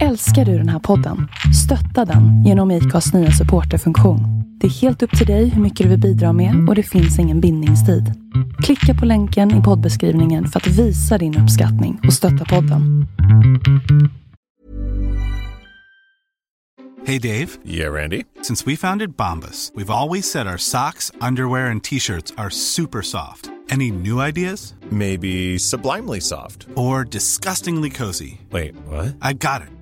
Älskar 0.00 0.44
du 0.44 0.58
den 0.58 0.68
här 0.68 0.78
podden? 0.78 1.28
Stötta 1.64 2.12
den 2.12 2.44
genom 2.44 2.70
IKAs 2.70 3.12
nya 3.12 3.30
supporterfunktion. 3.30 4.20
Det 4.60 4.66
är 4.66 4.70
helt 4.70 5.02
upp 5.02 5.18
till 5.18 5.26
dig 5.26 5.48
hur 5.48 5.62
mycket 5.62 5.84
du 5.84 5.90
vill 5.90 6.00
bidra 6.00 6.32
med 6.32 6.68
och 6.68 6.74
det 6.74 6.82
finns 6.82 7.18
ingen 7.18 7.40
bindningstid. 7.40 8.12
Klicka 8.62 8.94
på 9.00 9.06
länken 9.06 9.60
i 9.60 9.62
poddbeskrivningen 9.62 10.48
för 10.48 10.60
att 10.60 10.66
visa 10.66 11.18
din 11.18 11.38
uppskattning 11.38 12.00
och 12.06 12.12
stötta 12.12 12.44
podden. 12.44 13.06
Hey 17.06 17.18
Dave. 17.18 17.48
Yeah, 17.66 17.92
Randy. 17.92 18.24
Since 18.42 18.70
we 18.70 18.76
founded 18.76 19.16
Bombus, 19.16 19.72
we've 19.74 19.90
always 19.90 20.30
said 20.30 20.46
our 20.46 20.58
socks, 20.58 21.12
underwear, 21.20 21.70
and 21.70 21.84
t-shirts 21.84 22.32
are 22.36 22.50
super 22.50 23.02
soft. 23.02 23.50
Any 23.70 23.90
new 23.90 24.20
ideas? 24.28 24.74
Maybe 24.90 25.58
sublimely 25.58 26.20
soft. 26.20 26.66
Or 26.76 27.04
disgustingly 27.04 27.90
cozy? 27.90 28.40
Wait, 28.50 28.74
what? 28.86 29.16
I 29.22 29.32
got 29.32 29.62
it. 29.62 29.81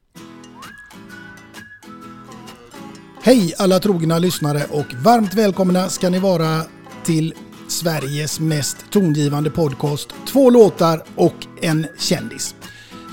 Hej 3.23 3.53
alla 3.57 3.79
trogna 3.79 4.19
lyssnare 4.19 4.65
och 4.69 4.93
varmt 4.93 5.33
välkomna 5.33 5.89
ska 5.89 6.09
ni 6.09 6.19
vara 6.19 6.61
till 7.03 7.33
Sveriges 7.67 8.39
mest 8.39 8.77
tongivande 8.91 9.49
podcast. 9.49 10.09
Två 10.27 10.49
låtar 10.49 11.03
och 11.15 11.35
en 11.61 11.87
kändis. 11.97 12.55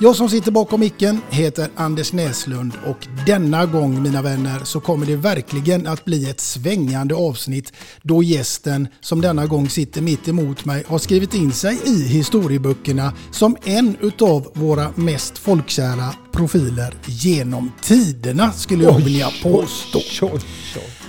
Jag 0.00 0.16
som 0.16 0.28
sitter 0.28 0.50
bakom 0.50 0.80
micken 0.80 1.20
heter 1.30 1.68
Anders 1.76 2.12
Näslund 2.12 2.72
och 2.86 3.06
denna 3.26 3.66
gång 3.66 4.02
mina 4.02 4.22
vänner 4.22 4.64
så 4.64 4.80
kommer 4.80 5.06
det 5.06 5.16
verkligen 5.16 5.86
att 5.86 6.04
bli 6.04 6.30
ett 6.30 6.40
svängande 6.40 7.14
avsnitt 7.14 7.72
då 8.02 8.22
gästen 8.22 8.88
som 9.00 9.20
denna 9.20 9.46
gång 9.46 9.68
sitter 9.68 10.02
mitt 10.02 10.28
emot 10.28 10.64
mig 10.64 10.84
har 10.86 10.98
skrivit 10.98 11.34
in 11.34 11.52
sig 11.52 11.78
i 11.84 12.02
historieböckerna 12.02 13.12
som 13.30 13.56
en 13.64 13.96
utav 14.00 14.50
våra 14.54 14.92
mest 14.94 15.38
folkkära 15.38 16.14
profiler 16.32 16.94
genom 17.06 17.72
tiderna 17.82 18.52
skulle 18.52 18.84
jag 18.84 18.98
vilja 18.98 19.28
påstå. 19.42 20.00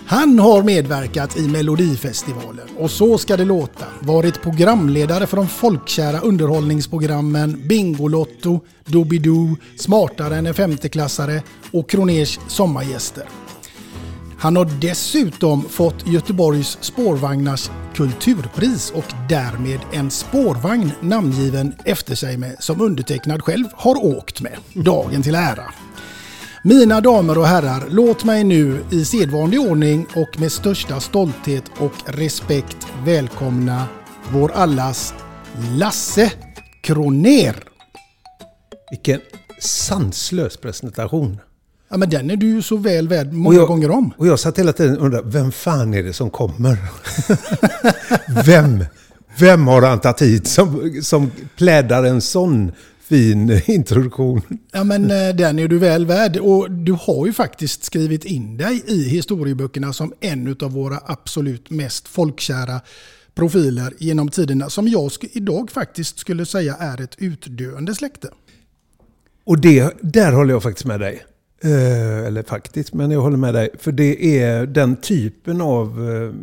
Han 0.09 0.39
har 0.39 0.63
medverkat 0.63 1.37
i 1.37 1.47
Melodifestivalen 1.47 2.67
och 2.77 2.91
Så 2.91 3.17
ska 3.17 3.37
det 3.37 3.45
låta, 3.45 3.85
varit 3.99 4.41
programledare 4.41 5.27
för 5.27 5.37
de 5.37 5.47
folkkära 5.47 6.19
underhållningsprogrammen 6.19 7.67
Bingolotto, 7.67 8.59
Doobidoo, 8.85 9.57
Smartare 9.77 10.35
än 10.35 10.45
en 10.45 10.53
femteklassare 10.53 11.41
och 11.71 11.89
Kroners 11.89 12.39
sommargäster. 12.47 13.23
Han 14.39 14.55
har 14.55 14.65
dessutom 14.81 15.61
fått 15.61 16.07
Göteborgs 16.07 16.77
spårvagnars 16.81 17.69
kulturpris 17.95 18.91
och 18.91 19.13
därmed 19.29 19.79
en 19.93 20.11
spårvagn 20.11 20.91
namngiven 21.01 21.75
efter 21.85 22.15
sig 22.15 22.37
med 22.37 22.55
som 22.59 22.81
undertecknad 22.81 23.43
själv 23.43 23.65
har 23.73 24.05
åkt 24.05 24.41
med. 24.41 24.57
Dagen 24.73 25.23
till 25.23 25.35
ära. 25.35 25.73
Mina 26.69 27.01
damer 27.01 27.37
och 27.37 27.47
herrar, 27.47 27.83
låt 27.89 28.23
mig 28.23 28.43
nu 28.43 28.83
i 28.91 29.05
sedvanlig 29.05 29.59
ordning 29.59 30.05
och 30.15 30.39
med 30.39 30.51
största 30.51 30.99
stolthet 30.99 31.63
och 31.77 31.91
respekt 32.05 32.77
välkomna 33.05 33.85
vår 34.31 34.51
allas 34.51 35.13
Lasse 35.77 36.31
Kroner. 36.83 37.55
Vilken 38.91 39.19
sanslös 39.61 40.57
presentation. 40.57 41.39
Ja, 41.89 41.97
men 41.97 42.09
den 42.09 42.29
är 42.31 42.35
du 42.35 42.47
ju 42.47 42.61
så 42.61 42.77
väl 42.77 43.07
värd 43.07 43.33
många 43.33 43.55
jag- 43.57 43.67
gånger 43.67 43.91
om. 43.91 44.13
Och 44.17 44.27
jag 44.27 44.39
satt 44.39 44.59
hela 44.59 44.73
tiden 44.73 44.97
och 44.97 45.05
undrade, 45.05 45.29
vem 45.29 45.51
fan 45.51 45.93
är 45.93 46.03
det 46.03 46.13
som 46.13 46.29
kommer? 46.29 46.77
vem? 48.45 48.85
Vem 49.39 49.67
har 49.67 49.81
han 49.81 49.99
tagit 49.99 50.21
hit 50.21 50.47
som, 50.47 50.99
som 51.03 51.31
plädar 51.57 52.03
en 52.03 52.21
sån 52.21 52.71
fin 53.09 53.61
introduktion? 53.65 54.41
Ja, 54.71 54.83
men 54.83 55.11
eh, 55.11 55.35
den 55.35 55.59
är 55.59 55.67
du 55.67 55.77
väl 55.77 56.05
värd. 56.05 56.37
Och 56.37 56.71
du 56.71 56.91
har 56.91 57.25
ju 57.25 57.33
faktiskt 57.33 57.83
skrivit 57.83 58.25
in 58.25 58.57
dig 58.57 58.83
i 58.87 59.03
historieböckerna 59.09 59.93
som 59.93 60.13
en 60.19 60.55
av 60.61 60.71
våra 60.71 60.99
absolut 61.05 61.69
mest 61.69 62.07
folkkära 62.07 62.81
profiler 63.35 63.93
genom 63.97 64.29
tiderna. 64.29 64.69
Som 64.69 64.87
jag 64.87 65.11
idag 65.31 65.71
faktiskt 65.71 66.19
skulle 66.19 66.45
säga 66.45 66.75
är 66.75 67.01
ett 67.01 67.15
utdöende 67.17 67.95
släkte. 67.95 68.29
Och 69.43 69.59
det, 69.61 69.93
där 70.01 70.31
håller 70.31 70.53
jag 70.53 70.63
faktiskt 70.63 70.85
med 70.85 70.99
dig. 70.99 71.23
Eh, 71.63 72.25
eller 72.27 72.43
faktiskt, 72.43 72.93
men 72.93 73.11
jag 73.11 73.21
håller 73.21 73.37
med 73.37 73.53
dig. 73.53 73.69
För 73.79 73.91
det 73.91 74.39
är 74.41 74.65
den 74.65 74.95
typen 74.95 75.61
av 75.61 76.11
eh, 76.11 76.33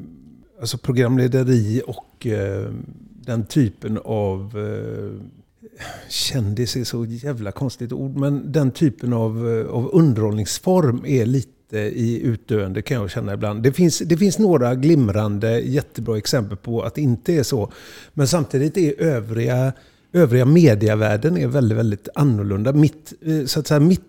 alltså 0.61 0.79
programlederi 0.79 1.83
och 1.87 2.27
eh, 2.27 2.71
den 3.27 3.47
typen 3.47 3.99
av 4.05 4.59
kändis 6.09 6.77
är 6.77 6.85
så 6.85 7.05
jävla 7.05 7.53
konstigt 7.53 7.93
ord, 7.93 8.17
men 8.17 8.53
den 8.53 8.71
typen 8.71 9.13
av, 9.13 9.49
eh, 9.49 9.67
av 9.67 9.91
underhållningsform 9.93 11.05
är 11.07 11.27
lite 11.27 11.79
i 11.79 12.21
utdöende 12.23 12.83
kan 12.83 12.97
jag 12.97 13.11
känna 13.11 13.35
ibland. 13.35 13.63
Det 13.63 13.73
finns, 13.73 13.99
det 13.99 14.17
finns 14.17 14.39
några 14.39 14.75
glimrande, 14.75 15.61
jättebra 15.61 16.19
exempel 16.19 16.57
på 16.57 16.83
att 16.83 16.95
det 16.95 17.01
inte 17.01 17.33
är 17.33 17.43
så. 17.43 17.73
Men 18.15 18.29
samtidigt 18.29 18.77
är 18.77 19.01
övriga, 19.01 19.73
övriga 20.13 20.45
mediavärlden 20.45 21.37
är 21.37 21.47
väldigt, 21.47 21.79
väldigt 21.79 22.09
annorlunda. 22.15 22.73
Mitt, 22.73 23.13
eh, 23.23 23.45
så 23.45 23.61
att 23.61 23.67
säga, 23.67 23.81
mitt 23.81 24.03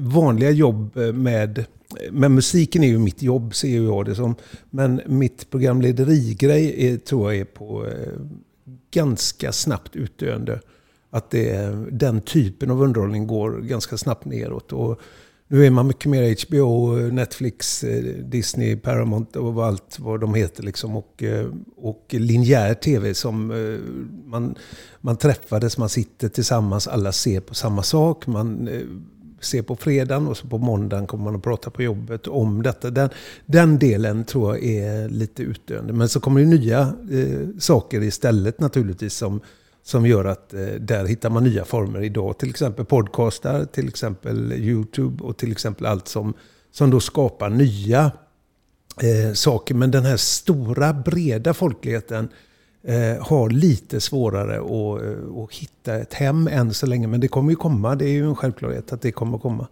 vanliga 0.00 0.50
jobb 0.50 0.96
med, 1.14 1.64
men 2.10 2.34
musiken 2.34 2.84
är 2.84 2.88
ju 2.88 2.98
mitt 2.98 3.22
jobb, 3.22 3.54
ser 3.54 3.82
jag 3.82 4.04
det 4.04 4.14
som. 4.14 4.34
Men 4.70 5.00
mitt 5.06 5.50
programlederigrej 5.50 6.86
är, 6.86 6.96
tror 6.96 7.32
jag 7.32 7.40
är 7.40 7.44
på 7.44 7.86
eh, 7.86 7.92
ganska 8.90 9.52
snabbt 9.52 9.96
utdöende. 9.96 10.60
Att 11.14 11.30
det, 11.30 11.76
den 11.90 12.20
typen 12.20 12.70
av 12.70 12.82
underhållning 12.82 13.26
går 13.26 13.60
ganska 13.60 13.96
snabbt 13.96 14.24
neråt. 14.24 14.72
Och 14.72 15.00
nu 15.48 15.66
är 15.66 15.70
man 15.70 15.86
mycket 15.86 16.06
mer 16.06 16.46
HBO, 16.46 16.96
Netflix, 16.96 17.84
eh, 17.84 18.04
Disney, 18.24 18.76
Paramount 18.76 19.38
och 19.38 19.66
allt 19.66 19.98
vad 19.98 20.20
de 20.20 20.34
heter. 20.34 20.62
Liksom. 20.62 20.96
Och, 20.96 21.22
eh, 21.22 21.46
och 21.76 22.06
linjär 22.08 22.74
tv 22.74 23.14
som 23.14 23.50
eh, 23.50 23.78
man, 24.30 24.54
man 25.00 25.16
träffades, 25.16 25.78
man 25.78 25.88
sitter 25.88 26.28
tillsammans, 26.28 26.88
alla 26.88 27.12
ser 27.12 27.40
på 27.40 27.54
samma 27.54 27.82
sak. 27.82 28.26
Man 28.26 28.68
ser 29.44 29.62
på 29.62 29.76
fredagen 29.76 30.28
och 30.28 30.36
så 30.36 30.46
på 30.46 30.58
måndagen 30.58 31.06
kommer 31.06 31.24
man 31.24 31.36
att 31.36 31.42
prata 31.42 31.70
på 31.70 31.82
jobbet 31.82 32.26
om 32.26 32.62
detta. 32.62 32.90
Den, 32.90 33.10
den 33.46 33.78
delen 33.78 34.24
tror 34.24 34.56
jag 34.56 34.64
är 34.64 35.08
lite 35.08 35.42
utdöende. 35.42 35.92
Men 35.92 36.08
så 36.08 36.20
kommer 36.20 36.40
det 36.40 36.46
nya 36.46 36.80
eh, 37.10 37.48
saker 37.58 38.02
istället 38.02 38.60
naturligtvis 38.60 39.14
som 39.14 39.40
som 39.82 40.06
gör 40.06 40.24
att 40.24 40.54
eh, 40.54 40.66
där 40.66 41.06
hittar 41.06 41.30
man 41.30 41.44
nya 41.44 41.64
former 41.64 42.02
idag. 42.02 42.38
Till 42.38 42.50
exempel 42.50 42.84
podcastar, 42.84 43.64
till 43.64 43.88
exempel 43.88 44.52
YouTube 44.52 45.24
och 45.24 45.36
till 45.36 45.52
exempel 45.52 45.86
allt 45.86 46.08
som, 46.08 46.34
som 46.70 46.90
då 46.90 47.00
skapar 47.00 47.50
nya 47.50 48.12
eh, 49.02 49.32
saker. 49.34 49.74
Men 49.74 49.90
den 49.90 50.04
här 50.04 50.16
stora, 50.16 50.92
breda 50.92 51.54
folkligheten 51.54 52.28
eh, 52.82 53.26
har 53.26 53.50
lite 53.50 54.00
svårare 54.00 54.56
att, 54.56 55.02
eh, 55.02 55.42
att 55.42 55.52
hitta 55.52 55.94
ett 55.94 56.14
hem 56.14 56.48
än 56.48 56.74
så 56.74 56.86
länge. 56.86 57.06
Men 57.06 57.20
det 57.20 57.28
kommer 57.28 57.50
ju 57.50 57.56
komma, 57.56 57.94
det 57.94 58.04
är 58.04 58.12
ju 58.12 58.26
en 58.26 58.36
självklarhet 58.36 58.92
att 58.92 59.02
det 59.02 59.12
kommer 59.12 59.38
komma. 59.38 59.66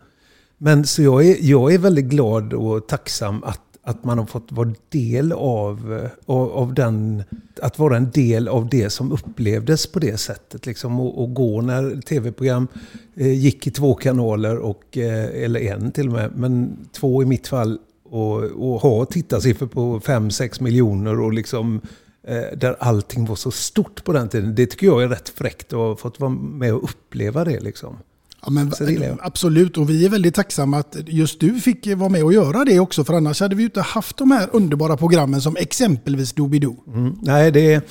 Men 0.59 0.87
så 0.87 1.03
jag 1.03 1.27
är, 1.27 1.37
jag 1.41 1.75
är 1.75 1.79
väldigt 1.79 2.05
glad 2.05 2.53
och 2.53 2.89
tacksam 2.89 3.45
att 3.45 3.69
att 3.90 4.04
man 4.04 4.19
har 4.19 4.26
fått 4.26 4.52
vara 4.52 4.75
del 4.88 5.32
av, 5.32 5.92
eh, 5.92 6.10
av, 6.26 6.52
av, 6.52 6.75
den, 6.75 7.22
att 7.62 7.78
vara 7.78 7.96
en 7.96 8.10
del 8.10 8.48
av 8.48 8.69
det 8.69 8.90
som 8.90 9.12
upplevdes 9.12 9.87
på 9.87 9.98
det 9.98 10.16
sättet. 10.16 10.66
Liksom, 10.66 11.00
och, 11.00 11.22
och 11.22 11.34
gå 11.34 11.60
när 11.60 12.00
tv-program 12.00 12.69
eh, 13.14 13.32
gick 13.32 13.66
i 13.66 13.70
två 13.70 13.94
kanaler, 13.94 14.58
och, 14.58 14.98
eh, 14.98 15.44
eller 15.44 15.60
en 15.60 15.92
till 15.92 16.06
och 16.06 16.12
med, 16.12 16.32
men 16.37 16.76
två 16.92 17.22
i 17.22 17.26
mitt 17.26 17.48
fall. 17.48 17.78
Och, 18.04 18.42
och 18.42 18.81
ha 18.81 19.04
tittarsiffror 19.04 19.66
på 19.66 20.00
5-6 20.00 20.62
miljoner 20.62 21.20
och 21.20 21.32
liksom 21.32 21.81
eh, 22.22 22.56
där 22.56 22.76
allting 22.81 23.26
var 23.26 23.37
så 23.37 23.50
stort 23.50 24.04
på 24.04 24.12
den 24.12 24.28
tiden. 24.28 24.54
Det 24.54 24.66
tycker 24.66 24.87
jag 24.87 25.02
är 25.02 25.08
rätt 25.08 25.28
fräckt 25.28 25.72
att 25.72 25.78
ha 25.78 25.96
fått 25.96 26.20
vara 26.20 26.31
med 26.31 26.75
och 26.75 26.84
uppleva 26.84 27.44
det. 27.44 27.60
Liksom. 27.60 27.96
Ja, 28.42 28.50
men, 28.50 28.72
absolut, 29.20 29.78
och 29.78 29.90
vi 29.90 30.04
är 30.04 30.08
väldigt 30.08 30.34
tacksamma 30.34 30.78
att 30.78 30.96
just 31.06 31.40
du 31.40 31.54
fick 31.60 31.87
vara 31.96 32.08
med 32.08 32.25
och 32.25 32.32
göra 32.32 32.64
det 32.64 32.81
också. 32.81 33.04
För 33.04 33.14
annars 33.14 33.40
hade 33.40 33.56
vi 33.56 33.64
inte 33.64 33.81
haft 33.81 34.16
de 34.16 34.31
här 34.31 34.48
underbara 34.52 34.96
programmen 34.96 35.40
som 35.40 35.56
exempelvis 35.56 36.32
Doobidoo. 36.32 36.76
Mm. 36.94 37.14
Nej, 37.22 37.50
det, 37.50 37.84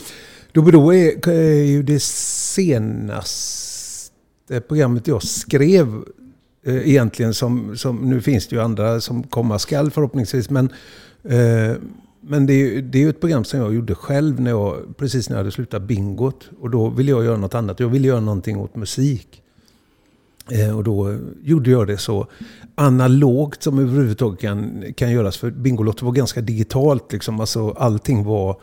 Doobidoo 0.51 0.93
är, 0.93 1.29
är 1.29 1.63
ju 1.63 1.83
det 1.83 2.01
senaste 2.03 3.61
programmet 4.67 5.07
jag 5.07 5.23
skrev 5.23 6.03
eh, 6.65 6.89
egentligen. 6.89 7.33
Som, 7.33 7.77
som, 7.77 8.09
nu 8.09 8.21
finns 8.21 8.47
det 8.47 8.55
ju 8.55 8.61
andra 8.61 9.01
som 9.01 9.23
komma 9.23 9.59
skall 9.59 9.91
förhoppningsvis. 9.91 10.49
Men, 10.49 10.65
eh, 11.23 11.73
men 12.21 12.45
det 12.45 12.53
är, 12.53 12.81
det 12.81 12.97
är 12.97 13.01
ju 13.01 13.09
ett 13.09 13.19
program 13.19 13.43
som 13.43 13.59
jag 13.59 13.75
gjorde 13.75 13.95
själv 13.95 14.41
när 14.41 14.51
jag, 14.51 14.97
precis 14.97 15.29
när 15.29 15.35
jag 15.35 15.39
hade 15.39 15.51
slutat 15.51 15.81
bingot. 15.81 16.49
Och 16.59 16.69
då 16.69 16.89
ville 16.89 17.11
jag 17.11 17.25
göra 17.25 17.37
något 17.37 17.55
annat. 17.55 17.79
Jag 17.79 17.89
ville 17.89 18.07
göra 18.07 18.19
någonting 18.19 18.57
åt 18.57 18.75
musik. 18.75 19.43
Eh, 20.51 20.77
och 20.77 20.83
då 20.83 21.17
gjorde 21.43 21.71
jag 21.71 21.87
det 21.87 21.97
så 21.97 22.27
analogt 22.75 23.63
som 23.63 23.79
överhuvudtaget 23.79 24.39
kan, 24.39 24.83
kan 24.97 25.11
göras. 25.11 25.37
För 25.37 25.51
Bingolotto 25.51 26.05
var 26.05 26.11
ganska 26.11 26.41
digitalt. 26.41 27.11
Liksom. 27.13 27.39
Alltså, 27.39 27.71
allting 27.71 28.23
var... 28.23 28.61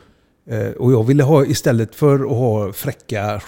Eh, 0.49 0.69
och 0.69 0.91
jag 0.91 1.03
ville 1.03 1.23
ha, 1.23 1.45
istället 1.45 1.95
för 1.95 2.15
att 2.19 2.37
ha 2.37 2.73
fräcka 2.73 3.41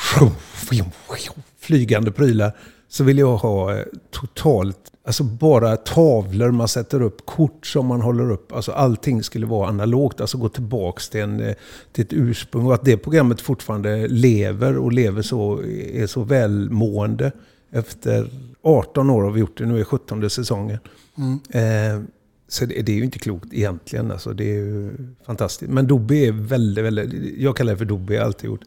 flygande 1.59 2.11
prylar, 2.11 2.51
så 2.89 3.03
ville 3.03 3.21
jag 3.21 3.37
ha 3.37 3.75
eh, 3.75 3.83
totalt, 4.11 4.77
alltså 5.05 5.23
bara 5.23 5.77
tavlor 5.77 6.51
man 6.51 6.67
sätter 6.67 7.01
upp, 7.01 7.25
kort 7.25 7.65
som 7.65 7.85
man 7.85 8.01
håller 8.01 8.31
upp. 8.31 8.51
Alltså 8.51 8.71
allting 8.71 9.23
skulle 9.23 9.45
vara 9.45 9.69
analogt, 9.69 10.21
alltså 10.21 10.37
gå 10.37 10.49
tillbaks 10.49 11.09
till, 11.09 11.21
en, 11.21 11.39
eh, 11.39 11.55
till 11.91 12.05
ett 12.05 12.13
ursprung. 12.13 12.65
Och 12.65 12.73
att 12.73 12.85
det 12.85 12.97
programmet 12.97 13.41
fortfarande 13.41 14.07
lever 14.07 14.77
och 14.77 14.91
lever 14.91 15.21
så, 15.21 15.61
är 15.93 16.07
så 16.07 16.23
välmående 16.23 17.31
efter 17.71 18.29
18 18.61 19.09
år 19.09 19.23
har 19.23 19.31
vi 19.31 19.39
gjort 19.39 19.57
det, 19.57 19.65
nu 19.65 19.79
är 19.79 19.83
17 19.83 20.29
säsongen. 20.29 20.79
Mm. 21.17 21.39
Eh, 21.49 22.03
så 22.47 22.65
det, 22.65 22.81
det, 22.81 22.91
är 22.91 22.95
ju 22.95 23.03
inte 23.03 23.19
klokt 23.19 23.53
egentligen. 23.53 24.11
Alltså, 24.11 24.33
det 24.33 24.43
är 24.43 24.55
ju 24.55 24.91
fantastiskt. 25.25 25.71
Men 25.71 25.87
Dobby 25.87 26.25
är 26.25 26.31
väldigt, 26.31 26.85
väldigt... 26.85 27.37
Jag 27.37 27.57
kallar 27.57 27.71
det 27.73 27.77
för 27.77 27.85
Dobby, 27.85 28.17
alltid 28.17 28.49
gjort. 28.49 28.63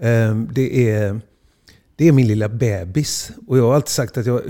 Eh, 0.00 0.36
det, 0.36 0.90
är, 0.90 1.20
det 1.96 2.08
är 2.08 2.12
min 2.12 2.28
lilla 2.28 2.48
bebis. 2.48 3.30
Och 3.46 3.58
jag 3.58 3.66
har 3.66 3.74
alltid 3.74 3.88
sagt 3.88 4.16
att 4.16 4.26
jag, 4.26 4.40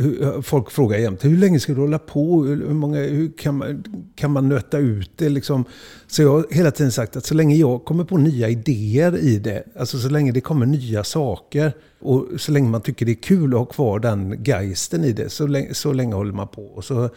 folk 0.44 0.71
frågar 0.71 0.99
jämt, 0.99 1.25
hur 1.25 1.37
länge 1.37 1.61
ska 1.61 1.75
du 1.75 1.81
hålla 1.81 1.99
på? 1.99 2.44
Hur, 2.44 2.75
många, 2.75 2.99
hur 3.00 3.33
kan, 3.39 3.56
man, 3.56 3.85
kan 4.15 4.31
man 4.31 4.49
nöta 4.49 4.79
ut 4.79 5.11
det? 5.17 5.29
Liksom? 5.29 5.65
Så 6.06 6.23
jag 6.23 6.31
har 6.31 6.47
hela 6.50 6.71
tiden 6.71 6.93
sagt 6.93 7.17
att 7.17 7.27
så 7.27 7.35
länge 7.35 7.56
jag 7.56 7.85
kommer 7.85 8.05
på 8.05 8.17
nya 8.17 8.49
idéer 8.49 9.19
i 9.19 9.39
det, 9.39 9.65
alltså 9.79 9.99
så 9.99 10.09
länge 10.09 10.33
det 10.33 10.41
kommer 10.41 10.67
nya 10.67 11.05
saker, 11.05 11.73
och 12.00 12.27
så 12.37 12.53
länge 12.53 12.69
man 12.69 12.81
tycker 12.81 13.06
det 13.06 13.12
är 13.12 13.23
kul 13.23 13.55
att 13.55 13.59
ha 13.59 13.65
kvar 13.65 13.99
den 13.99 14.44
geisten 14.44 15.05
i 15.05 15.12
det, 15.12 15.29
så 15.29 15.47
länge, 15.47 15.75
så 15.75 15.93
länge 15.93 16.15
håller 16.15 16.33
man 16.33 16.49
på. 16.49 16.62
Och 16.62 16.85
så, 16.85 17.09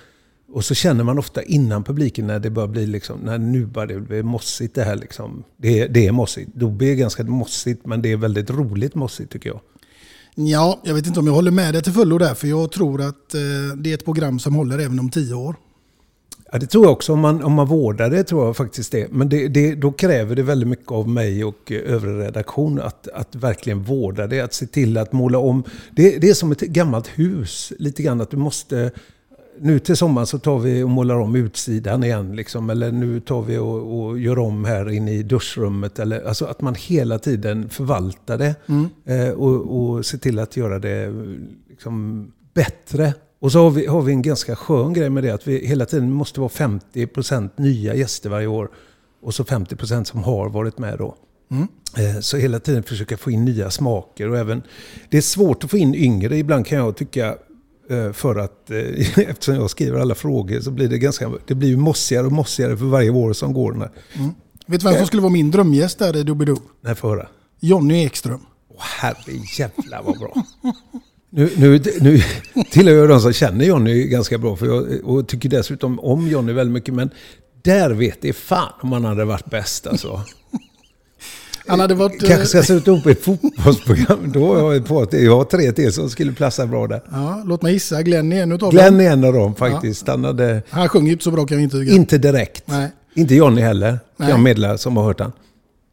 och 0.53 0.65
så 0.65 0.73
känner 0.73 1.03
man 1.03 1.19
ofta 1.19 1.43
innan 1.43 1.83
publiken 1.83 2.27
när 2.27 2.39
det 2.39 2.49
börjar 2.49 2.67
bli 2.67 2.87
liksom, 2.87 3.19
när 3.19 3.37
nu 3.37 3.65
börjar 3.65 3.87
det 3.87 3.99
bli 3.99 4.23
mossigt 4.23 4.75
det 4.75 4.83
här 4.83 4.95
liksom. 4.95 5.43
Det, 5.57 5.87
det 5.87 6.07
är 6.07 6.11
mossigt. 6.11 6.49
Dobby 6.53 6.91
är 6.91 6.95
ganska 6.95 7.23
mossigt, 7.23 7.85
men 7.85 8.01
det 8.01 8.11
är 8.11 8.17
väldigt 8.17 8.49
roligt 8.49 8.95
mossigt 8.95 9.31
tycker 9.31 9.49
jag. 9.49 9.59
Ja, 10.35 10.79
jag 10.83 10.93
vet 10.93 11.07
inte 11.07 11.19
om 11.19 11.27
jag 11.27 11.33
håller 11.33 11.51
med 11.51 11.73
dig 11.73 11.83
till 11.83 11.93
fullo 11.93 12.17
där, 12.17 12.33
för 12.33 12.47
jag 12.47 12.71
tror 12.71 13.01
att 13.01 13.33
eh, 13.33 13.77
det 13.77 13.89
är 13.89 13.93
ett 13.93 14.05
program 14.05 14.39
som 14.39 14.55
håller 14.55 14.79
även 14.79 14.99
om 14.99 15.09
tio 15.09 15.33
år. 15.33 15.55
Ja, 16.51 16.59
det 16.59 16.67
tror 16.67 16.85
jag 16.85 16.91
också. 16.91 17.13
Om 17.13 17.19
man, 17.19 17.43
om 17.43 17.53
man 17.53 17.67
vårdar 17.67 18.09
det 18.09 18.23
tror 18.23 18.45
jag 18.45 18.57
faktiskt 18.57 18.91
det. 18.91 19.11
Men 19.11 19.29
det, 19.29 19.47
det, 19.47 19.75
då 19.75 19.91
kräver 19.91 20.35
det 20.35 20.43
väldigt 20.43 20.69
mycket 20.69 20.91
av 20.91 21.09
mig 21.09 21.43
och 21.43 21.71
eh, 21.71 21.93
övrig 21.93 22.25
redaktion 22.25 22.79
att, 22.81 23.07
att 23.07 23.35
verkligen 23.35 23.83
vårda 23.83 24.27
det. 24.27 24.41
Att 24.41 24.53
se 24.53 24.65
till 24.65 24.97
att 24.97 25.13
måla 25.13 25.37
om. 25.37 25.63
Det, 25.91 26.17
det 26.17 26.29
är 26.29 26.33
som 26.33 26.51
ett 26.51 26.61
gammalt 26.61 27.07
hus. 27.07 27.73
Lite 27.79 28.03
grann 28.03 28.21
att 28.21 28.31
du 28.31 28.37
måste... 28.37 28.91
Nu 29.59 29.79
till 29.79 29.95
sommaren 29.97 30.27
så 30.27 30.39
tar 30.39 30.59
vi 30.59 30.83
och 30.83 30.89
målar 30.89 31.15
om 31.15 31.35
utsidan 31.35 32.03
igen. 32.03 32.35
Liksom. 32.35 32.69
Eller 32.69 32.91
nu 32.91 33.19
tar 33.19 33.41
vi 33.41 33.57
och, 33.57 33.99
och 33.99 34.19
gör 34.19 34.39
om 34.39 34.65
här 34.65 34.91
inne 34.91 35.11
i 35.11 35.23
duschrummet. 35.23 35.99
Eller, 35.99 36.27
alltså 36.27 36.45
att 36.45 36.61
man 36.61 36.75
hela 36.75 37.19
tiden 37.19 37.69
förvaltar 37.69 38.37
det. 38.37 38.55
Mm. 38.65 38.89
Eh, 39.05 39.29
och, 39.29 39.79
och 39.79 40.05
ser 40.05 40.17
till 40.17 40.39
att 40.39 40.57
göra 40.57 40.79
det 40.79 41.13
liksom, 41.69 42.31
bättre 42.53 43.13
och 43.39 43.51
så 43.51 43.63
har 43.63 43.71
vi, 43.71 43.85
har 43.85 44.01
vi 44.01 44.11
en 44.11 44.21
ganska 44.21 44.55
skön 44.55 44.93
grej 44.93 45.09
med 45.09 45.23
det, 45.23 45.31
att 45.31 45.47
vi 45.47 45.67
hela 45.67 45.85
tiden 45.85 46.11
måste 46.11 46.39
vara 46.39 46.49
50% 46.49 47.49
nya 47.55 47.95
gäster 47.95 48.29
varje 48.29 48.47
år. 48.47 48.69
Och 49.21 49.33
så 49.33 49.43
50% 49.43 50.03
som 50.03 50.23
har 50.23 50.49
varit 50.49 50.77
med 50.77 50.97
då. 50.97 51.15
Mm. 51.51 51.67
Eh, 51.97 52.19
så 52.19 52.37
hela 52.37 52.59
tiden 52.59 52.83
försöka 52.83 53.17
få 53.17 53.31
in 53.31 53.45
nya 53.45 53.69
smaker. 53.69 54.29
Och 54.29 54.37
även, 54.37 54.63
det 55.09 55.17
är 55.17 55.21
svårt 55.21 55.63
att 55.63 55.71
få 55.71 55.77
in 55.77 55.95
yngre 55.95 56.37
ibland 56.37 56.65
kan 56.65 56.77
jag 56.77 56.97
tycka. 56.97 57.37
Eh, 57.89 58.11
för 58.11 58.35
att 58.35 58.71
eh, 58.71 58.77
eftersom 59.29 59.55
jag 59.55 59.69
skriver 59.69 59.99
alla 59.99 60.15
frågor 60.15 60.59
så 60.59 60.71
blir 60.71 60.87
det 60.87 60.97
ganska, 60.97 61.31
det 61.47 61.55
blir 61.55 61.69
ju 61.69 61.77
mossigare 61.77 62.25
och 62.25 62.31
mossigare 62.31 62.77
för 62.77 62.85
varje 62.85 63.09
år 63.09 63.33
som 63.33 63.53
går. 63.53 63.71
Mm. 63.73 63.89
Vet 64.67 64.81
du 64.81 64.87
vem 64.87 64.97
som 64.97 65.07
skulle 65.07 65.21
vara 65.21 65.33
min 65.33 65.51
drömgäst 65.51 65.99
där 65.99 66.17
i 66.17 66.23
Doobidoo? 66.23 66.61
Nej, 66.81 66.95
få 66.95 67.09
höra. 67.09 67.27
Jonny 67.59 68.05
Ekström. 68.05 68.39
Åh, 68.69 68.81
herre 68.81 69.33
jävla 69.57 70.01
vad 70.01 70.19
bra. 70.19 70.33
Nu, 71.29 71.49
nu, 71.57 71.81
nu 72.01 72.21
tillhör 72.71 72.95
jag 72.95 73.09
de 73.09 73.21
som 73.21 73.33
känner 73.33 73.65
Jonny 73.65 74.07
ganska 74.07 74.37
bra 74.37 74.55
för 74.55 74.65
jag, 74.65 75.03
och 75.03 75.27
tycker 75.27 75.49
dessutom 75.49 75.99
om 75.99 76.27
Jonny 76.27 76.53
väldigt 76.53 76.73
mycket. 76.73 76.93
Men 76.93 77.09
där 77.61 77.89
vet 77.89 78.21
det 78.21 78.33
fan 78.33 78.73
om 78.81 78.91
han 78.91 79.05
hade 79.05 79.25
varit 79.25 79.49
bäst 79.49 79.87
alltså. 79.87 80.21
Han 81.67 81.79
hade 81.79 81.93
varit... 81.93 82.27
Kanske 82.27 82.45
ska 82.45 82.63
sätta 82.63 82.91
ihop 82.91 83.05
ett 83.05 83.23
fotbollsprogram. 83.23 84.31
Då 84.31 84.55
har 84.55 84.73
jag 84.73 84.85
på 84.85 85.01
att 85.01 85.13
jag 85.13 85.35
har 85.35 85.43
tre 85.43 85.71
till 85.71 85.93
som 85.93 86.09
skulle 86.09 86.31
platsa 86.31 86.67
bra 86.67 86.87
där. 86.87 87.01
Ja, 87.11 87.43
låt 87.45 87.61
mig 87.61 87.73
gissa. 87.73 88.01
Glenn 88.01 88.33
är 88.33 88.43
en 88.43 88.51
utav 88.51 88.73
dem. 88.73 88.77
Glenn 88.77 88.99
är 88.99 89.11
en 89.11 89.23
av 89.23 89.33
dem 89.33 89.55
faktiskt. 89.55 90.03
Ja. 90.07 90.13
Han, 90.13 90.23
hade... 90.23 90.63
han 90.69 90.89
sjunger 90.89 91.11
inte 91.11 91.23
så 91.23 91.31
bra 91.31 91.45
kan 91.45 91.57
jag 91.57 91.63
intyga. 91.63 91.93
Inte 91.93 92.17
direkt. 92.17 92.63
Nej. 92.65 92.91
Inte 93.13 93.35
Jonny 93.35 93.61
heller. 93.61 93.99
Nej. 94.17 94.29
Jag 94.29 94.39
meddelar 94.39 94.77
som 94.77 94.97
har 94.97 95.03
hört 95.03 95.19
han. 95.19 95.31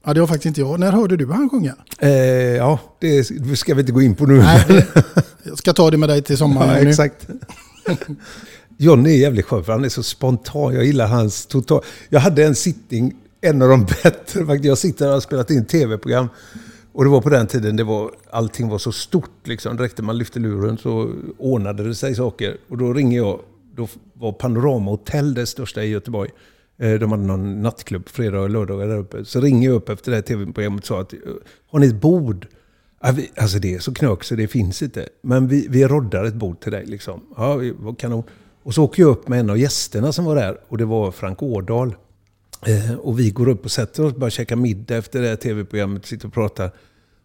Ja, 0.04 0.14
det 0.14 0.20
var 0.20 0.26
faktiskt 0.26 0.46
inte 0.46 0.60
jag. 0.60 0.80
När 0.80 0.92
hörde 0.92 1.16
du 1.16 1.32
han 1.32 1.50
sjunga? 1.50 1.74
Eh, 1.98 2.10
ja, 2.10 2.78
det 3.00 3.24
ska 3.58 3.74
vi 3.74 3.80
inte 3.80 3.92
gå 3.92 4.02
in 4.02 4.14
på 4.14 4.26
nu. 4.26 4.38
Nej, 4.38 4.86
jag 5.42 5.58
ska 5.58 5.72
ta 5.72 5.90
det 5.90 5.96
med 5.96 6.08
dig 6.08 6.22
till 6.22 6.36
sommaren. 6.36 6.82
Ja, 6.82 6.88
exakt. 6.88 7.26
Johnny 8.76 9.10
är 9.10 9.18
jävligt 9.18 9.46
skön 9.46 9.64
för 9.64 9.72
han 9.72 9.84
är 9.84 9.88
så 9.88 10.02
spontan. 10.02 10.74
Jag 10.74 10.84
gillar 10.84 11.06
hans 11.06 11.46
total... 11.46 11.82
Jag 12.08 12.20
hade 12.20 12.44
en 12.44 12.54
sittning, 12.54 13.14
en 13.42 13.62
av 13.62 13.68
de 13.68 13.84
bättre. 14.02 14.56
Jag 14.62 14.78
sitter 14.78 15.06
och 15.06 15.12
har 15.12 15.20
spelat 15.20 15.50
in 15.50 15.64
tv-program. 15.64 16.28
Och 16.92 17.04
det 17.04 17.10
var 17.10 17.20
på 17.20 17.28
den 17.28 17.46
tiden 17.46 17.76
det 17.76 17.84
var, 17.84 18.10
allting 18.30 18.68
var 18.68 18.78
så 18.78 18.92
stort. 18.92 19.46
Liksom. 19.46 19.76
Direkt 19.76 19.98
när 19.98 20.04
man 20.04 20.18
lyfte 20.18 20.38
luren 20.38 20.78
så 20.78 21.14
ordnade 21.38 21.88
det 21.88 21.94
sig 21.94 22.14
saker. 22.14 22.56
Och 22.68 22.78
då 22.78 22.92
ringer 22.92 23.16
jag. 23.16 23.40
Då 23.74 23.88
var 24.14 24.32
Panorama 24.32 24.90
Hotel 24.90 25.34
det 25.34 25.46
största 25.46 25.84
i 25.84 25.88
Göteborg. 25.88 26.30
Eh, 26.78 26.92
de 26.92 27.10
hade 27.10 27.22
någon 27.22 27.62
nattklubb 27.62 28.08
fredag 28.08 28.40
och 28.40 28.50
lördagar 28.50 28.86
där 28.86 28.98
uppe. 28.98 29.24
Så 29.24 29.40
ringer 29.40 29.68
jag 29.68 29.76
upp 29.76 29.88
efter 29.88 30.10
det 30.10 30.16
här 30.16 30.22
tv-programmet 30.22 30.80
och 30.80 30.86
sa 30.86 31.00
att 31.00 31.12
eh, 31.12 31.18
har 31.70 31.78
ni 31.78 31.86
ett 31.86 32.00
bord? 32.00 32.46
Alltså 33.36 33.58
det 33.58 33.74
är 33.74 33.78
så 33.78 33.94
knök 33.94 34.24
så 34.24 34.34
det 34.34 34.48
finns 34.48 34.82
inte. 34.82 35.08
Men 35.22 35.48
vi, 35.48 35.66
vi 35.70 35.84
roddar 35.86 36.24
ett 36.24 36.34
bord 36.34 36.60
till 36.60 36.72
dig 36.72 36.86
liksom. 36.86 37.20
Ja, 37.36 37.60
vad 37.78 37.98
kanon. 37.98 38.22
Och 38.62 38.74
så 38.74 38.84
åker 38.84 39.02
jag 39.02 39.10
upp 39.10 39.28
med 39.28 39.40
en 39.40 39.50
av 39.50 39.58
gästerna 39.58 40.12
som 40.12 40.24
var 40.24 40.36
där 40.36 40.58
och 40.68 40.78
det 40.78 40.84
var 40.84 41.10
Frank 41.10 41.42
Årdal. 41.42 41.94
Eh, 42.66 42.94
och 42.94 43.18
vi 43.20 43.30
går 43.30 43.48
upp 43.48 43.64
och 43.64 43.70
sätter 43.70 44.04
oss, 44.04 44.16
bara 44.16 44.30
käkar 44.30 44.56
middag 44.56 44.96
efter 44.96 45.22
det 45.22 45.28
här 45.28 45.36
tv-programmet, 45.36 46.06
sitter 46.06 46.26
och 46.26 46.34
pratar. 46.34 46.70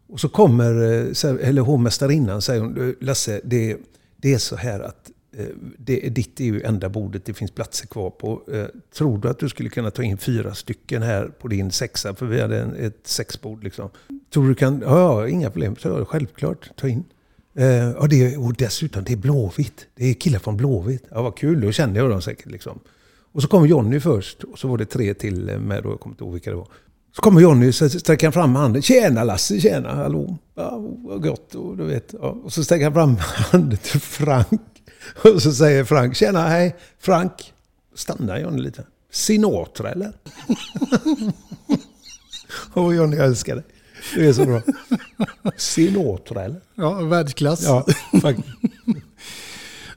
Och 0.07 0.19
så 0.19 0.29
kommer, 0.29 0.73
eh, 0.83 1.47
eller 1.47 1.61
hovmästarinnan 1.61 2.41
säger 2.41 2.61
hon, 2.61 2.95
Lasse, 3.01 3.41
det, 3.43 3.77
det 4.17 4.33
är 4.33 4.37
så 4.37 4.55
här 4.55 4.79
att 4.79 5.11
eh, 5.37 5.45
det, 5.77 5.99
ditt 5.99 6.39
är 6.39 6.45
ju 6.45 6.61
enda 6.61 6.89
bordet 6.89 7.25
det 7.25 7.33
finns 7.33 7.51
platser 7.51 7.87
kvar 7.87 8.09
på. 8.09 8.41
Eh, 8.53 8.65
tror 8.97 9.17
du 9.17 9.29
att 9.29 9.39
du 9.39 9.49
skulle 9.49 9.69
kunna 9.69 9.91
ta 9.91 10.03
in 10.03 10.17
fyra 10.17 10.53
stycken 10.53 11.01
här 11.01 11.27
på 11.39 11.47
din 11.47 11.71
sexa? 11.71 12.15
För 12.15 12.25
vi 12.25 12.41
hade 12.41 12.61
en, 12.61 12.75
ett 12.75 13.07
sexbord 13.07 13.63
liksom. 13.63 13.89
Tror 14.33 14.47
du 14.47 14.55
kan, 14.55 14.81
ja, 14.85 15.27
inga 15.27 15.49
problem. 15.49 15.75
Så 15.75 15.87
jag, 15.87 16.07
självklart, 16.07 16.71
ta 16.75 16.87
in. 16.87 17.03
ja, 17.99 18.07
det, 18.09 18.37
och 18.37 18.53
dessutom, 18.53 19.03
det 19.03 19.13
är 19.13 19.17
Blåvitt. 19.17 19.87
Det 19.95 20.05
är 20.05 20.13
killar 20.13 20.39
från 20.39 20.57
Blåvitt. 20.57 21.03
Ja, 21.09 21.21
vad 21.21 21.37
kul, 21.37 21.61
då 21.61 21.71
känner 21.71 21.99
jag 21.99 22.09
dem 22.09 22.21
säkert 22.21 22.51
liksom. 22.51 22.79
Och 23.31 23.41
så 23.41 23.47
kom 23.47 23.67
Jonny 23.67 23.99
först 23.99 24.43
och 24.43 24.59
så 24.59 24.67
var 24.67 24.77
det 24.77 24.85
tre 24.85 25.13
till 25.13 25.59
med 25.59 25.83
då, 25.83 25.89
jag 25.89 25.99
kommer 25.99 26.13
inte 26.13 26.23
ihåg 26.23 26.33
vilka 26.33 26.49
det 26.49 26.55
var. 26.55 26.67
Så 27.15 27.21
kommer 27.21 27.41
Jonny 27.41 27.71
så 27.71 27.89
sträcker 27.89 28.27
han 28.27 28.33
fram 28.33 28.55
handen. 28.55 28.81
Tjena 28.81 29.23
Lasse, 29.23 29.59
tjena, 29.59 29.95
hallå. 29.95 30.37
Ja, 30.55 30.77
vad 31.03 31.21
gott. 31.21 31.55
Och, 31.55 31.77
du 31.77 31.83
vet, 31.83 32.13
ja. 32.21 32.37
och 32.43 32.53
så 32.53 32.63
sträcker 32.63 32.83
han 32.83 32.93
fram 32.93 33.17
handen 33.19 33.77
till 33.77 33.99
Frank. 33.99 34.61
Och 35.23 35.41
så 35.41 35.51
säger 35.51 35.83
Frank, 35.83 36.15
tjena, 36.15 36.47
hej. 36.47 36.75
Frank. 36.99 37.53
Stannar 37.95 38.39
Jonny 38.39 38.61
lite. 38.61 38.83
Sinatra 39.11 39.91
eller? 39.91 40.13
och 42.73 42.95
Jonny 42.95 43.17
älskar 43.17 43.55
det. 43.55 43.63
Det 44.15 44.27
är 44.27 44.33
så 44.33 44.45
bra. 44.45 44.61
Sinatra 45.57 46.43
eller? 46.43 46.61
Ja, 46.75 46.93
världsklass. 46.93 47.63
Ja, 47.63 47.85
faktiskt. 48.21 48.47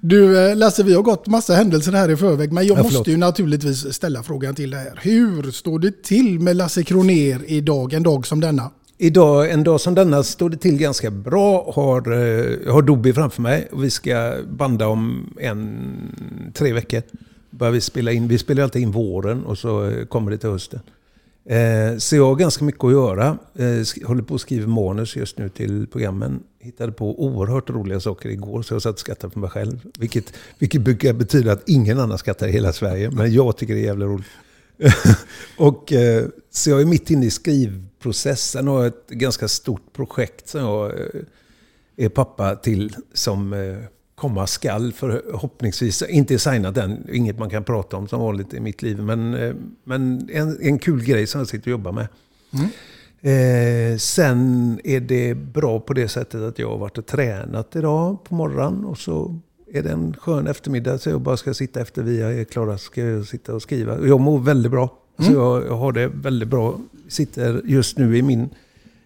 Du 0.01 0.51
eh, 0.51 0.57
Lasse, 0.57 0.83
vi 0.83 0.95
har 0.95 1.03
gått 1.03 1.27
massa 1.27 1.55
händelser 1.55 1.93
här 1.93 2.11
i 2.11 2.17
förväg, 2.17 2.53
men 2.53 2.67
jag 2.67 2.79
ja, 2.79 2.83
måste 2.83 3.11
ju 3.11 3.17
naturligtvis 3.17 3.95
ställa 3.95 4.23
frågan 4.23 4.55
till 4.55 4.71
dig. 4.71 4.93
Hur 4.97 5.51
står 5.51 5.79
det 5.79 6.03
till 6.03 6.41
med 6.41 6.57
Lasse 6.57 6.83
Kroner 6.83 7.41
idag, 7.47 7.93
en 7.93 8.03
dag 8.03 8.27
som 8.27 8.41
denna? 8.41 8.71
Idag, 8.99 9.51
en 9.51 9.65
dag 9.65 9.81
som 9.81 9.95
denna, 9.95 10.23
står 10.23 10.51
det 10.51 10.57
till 10.57 10.79
ganska 10.79 11.11
bra. 11.11 11.73
Har, 11.75 12.13
eh, 12.13 12.73
har 12.73 12.83
Dobby 12.83 13.13
framför 13.13 13.43
mig 13.43 13.69
och 13.73 13.85
vi 13.85 13.91
ska 13.91 14.35
banda 14.51 14.87
om 14.87 15.35
en, 15.41 16.53
tre 16.55 16.73
veckor. 16.73 17.03
Börjar 17.51 17.73
vi 17.73 17.81
spela 17.81 18.13
in. 18.13 18.29
Vi 18.29 18.39
spelar 18.39 18.63
alltid 18.63 18.83
in 18.83 18.91
våren 18.91 19.45
och 19.45 19.59
så 19.59 19.85
eh, 19.85 20.05
kommer 20.05 20.31
det 20.31 20.39
till 20.39 20.51
hösten. 20.51 20.81
Eh, 21.45 21.99
så 21.99 22.17
jag 22.17 22.27
har 22.27 22.37
ganska 22.37 22.65
mycket 22.65 22.85
att 22.85 22.93
göra. 22.93 23.39
Eh, 23.55 24.07
håller 24.07 24.23
på 24.23 24.35
att 24.35 24.41
skriva 24.41 24.67
manus 24.67 25.17
just 25.17 25.39
nu 25.39 25.49
till 25.49 25.87
programmen. 25.87 26.41
Hittade 26.63 26.93
på 26.93 27.25
oerhört 27.25 27.71
roliga 27.71 28.01
saker 28.01 28.29
igår 28.29 28.63
så 28.63 28.75
jag 28.75 28.83
satt 28.83 28.93
och 28.93 29.01
skrattade 29.01 29.33
för 29.33 29.41
mig 29.41 29.51
själv. 29.51 29.81
Vilket, 29.99 30.33
vilket 30.59 30.81
brukar 30.81 31.13
betyda 31.13 31.53
att 31.53 31.69
ingen 31.69 31.99
annan 31.99 32.19
skrattar 32.19 32.49
i 32.49 32.53
hela 32.53 32.73
Sverige. 32.73 33.11
Men 33.11 33.33
jag 33.33 33.57
tycker 33.57 33.75
det 33.75 33.81
är 33.81 33.85
jävla 33.85 34.07
roligt. 34.07 34.27
och, 35.57 35.93
eh, 35.93 36.27
så 36.51 36.71
jag 36.71 36.81
är 36.81 36.85
mitt 36.85 37.11
inne 37.11 37.27
i 37.27 37.31
skrivprocessen 37.31 38.69
och 38.69 38.75
har 38.75 38.87
ett 38.87 39.09
ganska 39.09 39.49
stort 39.49 39.93
projekt 39.93 40.49
som 40.49 40.61
jag 40.61 41.01
eh, 41.01 41.07
är 41.97 42.09
pappa 42.09 42.57
till. 42.57 42.97
Som 43.13 43.53
eh, 43.53 43.77
komma 44.15 44.47
skall 44.47 44.93
förhoppningsvis. 44.93 46.03
Inte 46.03 46.39
signat 46.39 46.77
än, 46.77 47.07
inget 47.13 47.39
man 47.39 47.51
kan 47.51 47.65
prata 47.65 47.97
om 47.97 48.09
som 48.09 48.21
vanligt 48.21 48.55
i 48.55 48.61
mitt 48.61 48.83
liv. 48.83 48.99
Men, 49.03 49.31
men 49.85 50.29
en, 50.33 50.59
en 50.61 50.79
kul 50.79 51.05
grej 51.05 51.27
som 51.27 51.39
jag 51.39 51.49
sitter 51.49 51.67
och 51.67 51.73
jobbar 51.73 51.93
med. 51.93 52.09
Mm. 52.53 52.69
Eh, 53.23 53.97
sen 53.97 54.81
är 54.85 55.01
det 55.01 55.35
bra 55.35 55.81
på 55.81 55.93
det 55.93 56.09
sättet 56.09 56.41
att 56.41 56.59
jag 56.59 56.71
har 56.71 56.79
varit 56.79 56.99
och 56.99 57.07
tränat 57.07 57.77
idag 57.77 58.25
på 58.25 58.35
morgonen. 58.35 58.85
Och 58.85 58.99
så 58.99 59.39
är 59.73 59.83
det 59.83 59.91
en 59.91 60.15
skön 60.15 60.47
eftermiddag 60.47 60.99
så 60.99 61.11
jag 61.11 61.21
bara 61.21 61.37
ska 61.37 61.55
sitta 61.55 61.81
efter 61.81 62.03
vi 62.03 62.21
är 62.21 62.45
klara 62.45 62.79
ska 62.79 63.05
jag 63.05 63.27
sitta 63.27 63.55
och 63.55 63.63
skriva. 63.63 63.95
Och 63.95 64.09
jag 64.09 64.21
mår 64.21 64.39
väldigt 64.39 64.73
bra. 64.73 64.97
Mm. 65.19 65.33
Så 65.33 65.39
jag, 65.39 65.67
jag, 65.67 65.77
har 65.77 65.93
det 65.93 66.07
väldigt 66.07 66.49
bra. 66.49 66.81
Sitter 67.09 67.63
just 67.65 67.99
nu 67.99 68.17
i 68.17 68.23
min 68.23 68.49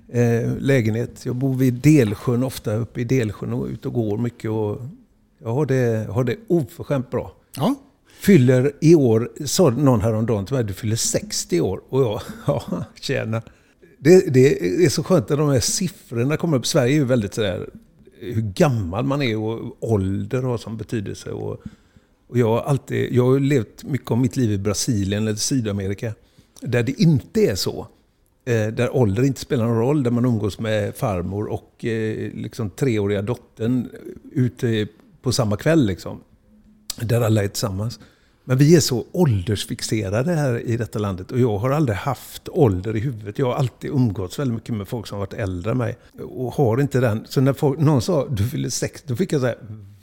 eh, 0.08 0.56
lägenhet. 0.58 1.26
Jag 1.26 1.36
bor 1.36 1.54
vid 1.54 1.74
Delsjön 1.74 2.42
ofta, 2.42 2.74
uppe 2.74 3.00
i 3.00 3.04
Delsjön 3.04 3.52
och 3.52 3.66
ute 3.66 3.88
och 3.88 3.94
går 3.94 4.18
mycket. 4.18 4.50
Och 4.50 4.80
jag 5.42 5.54
har 5.54 5.66
det, 5.66 6.06
har 6.10 6.24
det 6.24 6.36
oförskämt 6.46 7.10
bra. 7.10 7.32
Ja. 7.56 7.74
Fyller 8.20 8.72
i 8.80 8.94
år, 8.94 9.30
sa 9.44 9.70
någon 9.70 10.00
häromdagen 10.00 10.46
till 10.46 10.54
mig, 10.54 10.64
du 10.64 10.72
fyller 10.72 10.96
60 10.96 11.60
år. 11.60 11.80
Och 11.88 12.02
jag, 12.02 12.20
ja, 12.46 12.84
tjäna. 13.00 13.42
Det, 14.04 14.34
det 14.34 14.84
är 14.84 14.88
så 14.88 15.02
skönt 15.02 15.28
när 15.28 15.36
de 15.36 15.48
här 15.48 15.60
siffrorna 15.60 16.36
kommer 16.36 16.56
upp. 16.56 16.66
Sverige 16.66 16.92
är 16.92 16.96
ju 16.96 17.04
väldigt 17.04 17.34
sådär, 17.34 17.70
hur 18.18 18.42
gammal 18.42 19.04
man 19.04 19.22
är 19.22 19.36
och 19.36 19.76
ålder 19.80 20.42
har 20.42 20.58
som 20.58 20.76
betydelse. 20.76 21.30
Och, 21.30 21.62
och 22.28 22.38
jag, 22.38 22.48
har 22.48 22.60
alltid, 22.60 23.12
jag 23.12 23.24
har 23.24 23.40
levt 23.40 23.84
mycket 23.84 24.10
av 24.10 24.18
mitt 24.18 24.36
liv 24.36 24.52
i 24.52 24.58
Brasilien 24.58 25.22
eller 25.22 25.36
Sydamerika. 25.36 26.14
Där 26.60 26.82
det 26.82 27.00
inte 27.00 27.40
är 27.40 27.54
så. 27.54 27.88
Eh, 28.44 28.66
där 28.66 28.96
ålder 28.96 29.22
inte 29.22 29.40
spelar 29.40 29.66
någon 29.66 29.78
roll. 29.78 30.02
Där 30.02 30.10
man 30.10 30.24
umgås 30.24 30.58
med 30.58 30.96
farmor 30.96 31.46
och 31.46 31.84
eh, 31.84 32.32
liksom 32.34 32.70
treåriga 32.70 33.22
dottern 33.22 33.88
ute 34.32 34.88
på 35.22 35.32
samma 35.32 35.56
kväll. 35.56 35.86
Liksom, 35.86 36.20
där 37.00 37.20
alla 37.20 37.44
är 37.44 37.48
tillsammans. 37.48 38.00
Men 38.44 38.58
vi 38.58 38.76
är 38.76 38.80
så 38.80 39.04
åldersfixerade 39.12 40.32
här 40.32 40.60
i 40.60 40.76
detta 40.76 40.98
landet 40.98 41.32
och 41.32 41.40
jag 41.40 41.58
har 41.58 41.70
aldrig 41.70 41.98
haft 41.98 42.48
ålder 42.48 42.96
i 42.96 43.00
huvudet. 43.00 43.38
Jag 43.38 43.46
har 43.46 43.54
alltid 43.54 43.90
umgåtts 43.90 44.38
väldigt 44.38 44.54
mycket 44.54 44.74
med 44.74 44.88
folk 44.88 45.06
som 45.06 45.18
varit 45.18 45.32
äldre 45.32 45.70
än 45.70 45.78
mig. 45.78 45.96
Och 46.22 46.52
har 46.54 46.80
inte 46.80 47.00
den. 47.00 47.26
Så 47.28 47.40
när 47.40 47.52
folk, 47.52 47.78
någon 47.78 48.02
sa 48.02 48.28
du 48.28 48.44
fyller 48.48 48.68
60, 48.68 49.04
då 49.06 49.16
fick 49.16 49.32
jag 49.32 49.40
säga 49.40 49.54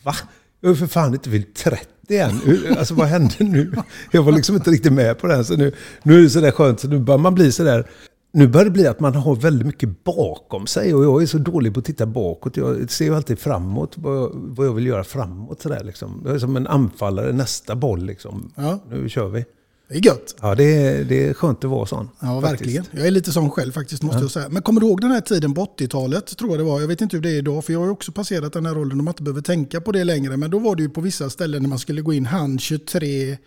va? 0.04 0.16
Jag 0.62 0.70
har 0.70 0.76
för 0.76 0.88
fan 0.88 1.14
inte 1.14 1.30
fyllt 1.30 1.56
30 1.56 1.86
än. 2.10 2.42
Alltså 2.78 2.94
vad 2.94 3.08
hände 3.08 3.36
nu? 3.40 3.72
Jag 4.12 4.24
var 4.24 4.32
liksom 4.32 4.56
inte 4.56 4.72
riktigt 4.72 4.94
med 4.94 5.20
på 5.20 5.28
det. 5.28 5.44
Så 5.44 5.58
nu, 5.58 5.76
nu 6.04 6.18
är 6.18 6.22
det 6.22 6.30
sådär 6.30 6.52
skönt, 6.52 6.80
så 6.80 6.88
nu 6.88 7.00
börjar 7.00 7.18
man 7.18 7.36
bli 7.36 7.52
sådär 7.52 7.88
nu 8.32 8.48
börjar 8.48 8.66
det 8.66 8.72
bli 8.72 8.88
att 8.88 9.00
man 9.00 9.16
har 9.16 9.36
väldigt 9.36 9.68
mycket 9.68 10.04
bakom 10.04 10.68
sig 10.68 10.94
och 10.94 11.04
jag 11.04 11.22
är 11.22 11.26
så 11.26 11.38
dålig 11.38 11.74
på 11.74 11.80
att 11.80 11.86
titta 11.86 12.06
bakåt. 12.06 12.58
Jag 12.58 12.92
ser 12.92 13.06
ju 13.06 13.16
alltid 13.16 13.40
framåt, 13.40 13.94
vad 13.98 14.68
jag 14.68 14.74
vill 14.74 14.86
göra 14.86 15.04
framåt. 15.04 15.62
Sådär, 15.62 15.84
liksom. 15.84 16.22
Jag 16.26 16.36
är 16.36 16.40
som 16.40 16.58
en 16.58 16.68
anfallare, 16.68 17.32
nästa 17.32 17.76
boll 17.76 18.06
liksom. 18.06 18.52
Ja. 18.56 18.80
Nu 18.90 19.10
kör 19.10 19.28
vi. 19.28 19.46
Det 19.92 19.98
är 19.98 20.06
gött. 20.06 20.36
Ja, 20.42 20.56
det 20.56 20.64
är, 20.64 21.04
det 21.04 21.28
är 21.28 21.34
skönt 21.34 21.64
att 21.64 21.70
vara 21.70 21.86
sån. 21.86 22.10
Ja, 22.20 22.42
faktiskt. 22.42 22.62
verkligen. 22.62 22.86
Jag 22.92 23.08
är 23.08 23.12
lite 23.12 23.32
sån 23.32 23.50
själv 23.50 23.72
faktiskt, 23.72 24.04
måste 24.04 24.18
ja. 24.18 24.24
jag 24.24 24.32
säga. 24.32 24.50
Men 24.50 24.62
kommer 24.62 24.82
du 24.82 24.88
ihåg 24.88 25.02
den 25.02 25.12
här 25.12 25.22
tiden 25.22 25.54
på 25.54 25.66
80-talet, 25.66 26.38
tror 26.38 26.50
jag 26.50 26.60
det 26.60 26.64
var. 26.64 26.82
Jag 26.82 26.88
vet 26.88 27.02
inte 27.02 27.18
hur 27.18 27.24
det 27.24 27.30
är 27.30 27.38
idag, 27.38 27.66
för 27.66 27.74
jag 27.74 27.80
har 27.80 27.90
också 27.90 28.12
passerat 28.12 28.54
den 28.54 28.66
här 28.66 28.74
rollen 28.74 29.00
och 29.00 29.04
man 29.04 29.12
inte 29.12 29.24
behöver 29.24 29.42
tänka 29.42 29.82
på 29.82 29.92
det 29.92 30.04
längre. 30.04 30.38
Men 30.38 30.52
då 30.52 30.60
var 30.60 30.76
det 30.76 30.84
ju 30.84 30.90
på 30.90 31.02
vissa 31.02 31.30
ställen 31.30 31.62
när 31.62 31.70
man 31.70 31.80
skulle 31.80 32.02
gå 32.02 32.14
in, 32.14 32.26
han 32.26 32.60
23, 32.60 33.38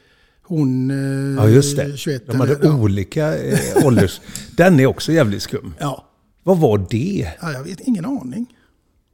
hon 0.44 0.90
eh, 0.90 1.44
ja, 1.44 1.48
just 1.48 1.76
det. 1.76 1.96
21. 1.96 2.26
De 2.26 2.40
hade 2.40 2.54
eller, 2.54 2.80
olika 2.80 3.38
eh, 3.38 3.86
ålders... 3.86 4.20
Den 4.56 4.80
är 4.80 4.86
också 4.86 5.12
jävligt 5.12 5.42
skum. 5.42 5.74
Ja. 5.78 6.04
Vad 6.42 6.58
var 6.58 6.86
det? 6.90 7.32
Ja, 7.40 7.52
jag 7.52 7.64
vet 7.64 7.80
ingen 7.80 8.04
aning. 8.04 8.46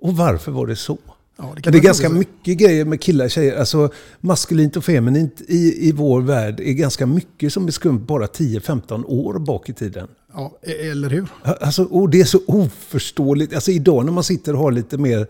Och 0.00 0.16
varför 0.16 0.52
var 0.52 0.66
det 0.66 0.76
så? 0.76 0.98
Ja, 1.36 1.54
det, 1.62 1.70
det 1.70 1.78
är 1.78 1.82
ganska 1.82 2.08
mycket 2.08 2.58
grejer 2.58 2.84
med 2.84 3.00
killar 3.00 3.24
och 3.24 3.30
tjejer. 3.30 3.58
Alltså 3.58 3.90
maskulint 4.20 4.76
och 4.76 4.84
feminint 4.84 5.40
i, 5.48 5.88
i 5.88 5.92
vår 5.92 6.20
värld 6.20 6.60
är 6.60 6.72
ganska 6.72 7.06
mycket 7.06 7.52
som 7.52 7.66
är 7.66 7.70
skumt 7.70 8.06
bara 8.06 8.26
10-15 8.26 9.04
år 9.06 9.38
bak 9.38 9.68
i 9.68 9.72
tiden. 9.72 10.08
Ja, 10.34 10.58
e- 10.62 10.90
eller 10.90 11.10
hur? 11.10 11.28
Alltså, 11.42 11.84
och 11.84 12.10
det 12.10 12.20
är 12.20 12.24
så 12.24 12.40
oförståeligt. 12.46 13.54
Alltså 13.54 13.70
idag 13.70 14.04
när 14.04 14.12
man 14.12 14.24
sitter 14.24 14.52
och 14.52 14.58
har 14.58 14.72
lite 14.72 14.98
mer 14.98 15.26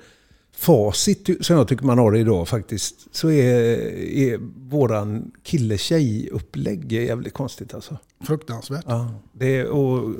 facit 0.56 1.28
som 1.40 1.56
jag 1.56 1.68
tycker 1.68 1.84
man 1.84 1.98
har 1.98 2.16
idag 2.16 2.48
faktiskt, 2.48 2.94
så 3.12 3.30
är, 3.30 3.78
är 4.18 4.38
våran 4.70 5.30
kille-tjej-upplägg 5.42 6.92
jävligt 6.92 7.34
konstigt 7.34 7.74
alltså. 7.74 7.98
Fruktansvärt. 8.24 8.84
Ja, 8.86 9.14
det, 9.32 9.64
och, 9.64 10.14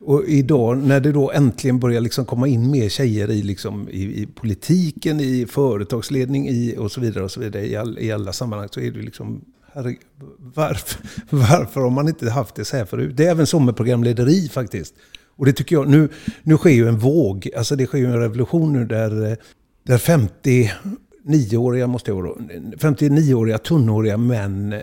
och 0.00 0.24
idag 0.24 0.78
när 0.78 1.00
det 1.00 1.12
då 1.12 1.30
äntligen 1.30 1.80
börjar 1.80 2.00
liksom 2.00 2.24
komma 2.24 2.48
in 2.48 2.70
mer 2.70 2.88
tjejer 2.88 3.30
i, 3.30 3.42
liksom, 3.42 3.88
i, 3.88 4.02
i 4.22 4.26
politiken, 4.26 5.20
i 5.20 5.46
företagsledning 5.46 6.48
i, 6.48 6.76
och 6.78 6.92
så 6.92 7.00
vidare, 7.00 7.24
och 7.24 7.30
så 7.30 7.40
vidare 7.40 7.66
i, 7.66 7.76
all, 7.76 7.98
i 7.98 8.12
alla 8.12 8.32
sammanhang 8.32 8.68
så 8.70 8.80
är 8.80 8.90
det 8.90 9.02
liksom 9.02 9.44
herre, 9.72 9.96
varför, 10.38 11.00
varför 11.30 11.80
har 11.80 11.90
man 11.90 12.08
inte 12.08 12.30
haft 12.30 12.54
det 12.54 12.64
så 12.64 12.76
här 12.76 12.84
förut? 12.84 13.16
Det 13.16 13.24
är 13.24 13.30
även 13.30 13.46
så 13.46 13.58
med 13.58 13.76
programlederi 13.76 14.48
faktiskt. 14.48 14.94
Och 15.36 15.46
det 15.46 15.52
tycker 15.52 15.76
jag, 15.76 15.88
nu, 15.88 16.08
nu 16.42 16.56
sker 16.56 16.70
ju 16.70 16.88
en 16.88 16.98
våg, 16.98 17.50
alltså 17.56 17.76
det 17.76 17.86
sker 17.86 17.98
ju 17.98 18.06
en 18.06 18.20
revolution 18.20 18.72
nu 18.72 18.84
där 18.84 19.36
där 19.82 19.98
59-åriga, 19.98 21.86
måste 21.86 22.10
jag 22.10 22.24
då, 22.24 22.36
59-åriga 22.78 23.58
tunnhåriga 23.58 24.16
män, 24.16 24.72
eh, 24.72 24.80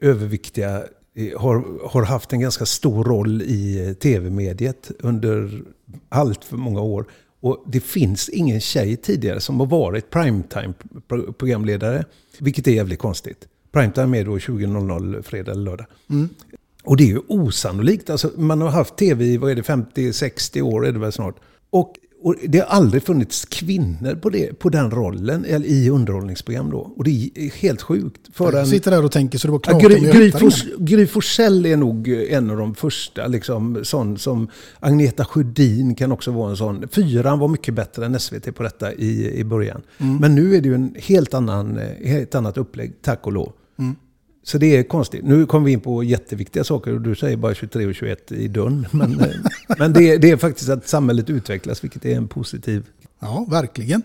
överviktiga, 0.00 0.82
eh, 1.16 1.40
har, 1.40 1.64
har 1.88 2.02
haft 2.02 2.32
en 2.32 2.40
ganska 2.40 2.66
stor 2.66 3.04
roll 3.04 3.42
i 3.42 3.94
tv-mediet 4.00 4.90
under 4.98 5.62
allt 6.08 6.44
för 6.44 6.56
många 6.56 6.80
år. 6.80 7.06
Och 7.40 7.64
det 7.66 7.80
finns 7.80 8.28
ingen 8.28 8.60
tjej 8.60 8.96
tidigare 8.96 9.40
som 9.40 9.60
har 9.60 9.66
varit 9.66 10.10
primetime-programledare, 10.10 12.04
vilket 12.38 12.66
är 12.66 12.72
jävligt 12.72 12.98
konstigt. 12.98 13.48
Primetime 13.72 14.18
är 14.18 14.24
då 14.24 14.36
20.00 14.36 15.22
fredag 15.22 15.52
eller 15.52 15.64
lördag. 15.64 15.86
Mm. 16.10 16.28
Och 16.84 16.96
det 16.96 17.04
är 17.04 17.08
ju 17.08 17.20
osannolikt. 17.28 18.10
Alltså, 18.10 18.30
man 18.36 18.60
har 18.60 18.68
haft 18.68 18.96
tv 18.96 19.24
i, 19.24 19.36
vad 19.36 19.50
är 19.50 19.54
det, 19.54 19.62
50-60 19.62 20.62
år 20.62 20.86
är 20.86 20.92
det 20.92 20.98
väl 20.98 21.12
snart. 21.12 21.36
Och 21.70 21.94
Och 22.24 22.34
det 22.48 22.58
har 22.58 22.66
aldrig 22.66 23.02
funnits 23.02 23.44
kvinnor 23.44 24.14
på, 24.14 24.30
det, 24.30 24.58
på 24.58 24.68
den 24.68 24.90
rollen 24.90 25.44
eller 25.44 25.66
i 25.66 25.90
underhållningsprogram 25.90 26.70
då. 26.70 26.92
Och 26.96 27.04
det 27.04 27.30
är 27.34 27.50
helt 27.50 27.82
sjukt. 27.82 28.20
För 28.32 28.52
en, 28.52 28.66
sitter 28.66 28.90
där 28.90 29.04
och 29.04 29.12
tänker 29.12 29.38
så 29.38 29.48
det 29.48 29.52
var 29.52 29.60
Ja, 29.66 29.78
knakigt 29.78 30.12
Gry, 30.12 30.96
Gry, 30.96 31.06
Forssell 31.06 31.66
är 31.66 31.76
nog 31.76 32.08
en 32.08 32.50
av 32.50 32.56
de 32.56 32.74
första. 32.74 33.26
Liksom, 33.26 33.80
sån 33.82 34.18
som 34.18 34.48
Agneta 34.80 35.24
Sjödin 35.24 35.94
kan 35.94 36.12
också 36.12 36.30
vara 36.30 36.50
en 36.50 36.56
sån. 36.56 36.88
Fyran 36.88 37.38
var 37.38 37.48
mycket 37.48 37.74
bättre 37.74 38.06
än 38.06 38.20
SVT 38.20 38.54
på 38.54 38.62
detta 38.62 38.92
i, 38.92 39.40
i 39.40 39.44
början. 39.44 39.82
Mm. 39.98 40.16
Men 40.16 40.34
nu 40.34 40.56
är 40.56 40.60
det 40.60 40.68
ju 40.68 40.74
en 40.74 40.94
helt, 40.98 41.34
annan, 41.34 41.78
eh, 41.78 42.08
helt 42.08 42.34
annat 42.34 42.58
upplägg, 42.58 42.92
tack 43.02 43.26
och 43.26 43.32
lov. 43.32 43.52
Mm. 43.78 43.96
Så 44.44 44.58
det 44.58 44.76
är 44.76 44.82
konstigt. 44.82 45.24
Nu 45.24 45.46
kommer 45.46 45.66
vi 45.66 45.72
in 45.72 45.80
på 45.80 46.04
jätteviktiga 46.04 46.64
saker 46.64 46.92
och 46.92 47.00
du 47.00 47.14
säger 47.14 47.36
bara 47.36 47.54
23 47.54 47.86
och 47.86 47.94
21 47.94 48.32
i 48.32 48.48
dörren. 48.48 48.86
Men, 48.90 49.22
men 49.78 49.92
det, 49.92 50.16
det 50.16 50.30
är 50.30 50.36
faktiskt 50.36 50.70
att 50.70 50.88
samhället 50.88 51.30
utvecklas, 51.30 51.84
vilket 51.84 52.04
är 52.04 52.16
en 52.16 52.28
positiv... 52.28 52.84
Ja, 53.20 53.46
verkligen. 53.50 54.02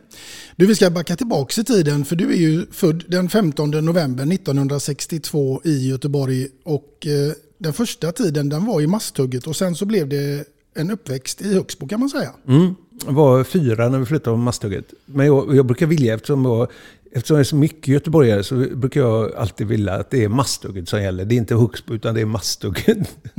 Du, 0.56 0.66
vi 0.66 0.76
ska 0.76 0.90
backa 0.90 1.16
tillbaka 1.16 1.62
i 1.62 1.64
tiden 1.64 2.06
för 2.06 2.16
du 2.16 2.32
är 2.32 2.38
ju 2.38 2.66
född 2.72 3.04
den 3.08 3.30
15 3.30 3.72
november 3.72 4.34
1962 4.34 5.62
i 5.64 5.90
Göteborg 5.90 6.48
och 6.64 7.08
eh, 7.08 7.34
den 7.58 7.74
första 7.74 8.12
tiden 8.12 8.50
den 8.50 8.66
var 8.66 8.82
i 8.82 8.88
Masthugget 8.88 9.48
och 9.48 9.56
sen 9.56 9.76
så 9.76 9.86
blev 9.86 10.10
det 10.10 10.46
en 10.74 10.92
uppväxt 10.92 11.42
i 11.42 11.54
Högsbo 11.54 11.88
kan 11.88 12.00
man 12.00 12.10
säga. 12.10 12.32
Mm. 12.48 12.76
Jag 13.06 13.14
var 13.14 13.44
fyra 13.44 13.90
när 13.90 14.00
vi 14.00 14.06
flyttade 14.06 14.34
från 14.34 14.44
Masthugget. 14.44 14.94
Men 15.06 15.26
jag, 15.26 15.56
jag 15.56 15.66
brukar 15.66 15.86
vilja, 15.86 16.14
eftersom 16.14 16.46
jag, 16.46 16.68
eftersom 17.12 17.36
jag 17.36 17.40
är 17.40 17.44
så 17.44 17.56
mycket 17.56 17.88
göteborgare, 17.88 18.44
så 18.44 18.56
brukar 18.56 19.02
jag 19.02 19.36
alltid 19.36 19.68
vilja 19.68 19.94
att 19.94 20.10
det 20.10 20.24
är 20.24 20.30
Masthugget 20.30 20.90
som 20.90 21.02
gäller. 21.02 21.26
Det 21.26 21.36
är 21.36 21.38
inte 21.38 21.56
Högsbo, 21.56 21.94
utan 21.94 22.16
det 22.16 22.22
är 22.22 22.26
Masthugget. 22.26 23.18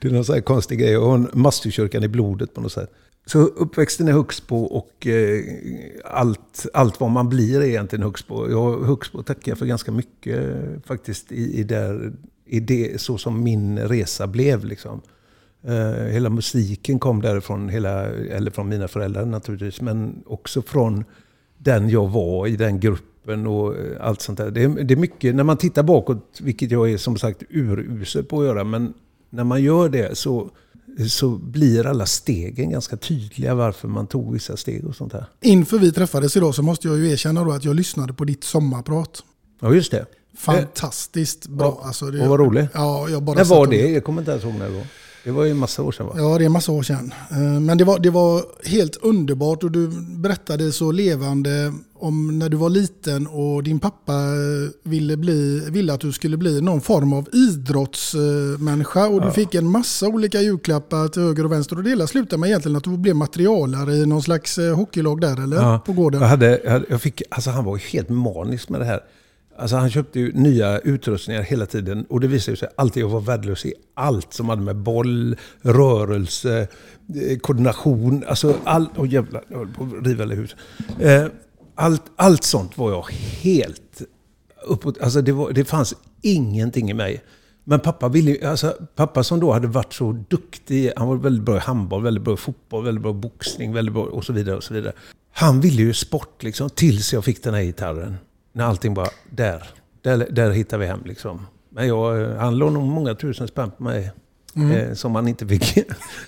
det 0.00 0.08
är 0.08 0.10
någon 0.10 0.24
sån 0.24 0.34
här 0.34 0.42
konstig 0.42 0.78
grej. 0.78 0.90
Jag 0.90 1.06
har 1.06 1.14
en 1.14 1.28
Masthugkyrkan 1.32 2.04
i 2.04 2.08
blodet 2.08 2.54
på 2.54 2.60
något 2.60 2.72
sätt. 2.72 2.92
Så 3.26 3.38
uppväxten 3.38 4.08
är 4.08 4.12
Högsbo 4.12 4.56
och 4.56 5.06
eh, 5.06 5.44
allt, 6.04 6.66
allt 6.74 7.00
vad 7.00 7.10
man 7.10 7.28
blir 7.28 7.60
är 7.60 7.64
egentligen 7.64 8.02
Högsbo. 8.02 8.50
Jag 8.50 8.84
Högsbo 8.84 9.22
tackar 9.22 9.50
jag 9.50 9.58
för 9.58 9.66
ganska 9.66 9.92
mycket 9.92 10.40
faktiskt 10.86 11.32
i, 11.32 11.60
i, 11.60 11.62
där, 11.62 12.12
i 12.46 12.60
det, 12.60 13.00
så 13.00 13.18
som 13.18 13.44
min 13.44 13.78
resa 13.78 14.26
blev. 14.26 14.64
Liksom. 14.64 15.00
Eh, 15.62 16.04
hela 16.04 16.30
musiken 16.30 16.98
kom 16.98 17.22
därifrån, 17.22 17.68
hela, 17.68 18.04
eller 18.06 18.50
från 18.50 18.68
mina 18.68 18.88
föräldrar 18.88 19.24
naturligtvis, 19.24 19.80
men 19.80 20.22
också 20.26 20.62
från 20.62 21.04
den 21.58 21.90
jag 21.90 22.08
var 22.08 22.46
i 22.46 22.56
den 22.56 22.80
gruppen 22.80 23.46
och 23.46 23.76
eh, 23.76 24.06
allt 24.06 24.20
sånt 24.20 24.38
där. 24.38 24.50
Det 24.50 24.62
är, 24.62 24.68
det 24.68 24.94
är 24.94 24.98
mycket, 24.98 25.34
när 25.34 25.44
man 25.44 25.56
tittar 25.56 25.82
bakåt, 25.82 26.38
vilket 26.40 26.70
jag 26.70 26.90
är 26.90 26.98
som 26.98 27.18
sagt 27.18 27.42
urusel 27.50 28.24
på 28.24 28.40
att 28.40 28.46
göra, 28.46 28.64
men 28.64 28.94
när 29.30 29.44
man 29.44 29.62
gör 29.62 29.88
det 29.88 30.18
så, 30.18 30.50
så 31.08 31.28
blir 31.28 31.86
alla 31.86 32.06
stegen 32.06 32.70
ganska 32.70 32.96
tydliga 32.96 33.54
varför 33.54 33.88
man 33.88 34.06
tog 34.06 34.32
vissa 34.32 34.56
steg 34.56 34.84
och 34.84 34.96
sånt 34.96 35.12
här. 35.12 35.26
Inför 35.40 35.78
vi 35.78 35.92
träffades 35.92 36.36
idag 36.36 36.54
så 36.54 36.62
måste 36.62 36.88
jag 36.88 36.98
ju 36.98 37.10
erkänna 37.10 37.44
då 37.44 37.52
att 37.52 37.64
jag 37.64 37.76
lyssnade 37.76 38.12
på 38.12 38.24
ditt 38.24 38.44
sommarprat. 38.44 39.22
Ja, 39.60 39.74
just 39.74 39.90
det. 39.90 40.06
Fantastiskt 40.36 41.48
bra. 41.48 41.78
Ja, 41.80 41.86
Alltså 41.86 42.06
det, 42.06 42.22
och 42.22 42.28
vad 42.28 42.40
roligt. 42.40 42.70
Ja, 42.74 43.08
jag 43.08 43.22
bara 43.22 43.36
När 43.36 43.44
var 43.44 43.66
det? 43.66 43.88
Jag 43.90 44.04
kommer 44.04 44.22
inte 44.22 44.30
ens 44.30 44.44
ihåg 44.44 44.54
när 44.54 44.68
det 44.68 44.74
var. 44.74 44.86
Det 45.26 45.32
var 45.32 45.44
ju 45.44 45.50
en 45.50 45.56
massa 45.58 45.82
år 45.82 45.92
sedan 45.92 46.06
va? 46.06 46.12
Ja, 46.16 46.38
det 46.38 46.44
är 46.44 46.46
en 46.46 46.52
massa 46.52 46.72
år 46.72 46.82
sedan. 46.82 47.12
Eh, 47.30 47.60
Men 47.60 47.78
det 47.78 47.84
var, 47.84 47.98
det 47.98 48.10
var 48.10 48.42
helt 48.68 48.96
underbart 48.96 49.64
och 49.64 49.70
du 49.70 49.88
berättade 50.16 50.72
så 50.72 50.92
levande 50.92 51.72
om 51.98 52.38
när 52.38 52.48
du 52.48 52.56
var 52.56 52.68
liten 52.70 53.26
och 53.26 53.62
din 53.62 53.78
pappa 53.78 54.12
eh, 54.12 54.70
ville, 54.90 55.16
bli, 55.16 55.62
ville 55.70 55.92
att 55.92 56.00
du 56.00 56.12
skulle 56.12 56.36
bli 56.36 56.60
någon 56.60 56.80
form 56.80 57.12
av 57.12 57.28
idrottsmänniska 57.32 59.06
och 59.06 59.20
du 59.20 59.26
Ja. 59.26 59.32
fick 59.32 59.54
en 59.54 59.66
massa 59.70 60.06
olika 60.06 60.40
julklappar 60.40 61.08
till 61.08 61.22
höger 61.22 61.44
och 61.44 61.52
vänster 61.52 61.76
och 61.76 61.82
det 61.82 61.90
hela 61.90 62.06
slutade 62.06 62.40
med 62.40 62.48
egentligen 62.48 62.76
att 62.76 62.84
du 62.84 62.96
blev 62.96 63.16
materialare 63.16 63.94
i 63.94 64.06
någon 64.06 64.22
slags 64.22 64.58
eh, 64.58 64.74
hockeylag 64.76 65.20
där 65.20 65.42
eller? 65.42 65.56
Ja, 65.56 65.78
På 65.86 65.92
gården. 65.92 66.20
Jag 66.20 66.28
hade, 66.28 66.60
jag, 66.64 66.70
hade, 66.72 66.84
jag 66.88 67.00
fick, 67.02 67.22
alltså 67.30 67.50
han 67.50 67.64
var 67.64 67.76
ju 67.76 67.82
helt 67.82 68.08
manisk 68.08 68.68
med 68.68 68.80
det 68.80 68.84
här. 68.84 69.00
Alltså 69.58 69.76
han 69.76 69.90
köpte 69.90 70.20
ju 70.20 70.32
nya 70.32 70.78
utrustningar 70.78 71.42
hela 71.42 71.66
tiden 71.66 72.04
och 72.08 72.20
det 72.20 72.26
visade 72.26 72.56
sig 72.56 72.68
alltid 72.76 73.04
att 73.04 73.10
jag 73.10 73.14
var 73.14 73.20
värdelös 73.20 73.66
i 73.66 73.74
allt 73.94 74.32
som 74.32 74.48
hade 74.48 74.62
med 74.62 74.76
boll, 74.76 75.36
rörelse, 75.62 76.68
eh, 77.30 77.38
koordination, 77.38 78.24
alltså 78.28 78.54
allt. 78.64 78.90
Åh 78.96 79.12
jävlar, 79.12 79.44
jag 79.48 79.58
höll 79.58 79.68
på 79.68 79.84
att 79.84 80.06
riva 80.06 80.22
hela 80.24 80.34
huset. 80.34 80.58
Eh, 81.00 81.24
allt, 81.74 82.02
allt 82.16 82.44
sånt 82.44 82.78
var 82.78 82.90
jag 82.90 83.06
helt 83.42 84.02
uppåt. 84.66 84.98
Alltså 85.00 85.20
det, 85.22 85.32
var, 85.32 85.52
det 85.52 85.64
fanns 85.64 85.94
ingenting 86.22 86.90
i 86.90 86.94
mig. 86.94 87.22
Men 87.64 87.80
pappa 87.80 88.08
ville 88.08 88.30
ju- 88.30 88.44
alltså 88.44 88.74
pappa 88.96 89.24
som 89.24 89.40
då 89.40 89.52
hade 89.52 89.66
varit 89.68 89.92
så 89.92 90.12
duktig, 90.12 90.92
han 90.96 91.08
var 91.08 91.16
väldigt 91.16 91.44
bra 91.44 91.56
i 91.56 91.60
handboll, 91.60 92.02
väldigt 92.02 92.24
bra 92.24 92.34
i 92.34 92.36
fotboll, 92.36 92.84
väldigt 92.84 93.02
bra 93.02 93.10
i 93.10 93.14
boxning, 93.14 93.72
väldigt 93.72 93.94
bra 93.94 94.02
och 94.04 94.24
så 94.24 94.32
vidare 94.32 94.56
och 94.56 94.64
så 94.64 94.74
vidare. 94.74 94.92
Han 95.32 95.60
ville 95.60 95.82
ju 95.82 95.92
sport 95.94 96.42
liksom, 96.42 96.70
tills 96.70 97.12
jag 97.12 97.24
fick 97.24 97.42
den 97.44 97.54
här 97.54 97.62
gitarren. 97.62 98.16
När 98.56 98.64
allting 98.64 98.94
bara, 98.94 99.08
där, 99.30 99.62
där, 100.02 100.26
där 100.30 100.50
hittar 100.50 100.78
vi 100.78 100.86
hem 100.86 101.00
liksom. 101.04 101.46
Men 101.70 101.88
jag, 101.88 102.36
han 102.36 102.58
låg 102.58 102.72
nog 102.72 102.82
många 102.86 103.14
tusen 103.14 103.48
spänn 103.48 103.70
på 103.70 103.82
mig. 103.82 104.12
Mm. 104.54 104.70
Eh, 104.70 104.94
som 104.94 105.14
han 105.14 105.28
inte 105.28 105.46
fick. 105.46 105.78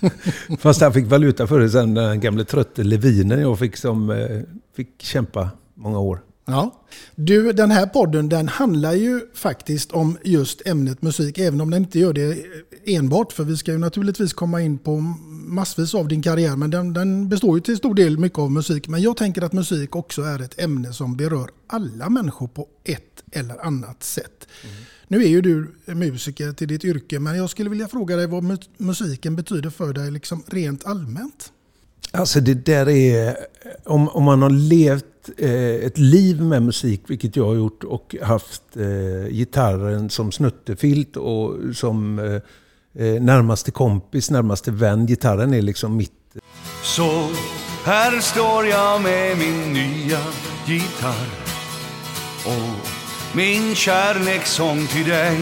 Fast 0.59 0.81
han 0.81 0.93
fick 0.93 1.07
valuta 1.07 1.47
för 1.47 1.59
det 1.59 1.69
sen, 1.69 1.93
den 1.93 2.19
gamle 2.19 2.45
trötte 2.45 2.83
Levinen 2.83 3.41
jag 3.41 3.59
fick 3.59 3.77
som 3.77 4.09
eh, 4.09 4.41
fick 4.75 5.01
kämpa 5.01 5.49
många 5.73 5.99
år. 5.99 6.19
Ja. 6.51 6.85
Du, 7.15 7.53
den 7.53 7.71
här 7.71 7.85
podden 7.85 8.29
den 8.29 8.47
handlar 8.47 8.93
ju 8.93 9.21
faktiskt 9.33 9.91
om 9.91 10.17
just 10.23 10.67
ämnet 10.67 11.01
musik, 11.01 11.37
även 11.37 11.61
om 11.61 11.69
den 11.69 11.83
inte 11.83 11.99
gör 11.99 12.13
det 12.13 12.45
enbart. 12.85 13.33
För 13.33 13.43
vi 13.43 13.57
ska 13.57 13.71
ju 13.71 13.77
naturligtvis 13.77 14.33
komma 14.33 14.61
in 14.61 14.77
på 14.77 14.97
massvis 15.47 15.95
av 15.95 16.07
din 16.07 16.21
karriär, 16.21 16.55
men 16.55 16.69
den, 16.69 16.93
den 16.93 17.29
består 17.29 17.57
ju 17.57 17.61
till 17.61 17.77
stor 17.77 17.95
del 17.95 18.17
mycket 18.17 18.39
av 18.39 18.51
musik. 18.51 18.87
Men 18.87 19.01
jag 19.01 19.17
tänker 19.17 19.41
att 19.41 19.53
musik 19.53 19.95
också 19.95 20.21
är 20.21 20.41
ett 20.41 20.59
ämne 20.61 20.93
som 20.93 21.17
berör 21.17 21.49
alla 21.67 22.09
människor 22.09 22.47
på 22.47 22.67
ett 22.83 23.23
eller 23.31 23.65
annat 23.65 24.03
sätt. 24.03 24.47
Nu 25.07 25.23
är 25.23 25.27
ju 25.27 25.41
du 25.41 25.75
musiker 25.85 26.51
till 26.53 26.67
ditt 26.67 26.85
yrke, 26.85 27.19
men 27.19 27.37
jag 27.37 27.49
skulle 27.49 27.69
vilja 27.69 27.87
fråga 27.87 28.15
dig 28.15 28.27
vad 28.27 28.43
mu- 28.43 28.69
musiken 28.77 29.35
betyder 29.35 29.69
för 29.69 29.93
dig 29.93 30.11
liksom 30.11 30.43
rent 30.47 30.85
allmänt. 30.85 31.51
Alltså 32.11 32.39
det 32.39 32.53
där 32.53 32.89
är... 32.89 33.35
Om, 33.85 34.09
om 34.09 34.23
man 34.23 34.41
har 34.41 34.49
levt 34.49 35.05
eh, 35.37 35.85
ett 35.85 35.97
liv 35.97 36.41
med 36.41 36.63
musik, 36.63 37.01
vilket 37.07 37.35
jag 37.35 37.45
har 37.45 37.55
gjort, 37.55 37.83
och 37.83 38.15
haft 38.21 38.63
eh, 38.75 39.31
gitarren 39.31 40.09
som 40.09 40.31
snuttefilt 40.31 41.17
och 41.17 41.55
som 41.75 42.19
eh, 42.19 43.05
eh, 43.05 43.21
närmaste 43.21 43.71
kompis, 43.71 44.29
närmaste 44.31 44.71
vän. 44.71 45.07
Gitarren 45.07 45.53
är 45.53 45.61
liksom 45.61 45.97
mitt... 45.97 46.11
Så 46.83 47.29
här 47.83 48.19
står 48.19 48.65
jag 48.65 49.01
med 49.01 49.37
min 49.37 49.73
nya 49.73 50.19
gitarr 50.67 51.27
och 52.45 52.87
min 53.35 53.75
kärlekssång 53.75 54.87
till 54.87 55.09
dig 55.09 55.37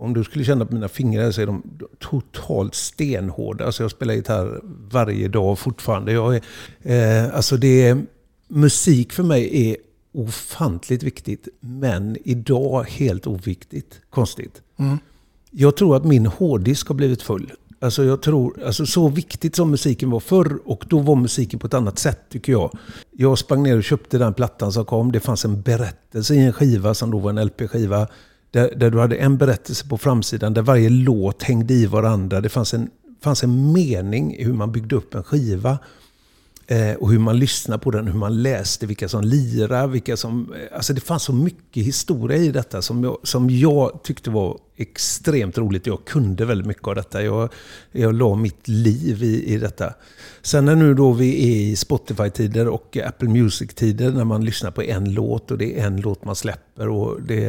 om 0.00 0.14
du 0.14 0.24
skulle 0.24 0.44
känna 0.44 0.66
på 0.66 0.74
mina 0.74 0.88
fingrar 0.88 1.30
så 1.30 1.40
är 1.40 1.46
de 1.46 1.62
totalt 1.98 2.74
stenhårda. 2.74 3.66
Alltså 3.66 3.82
jag 3.82 3.90
spelar 3.90 4.14
gitarr 4.14 4.60
varje 4.90 5.28
dag 5.28 5.58
fortfarande. 5.58 6.12
Jag 6.12 6.36
är, 6.36 6.42
eh, 7.26 7.34
alltså 7.34 7.56
det 7.56 7.88
är, 7.88 8.02
musik 8.48 9.12
för 9.12 9.22
mig 9.22 9.70
är 9.70 9.76
ofantligt 10.12 11.02
viktigt, 11.02 11.48
men 11.60 12.16
idag 12.24 12.84
helt 12.84 13.26
oviktigt. 13.26 14.00
Konstigt. 14.10 14.62
Mm. 14.76 14.98
Jag 15.50 15.76
tror 15.76 15.96
att 15.96 16.04
min 16.04 16.26
hårddisk 16.26 16.88
har 16.88 16.94
blivit 16.94 17.22
full. 17.22 17.52
Alltså 17.80 18.04
jag 18.04 18.22
tror, 18.22 18.62
alltså 18.66 18.86
så 18.86 19.08
viktigt 19.08 19.56
som 19.56 19.70
musiken 19.70 20.10
var 20.10 20.20
förr 20.20 20.58
och 20.64 20.84
då 20.88 20.98
var 20.98 21.16
musiken 21.16 21.58
på 21.58 21.66
ett 21.66 21.74
annat 21.74 21.98
sätt 21.98 22.20
tycker 22.28 22.52
jag. 22.52 22.78
Jag 23.10 23.38
sprang 23.38 23.62
ner 23.62 23.76
och 23.76 23.84
köpte 23.84 24.18
den 24.18 24.34
plattan 24.34 24.72
som 24.72 24.84
kom. 24.84 25.12
Det 25.12 25.20
fanns 25.20 25.44
en 25.44 25.62
berättelse 25.62 26.34
i 26.34 26.38
en 26.38 26.52
skiva 26.52 26.94
som 26.94 27.10
då 27.10 27.18
var 27.18 27.30
en 27.30 27.46
LP-skiva. 27.46 28.08
Där, 28.50 28.74
där 28.76 28.90
du 28.90 29.00
hade 29.00 29.16
en 29.16 29.38
berättelse 29.38 29.88
på 29.88 29.98
framsidan 29.98 30.54
där 30.54 30.62
varje 30.62 30.88
låt 30.88 31.42
hängde 31.42 31.74
i 31.74 31.86
varandra. 31.86 32.40
Det 32.40 32.48
fanns 32.48 32.74
en, 32.74 32.90
fanns 33.22 33.42
en 33.42 33.72
mening 33.72 34.34
i 34.34 34.44
hur 34.44 34.52
man 34.52 34.72
byggde 34.72 34.96
upp 34.96 35.14
en 35.14 35.22
skiva. 35.22 35.78
Eh, 36.70 36.94
och 36.94 37.10
hur 37.10 37.18
man 37.18 37.38
lyssnade 37.38 37.82
på 37.82 37.90
den, 37.90 38.06
hur 38.06 38.18
man 38.18 38.42
läste, 38.42 38.86
vilka 38.86 39.08
som 39.08 39.24
lirade, 39.24 39.92
vilka 39.92 40.16
som... 40.16 40.52
eh, 40.54 40.76
Alltså 40.76 40.92
det 40.92 41.00
fanns 41.00 41.22
så 41.22 41.32
mycket 41.32 41.86
historia 41.86 42.36
i 42.38 42.50
detta 42.50 42.82
som 42.82 43.04
jag, 43.04 43.18
som 43.22 43.50
jag 43.50 44.00
tyckte 44.02 44.30
var 44.30 44.58
extremt 44.76 45.58
roligt. 45.58 45.86
Jag 45.86 46.04
kunde 46.04 46.44
väldigt 46.44 46.66
mycket 46.66 46.88
av 46.88 46.94
detta. 46.94 47.22
Jag, 47.22 47.48
jag 47.92 48.14
la 48.14 48.34
mitt 48.34 48.68
liv 48.68 49.22
i, 49.22 49.54
i 49.54 49.58
detta. 49.58 49.94
Sen 50.42 50.64
när 50.64 50.76
nu 50.76 50.94
då 50.94 51.12
vi 51.12 51.52
är 51.52 51.70
i 51.70 51.76
Spotify-tider 51.76 52.68
och 52.68 52.96
Apple 53.06 53.28
Music-tider 53.28 54.10
när 54.12 54.24
man 54.24 54.44
lyssnar 54.44 54.70
på 54.70 54.82
en 54.82 55.14
låt 55.14 55.50
och 55.50 55.58
det 55.58 55.80
är 55.80 55.86
en 55.86 56.00
låt 56.00 56.24
man 56.24 56.36
släpper 56.36 56.88
och 56.88 57.22
det, 57.22 57.48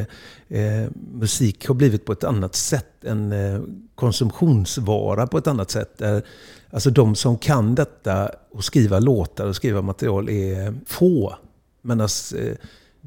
eh, 0.50 0.90
musik 1.14 1.68
har 1.68 1.76
blivit 1.76 2.06
på 2.06 2.12
ett 2.12 2.24
annat 2.24 2.56
sätt 2.56 3.04
en 3.04 3.32
eh, 3.32 3.62
konsumtionsvara 3.96 5.28
på 5.28 5.38
ett 5.38 5.48
annat 5.48 5.72
sätt. 5.72 5.98
Där, 5.98 6.24
alltså 6.72 6.90
de 6.90 7.16
som 7.16 7.38
kan 7.38 7.76
detta 7.76 8.30
och 8.52 8.64
skriva 8.64 9.00
låtar 9.00 9.48
och 9.48 9.56
skriva 9.56 9.82
material 9.82 10.30
är 10.30 10.76
få. 10.86 11.36
Medan 11.82 12.08
eh, 12.38 12.56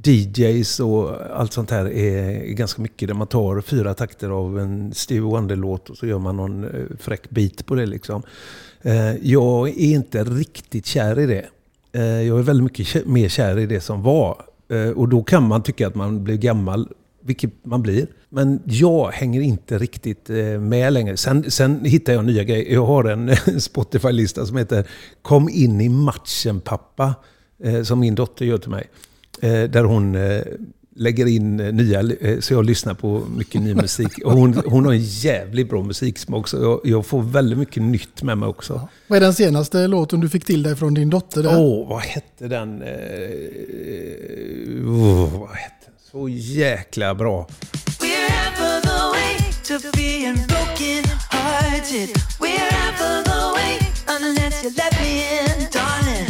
DJs 0.02 0.80
och 0.80 1.10
allt 1.36 1.52
sånt 1.52 1.70
här 1.70 1.92
är, 1.92 2.44
ganska 2.46 2.82
mycket 2.82 3.08
där 3.08 3.14
man 3.14 3.26
tar 3.26 3.60
fyra 3.60 3.94
takter 3.94 4.30
av 4.30 4.58
en 4.58 4.94
Stevie 4.94 5.22
Wonder-låt 5.22 5.90
och 5.90 5.96
så 5.96 6.06
gör 6.06 6.18
man 6.18 6.36
någon 6.36 6.64
eh, 6.64 6.70
fräck 6.98 7.30
bit 7.30 7.66
på 7.66 7.74
det 7.74 7.86
liksom. 7.86 8.22
Eh, 8.82 9.14
jag 9.16 9.68
är 9.68 9.94
inte 9.94 10.24
riktigt 10.24 10.86
kär 10.86 11.18
i 11.18 11.26
det. 11.26 11.46
Eh, 11.92 12.22
jag 12.22 12.38
är 12.38 12.42
väldigt 12.42 12.64
mycket 12.64 13.06
mer 13.06 13.28
kär 13.28 13.58
i 13.58 13.66
det 13.66 13.80
som 13.80 14.02
var. 14.02 14.42
Och 14.94 15.08
då 15.08 15.22
kan 15.22 15.48
man 15.48 15.62
tycka 15.62 15.86
att 15.86 15.94
man 15.94 16.24
blir 16.24 16.36
gammal, 16.36 16.88
vilket 17.20 17.50
man 17.64 17.82
blir. 17.82 18.06
Men 18.34 18.60
jag 18.64 19.10
hänger 19.10 19.40
inte 19.40 19.78
riktigt 19.78 20.30
eh, 20.30 20.36
med 20.60 20.92
längre. 20.92 21.16
Sen, 21.16 21.50
sen 21.50 21.84
hittar 21.84 22.12
jag 22.12 22.24
nya 22.24 22.44
grejer. 22.44 22.72
Jag 22.74 22.86
har 22.86 23.04
en 23.04 23.30
Spotify-lista 23.60 24.46
som 24.46 24.56
heter 24.56 24.86
Kom 25.22 25.48
in 25.48 25.80
i 25.80 25.88
matchen 25.88 26.60
pappa. 26.60 27.14
eh, 27.64 27.82
Som 27.82 28.00
min 28.00 28.14
dotter 28.14 28.44
gör 28.44 28.58
till 28.58 28.70
mig. 28.70 28.84
Eh, 29.42 29.62
Där 29.70 29.84
hon 29.84 30.16
lägger 30.96 31.26
in 31.26 31.56
nya, 31.56 32.02
så 32.40 32.54
jag 32.54 32.64
lyssnar 32.64 32.94
på 32.94 33.22
mycket 33.36 33.62
ny 33.62 33.74
musik. 33.74 34.24
Och 34.24 34.32
hon, 34.32 34.54
hon 34.66 34.84
har 34.84 34.92
en 34.92 35.02
jävligt 35.04 35.68
bra 35.70 35.82
musiksmak, 35.82 36.48
så 36.48 36.56
jag, 36.56 36.80
jag 36.84 37.06
får 37.06 37.22
väldigt 37.22 37.58
mycket 37.58 37.82
nytt 37.82 38.22
med 38.22 38.38
mig 38.38 38.48
också. 38.48 38.88
Vad 39.08 39.16
är 39.16 39.20
den 39.20 39.34
senaste 39.34 39.86
låten 39.86 40.20
du 40.20 40.28
fick 40.28 40.44
till 40.44 40.62
dig 40.62 40.76
från 40.76 40.94
din 40.94 41.10
dotter? 41.10 41.46
Åh, 41.58 41.88
vad 41.88 42.00
hette 42.02 42.48
den? 42.48 42.82
Oh, 44.86 45.40
vad 45.40 45.48
hette 45.50 45.86
den? 45.86 45.94
Så 46.12 46.28
jäkla 46.28 47.14
bra. 47.14 47.48
To 49.64 49.78
being 49.96 50.34
broken 50.46 51.04
hearted. 51.30 52.10
Wherever 52.38 53.22
the 53.24 53.52
way, 53.56 53.78
unless 54.06 54.62
you 54.62 54.70
let 54.76 54.92
me 55.00 55.12
in, 55.40 55.68
darling. 55.72 56.28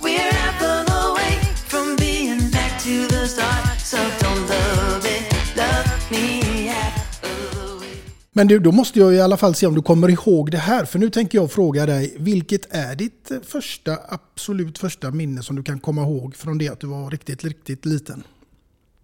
Wherever 0.00 0.84
the 0.84 1.14
way 1.16 1.38
from 1.66 1.96
being 1.96 2.50
back 2.50 2.78
to 2.82 3.06
the 3.08 3.26
start. 3.26 3.80
So 3.80 3.96
don't 3.96 4.48
love 4.48 5.06
it, 5.06 5.56
love 5.56 6.10
me 6.10 6.40
the 7.22 7.80
way. 7.80 7.96
Men 8.32 8.46
du, 8.46 8.58
då 8.58 8.72
måste 8.72 8.98
jag 8.98 9.14
i 9.14 9.20
alla 9.20 9.36
fall 9.36 9.54
se 9.54 9.66
om 9.66 9.74
du 9.74 9.82
kommer 9.82 10.08
ihåg 10.08 10.50
det 10.50 10.58
här. 10.58 10.84
För 10.84 10.98
nu 10.98 11.10
tänker 11.10 11.38
jag 11.38 11.52
fråga 11.52 11.86
dig, 11.86 12.16
vilket 12.18 12.74
är 12.74 12.96
ditt 12.96 13.30
eh, 13.30 13.38
första, 13.46 13.98
absolut 14.08 14.78
första 14.78 15.10
minne 15.10 15.42
som 15.42 15.56
du 15.56 15.62
kan 15.62 15.80
komma 15.80 16.02
ihåg 16.02 16.36
från 16.36 16.58
det 16.58 16.68
att 16.68 16.80
du 16.80 16.86
var 16.86 17.10
riktigt, 17.10 17.44
riktigt 17.44 17.86
liten? 17.86 18.22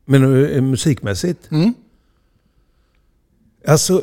Men 0.04 0.44
eh, 0.54 0.62
musikmässigt? 0.62 1.50
Mm. 1.50 1.74
Alltså, 3.66 4.02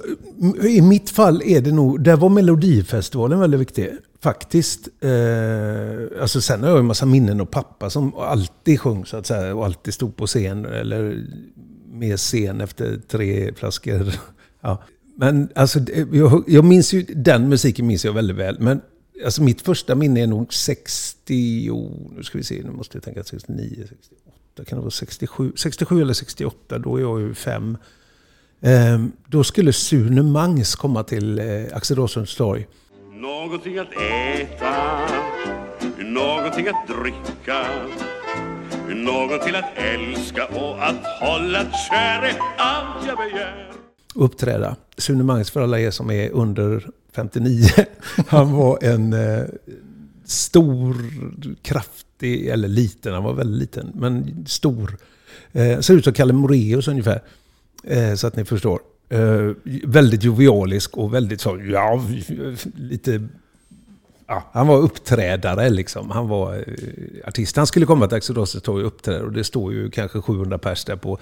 i 0.67 0.81
mitt 0.81 1.09
fall 1.09 1.41
är 1.45 1.61
det 1.61 1.71
nog, 1.71 2.03
där 2.03 2.15
var 2.15 2.29
Melodifestivalen 2.29 3.39
väldigt 3.39 3.59
viktig. 3.59 3.91
Faktiskt. 4.19 4.87
Eh, 5.01 6.21
alltså 6.21 6.41
sen 6.41 6.63
har 6.63 6.69
jag 6.69 6.79
en 6.79 6.85
massa 6.85 7.05
minnen 7.05 7.41
av 7.41 7.45
pappa 7.45 7.89
som 7.89 8.15
alltid 8.15 8.79
sjöng 8.79 9.05
så 9.05 9.17
att 9.17 9.25
säga. 9.25 9.55
Och 9.55 9.65
alltid 9.65 9.93
stod 9.93 10.15
på 10.15 10.27
scen. 10.27 10.65
Eller 10.65 11.23
med 11.91 12.17
scen 12.17 12.61
efter 12.61 12.99
tre 13.07 13.53
flaskor. 13.53 14.13
Ja. 14.61 14.83
Men 15.15 15.49
alltså, 15.55 15.79
jag, 16.11 16.43
jag 16.47 16.65
minns 16.65 16.93
ju, 16.93 17.01
den 17.03 17.49
musiken 17.49 17.87
minns 17.87 18.05
jag 18.05 18.13
väldigt 18.13 18.37
väl. 18.37 18.57
Men 18.59 18.81
alltså 19.25 19.43
mitt 19.43 19.61
första 19.61 19.95
minne 19.95 20.23
är 20.23 20.27
nog 20.27 20.53
60, 20.53 21.69
oh, 21.71 22.11
nu 22.15 22.23
ska 22.23 22.37
vi 22.37 22.43
se, 22.43 22.61
nu 22.63 22.71
måste 22.71 22.97
jag 22.97 23.03
tänka 23.03 23.23
69, 23.23 23.83
68, 23.89 24.65
kan 24.65 24.77
det 24.77 24.81
vara 24.81 24.91
67? 24.91 25.51
67 25.55 26.01
eller 26.01 26.13
68, 26.13 26.79
då 26.79 26.97
är 26.97 27.01
jag 27.01 27.21
ju 27.21 27.33
fem. 27.33 27.77
Ehm, 28.61 29.11
då 29.27 29.43
skulle 29.43 29.73
Sune 29.73 30.23
Mangs 30.23 30.75
komma 30.75 31.03
till 31.03 31.39
eh, 31.39 31.45
Axel 31.73 31.97
Roslunds 31.97 32.35
torg. 32.35 32.67
Någonting 33.13 33.77
att 33.77 33.93
äta, 33.93 35.07
någonting 35.97 36.67
att 36.67 36.87
dricka 36.87 37.65
Någon 38.89 39.39
till 39.39 39.55
att 39.55 39.77
älska 39.77 40.45
och 40.45 40.83
att 40.83 41.05
hålla 41.21 41.59
kär 41.89 42.21
är 42.23 42.37
allt 42.57 43.07
jag 43.07 43.17
begär 43.17 43.67
uppträda. 44.17 44.75
Sune 44.97 45.23
Mangs, 45.23 45.51
för 45.51 45.61
alla 45.61 45.79
er 45.79 45.91
som 45.91 46.11
är 46.11 46.29
under 46.29 46.87
59, 47.11 47.67
han 48.27 48.51
var 48.51 48.83
en 48.83 49.13
eh, 49.13 49.45
stor, 50.25 50.95
kraftig, 51.61 52.47
eller 52.47 52.67
liten, 52.67 53.13
han 53.13 53.23
var 53.23 53.33
väldigt 53.33 53.59
liten, 53.59 53.91
men 53.95 54.45
stor. 54.47 54.97
Eh, 55.51 55.79
ser 55.79 55.93
ut 55.93 56.03
som 56.03 56.13
Kalle 56.13 56.33
Moraeus 56.33 56.87
ungefär, 56.87 57.21
eh, 57.83 58.13
så 58.13 58.27
att 58.27 58.35
ni 58.35 58.45
förstår. 58.45 58.79
Eh, 59.09 59.51
väldigt 59.83 60.23
jovialisk 60.23 60.97
och 60.97 61.13
väldigt 61.13 61.41
så, 61.41 61.59
ja, 61.69 62.03
lite 62.75 63.27
Ja, 64.29 64.43
han 64.51 64.67
var 64.67 64.77
uppträdare 64.77 65.69
liksom. 65.69 66.11
Han 66.11 66.27
var 66.27 66.55
eh, 66.55 67.27
artist. 67.27 67.55
Han 67.55 67.67
skulle 67.67 67.85
komma 67.85 68.07
till 68.07 68.17
Axel 68.17 68.35
Rosses 68.35 68.61
torg 68.63 68.81
och 68.83 68.87
uppträda 68.87 69.25
och 69.25 69.31
det 69.31 69.43
står 69.43 69.73
ju 69.73 69.89
kanske 69.91 70.21
700 70.21 70.57
pers 70.57 70.85
där 70.85 70.95
på, 70.95 71.17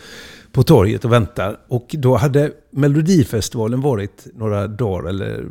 på 0.51 0.63
torget 0.63 1.05
och 1.05 1.11
väntar. 1.11 1.59
Och 1.67 1.95
då 1.97 2.15
hade 2.15 2.51
Melodifestivalen 2.69 3.81
varit 3.81 4.27
några 4.33 4.67
dagar 4.67 5.09
eller 5.09 5.45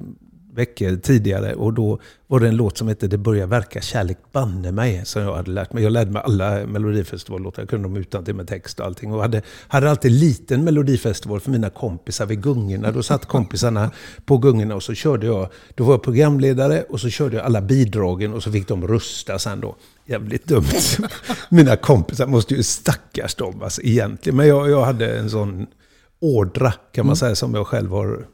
veckor 0.55 0.97
tidigare 0.97 1.55
och 1.55 1.73
då 1.73 1.99
var 2.27 2.41
det 2.41 2.49
en 2.49 2.57
låt 2.57 2.79
som 2.79 2.89
hette 2.89 3.07
Det 3.09 3.19
börjar 3.19 3.47
verka 3.47 3.81
kärlek 3.81 4.19
banne 4.33 4.73
mig 4.73 5.03
som 5.05 5.23
jag 5.23 5.37
hade 5.37 5.51
lärt 5.51 5.73
mig. 5.73 5.83
Jag 5.83 5.93
lärde 5.93 6.11
mig 6.11 6.23
alla 6.25 6.67
Melodifestivallåtar, 6.67 7.63
jag 7.63 7.69
kunde 7.69 7.89
dem 7.89 7.97
utan 7.97 8.25
till 8.25 8.35
med 8.35 8.49
text 8.49 8.81
och 8.81 8.87
allting. 8.87 9.13
Och 9.13 9.21
hade, 9.21 9.43
hade 9.69 9.91
alltid 9.91 10.13
liten 10.13 10.65
Melodifestival 10.65 11.41
för 11.41 11.51
mina 11.51 11.71
kompisar 11.71 12.27
vid 12.27 12.43
gungorna. 12.43 12.91
Då 12.93 13.03
satt 13.03 13.27
kompisarna 13.27 13.91
på 14.25 14.39
gungorna 14.39 14.75
och 14.75 14.83
så 14.83 14.95
körde 14.95 15.27
jag, 15.27 15.49
då 15.75 15.85
var 15.85 15.93
jag 15.93 16.03
programledare 16.03 16.83
och 16.83 17.01
så 17.01 17.09
körde 17.09 17.37
jag 17.37 17.45
alla 17.47 17.61
bidragen 17.61 18.35
och 18.35 18.43
så 18.43 18.53
fick 18.53 18.69
de 18.69 18.87
rösta 18.89 19.39
sen 19.39 19.61
då. 19.61 19.77
Jävligt 20.07 20.45
dumt. 20.45 20.65
Mina 21.49 21.77
kompisar 21.77 22.27
måste 22.27 22.55
ju 22.55 22.63
stackars 22.63 23.35
dem 23.35 23.63
alltså, 23.63 23.83
egentligen. 23.83 24.37
Men 24.37 24.49
jag, 24.49 24.71
jag 24.71 24.85
hade 24.85 25.19
en 25.19 25.31
sån 25.31 25.67
ådra 26.21 26.73
kan 26.93 27.07
man 27.07 27.13
Mm. 27.13 27.17
säga 27.17 27.35
som 27.35 27.55
jag 27.55 27.67
själv 27.67 27.91
har 27.91 28.27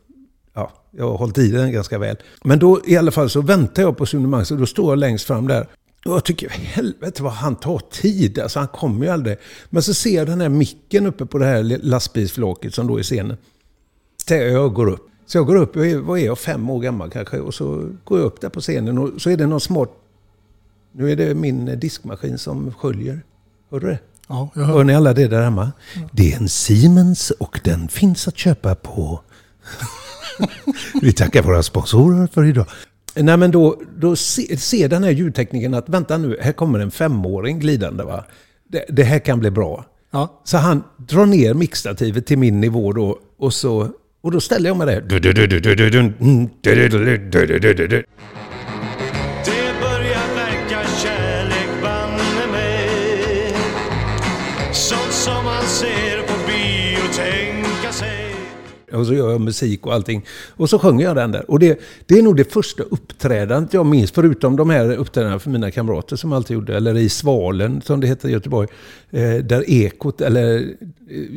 ja, 0.55 0.71
jag 0.91 1.09
har 1.11 1.17
hållit 1.17 1.39
i 1.39 1.51
den 1.51 1.73
ganska 1.73 1.99
väl. 1.99 2.17
Men 2.45 2.59
då 2.59 2.81
i 2.87 2.97
alla 2.97 3.11
fall 3.11 3.31
så 3.31 3.41
väntar 3.41 3.83
jag 3.83 3.97
på 3.97 4.07
Sune 4.07 4.29
Mangs 4.29 4.51
och 4.51 4.59
då 4.59 4.67
står 4.67 4.93
jag 4.93 4.99
längst 4.99 5.27
fram 5.27 5.47
där. 5.47 5.67
Och 6.05 6.13
jag 6.15 6.25
tycker, 6.25 6.49
helvete 6.49 7.23
vad 7.23 7.33
han 7.33 7.57
tar 7.57 7.79
tid. 7.79 8.39
Alltså 8.39 8.59
han 8.59 8.69
kommer 8.69 9.07
ju 9.07 9.13
aldrig. 9.13 9.37
Men 9.71 9.83
så 9.83 9.95
ser 9.95 10.17
jag 10.17 10.27
den 10.27 10.41
här 10.41 10.49
micken 10.49 11.07
uppe 11.07 11.27
på 11.27 11.39
det 11.39 11.47
här 11.47 11.63
lastbilsflåket 11.83 12.75
som 12.75 12.87
då 12.87 12.99
är 12.99 13.03
scenen. 13.03 13.37
Så 14.27 14.35
jag 14.35 14.75
går 14.75 14.89
upp. 14.89 15.07
Så 15.27 15.39
jag 15.39 15.47
går 15.47 15.57
upp, 15.57 15.77
jag 15.77 15.91
är, 15.91 15.99
vad 15.99 16.19
är 16.19 16.25
jag, 16.25 16.39
fem 16.39 16.71
år 16.71 16.81
gammal 16.81 17.11
kanske. 17.11 17.39
Och 17.39 17.55
så 17.55 17.91
går 18.05 18.19
jag 18.19 18.27
upp 18.27 18.41
där 18.41 18.49
på 18.49 18.61
scenen 18.61 18.99
och 18.99 19.23
så 19.23 19.31
är 19.31 19.37
det 19.37 19.47
någon 19.47 19.61
smart... 19.61 19.91
Nu 20.93 21.13
är 21.13 21.17
det 21.17 21.35
min 21.35 21.81
diskmaskin 21.81 22.39
som 22.39 22.75
sköljer. 22.75 23.23
Hör 23.71 23.81
du 23.81 23.87
det? 23.87 23.99
Ja, 24.29 24.51
jag 24.55 24.65
Hör 24.65 24.75
hör. 24.75 24.85
ni 24.85 24.95
alla 24.95 25.13
det 25.15 25.29
där 25.29 25.43
hemma? 25.43 25.73
Det 26.13 26.33
är 26.33 26.37
en 26.37 26.49
Siemens 26.49 27.31
och 27.31 27.61
den 27.65 27.89
finns 27.89 28.29
att 28.29 28.39
köpa 28.39 28.75
på... 28.75 29.21
Vi 31.03 31.13
tackar 31.13 31.43
våra 31.43 31.63
sponsorer 31.63 32.29
för 32.33 32.45
idag. 32.45 32.67
Nej 33.15 33.37
men 33.37 33.51
då, 33.51 33.81
då 33.99 34.17
se- 34.17 34.57
ser 34.57 34.89
den 34.89 35.05
här 35.05 35.11
ljudteknikern 35.11 35.75
att 35.75 35.89
vänta 35.89 36.19
nu, 36.19 36.39
här 36.41 36.53
kommer 36.53 36.79
en 36.79 36.91
femåring 36.91 37.59
glidande 37.59 38.05
va. 38.05 38.25
Det, 38.69 38.85
det 38.89 39.03
här 39.03 39.19
kan 39.19 39.41
bli 39.41 39.51
bra. 39.51 39.85
Ja. 40.11 40.41
Så 40.45 40.57
han 40.57 40.83
drar 40.97 41.27
ner 41.27 41.55
mixstativet 41.55 42.27
till 42.27 42.39
min 42.39 42.61
nivå 42.61 42.93
då 42.93 43.19
och 43.39 43.55
så... 43.55 43.89
Och 44.23 44.31
då 44.31 44.41
ställer 44.41 44.71
jag 44.71 44.77
mig 44.77 44.87
där. 44.87 45.01
Och 58.93 59.07
så 59.07 59.15
gör 59.15 59.31
jag 59.31 59.41
musik 59.41 59.87
och 59.87 59.95
allting. 59.95 60.25
Och 60.51 60.71
så 60.71 60.79
sjunger 60.79 61.05
jag 61.05 61.17
den 61.17 61.33
där. 61.33 61.51
Och 61.51 61.59
det, 61.59 61.81
det 62.07 62.19
är 62.19 62.23
nog 62.23 62.37
det 62.37 62.53
första 62.53 62.83
uppträdandet 62.83 63.75
jag 63.75 63.87
minns, 63.87 64.11
förutom 64.11 64.57
de 64.57 64.71
här 64.71 64.97
uppträdandena 64.97 65.39
för 65.39 65.51
mina 65.51 65.71
kamrater 65.71 66.17
som 66.17 66.33
alltid 66.33 66.55
gjorde, 66.55 66.77
eller 66.77 66.97
i 66.97 67.09
Svalen 67.09 67.83
som 67.83 68.01
det 68.01 68.07
heter 68.07 68.29
i 68.29 68.33
Göteborg, 68.33 68.69
eh, 69.11 69.35
där 69.35 69.71
ekot, 69.71 70.21
eller 70.21 70.59
eh, 70.59 70.67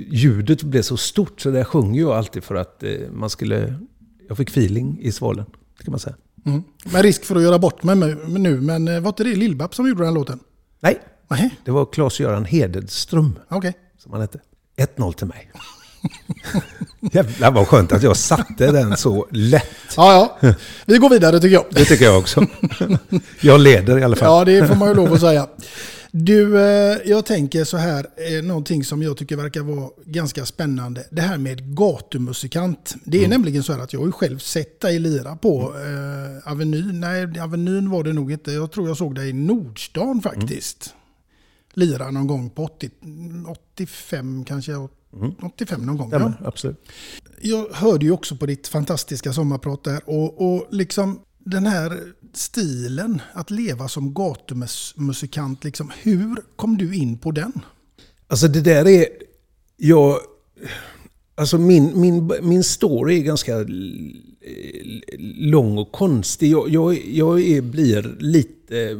ljudet 0.09 0.63
blev 0.63 0.81
så 0.81 0.97
stort 0.97 1.41
så 1.41 1.51
där 1.51 1.63
sjunger 1.63 2.01
jag 2.01 2.11
alltid 2.11 2.43
för 2.43 2.55
att 2.55 2.83
eh, 2.83 2.91
man 3.11 3.29
skulle... 3.29 3.75
Jag 4.27 4.37
fick 4.37 4.49
feeling 4.49 4.99
i 5.01 5.11
Svalen, 5.11 5.45
kan 5.83 5.91
man 5.91 5.99
säga. 5.99 6.15
Mm. 6.45 6.63
Med 6.93 7.01
risk 7.01 7.25
för 7.25 7.35
att 7.35 7.43
göra 7.43 7.59
bort 7.59 7.83
mig 7.83 7.95
nu, 8.27 8.61
men 8.61 8.87
eh, 8.87 8.99
var 8.99 9.09
inte 9.09 9.23
det 9.23 9.35
Lill-Babs 9.35 9.75
som 9.75 9.87
gjorde 9.87 10.03
den 10.03 10.13
låten? 10.13 10.39
Nej, 10.79 10.99
Nej, 11.27 11.59
det 11.65 11.71
var 11.71 11.85
Claes-Göran 11.85 12.45
Hedström 12.45 13.39
okej. 13.49 13.73
som 13.97 14.11
han 14.11 14.21
hette. 14.21 14.39
1-0 14.77 15.13
till 15.13 15.27
mig. 15.27 15.51
Jävlar 16.99 17.51
vad 17.51 17.67
skönt 17.67 17.91
att 17.91 18.03
jag 18.03 18.17
satte 18.17 18.71
den 18.71 18.97
så 18.97 19.27
lätt. 19.31 19.65
Ja, 19.97 20.37
ja. 20.41 20.53
Vi 20.85 20.97
går 20.97 21.09
vidare 21.09 21.39
tycker 21.39 21.53
jag. 21.53 21.65
Det 21.69 21.85
tycker 21.85 22.05
jag 22.05 22.19
också. 22.19 22.45
Jag 23.41 23.59
leder 23.61 23.99
i 23.99 24.03
alla 24.03 24.15
fall. 24.15 24.27
Ja, 24.27 24.45
det 24.45 24.67
får 24.67 24.75
man 24.75 24.87
ju 24.89 24.95
lov 24.95 25.13
att 25.13 25.19
säga. 25.19 25.47
Du, 26.11 26.59
eh, 26.61 26.97
jag 27.05 27.25
tänker 27.25 27.63
så 27.63 27.77
här, 27.77 28.07
eh, 28.17 28.43
någonting 28.43 28.83
som 28.83 29.03
jag 29.03 29.17
tycker 29.17 29.35
verkar 29.35 29.61
vara 29.61 29.89
ganska 30.05 30.45
spännande. 30.45 31.07
Det 31.09 31.21
här 31.21 31.37
med 31.37 31.75
gatumusikant. 31.75 32.95
Det 33.03 33.23
är 33.23 33.27
nämligen 33.27 33.63
så 33.63 33.73
här 33.73 33.79
att 33.79 33.93
jag 33.93 33.99
har 33.99 34.07
ju 34.07 34.11
själv 34.11 34.37
sett 34.39 34.79
dig 34.81 34.99
lira 34.99 35.35
på 35.35 35.73
eh, 35.75 36.51
Avenyn. 36.51 36.99
Nej, 36.99 37.39
Avenyn 37.39 37.89
var 37.89 38.03
det 38.03 38.13
nog 38.13 38.31
inte. 38.31 38.51
Jag 38.51 38.71
tror 38.71 38.87
jag 38.87 38.97
såg 38.97 39.15
dig 39.15 39.29
i 39.29 39.33
Nordstan 39.33 40.21
faktiskt. 40.21 40.93
lira 41.73 42.11
någon 42.11 42.27
gång 42.27 42.49
på 42.49 42.63
80, 42.63 42.89
85 43.47 44.45
kanske. 44.45 44.71
85 45.41 45.85
någon 45.85 45.97
gång. 45.97 46.09
Ja. 46.11 46.19
Stämmer, 46.19 46.47
absolut. 46.47 46.89
Jag 47.41 47.67
hörde 47.71 48.05
ju 48.05 48.11
också 48.11 48.35
på 48.35 48.45
ditt 48.45 48.67
fantastiska 48.67 49.33
sommarprat 49.33 49.83
där. 49.83 50.01
Och, 50.05 50.55
och 50.55 50.67
liksom 50.71 51.19
den 51.39 51.65
här 51.65 51.99
stilen 52.33 53.21
att 53.33 53.51
leva 53.51 53.87
som 53.87 54.13
gatumusikant. 54.13 55.63
Liksom, 55.63 55.91
hur 56.01 56.35
kom 56.55 56.77
du 56.77 56.95
in 56.95 57.17
på 57.17 57.31
den? 57.31 57.53
Alltså 58.27 58.47
det 58.47 58.61
där 58.61 58.87
är... 58.87 59.05
Jag, 59.77 60.17
alltså 61.35 61.57
min, 61.57 62.01
min, 62.01 62.31
min 62.41 62.63
story 62.63 63.19
är 63.19 63.23
ganska 63.23 63.65
lång 65.37 65.77
och 65.77 65.91
konstig. 65.91 66.51
Jag, 66.51 66.69
jag, 66.69 67.05
jag 67.05 67.41
är, 67.41 67.61
blir 67.61 68.15
lite 68.19 68.99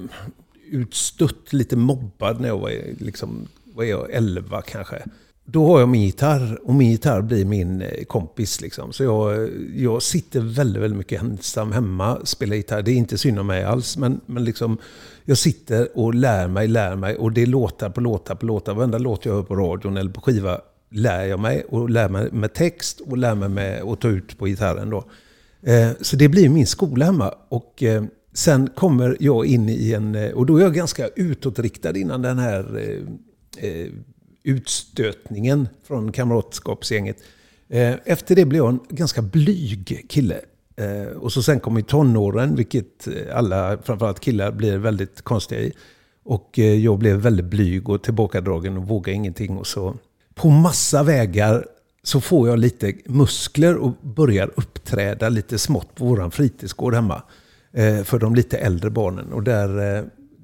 utstött, 0.69 1.54
lite 1.54 1.76
mobbad 1.76 2.41
när 2.41 2.47
jag 2.47 2.58
var 2.58 2.71
liksom, 2.97 3.47
vad 3.63 3.86
är 3.86 3.89
jag, 3.89 4.12
11 4.12 4.62
kanske. 4.62 5.04
Då 5.46 5.68
har 5.68 5.80
jag 5.80 5.90
min 5.90 6.02
gitarr 6.02 6.60
och 6.64 6.74
min 6.74 6.92
gitarr 6.92 7.22
blir 7.22 7.46
min 7.46 7.82
eh, 7.82 8.04
kompis. 8.04 8.62
Liksom. 8.62 8.94
Så 8.94 9.04
jag, 9.04 9.50
jag 9.76 10.02
sitter 10.02 10.40
väldigt, 10.40 10.84
väldigt 10.84 10.98
mycket 10.98 11.22
ensam 11.22 11.72
hemma 11.72 12.16
och 12.16 12.28
spelar 12.28 12.56
gitarr. 12.56 12.82
Det 12.82 12.92
är 12.92 12.96
inte 12.96 13.18
synd 13.18 13.40
om 13.40 13.48
mig 13.48 13.64
alls, 13.64 13.98
men, 13.98 14.22
men 14.26 14.44
liksom, 14.44 14.78
jag 15.26 15.38
sitter 15.38 15.98
och 15.98 16.14
lär 16.14 16.48
mig, 16.48 16.68
lär 16.68 16.96
mig 16.96 17.16
och 17.16 17.32
det 17.32 17.42
är 17.42 17.46
låtar 17.46 17.90
på 17.90 18.02
låtar 18.02 18.36
på 18.36 18.46
låtar. 18.46 18.74
Varenda 18.74 18.98
låt 18.98 19.26
jag 19.26 19.34
hör 19.34 19.44
på 19.44 19.56
radion 19.56 19.98
eller 19.98 20.12
på 20.12 20.22
skiva 20.22 20.62
lär 20.90 21.26
jag 21.26 21.40
mig 21.40 21.66
och 21.70 21.90
lär 21.90 22.10
mig 22.10 22.32
med 22.32 22.54
text 22.54 23.00
och 23.00 23.18
lär 23.18 23.36
mig 23.36 23.50
med 23.50 23.82
att 23.82 24.02
ta 24.02 24.08
ut 24.08 24.38
på 24.38 24.46
gitarren. 24.46 24.90
Då. 24.90 25.04
Eh, 25.62 25.90
så 26.02 26.16
det 26.16 26.30
blir 26.30 26.50
min 26.50 26.68
skola 26.68 27.06
hemma. 27.06 27.34
Och 27.50 27.84
eh, 27.84 28.04
sen 28.34 28.70
kommer 28.76 29.18
jag 29.20 29.46
in 29.46 29.70
i 29.70 29.94
en... 29.94 30.16
Eh, 30.16 30.32
och 30.32 30.46
då 30.46 30.58
är 30.58 30.62
jag 30.62 30.74
ganska 30.74 31.08
utåtriktad 31.08 31.98
innan 31.98 32.22
den 32.22 32.40
här 32.40 32.78
eh, 32.78 33.70
eh, 33.70 33.88
utstötningen 34.44 35.68
från 35.84 36.12
kamratskapsgänget. 36.12 37.18
Eh, 37.70 37.96
efter 38.06 38.36
det 38.36 38.46
blev 38.46 38.58
jag 38.58 38.70
en 38.70 38.80
ganska 38.90 39.22
blyg 39.22 40.06
kille. 40.10 40.42
Eh, 40.76 41.18
och 41.18 41.32
så 41.32 41.44
sen 41.44 41.60
kom 41.60 41.78
i 41.78 41.84
tonåren, 41.84 42.56
vilket 42.56 43.08
eh, 43.08 43.38
alla, 43.38 43.78
framförallt 43.84 44.20
killar, 44.20 44.52
blir 44.52 44.78
väldigt 44.78 45.22
konstiga 45.22 45.62
i. 45.62 45.74
Och 46.26 46.58
jag 46.58 47.00
blev 47.00 47.18
väldigt 47.18 47.46
blyg 47.46 47.90
och 47.90 48.04
tillbakadragen 48.04 48.78
och 48.78 48.88
vågade 48.88 49.16
ingenting. 49.16 49.58
Och 49.58 49.68
så 49.68 49.96
på 50.36 50.50
massa 50.50 51.04
vägar 51.04 51.66
så 52.04 52.22
får 52.22 52.50
jag 52.50 52.60
lite 52.60 52.94
muskler 53.06 53.76
och 53.76 53.92
börjar 54.02 54.52
uppträda 54.56 55.30
lite 55.30 55.58
smått 55.58 55.96
på 55.96 56.06
vår 56.06 56.30
fritidsgård 56.30 56.94
hemma. 56.94 57.22
För 58.04 58.20
de 58.20 58.36
lite 58.36 58.58
äldre 58.58 58.90
barnen. 58.90 59.34
Och 59.34 59.44
där, 59.44 60.04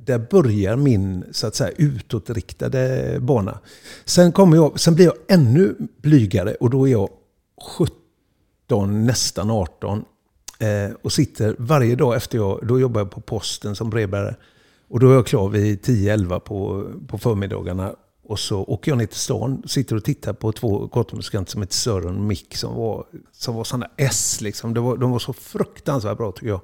där 0.09 0.27
börjar 0.29 0.75
min 0.75 1.23
så 1.31 1.47
att 1.47 1.55
säga, 1.55 1.71
utåtriktade 1.77 3.15
bana. 3.19 3.59
Sen, 4.05 4.31
kommer 4.31 4.57
jag, 4.57 4.79
sen 4.79 4.95
blir 4.95 5.05
jag 5.05 5.15
ännu 5.27 5.75
blygare 6.01 6.55
och 6.55 6.69
då 6.69 6.87
är 6.87 6.91
jag 6.91 7.09
17, 7.77 9.05
nästan 9.05 9.51
18. 9.51 10.05
Eh, 10.59 10.95
och 11.01 11.11
sitter 11.11 11.55
varje 11.59 11.95
dag 11.95 12.15
efter 12.15 12.37
jag, 12.37 12.59
då 12.67 12.79
jobbar 12.79 13.01
jag 13.01 13.11
på 13.11 13.21
posten 13.21 13.75
som 13.75 13.89
brevbärare. 13.89 14.35
Och 14.87 14.99
då 14.99 15.09
är 15.09 15.13
jag 15.13 15.27
klar 15.27 15.49
vid 15.49 15.79
10-11 15.81 16.39
på, 16.39 16.89
på 17.07 17.17
förmiddagarna. 17.17 17.95
Och 18.23 18.39
så 18.39 18.63
åker 18.63 18.91
jag 18.91 18.97
ner 18.97 19.05
till 19.05 19.19
stan, 19.19 19.63
sitter 19.65 19.95
och 19.95 20.03
tittar 20.03 20.33
på 20.33 20.51
två 20.51 20.87
gatumusikanter 20.87 21.51
som 21.51 21.61
heter 21.61 21.73
Sören 21.73 22.15
och 22.15 22.23
Mick 22.23 22.55
som 22.55 22.75
var, 22.75 23.05
som 23.31 23.55
var 23.55 23.63
sådana 23.63 23.89
S. 23.97 24.41
Liksom. 24.41 24.73
Det 24.73 24.79
var, 24.79 24.97
de 24.97 25.11
var 25.11 25.19
så 25.19 25.33
fruktansvärt 25.33 26.17
bra 26.17 26.31
tycker 26.31 26.47
jag. 26.47 26.61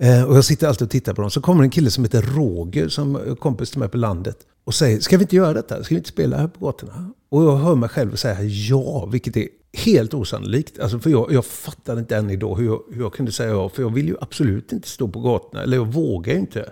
Eh, 0.00 0.22
och 0.22 0.36
jag 0.36 0.44
sitter 0.44 0.66
alltid 0.68 0.86
och 0.86 0.90
tittar 0.90 1.14
på 1.14 1.20
dem. 1.20 1.30
Så 1.30 1.40
kommer 1.40 1.64
en 1.64 1.70
kille 1.70 1.90
som 1.90 2.04
heter 2.04 2.22
Roger, 2.22 2.88
som 2.88 3.16
är 3.16 3.34
kompis 3.34 3.70
till 3.70 3.78
mig 3.78 3.88
på 3.88 3.96
landet. 3.96 4.36
Och 4.64 4.74
säger, 4.74 5.00
ska 5.00 5.16
vi 5.16 5.22
inte 5.22 5.36
göra 5.36 5.52
detta? 5.52 5.84
Ska 5.84 5.94
vi 5.94 5.98
inte 5.98 6.10
spela 6.10 6.36
här 6.36 6.48
på 6.48 6.66
gatorna? 6.66 7.12
Och 7.28 7.44
jag 7.44 7.56
hör 7.56 7.74
mig 7.74 7.88
själv 7.88 8.16
säga 8.16 8.42
ja, 8.42 9.06
vilket 9.06 9.36
är 9.36 9.48
helt 9.72 10.14
osannolikt. 10.14 10.78
Alltså 10.78 10.98
för 10.98 11.10
jag, 11.10 11.32
jag 11.32 11.44
fattar 11.44 11.98
inte 11.98 12.16
än 12.16 12.30
idag 12.30 12.56
hur 12.56 12.66
jag, 12.66 12.80
hur 12.92 13.02
jag 13.02 13.12
kunde 13.12 13.32
säga 13.32 13.50
ja. 13.50 13.68
För 13.68 13.82
jag 13.82 13.94
vill 13.94 14.08
ju 14.08 14.16
absolut 14.20 14.72
inte 14.72 14.88
stå 14.88 15.08
på 15.08 15.20
gatorna. 15.20 15.62
Eller 15.62 15.76
jag 15.76 15.86
vågar 15.86 16.32
ju 16.32 16.38
inte. 16.38 16.70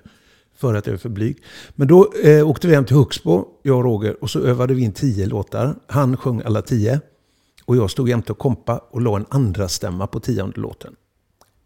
För 0.56 0.74
att 0.74 0.86
jag 0.86 0.94
är 0.94 0.98
för 0.98 1.08
blyg. 1.08 1.42
Men 1.74 1.88
då 1.88 2.12
eh, 2.22 2.48
åkte 2.48 2.68
vi 2.68 2.74
hem 2.74 2.84
till 2.84 2.96
Huxbo, 2.96 3.44
jag 3.62 3.76
och 3.76 3.84
Roger. 3.84 4.16
Och 4.22 4.30
så 4.30 4.40
övade 4.40 4.74
vi 4.74 4.82
in 4.82 4.92
tio 4.92 5.26
låtar. 5.26 5.74
Han 5.86 6.16
sjöng 6.16 6.42
alla 6.44 6.62
tio. 6.62 7.00
Och 7.64 7.76
jag 7.76 7.90
stod 7.90 8.08
jämte 8.08 8.32
och 8.32 8.38
kompa 8.38 8.80
och 8.90 9.00
la 9.00 9.16
en 9.16 9.26
andra 9.28 9.68
stämma 9.68 10.06
på 10.06 10.20
tionde 10.20 10.60
låten. 10.60 10.94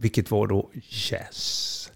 Vilket 0.01 0.31
var 0.31 0.47
då 0.47 0.71
jazz. 1.11 1.91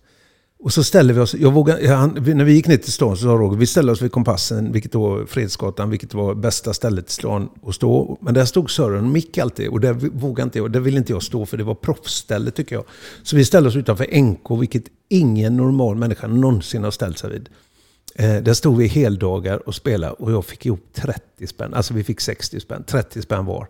Och 0.65 0.73
så 0.73 0.85
ställde 0.85 1.13
vi 1.15 1.21
oss, 1.21 1.35
jag 1.35 1.53
vågade, 1.53 1.89
han, 1.89 2.11
när 2.27 2.45
vi 2.45 2.53
gick 2.53 2.67
ner 2.67 2.77
till 2.77 2.93
stan 2.93 3.17
så 3.17 3.23
sa 3.23 3.29
Roger, 3.29 3.59
vi 3.59 3.67
ställer 3.67 3.93
oss 3.93 4.03
vid 4.03 4.13
kompassen, 4.13 4.73
vilket 4.73 4.95
var 4.95 5.27
Fredsgatan, 5.27 5.91
vilket 5.91 6.15
var 6.15 6.35
bästa 6.35 6.75
stället 6.75 7.09
i 7.09 7.13
stan 7.13 7.49
att 7.67 7.75
stå. 7.75 8.19
Men 8.21 8.35
där 8.35 8.45
stod 8.45 8.71
Sören 8.71 9.05
och 9.05 9.11
Mick 9.11 9.39
alltid, 9.39 9.69
och 9.69 9.81
där 9.81 9.93
vågade 9.93 10.43
inte 10.43 10.59
jag, 10.59 10.73
där 10.73 10.81
ville 10.81 10.99
inte 10.99 11.13
jag 11.13 11.23
stå 11.23 11.47
för 11.47 11.57
det 11.57 11.65
var 11.65 11.75
proffsställe 11.75 12.51
tycker 12.51 12.77
jag. 12.77 12.85
Så 13.23 13.37
vi 13.37 13.45
ställde 13.45 13.69
oss 13.69 13.77
utanför 13.77 14.21
NK, 14.21 14.61
vilket 14.61 14.85
ingen 15.09 15.57
normal 15.57 15.97
människa 15.97 16.27
någonsin 16.27 16.85
har 16.85 16.91
ställt 16.91 17.19
sig 17.19 17.31
vid. 17.31 17.49
Eh, 18.15 18.43
där 18.43 18.55
stod 18.55 18.77
vi 18.77 18.87
heldagar 18.87 19.69
och 19.69 19.75
spelade 19.75 20.13
och 20.13 20.33
jag 20.33 20.45
fick 20.45 20.67
ihop 20.67 20.81
30 20.93 21.47
spänn, 21.47 21.75
alltså 21.75 21.95
vi 21.95 22.05
fick 22.05 22.21
60 22.21 22.61
spänn, 22.61 22.85
30 22.87 23.23
spänn 23.23 23.45
var. 23.45 23.69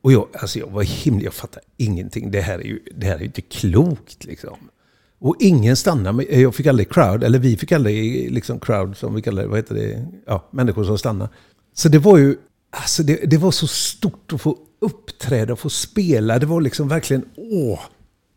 Och 0.00 0.12
jag, 0.12 0.28
alltså 0.32 0.58
jag 0.58 0.70
var 0.70 0.82
himla, 0.82 1.24
jag 1.24 1.34
fattade 1.34 1.66
ingenting. 1.76 2.30
Det 2.30 2.40
här 2.40 2.58
är 2.58 2.64
ju, 2.64 2.80
det 2.96 3.06
här 3.06 3.14
är 3.14 3.18
ju 3.18 3.24
inte 3.24 3.40
klokt 3.40 4.24
liksom. 4.24 4.56
Och 5.18 5.36
ingen 5.38 5.76
stannade. 5.76 6.12
mig. 6.12 6.40
Jag 6.40 6.54
fick 6.54 6.66
aldrig 6.66 6.92
crowd, 6.92 7.24
eller 7.24 7.38
vi 7.38 7.56
fick 7.56 7.72
aldrig 7.72 8.30
liksom 8.32 8.60
crowd 8.60 8.96
som 8.96 9.14
vi 9.14 9.22
kallar 9.22 9.42
det. 9.42 9.48
Vad 9.48 9.58
heter 9.58 9.74
det? 9.74 10.06
Ja, 10.26 10.48
människor 10.50 10.84
som 10.84 10.98
stannar. 10.98 11.28
Så 11.74 11.88
det 11.88 11.98
var 11.98 12.18
ju, 12.18 12.36
alltså 12.70 13.02
det, 13.02 13.30
det 13.30 13.36
var 13.36 13.50
så 13.50 13.66
stort 13.66 14.32
att 14.32 14.40
få 14.40 14.58
uppträda 14.80 15.52
och 15.52 15.58
få 15.58 15.70
spela. 15.70 16.38
Det 16.38 16.46
var 16.46 16.60
liksom 16.60 16.88
verkligen, 16.88 17.24
åh. 17.36 17.80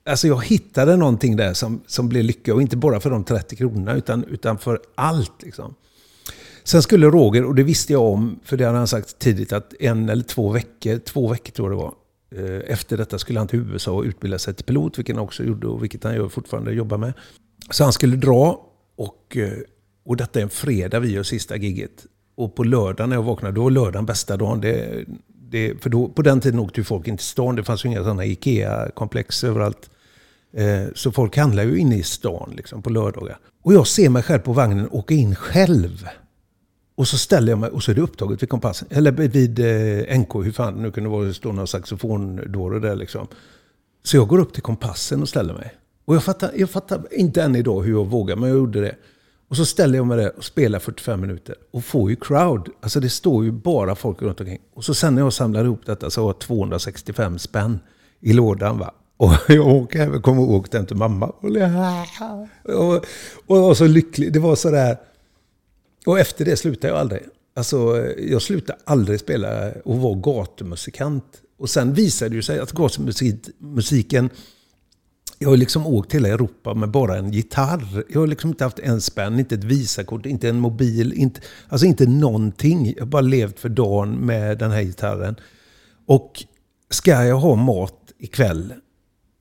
Alltså 0.05 0.27
jag 0.27 0.45
hittade 0.45 0.95
någonting 0.95 1.35
där 1.35 1.53
som, 1.53 1.81
som 1.87 2.09
blev 2.09 2.23
lycka. 2.23 2.53
Och 2.53 2.61
inte 2.61 2.77
bara 2.77 2.99
för 2.99 3.09
de 3.09 3.23
30 3.23 3.55
kronorna, 3.55 3.93
utan, 3.93 4.23
utan 4.23 4.57
för 4.57 4.79
allt 4.95 5.41
liksom. 5.43 5.75
Sen 6.63 6.81
skulle 6.81 7.07
Roger, 7.07 7.45
och 7.45 7.55
det 7.55 7.63
visste 7.63 7.93
jag 7.93 8.01
om, 8.03 8.39
för 8.43 8.57
det 8.57 8.65
hade 8.65 8.77
han 8.77 8.87
sagt 8.87 9.19
tidigt, 9.19 9.53
att 9.53 9.73
en 9.79 10.09
eller 10.09 10.23
två 10.23 10.49
veckor, 10.49 10.97
två 10.97 11.27
veckor 11.27 11.51
tror 11.51 11.71
jag 11.71 11.79
det 11.79 11.83
var, 11.83 11.93
eh, 12.47 12.61
efter 12.73 12.97
detta 12.97 13.19
skulle 13.19 13.39
han 13.39 13.47
till 13.47 13.59
USA 13.59 13.91
och 13.91 14.03
utbilda 14.03 14.39
sig 14.39 14.53
till 14.53 14.65
pilot, 14.65 14.99
vilket 14.99 15.15
han 15.15 15.25
också 15.25 15.43
gjorde 15.43 15.67
och 15.67 15.83
vilket 15.83 16.03
han 16.03 16.15
gör 16.15 16.29
fortfarande 16.29 16.73
jobbar 16.73 16.97
med. 16.97 17.13
Så 17.69 17.83
han 17.83 17.93
skulle 17.93 18.15
dra 18.15 18.61
och, 18.97 19.37
eh, 19.37 19.51
och 20.05 20.17
detta 20.17 20.39
är 20.39 20.43
en 20.43 20.49
fredag 20.49 20.99
vi 20.99 21.11
gör 21.11 21.23
sista 21.23 21.57
gigget. 21.57 22.05
Och 22.35 22.55
på 22.55 22.63
lördagen 22.63 23.09
när 23.09 23.15
jag 23.15 23.23
vaknade, 23.23 23.55
då 23.55 23.63
var 23.63 23.71
lördagen 23.71 24.05
bästa 24.05 24.37
dagen. 24.37 24.61
Det, 24.61 25.05
det, 25.27 25.83
för 25.83 25.89
då, 25.89 26.07
på 26.07 26.21
den 26.21 26.39
tiden 26.39 26.59
åkte 26.59 26.79
ju 26.79 26.83
folk 26.83 27.07
in 27.07 27.17
till 27.17 27.25
stan, 27.25 27.55
det 27.55 27.63
fanns 27.63 27.85
ju 27.85 27.89
inga 27.89 28.03
sådana 28.03 28.25
IKEA-komplex 28.25 29.43
överallt. 29.43 29.89
Eh, 30.53 30.93
Så 30.95 31.11
folk 31.11 31.37
handlar 31.37 31.63
ju 31.63 31.77
inne 31.77 31.97
i 31.97 32.03
stan 32.03 32.53
liksom, 32.57 32.81
på 32.81 32.89
lördagar. 32.89 33.39
Och 33.63 33.73
jag 33.73 33.87
ser 33.87 34.09
mig 34.09 34.23
själv 34.23 34.39
på 34.39 34.53
vagnen 34.53 34.87
åka 34.91 35.13
in 35.13 35.35
själv. 35.35 36.07
Och 37.01 37.07
så 37.07 37.17
ställer 37.17 37.51
jag 37.51 37.59
mig 37.59 37.69
och 37.69 37.83
så 37.83 37.91
är 37.91 37.95
det 37.95 38.01
upptaget 38.01 38.41
vid 38.41 38.49
kompassen. 38.49 38.87
Eller 38.91 39.11
vid 39.11 39.59
eh, 39.59 40.19
NK, 40.19 40.35
hur 40.35 40.51
fan 40.51 40.75
det 40.75 40.81
nu 40.81 40.91
kunde 40.91 41.09
vara, 41.09 41.25
det 41.25 41.33
står 41.33 41.53
någon 41.53 41.67
saxofondåre 41.67 42.79
där 42.79 42.95
liksom. 42.95 43.27
Så 44.03 44.17
jag 44.17 44.27
går 44.27 44.39
upp 44.39 44.53
till 44.53 44.61
kompassen 44.61 45.21
och 45.21 45.29
ställer 45.29 45.53
mig. 45.53 45.73
Och 46.05 46.15
jag 46.15 46.23
fattar, 46.23 46.51
jag 46.55 46.69
fattar 46.69 47.01
inte 47.11 47.43
än 47.43 47.55
idag 47.55 47.81
hur 47.81 47.91
jag 47.91 48.05
vågar, 48.05 48.35
men 48.35 48.49
jag 48.49 48.57
gjorde 48.57 48.81
det. 48.81 48.95
Och 49.49 49.57
så 49.57 49.65
ställer 49.65 49.97
jag 49.97 50.07
mig 50.07 50.17
där 50.17 50.37
och 50.37 50.43
spelar 50.43 50.79
45 50.79 51.21
minuter. 51.21 51.55
Och 51.71 51.83
får 51.83 52.09
ju 52.09 52.15
crowd. 52.15 52.69
Alltså 52.81 52.99
det 52.99 53.09
står 53.09 53.45
ju 53.45 53.51
bara 53.51 53.95
folk 53.95 54.21
runt 54.21 54.39
omkring. 54.39 54.61
Och 54.73 54.83
så 54.83 54.93
sen 54.93 55.15
när 55.15 55.21
jag 55.21 55.33
samlar 55.33 55.65
ihop 55.65 55.85
detta 55.85 56.09
så 56.09 56.21
har 56.21 56.29
jag 56.29 56.39
265 56.39 57.39
spänn 57.39 57.79
i 58.19 58.33
lådan. 58.33 58.77
Va? 58.77 58.93
Och 59.17 59.33
jag 59.47 59.67
åker 59.67 60.21
kommer 60.21 60.41
ihåg 60.41 60.67
den 60.71 60.85
till 60.85 60.97
mamma. 60.97 61.31
Och, 62.63 62.93
och 63.47 63.57
jag 63.57 63.61
var 63.61 63.73
så 63.73 63.87
lycklig. 63.87 64.33
Det 64.33 64.39
var 64.39 64.55
sådär... 64.55 64.97
Och 66.05 66.19
efter 66.19 66.45
det 66.45 66.57
slutade 66.57 66.93
jag 66.93 66.99
aldrig. 66.99 67.21
Alltså, 67.53 68.07
jag 68.17 68.41
slutade 68.41 68.79
aldrig 68.83 69.19
spela 69.19 69.71
och 69.85 69.97
vara 69.97 70.15
gatumusikant. 70.15 71.41
Och 71.57 71.69
sen 71.69 71.93
visade 71.93 72.35
det 72.35 72.43
sig 72.43 72.59
att 72.59 72.71
gatumusiken... 72.71 74.29
Jag 75.39 75.49
har 75.49 75.57
liksom 75.57 75.87
åkt 75.87 76.15
hela 76.15 76.29
Europa 76.29 76.73
med 76.73 76.91
bara 76.91 77.17
en 77.17 77.31
gitarr. 77.31 78.03
Jag 78.09 78.19
har 78.19 78.27
liksom 78.27 78.49
inte 78.49 78.63
haft 78.63 78.79
en 78.79 79.01
spänn, 79.01 79.39
inte 79.39 79.55
ett 79.55 79.63
visakort, 79.63 80.25
inte 80.25 80.49
en 80.49 80.59
mobil, 80.59 81.13
inte, 81.13 81.41
alltså 81.67 81.87
inte 81.87 82.05
någonting. 82.05 82.93
Jag 82.95 83.01
har 83.01 83.07
bara 83.07 83.21
levt 83.21 83.59
för 83.59 83.69
dagen 83.69 84.11
med 84.11 84.57
den 84.57 84.71
här 84.71 84.81
gitarren. 84.81 85.35
Och 86.05 86.43
ska 86.89 87.23
jag 87.23 87.35
ha 87.35 87.55
mat 87.55 88.11
ikväll, 88.17 88.73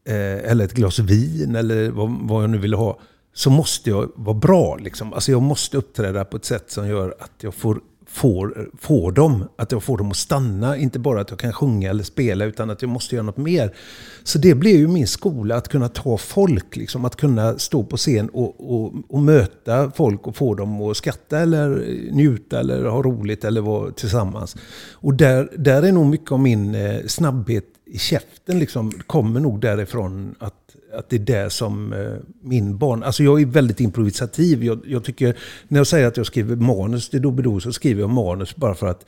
eh, 0.08 0.50
eller 0.50 0.64
ett 0.64 0.74
glas 0.74 0.98
vin, 0.98 1.56
eller 1.56 1.90
vad, 1.90 2.28
vad 2.28 2.42
jag 2.42 2.50
nu 2.50 2.58
vill 2.58 2.74
ha, 2.74 3.00
så 3.32 3.50
måste 3.50 3.90
jag 3.90 4.10
vara 4.14 4.36
bra. 4.36 4.76
Liksom. 4.76 5.12
Alltså 5.12 5.32
jag 5.32 5.42
måste 5.42 5.76
uppträda 5.76 6.24
på 6.24 6.36
ett 6.36 6.44
sätt 6.44 6.70
som 6.70 6.88
gör 6.88 7.14
att 7.18 7.32
jag 7.40 7.54
får, 7.54 7.80
får, 8.06 8.70
får 8.78 9.12
dem. 9.12 9.44
Att 9.56 9.72
jag 9.72 9.82
får 9.82 9.98
dem 9.98 10.10
att 10.10 10.16
stanna. 10.16 10.76
Inte 10.76 10.98
bara 10.98 11.20
att 11.20 11.30
jag 11.30 11.38
kan 11.38 11.52
sjunga 11.52 11.90
eller 11.90 12.04
spela 12.04 12.44
utan 12.44 12.70
att 12.70 12.82
jag 12.82 12.88
måste 12.88 13.14
göra 13.14 13.26
något 13.26 13.36
mer. 13.36 13.74
Så 14.22 14.38
det 14.38 14.54
blev 14.54 14.76
ju 14.76 14.88
min 14.88 15.06
skola, 15.06 15.56
att 15.56 15.68
kunna 15.68 15.88
ta 15.88 16.18
folk. 16.18 16.76
Liksom, 16.76 17.04
att 17.04 17.16
kunna 17.16 17.58
stå 17.58 17.84
på 17.84 17.96
scen 17.96 18.28
och, 18.28 18.74
och, 18.74 18.92
och 19.08 19.22
möta 19.22 19.90
folk 19.90 20.26
och 20.26 20.36
få 20.36 20.54
dem 20.54 20.82
att 20.82 20.96
skratta 20.96 21.38
eller 21.38 21.68
njuta 22.12 22.60
eller 22.60 22.84
ha 22.84 23.02
roligt 23.02 23.44
eller 23.44 23.60
vara 23.60 23.92
tillsammans. 23.92 24.56
Och 24.92 25.14
där, 25.14 25.48
där 25.58 25.82
är 25.82 25.92
nog 25.92 26.06
mycket 26.06 26.32
av 26.32 26.40
min 26.40 26.74
eh, 26.74 27.06
snabbhet 27.06 27.64
i 27.86 27.98
käften 27.98 28.58
liksom, 28.58 28.92
kommer 29.06 29.40
nog 29.40 29.60
därifrån 29.60 30.34
att 30.38 30.76
att 30.92 31.08
det 31.08 31.16
är 31.16 31.20
det 31.44 31.50
som 31.50 31.92
eh, 31.92 32.16
min 32.42 32.78
barn... 32.78 33.02
Alltså 33.02 33.22
jag 33.22 33.40
är 33.40 33.46
väldigt 33.46 33.80
improvisativ. 33.80 34.64
Jag, 34.64 34.80
jag, 34.86 35.04
tycker, 35.04 35.38
när 35.68 35.80
jag 35.80 35.86
säger 35.86 36.06
att 36.06 36.16
jag 36.16 36.26
skriver 36.26 36.56
manus 36.56 37.08
till 37.08 37.22
Doobidoo 37.22 37.60
så 37.60 37.72
skriver 37.72 38.00
jag 38.00 38.10
manus 38.10 38.56
bara 38.56 38.74
för 38.74 38.86
att 38.86 39.04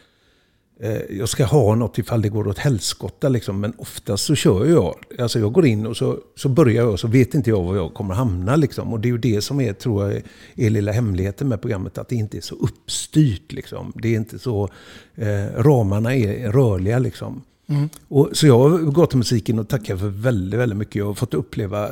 eh, 0.81 1.17
jag 1.19 1.29
ska 1.29 1.45
ha 1.45 1.75
något 1.75 1.99
ifall 1.99 2.23
det 2.23 2.29
går 2.29 2.49
åt 2.49 2.59
helskotta. 2.59 3.29
Liksom. 3.29 3.61
Men 3.61 3.73
oftast 3.79 4.25
så 4.25 4.35
kör 4.35 4.67
jag. 4.67 4.95
Alltså 5.19 5.39
jag 5.39 5.53
går 5.53 5.67
in 5.67 5.87
och 5.87 5.97
så, 5.97 6.19
så 6.37 6.49
börjar 6.49 6.83
jag 6.83 6.93
och 6.93 7.01
så 7.01 7.09
vet 7.09 7.35
inte 7.35 7.51
jag 7.51 7.63
var 7.63 7.77
jag 7.77 7.95
kommer 7.95 8.15
hamna. 8.15 8.57
Liksom. 8.57 8.93
Och 8.93 9.01
det 9.01 9.09
är 9.09 9.13
ju 9.13 9.19
det 9.19 9.41
som 9.41 9.61
är, 9.61 9.73
tror 9.73 10.13
jag, 10.13 10.23
är 10.57 10.71
lilla 10.71 10.93
hemligheten 10.93 11.49
med 11.49 11.61
programmet. 11.61 11.99
Att 11.99 12.09
det 12.09 12.17
inte 12.17 12.37
är 12.37 12.41
så 12.41 12.55
uppstyrt. 12.55 13.53
Liksom. 13.53 13.93
Det 13.95 14.09
är 14.09 14.17
inte 14.17 14.39
så... 14.39 14.69
Eh, 15.15 15.63
ramarna 15.63 16.15
är 16.15 16.53
rörliga 16.53 16.99
liksom. 16.99 17.43
Mm. 17.67 17.89
Och, 18.09 18.29
så 18.33 18.47
jag 18.47 18.59
har 18.59 18.79
gått 18.79 19.11
till 19.11 19.19
musiken 19.19 19.59
och 19.59 19.69
tackar 19.69 19.97
för 19.97 20.09
väldigt, 20.09 20.61
väldigt 20.61 20.79
mycket. 20.79 20.95
Jag 20.95 21.07
har 21.07 21.15
fått 21.15 21.35
uppleva 21.35 21.91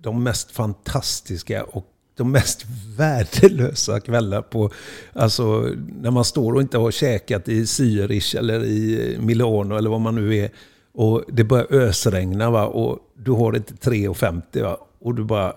de 0.00 0.22
mest 0.22 0.50
fantastiska 0.50 1.64
och 1.64 1.86
de 2.16 2.32
mest 2.32 2.64
värdelösa 2.96 4.00
kvällar 4.00 4.42
på, 4.42 4.70
alltså 5.12 5.70
när 6.00 6.10
man 6.10 6.24
står 6.24 6.54
och 6.54 6.60
inte 6.60 6.78
har 6.78 6.90
käkat 6.90 7.48
i 7.48 7.62
Zürich 7.62 8.38
eller 8.38 8.64
i 8.64 9.16
Milano 9.20 9.76
eller 9.76 9.90
vad 9.90 10.00
man 10.00 10.14
nu 10.14 10.36
är. 10.36 10.50
Och 10.94 11.24
det 11.28 11.44
börjar 11.44 11.66
ösregna 11.70 12.50
va? 12.50 12.66
och 12.66 12.98
du 13.14 13.30
har 13.30 13.56
inte 13.56 13.74
3,50 13.74 14.62
va? 14.62 14.76
och 15.00 15.14
du 15.14 15.24
bara, 15.24 15.56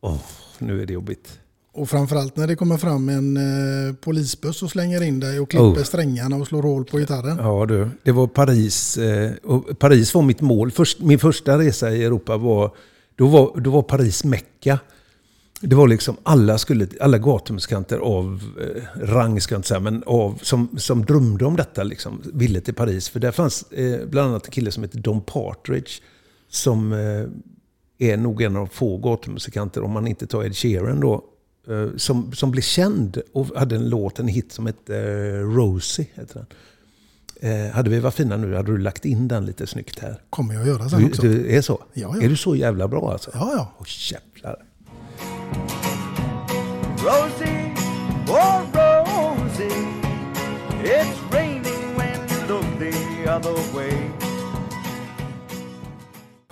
åh, 0.00 0.18
nu 0.58 0.82
är 0.82 0.86
det 0.86 0.92
jobbigt. 0.92 1.38
Och 1.74 1.88
framförallt 1.88 2.36
när 2.36 2.46
det 2.46 2.56
kommer 2.56 2.76
fram 2.76 3.08
en 3.08 3.36
eh, 3.36 3.94
polisbuss 3.94 4.62
och 4.62 4.70
slänger 4.70 5.02
in 5.02 5.20
dig 5.20 5.40
och 5.40 5.50
klipper 5.50 5.66
Oh. 5.66 5.82
strängarna 5.82 6.36
och 6.36 6.46
slår 6.46 6.62
hål 6.62 6.84
på 6.84 6.98
gitarren. 6.98 7.36
Ja 7.40 7.66
du, 7.66 7.88
det 8.02 8.12
var 8.12 8.26
Paris. 8.26 8.98
Eh, 8.98 9.32
och 9.42 9.78
Paris 9.78 10.14
var 10.14 10.22
mitt 10.22 10.40
mål. 10.40 10.70
Först, 10.70 11.00
min 11.00 11.18
första 11.18 11.58
resa 11.58 11.90
i 11.90 12.04
Europa 12.04 12.36
var, 12.36 12.70
då 13.16 13.26
var, 13.26 13.60
då 13.60 13.70
var 13.70 13.82
Paris 13.82 14.24
Mecka. 14.24 14.78
Det 15.60 15.76
var 15.76 15.88
liksom 15.88 16.16
alla, 16.22 16.58
skulle, 16.58 16.88
alla 17.00 17.18
gatumusikanter 17.18 17.98
av 17.98 18.42
eh, 18.60 19.06
rang, 19.06 19.40
ska 19.40 19.54
jag 19.54 19.58
inte 19.58 19.68
säga, 19.68 19.80
men 19.80 20.02
av, 20.06 20.38
som, 20.42 20.68
som 20.78 21.04
drömde 21.04 21.44
om 21.44 21.56
detta 21.56 21.82
liksom, 21.82 22.22
ville 22.34 22.60
till 22.60 22.74
Paris. 22.74 23.08
För 23.08 23.20
där 23.20 23.32
fanns 23.32 23.72
eh, 23.72 24.06
bland 24.06 24.28
annat 24.28 24.44
en 24.46 24.50
kille 24.50 24.70
som 24.70 24.82
heter 24.82 24.98
Don 24.98 25.20
Partridge. 25.20 25.90
Som 26.48 26.92
eh, 26.92 28.08
är 28.10 28.16
nog 28.16 28.42
en 28.42 28.56
av 28.56 28.66
få 28.66 28.96
gatumusikanter, 28.96 29.82
om 29.82 29.90
man 29.90 30.06
inte 30.06 30.26
tar 30.26 30.44
Ed 30.44 30.56
Sheeran 30.56 31.00
då, 31.00 31.24
som, 31.96 32.32
som 32.32 32.50
blev 32.50 32.62
känd 32.62 33.20
och 33.32 33.46
hade 33.56 33.76
en 33.76 33.88
låt, 33.88 34.18
en 34.18 34.28
hit 34.28 34.52
som 34.52 34.66
hette 34.66 34.96
eh, 34.98 35.56
Rosie. 35.56 36.06
Heter 36.14 36.34
den. 36.34 36.46
Eh, 37.66 37.70
hade 37.72 37.90
vi 37.90 38.00
varit 38.00 38.14
fina 38.14 38.36
nu 38.36 38.54
hade 38.54 38.72
du 38.72 38.78
lagt 38.78 39.04
in 39.04 39.28
den 39.28 39.46
lite 39.46 39.66
snyggt 39.66 39.98
här. 39.98 40.20
Kommer 40.30 40.54
jag 40.54 40.66
göra 40.66 40.88
sen 40.88 41.00
Du, 41.00 41.06
också. 41.06 41.22
du 41.22 41.56
är 41.56 41.60
så? 41.62 41.84
Ja, 41.92 42.14
ja. 42.16 42.22
Är 42.22 42.28
du 42.28 42.36
så 42.36 42.56
jävla 42.56 42.88
bra 42.88 43.12
alltså? 43.12 43.30
Ja, 43.34 43.52
ja. 43.56 43.72
Åh 43.78 43.86
jävlar. 44.12 44.56
Rosie, 47.04 47.74
oh 48.28 48.62
Rosie, 48.72 49.86
it's 50.84 51.32
raining 51.32 51.96
when 51.96 52.20
you 52.30 52.46
look 52.48 52.78
the 52.78 53.26
other 53.28 53.74
way. 53.76 54.01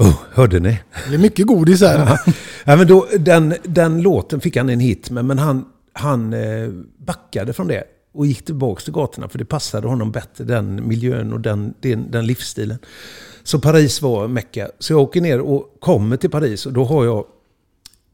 Oh, 0.01 0.15
hörde 0.33 0.61
ni? 0.61 0.79
Det 1.09 1.15
är 1.15 1.19
mycket 1.19 1.47
godis 1.47 1.81
här. 1.81 2.21
ja, 2.65 2.77
men 2.77 2.87
då, 2.87 3.07
den, 3.19 3.55
den 3.63 4.03
låten 4.03 4.41
fick 4.41 4.57
han 4.57 4.69
en 4.69 4.81
hit 4.81 5.11
med, 5.11 5.25
men 5.25 5.39
han, 5.39 5.65
han 5.93 6.33
eh, 6.33 6.69
backade 6.99 7.53
från 7.53 7.69
det 7.69 7.85
och 8.13 8.27
gick 8.27 8.45
tillbaka 8.45 8.83
till 8.83 8.93
gatorna 8.93 9.29
för 9.29 9.39
det 9.39 9.45
passade 9.45 9.89
honom 9.89 10.13
bättre, 10.13 10.45
den 10.45 10.89
miljön 10.89 11.33
och 11.33 11.41
den, 11.41 11.75
den, 11.81 12.11
den 12.11 12.27
livsstilen. 12.27 12.79
Så 13.43 13.59
Paris 13.59 14.03
var 14.03 14.29
Mecka. 14.29 14.71
Så 14.79 14.93
jag 14.93 15.01
åker 15.01 15.21
ner 15.21 15.41
och 15.41 15.77
kommer 15.81 16.17
till 16.17 16.31
Paris 16.31 16.67
och 16.67 16.73
då 16.73 16.85
har 16.85 17.05
jag 17.05 17.25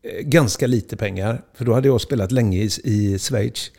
eh, 0.02 0.22
ganska 0.22 0.66
lite 0.66 0.96
pengar. 0.96 1.42
För 1.54 1.64
då 1.64 1.74
hade 1.74 1.88
jag 1.88 2.00
spelat 2.00 2.32
länge 2.32 2.58
i, 2.58 2.70
i 2.84 3.18
Schweiz. 3.18 3.70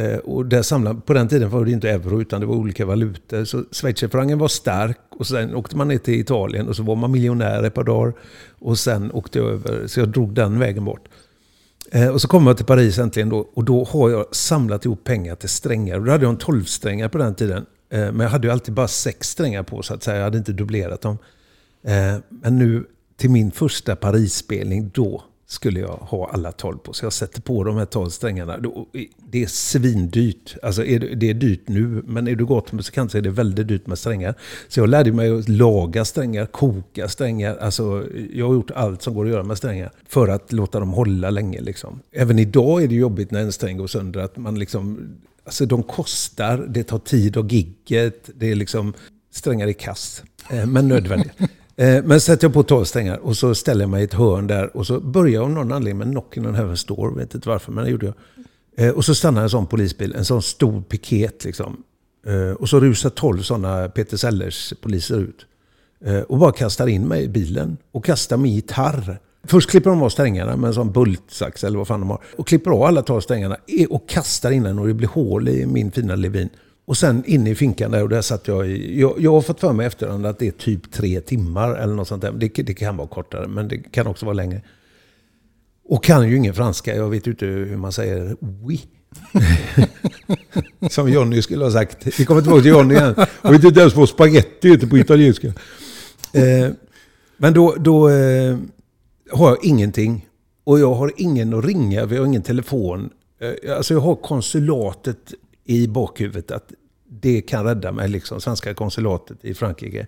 Eh, 0.00 0.18
och 0.18 0.46
där 0.46 0.62
samlade, 0.62 1.00
på 1.00 1.12
den 1.12 1.28
tiden 1.28 1.50
var 1.50 1.64
det 1.64 1.70
inte 1.70 1.90
euro 1.90 2.20
utan 2.20 2.40
det 2.40 2.46
var 2.46 2.54
olika 2.54 2.86
valutor. 2.86 3.44
Så 3.44 3.64
schweizerfrancen 3.72 4.38
var 4.38 4.48
stark 4.48 4.98
och 5.10 5.26
sen 5.26 5.54
åkte 5.54 5.76
man 5.76 5.88
ner 5.88 5.98
till 5.98 6.20
Italien 6.20 6.68
och 6.68 6.76
så 6.76 6.82
var 6.82 6.96
man 6.96 7.10
miljonär 7.10 7.62
ett 7.62 7.74
par 7.74 7.84
dagar. 7.84 8.12
Och 8.58 8.78
sen 8.78 9.12
åkte 9.12 9.38
jag 9.38 9.48
över, 9.48 9.86
så 9.86 10.00
jag 10.00 10.08
drog 10.08 10.34
den 10.34 10.58
vägen 10.58 10.84
bort. 10.84 11.08
Eh, 11.90 12.08
och 12.08 12.20
så 12.20 12.28
kommer 12.28 12.50
jag 12.50 12.56
till 12.56 12.66
Paris 12.66 12.98
äntligen 12.98 13.28
då 13.28 13.48
och 13.54 13.64
då 13.64 13.84
har 13.84 14.10
jag 14.10 14.34
samlat 14.34 14.84
ihop 14.84 15.04
pengar 15.04 15.34
till 15.34 15.48
strängar. 15.48 15.98
Och 15.98 16.04
då 16.04 16.12
hade 16.12 16.24
jag 16.24 16.32
en 16.32 16.38
12-strängar 16.38 17.08
på 17.08 17.18
den 17.18 17.34
tiden. 17.34 17.66
Eh, 17.90 18.00
men 18.00 18.20
jag 18.20 18.28
hade 18.28 18.46
ju 18.46 18.52
alltid 18.52 18.74
bara 18.74 18.88
sex 18.88 19.28
strängar 19.28 19.62
på 19.62 19.82
så 19.82 19.94
att 19.94 20.02
säga. 20.02 20.16
Jag 20.16 20.24
hade 20.24 20.38
inte 20.38 20.52
dubblerat 20.52 21.00
dem. 21.00 21.18
Men 22.28 22.58
nu 22.58 22.84
till 23.16 23.30
min 23.30 23.50
första 23.50 23.96
Paris-spelning, 23.96 24.90
då 24.94 25.22
skulle 25.48 25.80
jag 25.80 25.88
ha 25.88 26.30
alla 26.32 26.52
12 26.52 26.78
på. 26.78 26.92
Så 26.92 27.04
jag 27.04 27.12
sätter 27.12 27.40
på 27.40 27.64
de 27.64 27.76
här 27.76 27.84
12 27.84 28.10
strängarna. 28.10 28.58
Det 29.30 29.42
är 29.42 29.46
svindyrt. 29.46 30.56
Alltså 30.62 30.84
är 30.84 30.98
det, 30.98 31.14
det 31.14 31.30
är 31.30 31.34
dyrt 31.34 31.68
nu, 31.68 32.02
men 32.06 32.28
är 32.28 32.34
du 32.34 32.46
gatumusikant 32.46 33.12
så 33.12 33.18
är 33.18 33.22
det 33.22 33.30
väldigt 33.30 33.68
dyrt 33.68 33.86
med 33.86 33.98
strängar. 33.98 34.34
Så 34.68 34.80
jag 34.80 34.88
lärde 34.88 35.12
mig 35.12 35.38
att 35.38 35.48
laga 35.48 36.04
strängar, 36.04 36.46
koka 36.46 37.08
strängar. 37.08 37.56
Alltså, 37.56 38.06
jag 38.32 38.46
har 38.46 38.54
gjort 38.54 38.70
allt 38.70 39.02
som 39.02 39.14
går 39.14 39.24
att 39.24 39.30
göra 39.30 39.42
med 39.42 39.58
strängar 39.58 39.90
för 40.08 40.28
att 40.28 40.52
låta 40.52 40.80
dem 40.80 40.90
hålla 40.90 41.30
länge. 41.30 41.60
Liksom. 41.60 42.00
Även 42.12 42.38
idag 42.38 42.82
är 42.82 42.88
det 42.88 42.94
jobbigt 42.94 43.30
när 43.30 43.40
en 43.40 43.52
sträng 43.52 43.76
går 43.76 43.86
sönder. 43.86 44.20
Att 44.20 44.36
man 44.36 44.58
liksom, 44.58 45.14
alltså 45.44 45.66
de 45.66 45.82
kostar, 45.82 46.66
det 46.68 46.84
tar 46.84 46.98
tid 46.98 47.36
och 47.36 47.52
gigget. 47.52 48.30
Det 48.34 48.50
är 48.50 48.54
liksom 48.54 48.94
strängar 49.30 49.66
i 49.66 49.74
kass, 49.74 50.22
eh, 50.50 50.66
men 50.66 50.88
nödvändigt. 50.88 51.32
Eh, 51.76 52.04
Men 52.04 52.20
sätter 52.20 52.44
jag 52.44 52.54
på 52.54 52.62
12 52.62 52.84
strängar 52.84 53.16
och 53.16 53.36
så 53.36 53.54
ställer 53.54 53.80
jag 53.82 53.90
mig 53.90 54.00
i 54.00 54.04
ett 54.04 54.14
hörn 54.14 54.46
där 54.46 54.76
och 54.76 54.86
så 54.86 55.00
börjar 55.00 55.34
jag 55.34 55.42
av 55.44 55.50
någon 55.50 55.72
anledning 55.72 55.98
med 55.98 56.16
Knockin' 56.16 56.48
on 56.48 56.56
Heaven's 56.56 56.88
Door. 56.88 57.10
Vet 57.16 57.34
inte 57.34 57.48
varför, 57.48 57.72
men 57.72 57.84
det 57.84 57.90
gjorde 57.90 58.06
jag. 58.06 58.14
Eh, 58.86 58.94
Och 58.94 59.04
så 59.04 59.14
stannar 59.14 59.42
en 59.42 59.50
sån 59.50 59.66
polisbil, 59.66 60.14
en 60.14 60.24
sån 60.24 60.42
stor 60.42 60.82
piket 60.82 61.44
liksom. 61.44 61.82
Eh, 62.26 62.50
Och 62.50 62.68
så 62.68 62.80
rusar 62.80 63.10
12 63.10 63.42
sådana 63.42 63.88
Peter 63.88 64.16
Sellers 64.16 64.72
poliser 64.82 65.18
ut. 65.18 65.46
Eh, 66.04 66.20
Och 66.20 66.38
bara 66.38 66.52
kastar 66.52 66.86
in 66.86 67.08
mig 67.08 67.22
i 67.24 67.28
bilen 67.28 67.76
och 67.92 68.04
kastar 68.04 68.36
min 68.36 68.54
gitarr. 68.54 69.18
Först 69.44 69.70
klipper 69.70 69.90
de 69.90 70.02
av 70.02 70.08
strängarna 70.08 70.56
med 70.56 70.68
en 70.68 70.74
sån 70.74 70.92
bultsax 70.92 71.64
eller 71.64 71.78
vad 71.78 71.86
fan 71.88 72.00
de 72.00 72.10
har. 72.10 72.20
Och 72.36 72.46
klipper 72.46 72.70
av 72.70 72.82
alla 72.82 73.02
12 73.02 73.20
strängarna 73.20 73.56
eh, 73.78 73.86
och 73.86 74.08
kastar 74.08 74.50
in 74.50 74.62
den 74.62 74.78
och 74.78 74.86
det 74.86 74.94
blir 74.94 75.08
hål 75.08 75.48
i 75.48 75.66
min 75.66 75.90
fina 75.90 76.14
Levin. 76.16 76.48
Och 76.86 76.96
sen 76.96 77.24
inne 77.26 77.50
i 77.50 77.54
finkan 77.54 77.90
där 77.90 78.02
och 78.02 78.08
där 78.08 78.22
satt 78.22 78.48
jag 78.48 78.68
i. 78.68 79.00
Jag, 79.00 79.14
jag 79.18 79.32
har 79.32 79.40
fått 79.40 79.60
för 79.60 79.72
mig 79.72 79.86
efterhand 79.86 80.26
att 80.26 80.38
det 80.38 80.46
är 80.46 80.50
typ 80.50 80.92
tre 80.92 81.20
timmar 81.20 81.74
eller 81.74 81.94
något 81.94 82.08
sånt 82.08 82.22
där. 82.22 82.32
Det, 82.32 82.48
det 82.48 82.74
kan 82.74 82.96
vara 82.96 83.08
kortare 83.08 83.48
men 83.48 83.68
det 83.68 83.78
kan 83.78 84.06
också 84.06 84.26
vara 84.26 84.34
längre. 84.34 84.62
Och 85.88 86.04
kan 86.04 86.28
ju 86.28 86.36
ingen 86.36 86.54
franska. 86.54 86.96
Jag 86.96 87.10
vet 87.10 87.26
ju 87.26 87.30
inte 87.30 87.46
hur 87.46 87.76
man 87.76 87.92
säger 87.92 88.36
oui. 88.40 88.80
Som 90.90 91.08
Jonny 91.08 91.42
skulle 91.42 91.64
ha 91.64 91.72
sagt. 91.72 92.20
Vi 92.20 92.24
kommer 92.24 92.40
tillbaka 92.40 92.62
till 92.62 92.70
Jonny 92.70 92.94
igen. 92.94 93.14
Jag 93.42 93.50
vet 93.50 93.64
inte 93.64 93.80
ens 93.80 93.96
vad 93.96 94.08
spaghetti 94.08 94.68
heter 94.68 94.86
på 94.86 94.98
italienska. 94.98 95.46
Eh, 96.32 96.70
men 97.36 97.54
då, 97.54 97.74
då 97.78 98.08
eh, 98.08 98.56
har 99.32 99.48
jag 99.48 99.64
ingenting. 99.64 100.26
Och 100.64 100.80
jag 100.80 100.94
har 100.94 101.12
ingen 101.16 101.54
att 101.54 101.64
ringa, 101.64 102.06
vi 102.06 102.16
har 102.16 102.26
ingen 102.26 102.42
telefon. 102.42 103.10
Eh, 103.40 103.76
alltså 103.76 103.94
jag 103.94 104.00
har 104.00 104.14
konsulatet 104.14 105.34
i 105.66 105.88
bakhuvudet 105.88 106.50
att 106.50 106.72
det 107.08 107.40
kan 107.40 107.64
rädda 107.64 107.92
mig, 107.92 108.08
liksom, 108.08 108.40
svenska 108.40 108.74
konsulatet 108.74 109.44
i 109.44 109.54
Frankrike. 109.54 110.06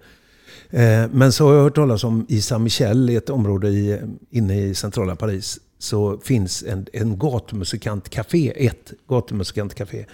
Eh, 0.71 1.09
men 1.13 1.33
så 1.33 1.47
har 1.47 1.55
jag 1.55 1.63
hört 1.63 1.75
talas 1.75 2.05
om 2.05 2.27
i 2.29 2.41
Saint-Michel, 2.41 3.11
i 3.11 3.17
ett 3.17 3.31
område 3.31 3.69
i, 3.69 4.01
inne 4.31 4.61
i 4.63 4.75
centrala 4.75 5.17
Paris, 5.17 5.61
så 5.79 6.19
finns 6.19 6.63
en, 6.63 6.87
en 6.93 7.19
gatumusikantcafé, 7.19 8.67
ett 8.67 8.93
gatumusikantcafé. 9.09 10.05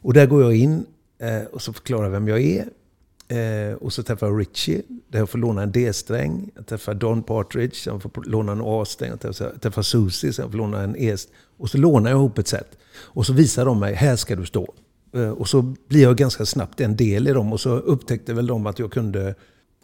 Och 0.00 0.14
där 0.14 0.26
går 0.26 0.42
jag 0.42 0.56
in 0.56 0.86
eh, 1.18 1.42
och 1.52 1.62
så 1.62 1.72
förklarar 1.72 2.08
vem 2.08 2.28
jag 2.28 2.40
är. 2.40 2.68
Eh, 3.28 3.74
och 3.74 3.92
så 3.92 4.02
träffar 4.02 4.26
jag 4.26 4.40
Richie, 4.40 4.82
där 5.08 5.18
jag 5.18 5.30
får 5.30 5.38
låna 5.38 5.62
en 5.62 5.72
D-sträng. 5.72 6.50
Jag 6.54 6.66
träffar 6.66 6.94
Don 6.94 7.22
Partridge, 7.22 7.76
jag 7.86 8.02
får 8.02 8.24
låna 8.24 8.52
en 8.52 8.60
A-sträng. 8.64 9.10
Jag 9.10 9.20
träffar, 9.20 9.44
jag 9.44 9.62
träffar 9.62 9.82
Susie, 9.82 10.32
så 10.32 10.42
jag 10.42 10.50
får 10.50 10.58
låna 10.58 10.82
en 10.82 10.96
E-sträng. 10.96 11.36
Och 11.56 11.70
så 11.70 11.78
lånar 11.78 12.10
jag 12.10 12.18
ihop 12.18 12.38
ett 12.38 12.48
set. 12.48 12.78
Och 12.96 13.26
så 13.26 13.32
visar 13.32 13.64
de 13.64 13.80
mig, 13.80 13.94
här 13.94 14.16
ska 14.16 14.36
du 14.36 14.46
stå. 14.46 14.74
Eh, 15.14 15.30
och 15.30 15.48
så 15.48 15.62
blir 15.88 16.02
jag 16.02 16.16
ganska 16.16 16.46
snabbt 16.46 16.80
en 16.80 16.96
del 16.96 17.28
i 17.28 17.32
dem. 17.32 17.52
Och 17.52 17.60
så 17.60 17.70
upptäckte 17.70 18.34
väl 18.34 18.46
de 18.46 18.66
att 18.66 18.78
jag 18.78 18.92
kunde 18.92 19.34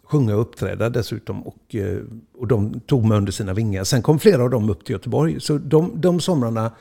sjunga 0.03 0.35
och 0.35 0.41
uppträda 0.41 0.89
dessutom. 0.89 1.43
Och, 1.43 1.75
eh, 1.75 1.97
och 2.37 2.47
de 2.47 2.79
tog 2.79 3.05
mig 3.05 3.17
under 3.17 3.31
sina 3.31 3.53
vingar. 3.53 3.83
Sen 3.83 4.01
kom 4.01 4.19
flera 4.19 4.43
av 4.43 4.49
dem 4.49 4.69
upp 4.69 4.85
till 4.85 4.93
Göteborg. 4.93 5.41
Så 5.41 5.57
de, 5.57 5.91
de 5.95 6.19
somrarna, 6.19 6.71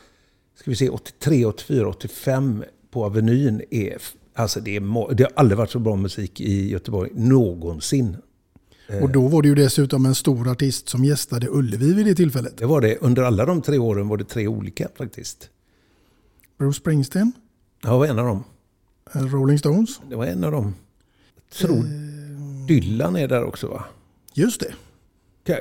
ska 0.55 0.71
vi 0.71 0.77
se, 0.77 0.89
83, 0.89 1.45
84, 1.45 1.89
85 1.89 2.65
på 2.91 3.05
Avenyn 3.05 3.63
är... 3.71 3.97
Alltså 4.35 4.61
det, 4.61 4.77
är, 4.77 5.15
det 5.15 5.23
har 5.23 5.33
aldrig 5.35 5.59
varit 5.59 5.71
så 5.71 5.79
bra 5.79 5.97
musik 5.97 6.41
i 6.41 6.69
Göteborg 6.69 7.11
någonsin. 7.15 8.17
Och 9.03 9.11
då 9.11 9.29
var 9.29 9.43
det 9.43 9.49
ju 9.49 9.55
dessutom 9.55 10.07
en 10.07 10.15
stor 10.15 10.49
artist 10.49 10.89
som 10.89 11.05
gästade 11.05 11.49
Ullevi 11.51 11.93
vid 11.93 12.07
det 12.07 12.15
tillfället. 12.15 12.59
Det 12.59 12.67
var 12.67 12.81
det. 12.81 12.97
Under 13.01 13.23
alla 13.23 13.45
de 13.45 13.63
tre 13.63 13.79
åren 13.79 14.09
var 14.09 14.17
det 14.17 14.25
tre 14.25 14.47
olika 14.47 14.89
faktiskt. 14.99 15.51
Bruce 16.59 16.81
Springsteen, 16.81 17.33
Ja, 17.83 17.91
det 17.93 17.99
var 17.99 18.07
en 18.07 18.19
av 18.19 18.27
dem. 18.27 18.45
eh, 19.15 19.21
Rolling 19.23 19.59
Stones. 19.59 20.01
Det 20.11 20.17
var 20.17 20.27
en 20.27 20.45
av 20.45 20.53
dem. 20.53 20.75
Jag 21.49 21.69
tror 21.69 21.85
Dylan 22.67 23.17
är 23.17 23.29
där 23.29 23.45
också 23.45 23.67
va? 23.69 23.85
Just 24.35 24.61
det. 24.61 24.73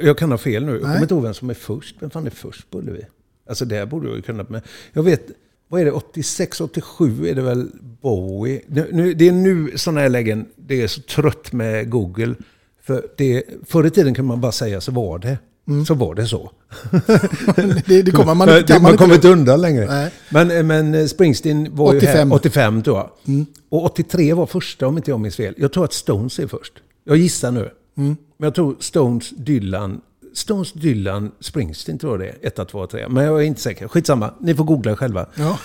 Jag 0.01 0.17
kan 0.17 0.32
ha 0.32 0.38
fel 0.38 0.65
nu. 0.65 0.72
Jag 0.72 0.82
kommer 0.82 1.01
inte 1.01 1.13
ihåg 1.13 1.24
vem 1.24 1.34
som 1.34 1.49
är 1.49 1.53
först. 1.53 1.95
Vem 1.99 2.09
fan 2.09 2.26
är 2.26 2.30
först 2.32 2.70
på 2.72 2.78
Ullevi? 2.78 3.05
Alltså 3.49 3.65
det 3.65 3.76
här 3.76 3.86
borde 3.86 4.07
jag 4.07 4.15
ju 4.15 4.22
kunna. 4.22 4.45
Men 4.49 4.61
jag 4.93 5.03
vet, 5.03 5.28
vad 5.67 5.82
är 5.82 5.86
det? 5.86 5.91
86, 5.91 6.61
87 6.61 7.28
är 7.28 7.36
det 7.36 7.41
väl 7.41 7.72
Bowie. 8.01 8.61
Nu, 8.67 8.89
nu, 8.91 9.13
det 9.13 9.28
är 9.28 9.32
nu 9.32 9.78
sådana 9.78 9.99
här 10.01 10.09
lägen, 10.09 10.45
det 10.55 10.82
är 10.82 10.88
så 10.88 11.01
trött 11.01 11.51
med 11.51 11.89
Google. 11.89 12.36
För 12.82 13.07
det, 13.17 13.43
förr 13.67 13.86
i 13.88 13.89
tiden 13.89 14.13
kunde 14.13 14.28
man 14.28 14.41
bara 14.41 14.51
säga 14.51 14.82
så 14.82 14.91
var 14.91 15.20
det. 15.20 15.38
Så 15.88 15.93
var 15.93 16.15
det 16.15 16.28
så. 16.28 16.51
det, 17.86 18.01
det 18.01 18.11
kommer 18.11 18.36
man, 18.36 18.47
kan 18.67 18.82
man 18.82 18.91
inte 18.91 19.03
kommer 19.03 19.15
inte 19.15 19.28
undan 19.28 19.61
längre. 19.61 19.86
Nej. 19.86 20.11
Men, 20.30 20.67
men 20.67 21.09
Springsteen 21.09 21.76
var 21.76 21.88
85. 21.88 22.01
ju 22.01 22.17
här 22.17 22.34
85 22.34 22.84
tror 22.84 22.97
jag. 22.97 23.09
Och 23.70 23.86
83 23.86 24.34
var 24.34 24.45
första 24.45 24.88
om 24.88 24.97
inte 24.97 25.11
jag 25.11 25.20
minns 25.20 25.36
fel. 25.36 25.53
Jag 25.57 25.74
tror 25.74 25.86
att 25.86 25.93
Stones 25.93 26.39
är 26.39 26.47
först. 26.47 26.74
Jag 27.03 27.17
gissar 27.17 27.51
nu. 27.51 27.70
Men 27.93 28.17
jag 28.38 28.55
tror 28.55 28.76
Stones, 28.80 29.30
Dylan, 29.30 30.01
Stones, 30.34 30.74
Dylan, 30.74 31.32
Springsteen 31.39 31.99
tror 31.99 32.11
jag 32.13 32.20
det 32.41 32.47
är. 32.47 32.61
1, 32.61 32.70
2, 32.70 32.88
3. 32.88 33.07
Men 33.07 33.24
jag 33.24 33.41
är 33.41 33.45
inte 33.45 33.61
säker. 33.61 33.88
Skitsamma, 33.88 34.34
ni 34.39 34.55
får 34.55 34.63
googla 34.63 34.95
själva. 34.95 35.26
Ja. 35.36 35.57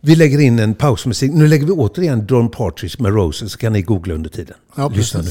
Vi 0.00 0.16
lägger 0.16 0.38
in 0.38 0.58
en 0.58 0.74
pausmusik. 0.74 1.32
Nu 1.32 1.46
lägger 1.46 1.66
vi 1.66 1.72
återigen 1.72 2.26
Don 2.26 2.50
Partridge 2.50 3.02
med 3.02 3.14
Roses 3.14 3.52
så 3.52 3.58
kan 3.58 3.72
ni 3.72 3.82
googla 3.82 4.14
under 4.14 4.30
tiden. 4.30 4.56
Ja, 4.74 4.88
Lyssna 4.88 5.22
nu. 5.22 5.30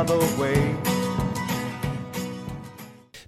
Other 0.00 0.38
way. 0.38 0.56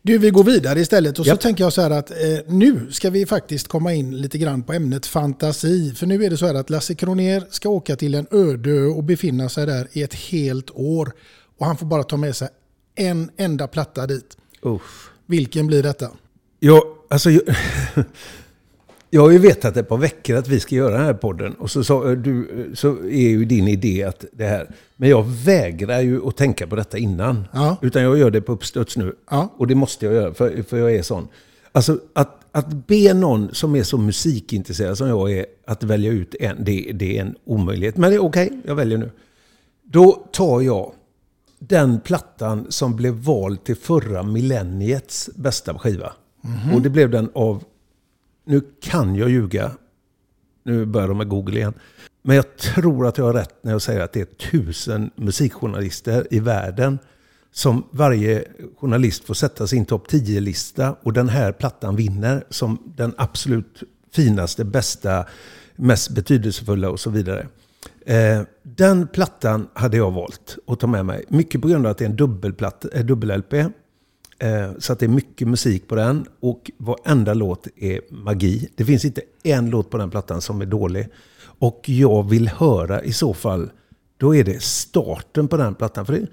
Du, 0.02 0.18
vi 0.18 0.30
går 0.30 0.44
vidare 0.44 0.80
istället 0.80 1.18
och 1.18 1.24
så 1.24 1.28
Japp. 1.28 1.40
tänker 1.40 1.64
jag 1.64 1.72
så 1.72 1.82
här 1.82 1.90
att 1.90 2.10
eh, 2.10 2.16
nu 2.46 2.92
ska 2.92 3.10
vi 3.10 3.26
faktiskt 3.26 3.68
komma 3.68 3.94
in 3.94 4.16
lite 4.16 4.38
grann 4.38 4.62
på 4.62 4.72
ämnet 4.72 5.06
fantasi. 5.06 5.94
För 5.94 6.06
nu 6.06 6.24
är 6.24 6.30
det 6.30 6.36
så 6.36 6.46
här 6.46 6.54
att 6.54 6.70
Lasse 6.70 6.94
Kroner 6.94 7.44
ska 7.50 7.68
åka 7.68 7.96
till 7.96 8.14
en 8.14 8.26
öde 8.30 8.82
och 8.82 9.04
befinna 9.04 9.48
sig 9.48 9.66
där 9.66 9.88
i 9.92 10.02
ett 10.02 10.14
helt 10.14 10.70
år. 10.70 11.12
Och 11.58 11.66
han 11.66 11.76
får 11.76 11.86
bara 11.86 12.02
ta 12.02 12.16
med 12.16 12.36
sig 12.36 12.48
en 12.94 13.30
enda 13.36 13.66
platta 13.68 14.06
dit. 14.06 14.36
Uff. 14.62 15.10
Vilken 15.26 15.66
blir 15.66 15.82
detta? 15.82 16.10
Ja, 16.60 16.82
alltså... 17.10 17.30
Jag, 17.30 17.42
jag 19.10 19.22
har 19.22 19.30
ju 19.30 19.38
vetat 19.38 19.76
ett 19.76 19.88
par 19.88 19.96
veckor 19.96 20.36
att 20.36 20.48
vi 20.48 20.60
ska 20.60 20.74
göra 20.74 20.96
den 20.96 21.06
här 21.06 21.14
podden. 21.14 21.54
Och 21.54 21.70
så, 21.70 21.84
sa 21.84 22.14
du, 22.14 22.70
så 22.74 22.88
är 22.98 23.28
ju 23.28 23.44
din 23.44 23.68
idé 23.68 24.04
att 24.04 24.24
det 24.32 24.44
här... 24.44 24.70
Men 24.96 25.08
jag 25.08 25.24
vägrar 25.26 26.00
ju 26.00 26.28
att 26.28 26.36
tänka 26.36 26.66
på 26.66 26.76
detta 26.76 26.98
innan. 26.98 27.48
Ja. 27.52 27.76
Utan 27.82 28.02
jag 28.02 28.18
gör 28.18 28.30
det 28.30 28.40
på 28.40 28.52
uppstuds 28.52 28.96
nu. 28.96 29.14
Ja. 29.30 29.54
Och 29.56 29.66
det 29.66 29.74
måste 29.74 30.06
jag 30.06 30.14
göra, 30.14 30.34
för, 30.34 30.62
för 30.62 30.78
jag 30.78 30.94
är 30.94 31.02
sån. 31.02 31.28
Alltså 31.72 31.98
att, 32.12 32.40
att 32.52 32.86
be 32.86 33.14
någon 33.14 33.54
som 33.54 33.76
är 33.76 33.82
så 33.82 33.98
musikintresserad 33.98 34.98
som 34.98 35.08
jag 35.08 35.32
är 35.32 35.46
att 35.66 35.82
välja 35.82 36.10
ut 36.10 36.34
en, 36.40 36.64
det, 36.64 36.90
det 36.94 37.18
är 37.18 37.20
en 37.20 37.34
omöjlighet. 37.44 37.96
Men 37.96 38.10
det 38.10 38.16
är 38.16 38.24
okej, 38.24 38.60
jag 38.64 38.74
väljer 38.74 38.98
nu. 38.98 39.10
Då 39.84 40.26
tar 40.32 40.60
jag 40.60 40.92
den 41.58 42.00
plattan 42.00 42.66
som 42.68 42.96
blev 42.96 43.14
vald 43.14 43.64
till 43.64 43.76
förra 43.76 44.22
millenniets 44.22 45.30
bästa 45.34 45.78
skiva. 45.78 46.12
Och 46.74 46.82
det 46.82 46.90
blev 46.90 47.10
den 47.10 47.30
av, 47.34 47.64
nu 48.50 48.60
kan 48.80 49.16
jag 49.16 49.30
ljuga, 49.30 49.70
nu 50.64 50.86
börjar 50.86 51.08
de 51.08 51.18
med 51.18 51.28
Google 51.28 51.58
igen. 51.58 51.74
Men 52.22 52.36
jag 52.36 52.56
tror 52.56 53.06
att 53.06 53.18
jag 53.18 53.24
har 53.24 53.34
rätt 53.34 53.54
när 53.62 53.72
jag 53.72 53.82
säger 53.82 54.00
att 54.00 54.12
det 54.12 54.20
är 54.20 54.50
tusen 54.50 55.10
musikjournalister 55.16 56.26
i 56.30 56.40
världen 56.40 56.98
som 57.52 57.84
varje 57.90 58.44
journalist 58.76 59.24
får 59.24 59.34
sätta 59.34 59.66
sin 59.66 59.84
topp 59.84 60.10
10-lista 60.10 60.96
och 61.02 61.12
den 61.12 61.28
här 61.28 61.52
plattan 61.52 61.96
vinner 61.96 62.44
som 62.50 62.92
den 62.96 63.14
absolut 63.16 63.82
finaste, 64.12 64.64
bästa, 64.64 65.26
mest 65.76 66.10
betydelsefulla 66.10 66.90
och 66.90 67.00
så 67.00 67.10
vidare. 67.10 67.46
Eh, 68.06 68.42
den 68.62 69.08
plattan 69.08 69.68
hade 69.72 69.96
jag 69.96 70.10
valt 70.10 70.58
att 70.66 70.80
ta 70.80 70.86
med 70.86 71.06
mig. 71.06 71.24
Mycket 71.28 71.62
på 71.62 71.68
grund 71.68 71.86
av 71.86 71.90
att 71.90 71.98
det 71.98 72.04
är 72.04 72.06
en 72.06 72.12
eh, 72.12 72.16
dubbel-LP. 72.16 73.02
Dubbel 73.02 73.42
Eh, 74.42 74.70
så 74.78 74.92
att 74.92 74.98
det 74.98 75.06
är 75.06 75.08
mycket 75.08 75.48
musik 75.48 75.88
på 75.88 75.94
den 75.94 76.26
och 76.40 76.70
varenda 76.76 77.34
låt 77.34 77.66
är 77.76 78.00
magi. 78.10 78.68
Det 78.76 78.84
finns 78.84 79.04
inte 79.04 79.22
en 79.42 79.70
låt 79.70 79.90
på 79.90 79.98
den 79.98 80.10
plattan 80.10 80.40
som 80.40 80.60
är 80.60 80.66
dålig. 80.66 81.08
Och 81.42 81.88
jag 81.88 82.30
vill 82.30 82.48
höra 82.48 83.02
i 83.02 83.12
så 83.12 83.34
fall, 83.34 83.70
då 84.16 84.36
är 84.36 84.44
det 84.44 84.62
starten 84.62 85.48
på 85.48 85.56
den 85.56 85.74
plattan. 85.74 86.06
För 86.06 86.12
det 86.12 86.26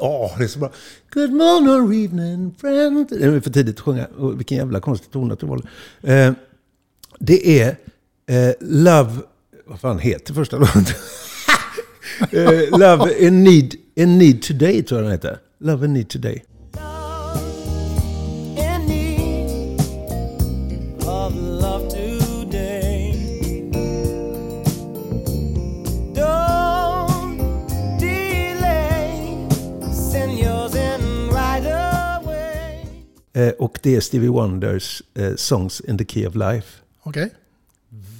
Ja, 0.00 0.34
det 0.38 0.44
är 0.44 0.48
så 0.48 0.58
bra. 0.58 0.70
Good 1.12 1.32
morning, 1.32 2.04
evening, 2.04 2.54
friend. 2.60 3.08
Det 3.10 3.24
är 3.24 3.40
för 3.40 3.50
tidigt 3.50 3.76
att 3.76 3.80
sjunga. 3.80 4.06
Vilken 4.36 4.58
jävla 4.58 4.80
konstig 4.80 5.10
tonart 5.10 5.40
det 5.40 5.46
var. 5.46 5.62
Eh, 6.02 6.32
det 7.18 7.60
är 7.60 7.76
eh, 8.26 8.54
Love... 8.60 9.12
Vad 9.66 9.80
fan 9.80 9.98
heter 9.98 10.34
första 10.34 10.56
låten? 10.56 10.84
Eh, 12.32 12.78
love 12.78 13.26
and 13.28 13.44
need, 13.44 13.74
and 13.98 14.18
need 14.18 14.42
Today 14.42 14.82
tror 14.82 15.00
jag 15.00 15.04
den 15.04 15.12
heter. 15.12 15.38
Love 15.58 15.84
and 15.84 15.92
Need 15.94 16.08
Today. 16.08 16.42
Eh, 33.32 33.48
och 33.48 33.78
det 33.82 33.96
är 33.96 34.00
Stevie 34.00 34.28
Wonders 34.28 35.02
eh, 35.14 35.34
Songs 35.36 35.80
in 35.80 35.98
the 35.98 36.04
Key 36.04 36.26
of 36.26 36.34
Life. 36.34 36.68
Okej? 37.02 37.30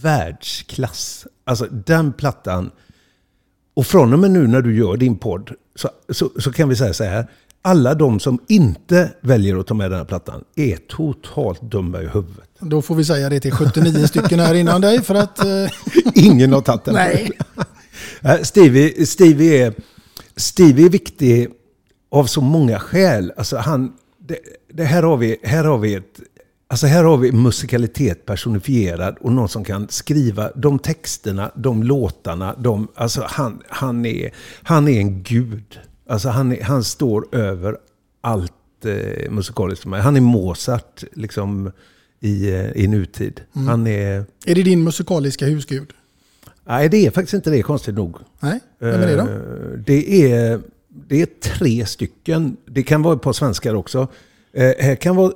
Världsklass. 0.03 1.26
Alltså 1.44 1.66
den 1.66 2.12
plattan. 2.12 2.70
Och 3.74 3.86
från 3.86 4.12
och 4.12 4.18
med 4.18 4.30
nu 4.30 4.46
när 4.46 4.62
du 4.62 4.76
gör 4.76 4.96
din 4.96 5.16
podd 5.16 5.50
så, 5.74 5.88
så, 6.08 6.30
så 6.38 6.52
kan 6.52 6.68
vi 6.68 6.76
säga 6.76 6.92
så 6.92 7.04
här. 7.04 7.26
Alla 7.62 7.94
de 7.94 8.20
som 8.20 8.38
inte 8.48 9.10
väljer 9.20 9.56
att 9.56 9.66
ta 9.66 9.74
med 9.74 9.90
den 9.90 9.98
här 9.98 10.04
plattan 10.04 10.44
är 10.56 10.76
totalt 10.76 11.62
dumma 11.62 12.02
i 12.02 12.06
huvudet. 12.06 12.48
Då 12.58 12.82
får 12.82 12.94
vi 12.94 13.04
säga 13.04 13.28
det 13.28 13.40
till 13.40 13.52
79 13.52 14.06
stycken 14.06 14.40
här 14.40 14.54
innan 14.54 14.80
dig 14.80 15.02
för 15.02 15.14
att... 15.14 15.44
Eh, 15.44 15.70
Ingen 16.14 16.52
har 16.52 16.60
tagit 16.60 16.84
den. 16.84 16.94
Nej. 16.94 17.30
Eh, 18.20 18.36
Stevie, 18.42 19.06
Stevie, 19.06 19.66
är, 19.66 19.74
Stevie 20.36 20.86
är 20.86 20.90
viktig 20.90 21.48
av 22.10 22.24
så 22.24 22.40
många 22.40 22.78
skäl. 22.78 23.32
Alltså 23.36 23.56
han, 23.56 23.92
det, 24.18 24.38
det 24.72 24.84
här, 24.84 25.02
har 25.02 25.16
vi, 25.16 25.36
här 25.42 25.64
har 25.64 25.78
vi 25.78 25.94
ett... 25.94 26.20
Alltså 26.72 26.86
här 26.86 27.04
har 27.04 27.16
vi 27.16 27.32
musikalitet 27.32 28.26
personifierad 28.26 29.16
och 29.20 29.32
någon 29.32 29.48
som 29.48 29.64
kan 29.64 29.88
skriva 29.88 30.50
de 30.54 30.78
texterna, 30.78 31.50
de 31.54 31.82
låtarna. 31.82 32.54
De, 32.58 32.88
alltså 32.94 33.24
han, 33.26 33.62
han, 33.68 34.06
är, 34.06 34.30
han 34.62 34.88
är 34.88 34.98
en 35.00 35.22
gud. 35.22 35.78
Alltså 36.08 36.28
han, 36.28 36.52
är, 36.52 36.62
han 36.62 36.84
står 36.84 37.34
över 37.34 37.76
allt 38.20 38.52
eh, 38.84 39.30
musikaliskt. 39.30 39.84
Han 39.84 40.16
är 40.16 40.20
Mozart 40.20 41.04
liksom, 41.12 41.72
i, 42.20 42.50
eh, 42.50 42.70
i 42.70 42.86
nutid. 42.86 43.40
Han 43.52 43.86
är... 43.86 44.24
är 44.46 44.54
det 44.54 44.62
din 44.62 44.84
musikaliska 44.84 45.46
husgud? 45.46 45.88
Nej, 46.64 46.88
det 46.88 47.06
är 47.06 47.10
faktiskt 47.10 47.34
inte 47.34 47.50
det, 47.50 47.62
konstigt 47.62 47.94
nog. 47.94 48.16
Nej, 48.40 48.60
vem 48.78 49.00
är 49.02 49.06
det 49.06 49.16
då? 49.16 49.22
Eh, 49.22 49.78
Det 49.86 50.32
är, 50.32 50.60
det 50.88 51.22
är 51.22 51.26
tre 51.26 51.86
stycken. 51.86 52.56
Det 52.66 52.82
kan 52.82 53.02
vara 53.02 53.14
ett 53.16 53.22
par 53.22 53.32
svenskar 53.32 53.74
också. 53.74 54.08
Eh, 54.52 54.72
här 54.78 54.94
kan 54.96 55.16
vara... 55.16 55.32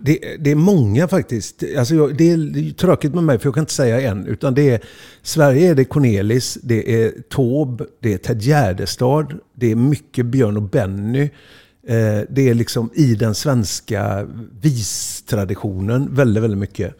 Det, 0.00 0.36
det 0.40 0.50
är 0.50 0.54
många 0.54 1.08
faktiskt. 1.08 1.64
Alltså 1.78 1.94
jag, 1.94 2.16
det 2.16 2.30
är 2.30 2.72
tråkigt 2.72 3.14
med 3.14 3.24
mig 3.24 3.38
för 3.38 3.46
jag 3.46 3.54
kan 3.54 3.62
inte 3.62 3.72
säga 3.72 4.10
en. 4.10 4.26
Utan 4.26 4.54
det 4.54 4.70
är, 4.70 4.80
Sverige 5.22 5.70
är 5.70 5.74
det 5.74 5.84
Cornelis, 5.84 6.58
det 6.62 7.02
är 7.02 7.12
Taube, 7.30 7.84
det 8.00 8.14
är 8.14 8.18
Ted 8.18 8.42
Gärdestad, 8.42 9.38
det 9.54 9.70
är 9.70 9.76
mycket 9.76 10.26
Björn 10.26 10.56
och 10.56 10.62
Benny. 10.62 11.22
Eh, 11.86 12.20
det 12.28 12.48
är 12.48 12.54
liksom 12.54 12.90
i 12.94 13.14
den 13.14 13.34
svenska 13.34 14.26
vistraditionen 14.60 16.14
väldigt, 16.14 16.42
väldigt 16.42 16.58
mycket. 16.58 16.94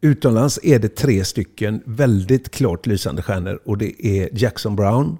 Utomlands 0.00 0.58
är 0.62 0.78
det 0.78 0.96
tre 0.96 1.24
stycken 1.24 1.80
väldigt 1.84 2.50
klart 2.50 2.86
lysande 2.86 3.22
stjärnor. 3.22 3.60
Och 3.64 3.78
det 3.78 4.06
är 4.06 4.28
Jackson 4.32 4.76
Brown, 4.76 5.18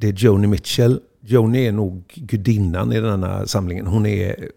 det 0.00 0.08
är 0.08 0.12
Joni 0.12 0.46
Mitchell. 0.46 1.00
Joni 1.20 1.66
är 1.66 1.72
nog 1.72 2.12
gudinnan 2.14 2.92
i 2.92 3.00
denna 3.00 3.46
samlingen. 3.46 3.86
Hon 3.86 4.06
är, 4.06 4.48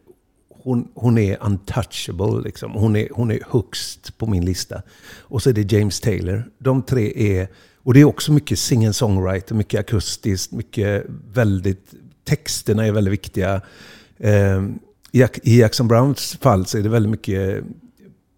hon, 0.64 0.88
hon 0.93 1.18
är 1.18 1.38
untouchable. 1.45 2.41
Liksom. 2.43 2.72
Hon, 2.72 2.95
är, 2.95 3.07
hon 3.12 3.32
är 3.32 3.39
högst 3.49 4.18
på 4.18 4.26
min 4.28 4.45
lista. 4.45 4.82
Och 5.20 5.43
så 5.43 5.49
är 5.49 5.53
det 5.53 5.72
James 5.72 5.99
Taylor. 5.99 6.43
De 6.60 6.82
tre 6.84 7.14
är... 7.39 7.47
Och 7.84 7.93
det 7.93 7.99
är 7.99 8.05
också 8.05 8.32
mycket 8.32 8.60
sing-and-songwriter, 8.60 9.53
mycket 9.53 9.80
akustiskt, 9.80 10.51
mycket 10.51 11.05
väldigt... 11.34 11.93
Texterna 12.24 12.86
är 12.86 12.91
väldigt 12.91 13.12
viktiga. 13.12 13.62
Eh, 14.18 14.64
i, 15.12 15.20
Jack- 15.20 15.39
I 15.43 15.60
Jackson 15.60 15.88
Browns 15.88 16.38
fall 16.41 16.66
så 16.66 16.78
är 16.78 16.82
det 16.84 16.89
väldigt 16.89 17.12
mycket 17.12 17.64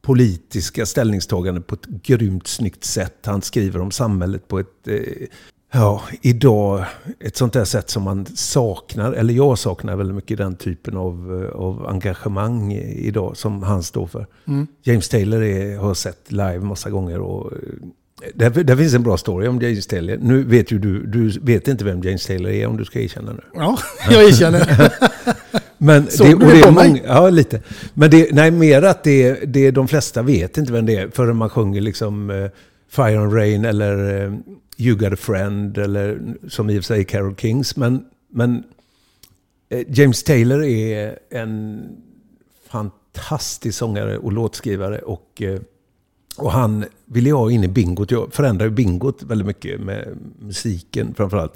politiska 0.01 0.85
ställningstaganden 0.85 1.63
på 1.63 1.75
ett 1.75 1.85
grymt 1.85 2.47
snyggt 2.47 2.83
sätt. 2.83 3.17
Han 3.25 3.41
skriver 3.41 3.79
om 3.79 3.91
samhället 3.91 4.47
på 4.47 4.59
ett, 4.59 4.87
eh, 4.87 5.27
ja, 5.71 6.01
idag, 6.21 6.85
ett 7.19 7.37
sånt 7.37 7.53
där 7.53 7.65
sätt 7.65 7.89
som 7.89 8.03
man 8.03 8.25
saknar, 8.35 9.13
eller 9.13 9.33
jag 9.33 9.57
saknar 9.57 9.95
väldigt 9.95 10.15
mycket 10.15 10.37
den 10.37 10.55
typen 10.55 10.97
av, 10.97 11.43
eh, 11.43 11.59
av 11.59 11.87
engagemang 11.87 12.73
idag 12.95 13.37
som 13.37 13.63
han 13.63 13.83
står 13.83 14.07
för. 14.07 14.27
Mm. 14.47 14.67
James 14.83 15.09
Taylor 15.09 15.43
är, 15.43 15.77
har 15.77 15.87
jag 15.87 15.97
sett 15.97 16.31
live 16.31 16.59
massa 16.59 16.89
gånger 16.89 17.19
och 17.19 17.51
eh, 17.53 17.57
där, 18.35 18.49
där 18.49 18.75
finns 18.75 18.93
en 18.93 19.03
bra 19.03 19.17
story 19.17 19.47
om 19.47 19.61
James 19.61 19.87
Taylor. 19.87 20.17
Nu 20.21 20.43
vet 20.43 20.71
ju 20.71 20.79
du, 20.79 21.05
du 21.05 21.39
vet 21.39 21.67
inte 21.67 21.83
vem 21.83 22.01
James 22.01 22.25
Taylor 22.25 22.51
är 22.51 22.67
om 22.67 22.77
du 22.77 22.85
ska 22.85 22.99
erkänna 22.99 23.33
nu. 23.33 23.41
Ja, 23.53 23.77
jag 24.11 24.23
erkänner. 24.23 24.93
Men 25.77 26.07
Såg 26.07 26.27
det, 26.27 26.33
och 26.33 26.51
det 26.51 26.59
är 26.59 26.71
många, 26.71 26.99
ja, 27.05 27.29
lite. 27.29 27.61
Men 27.93 28.09
det, 28.09 28.27
nej, 28.31 28.51
mer 28.51 28.81
att 28.81 29.03
det, 29.03 29.53
det, 29.53 29.71
de 29.71 29.87
flesta 29.87 30.21
vet 30.21 30.57
inte 30.57 30.73
vem 30.73 30.85
det 30.85 30.95
är 30.95 31.09
förrän 31.09 31.35
man 31.35 31.49
sjunger 31.49 31.81
liksom 31.81 32.29
eh, 32.29 32.47
Fire 32.89 33.19
and 33.19 33.33
Rain 33.33 33.65
eller 33.65 34.25
You 34.81 34.95
Got 34.95 35.13
a 35.13 35.15
Friend 35.15 35.77
eller 35.77 36.35
som 36.47 36.69
i 36.69 36.79
och 36.79 36.83
för 36.83 36.87
sig 36.87 36.99
är 36.99 37.03
Carole 37.03 37.35
Kings. 37.37 37.75
Men, 37.75 38.05
men 38.29 38.63
eh, 39.69 39.85
James 39.89 40.23
Taylor 40.23 40.63
är 40.63 41.19
en 41.29 41.83
fantastisk 42.69 43.77
sångare 43.77 44.17
och 44.17 44.31
låtskrivare. 44.31 44.99
Och, 44.99 45.41
eh, 45.41 45.59
och 46.37 46.51
han 46.51 46.85
ville 47.05 47.29
jag 47.29 47.37
ha 47.37 47.51
in 47.51 47.63
i 47.63 47.67
bingot. 47.67 48.11
Jag 48.11 48.33
förändrade 48.33 48.69
ju 48.69 48.75
bingot 48.75 49.23
väldigt 49.23 49.47
mycket 49.47 49.79
med 49.79 50.17
musiken 50.39 51.13
framförallt. 51.13 51.53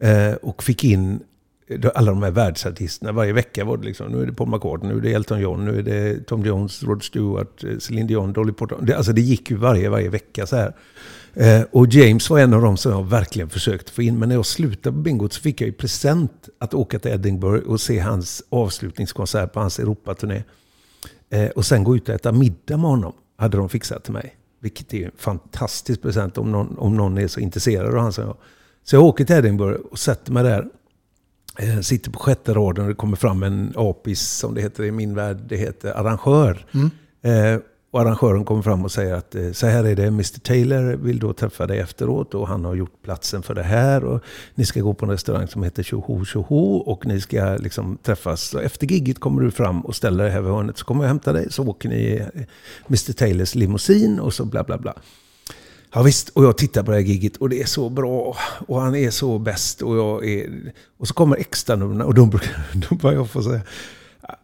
Eh, 0.00 0.32
och 0.32 0.62
fick 0.62 0.84
in 0.84 1.20
eh, 1.66 1.90
alla 1.94 2.10
de 2.10 2.22
här 2.22 2.30
världsartisterna. 2.30 3.12
Varje 3.12 3.32
vecka 3.32 3.64
var 3.64 3.76
det 3.76 3.84
liksom, 3.84 4.12
nu 4.12 4.22
är 4.22 4.26
det 4.26 4.32
Paul 4.32 4.48
McCartney, 4.48 4.92
nu 4.92 4.98
är 4.98 5.02
det 5.02 5.12
Elton 5.12 5.40
John, 5.40 5.64
nu 5.64 5.78
är 5.78 5.82
det 5.82 6.26
Tom 6.26 6.44
Jones, 6.44 6.82
Rod 6.82 7.02
Stewart, 7.02 7.64
eh, 7.64 7.78
Celine 7.78 8.06
Dion, 8.06 8.32
Dolly 8.32 8.52
Parton. 8.52 8.86
Det, 8.86 8.94
alltså 8.94 9.12
det 9.12 9.20
gick 9.20 9.50
ju 9.50 9.56
varje, 9.56 9.88
varje 9.88 10.08
vecka 10.08 10.46
så 10.46 10.56
här. 10.56 10.72
Eh, 11.34 11.62
och 11.72 11.86
James 11.86 12.30
var 12.30 12.38
en 12.38 12.54
av 12.54 12.62
dem 12.62 12.76
som 12.76 12.92
jag 12.92 13.04
verkligen 13.04 13.50
försökte 13.50 13.92
få 13.92 14.02
in. 14.02 14.18
Men 14.18 14.28
när 14.28 14.36
jag 14.36 14.46
slutade 14.46 14.96
på 14.96 15.02
bingot 15.02 15.32
så 15.32 15.40
fick 15.40 15.60
jag 15.60 15.68
i 15.68 15.72
present 15.72 16.48
att 16.58 16.74
åka 16.74 16.98
till 16.98 17.10
Edinburgh 17.10 17.66
och 17.66 17.80
se 17.80 17.98
hans 17.98 18.42
avslutningskonsert 18.48 19.52
på 19.52 19.60
hans 19.60 19.78
Europaturné. 19.78 20.44
Eh, 21.30 21.48
och 21.48 21.66
sen 21.66 21.84
gå 21.84 21.96
ut 21.96 22.08
och 22.08 22.14
äta 22.14 22.32
middag 22.32 22.76
med 22.76 22.90
honom, 22.90 23.12
hade 23.36 23.56
de 23.56 23.68
fixat 23.68 24.04
till 24.04 24.12
mig. 24.12 24.36
Vilket 24.60 24.94
är 24.94 25.04
en 25.04 25.12
fantastisk 25.16 26.02
present 26.02 26.38
om 26.38 26.52
någon, 26.52 26.78
om 26.78 26.96
någon 26.96 27.18
är 27.18 27.28
så 27.28 27.40
intresserad 27.40 27.94
av 27.94 28.00
han 28.00 28.12
som 28.12 28.24
jag. 28.24 28.36
Så 28.84 28.96
jag 28.96 29.02
åker 29.02 29.24
till 29.24 29.36
Edinburgh 29.36 29.80
och 29.90 29.98
sätter 29.98 30.32
mig 30.32 30.44
där. 30.44 30.66
Eh, 31.58 31.80
sitter 31.80 32.10
på 32.10 32.18
sjätte 32.18 32.54
raden 32.54 32.84
och 32.84 32.88
det 32.88 32.94
kommer 32.94 33.16
fram 33.16 33.42
en 33.42 33.72
apis, 33.76 34.20
som 34.20 34.54
det 34.54 34.60
heter 34.60 34.84
i 34.84 34.90
min 34.90 35.14
värld, 35.14 35.38
det 35.48 35.56
heter 35.56 35.92
arrangör. 35.92 36.66
Mm. 36.74 36.90
Eh, 37.22 37.60
och 37.94 38.00
arrangören 38.00 38.44
kommer 38.44 38.62
fram 38.62 38.84
och 38.84 38.92
säger 38.92 39.14
att 39.14 39.34
eh, 39.34 39.52
så 39.52 39.66
här 39.66 39.84
är 39.84 39.96
det, 39.96 40.06
Mr 40.06 40.40
Taylor 40.40 40.96
vill 40.96 41.18
då 41.18 41.32
träffa 41.32 41.66
dig 41.66 41.78
efteråt 41.78 42.34
och 42.34 42.48
han 42.48 42.64
har 42.64 42.74
gjort 42.74 43.02
platsen 43.02 43.42
för 43.42 43.54
det 43.54 43.62
här. 43.62 44.04
Och 44.04 44.20
ni 44.54 44.64
ska 44.64 44.80
gå 44.80 44.94
på 44.94 45.04
en 45.06 45.10
restaurang 45.10 45.48
som 45.48 45.62
heter 45.62 45.82
Tjoho 45.82 46.24
Tjoho 46.24 46.76
och 46.76 47.06
ni 47.06 47.20
ska 47.20 47.56
liksom 47.60 47.98
träffas. 48.02 48.42
Så 48.42 48.58
efter 48.58 48.86
gigget 48.86 49.18
kommer 49.20 49.42
du 49.42 49.50
fram 49.50 49.80
och 49.80 49.96
ställer 49.96 50.24
dig 50.24 50.32
här 50.32 50.40
vid 50.40 50.50
hörnet 50.52 50.78
så 50.78 50.84
kommer 50.84 51.02
jag 51.04 51.08
hämta 51.08 51.32
dig. 51.32 51.46
Så 51.50 51.62
åker 51.68 51.88
ni 51.88 52.04
eh, 52.34 52.42
i 52.42 52.46
Mr 52.88 53.12
Taylors 53.12 53.54
limousin 53.54 54.20
och 54.20 54.34
så 54.34 54.44
bla 54.44 54.64
bla 54.64 54.78
bla. 54.78 54.94
Ja 55.92 56.02
visst, 56.02 56.28
och 56.28 56.44
jag 56.44 56.58
tittar 56.58 56.82
på 56.82 56.90
det 56.90 56.96
här 56.96 57.04
gigget 57.04 57.36
och 57.36 57.48
det 57.48 57.62
är 57.62 57.66
så 57.66 57.88
bra. 57.90 58.36
Och 58.66 58.80
han 58.80 58.94
är 58.94 59.10
så 59.10 59.38
bäst. 59.38 59.82
Och, 59.82 59.96
jag 59.96 60.26
är, 60.28 60.72
och 60.98 61.08
så 61.08 61.14
kommer 61.14 61.36
extranumren 61.36 62.02
och 62.02 62.14
då, 62.14 62.26
brukar- 62.26 62.94
börjar 63.02 63.18
jag 63.18 63.30
få 63.30 63.42
säga, 63.42 63.60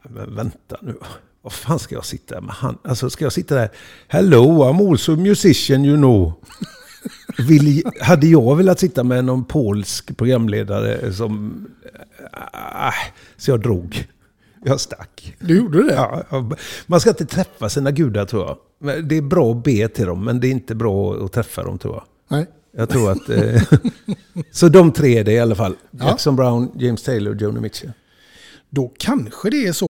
men 0.09 0.34
vänta 0.36 0.76
nu. 0.82 0.94
Vad 1.43 1.53
fan 1.53 1.78
ska 1.78 1.95
jag 1.95 2.05
sitta 2.05 2.34
där 2.34 2.43
med 2.43 2.55
han? 2.55 2.78
Alltså 2.84 3.11
ska 3.11 3.24
jag 3.24 3.32
sitta 3.32 3.55
där, 3.55 3.70
hello 4.09 4.64
I'm 4.64 4.91
also 4.91 5.12
a 5.12 5.16
musician 5.16 5.84
you 5.84 5.97
know. 5.97 6.32
Vill, 7.38 7.82
hade 8.01 8.26
jag 8.26 8.57
velat 8.57 8.78
sitta 8.78 9.05
med 9.05 9.24
någon 9.24 9.45
polsk 9.45 10.16
programledare 10.16 11.12
som... 11.12 11.66
Äh, 12.32 12.95
så 13.36 13.51
jag 13.51 13.61
drog. 13.61 14.09
Jag 14.64 14.80
stack. 14.80 15.36
Du 15.38 15.57
gjorde 15.57 15.82
det? 15.82 15.95
Ja, 15.95 16.22
ja. 16.30 16.51
man 16.86 17.01
ska 17.01 17.11
inte 17.11 17.26
träffa 17.26 17.68
sina 17.68 17.91
gudar 17.91 18.26
tror 18.26 18.47
jag. 18.47 19.05
Det 19.05 19.16
är 19.16 19.22
bra 19.22 19.51
att 19.51 19.64
be 19.64 19.88
till 19.88 20.07
dem, 20.07 20.24
men 20.24 20.41
det 20.41 20.47
är 20.47 20.51
inte 20.51 20.74
bra 20.74 21.14
att 21.24 21.32
träffa 21.32 21.62
dem 21.62 21.78
tror 21.78 21.95
jag. 21.95 22.05
Nej. 22.28 22.47
Jag 22.76 22.88
tror 22.88 23.11
att... 23.11 23.28
Eh, 23.28 23.62
så 24.51 24.68
de 24.68 24.93
tre 24.93 25.18
är 25.18 25.24
det 25.24 25.32
i 25.32 25.41
alla 25.41 25.55
fall. 25.55 25.76
Ja. 25.91 26.07
Jackson 26.09 26.36
Brown, 26.36 26.70
James 26.74 27.03
Taylor 27.03 27.34
och 27.34 27.41
Joni 27.41 27.61
Mitchell. 27.61 27.93
Då 28.70 28.93
kanske 28.99 29.51
det 29.51 29.66
är 29.66 29.72
så. 29.72 29.89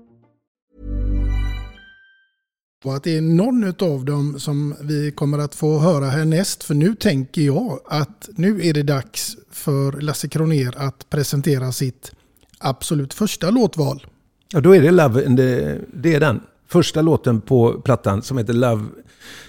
Och 2.83 2.95
att 2.95 3.03
det 3.03 3.17
är 3.17 3.21
någon 3.21 3.73
av 3.79 4.05
dem 4.05 4.39
som 4.39 4.75
vi 4.81 5.11
kommer 5.11 5.37
att 5.39 5.55
få 5.55 5.79
höra 5.79 6.05
härnäst. 6.05 6.63
För 6.63 6.73
nu 6.73 6.95
tänker 6.95 7.41
jag 7.41 7.79
att 7.85 8.29
nu 8.35 8.67
är 8.67 8.73
det 8.73 8.83
dags 8.83 9.37
för 9.51 9.91
Lasse 9.91 10.27
Kroner 10.27 10.73
att 10.77 11.09
presentera 11.09 11.71
sitt 11.71 12.11
absolut 12.57 13.13
första 13.13 13.49
låtval. 13.49 14.07
Ja, 14.53 14.59
då 14.59 14.75
är 14.75 14.81
det 14.81 14.91
Love, 14.91 15.21
the, 15.21 15.77
det 15.93 16.13
är 16.13 16.19
den. 16.19 16.41
Första 16.67 17.01
låten 17.01 17.41
på 17.41 17.81
plattan 17.81 18.21
som 18.21 18.37
heter 18.37 18.53
Love... 18.53 18.85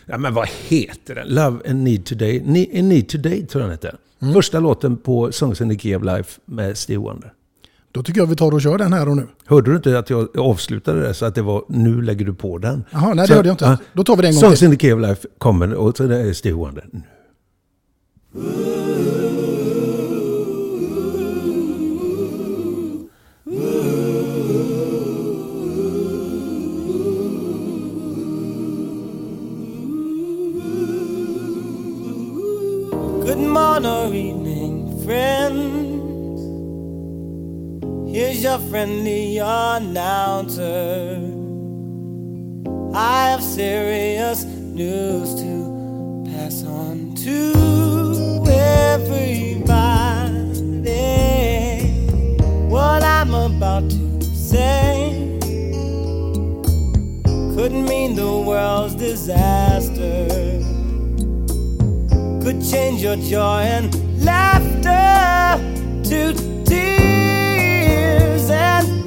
Ja, 0.06 0.18
men 0.18 0.34
vad 0.34 0.48
heter 0.48 1.14
den? 1.14 1.28
Love 1.28 1.70
and 1.70 1.82
Need 1.82 2.04
Today. 2.04 2.42
Ne, 2.44 2.82
need 2.82 3.08
Today 3.08 3.46
tror 3.46 3.62
jag 3.62 3.70
den 3.70 3.78
heter. 3.78 3.96
Mm. 4.22 4.34
Första 4.34 4.60
låten 4.60 4.96
på 4.96 5.32
Songs 5.32 5.60
in 5.60 5.70
the 5.70 5.78
Key 5.78 5.96
of 5.96 6.02
Life 6.04 6.40
med 6.44 6.78
Steve 6.78 6.98
Wonder. 6.98 7.32
Då 7.92 8.02
tycker 8.02 8.20
jag 8.20 8.26
vi 8.26 8.36
tar 8.36 8.52
och 8.54 8.62
kör 8.62 8.78
den 8.78 8.92
här 8.92 9.08
och 9.08 9.16
nu. 9.16 9.28
Hörde 9.46 9.70
du 9.70 9.76
inte 9.76 9.98
att 9.98 10.10
jag 10.10 10.38
avslutade 10.38 11.02
det 11.02 11.14
så 11.14 11.24
att 11.26 11.34
det 11.34 11.42
var 11.42 11.64
nu 11.68 12.02
lägger 12.02 12.24
du 12.24 12.34
på 12.34 12.58
den? 12.58 12.84
Jaha, 12.90 13.14
nej 13.14 13.16
det 13.16 13.26
Så- 13.28 13.34
hörde 13.34 13.48
jag 13.48 13.54
inte. 13.54 13.64
ja. 13.64 13.76
Då 13.92 14.04
tar 14.04 14.16
vi 14.16 14.22
det 14.22 14.28
en 14.28 14.34
gång 14.34 14.54
till. 14.54 14.64
in 14.72 14.76
the 14.78 14.92
of 14.92 15.00
Life 15.00 15.28
kommer 15.38 15.74
och 15.74 15.96
så 15.96 16.02
det 16.02 16.18
är 16.20 16.32
Steve 16.32 16.56
Wonder. 16.56 16.84
Good 33.24 33.38
morning 33.38 33.86
or 33.90 34.06
evening, 34.14 35.02
friends. 35.06 36.01
Here's 38.12 38.42
your 38.42 38.58
friendly 38.58 39.38
announcer. 39.38 41.18
I 42.94 43.30
have 43.30 43.42
serious 43.42 44.44
news 44.44 45.34
to 45.36 46.22
pass 46.30 46.62
on 46.64 47.14
to 47.24 48.44
everybody. 48.50 49.32
What 52.68 53.02
I'm 53.02 53.32
about 53.32 53.88
to 53.88 54.24
say 54.36 55.38
could 57.56 57.72
mean 57.72 58.14
the 58.14 58.44
world's 58.46 58.94
disaster 58.94 60.28
could 62.42 62.62
change 62.62 63.02
your 63.02 63.16
joy 63.16 63.62
and 63.62 63.90
laughter 64.22 65.56
to 66.10 66.34
tears 66.66 67.11
and 68.50 69.01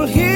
hold 0.00 0.08
here. 0.08 0.29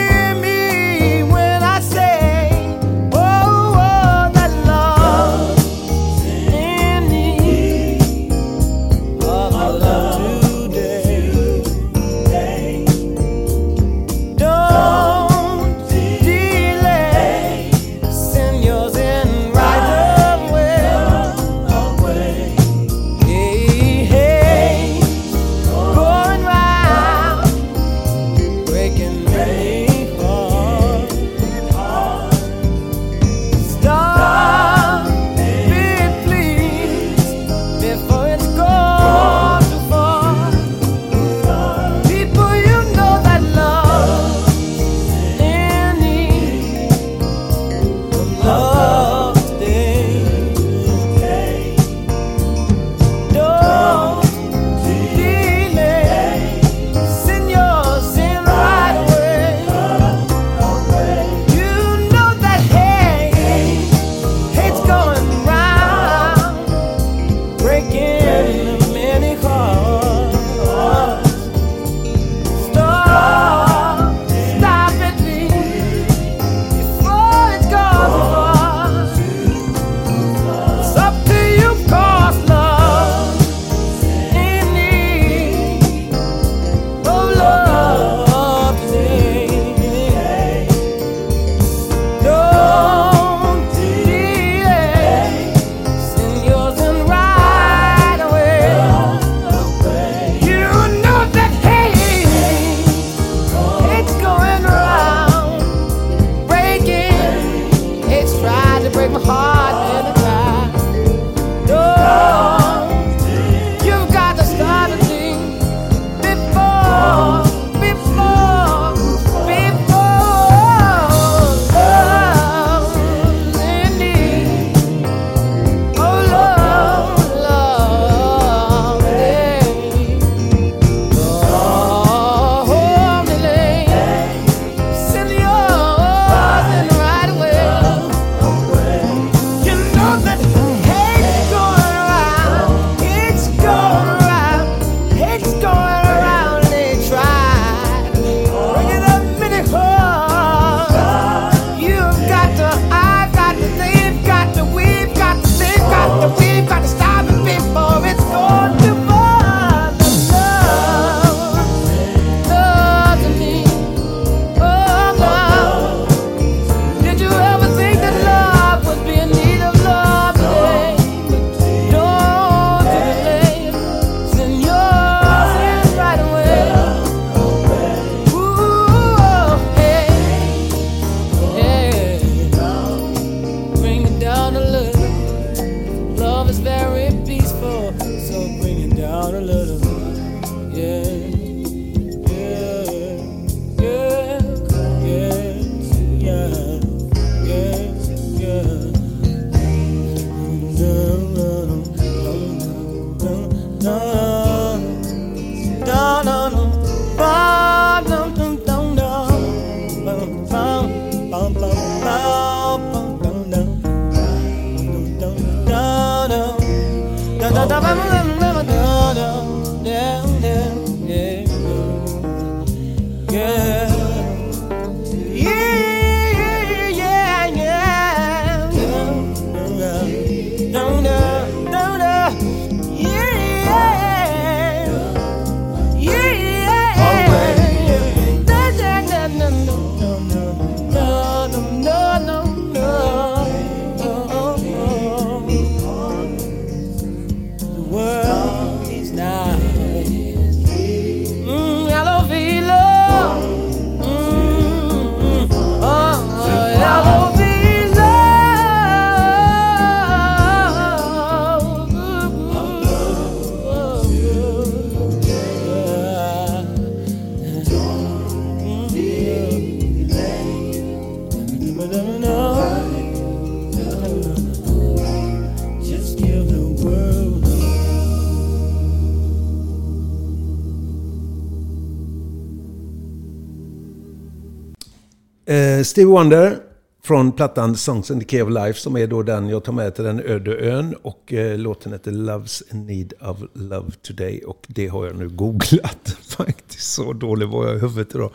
Stevie 285.84 286.12
Wonder 286.12 286.58
från 287.02 287.32
plattan 287.32 287.76
Songs 287.76 288.10
in 288.10 288.20
the 288.20 288.26
Key 288.26 288.42
of 288.42 288.50
Life 288.50 288.80
som 288.80 288.96
är 288.96 289.06
då 289.06 289.22
den 289.22 289.48
jag 289.48 289.64
tar 289.64 289.72
med 289.72 289.94
till 289.94 290.04
den 290.04 290.20
öde 290.20 290.56
ön. 290.56 290.94
Och 291.02 291.32
eh, 291.32 291.58
låten 291.58 291.92
heter 291.92 292.10
Love's 292.10 292.62
in 292.72 292.86
Need 292.86 293.12
of 293.20 293.38
Love 293.52 293.90
Today. 294.02 294.42
Och 294.46 294.66
det 294.66 294.86
har 294.86 295.06
jag 295.06 295.16
nu 295.16 295.28
googlat. 295.28 296.16
Faktiskt 296.36 296.92
så 296.92 297.12
dålig 297.12 297.48
var 297.48 297.66
jag 297.66 297.76
i 297.76 297.78
huvudet 297.78 298.14
idag. 298.14 298.30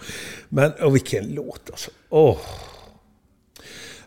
Men 0.50 0.72
och 0.72 0.95
vilken 0.95 1.28
låt 1.28 1.70
alltså. 1.70 1.91
Oh. 2.10 2.38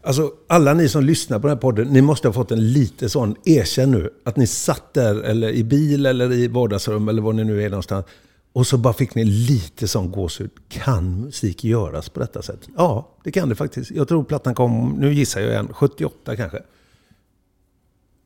Alltså 0.03 0.33
alla 0.49 0.75
ni 0.75 0.89
som 0.89 1.05
lyssnar 1.05 1.39
på 1.39 1.47
den 1.47 1.57
här 1.57 1.61
podden, 1.61 1.89
ni 1.89 2.03
måste 2.03 2.29
ha 2.29 2.33
fått 2.33 2.51
en 2.51 2.73
lite 2.73 3.09
sån, 3.09 3.37
erkänn 3.45 3.91
nu, 3.91 4.11
att 4.25 4.37
ni 4.37 4.47
satt 4.47 4.95
där 4.95 5.23
eller 5.23 5.51
i 5.51 5.65
bil 5.65 6.07
eller 6.07 6.33
i 6.33 6.49
vardagsrum 6.49 7.09
eller 7.09 7.23
var 7.23 7.33
ni 7.33 7.45
nu 7.45 7.63
är 7.63 7.71
någonstans. 7.71 8.07
Och 8.53 8.67
så 8.67 8.79
bara 8.79 8.93
fick 8.93 9.15
ni 9.15 9.25
lite 9.25 9.89
sån 9.89 10.11
gåshud. 10.11 10.51
Kan 10.69 11.21
musik 11.21 11.65
göras 11.65 12.09
på 12.09 12.21
detta 12.21 12.43
sätt? 12.43 12.69
Ja, 12.77 13.17
det 13.25 13.33
kan 13.33 13.49
det 13.49 13.55
faktiskt. 13.55 13.91
Jag 13.91 14.09
tror 14.09 14.25
plattan 14.25 14.55
kom, 14.55 14.97
nu 14.99 15.15
gissar 15.15 15.41
jag 15.41 15.51
igen, 15.51 15.69
78 15.73 16.37
kanske. 16.37 16.63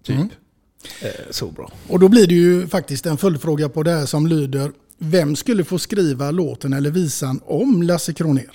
Typ. 0.02 0.16
Mm. 0.16 0.28
Eh, 1.02 1.30
så 1.30 1.46
bra. 1.46 1.72
Och 1.88 2.00
då 2.00 2.08
blir 2.08 2.26
det 2.26 2.34
ju 2.34 2.66
faktiskt 2.66 3.06
en 3.06 3.16
följdfråga 3.16 3.68
på 3.68 3.82
det 3.82 3.90
här 3.90 4.06
som 4.06 4.26
lyder 4.26 4.72
Vem 4.98 5.36
skulle 5.36 5.64
få 5.64 5.78
skriva 5.78 6.30
låten 6.30 6.72
eller 6.72 6.90
visan 6.90 7.40
om 7.44 7.82
Lasse 7.82 8.12
Kronér? 8.12 8.50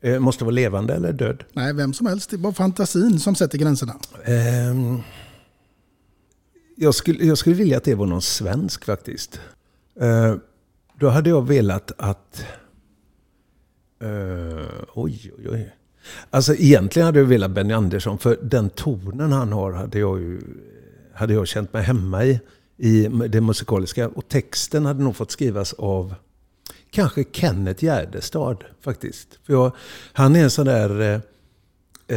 Eh, 0.00 0.18
måste 0.18 0.44
vara 0.44 0.52
levande 0.52 0.94
eller 0.94 1.12
död? 1.12 1.44
Nej, 1.52 1.74
vem 1.74 1.94
som 1.94 2.06
helst. 2.06 2.30
Det 2.30 2.36
är 2.36 2.38
bara 2.38 2.52
fantasin 2.52 3.20
som 3.20 3.34
sätter 3.34 3.58
gränserna. 3.58 3.96
Ehm, 4.24 5.00
jag, 6.76 6.94
skulle, 6.94 7.24
jag 7.24 7.38
skulle 7.38 7.56
vilja 7.56 7.76
att 7.76 7.84
det 7.84 7.94
var 7.94 8.06
någon 8.06 8.22
svensk 8.22 8.84
faktiskt. 8.84 9.40
Eh, 10.00 10.34
då 10.98 11.08
hade 11.08 11.30
jag 11.30 11.46
velat 11.46 11.92
att... 11.98 12.44
Uh, 14.02 14.66
oj, 14.94 15.32
oj, 15.38 15.48
oj. 15.50 15.74
Alltså 16.30 16.54
egentligen 16.54 17.06
hade 17.06 17.18
jag 17.18 17.26
velat 17.26 17.50
Benny 17.50 17.74
Andersson, 17.74 18.18
för 18.18 18.38
den 18.42 18.70
tonen 18.70 19.32
han 19.32 19.52
har 19.52 19.72
hade 19.72 19.98
jag 19.98 20.20
ju 20.20 20.40
hade 21.16 21.34
jag 21.34 21.48
känt 21.48 21.72
mig 21.72 21.82
hemma 21.82 22.24
i, 22.24 22.40
i 22.76 23.08
det 23.28 23.40
musikaliska. 23.40 24.08
Och 24.08 24.28
texten 24.28 24.86
hade 24.86 25.02
nog 25.02 25.16
fått 25.16 25.30
skrivas 25.30 25.72
av 25.72 26.14
kanske 26.90 27.24
Kenneth 27.32 27.84
Gärdestad 27.84 28.64
faktiskt. 28.80 29.38
För 29.42 29.52
jag, 29.52 29.72
han 30.12 30.36
är 30.36 30.42
en 30.42 30.50
sån 30.50 30.66
där... 30.66 31.00
Eh, 31.00 31.20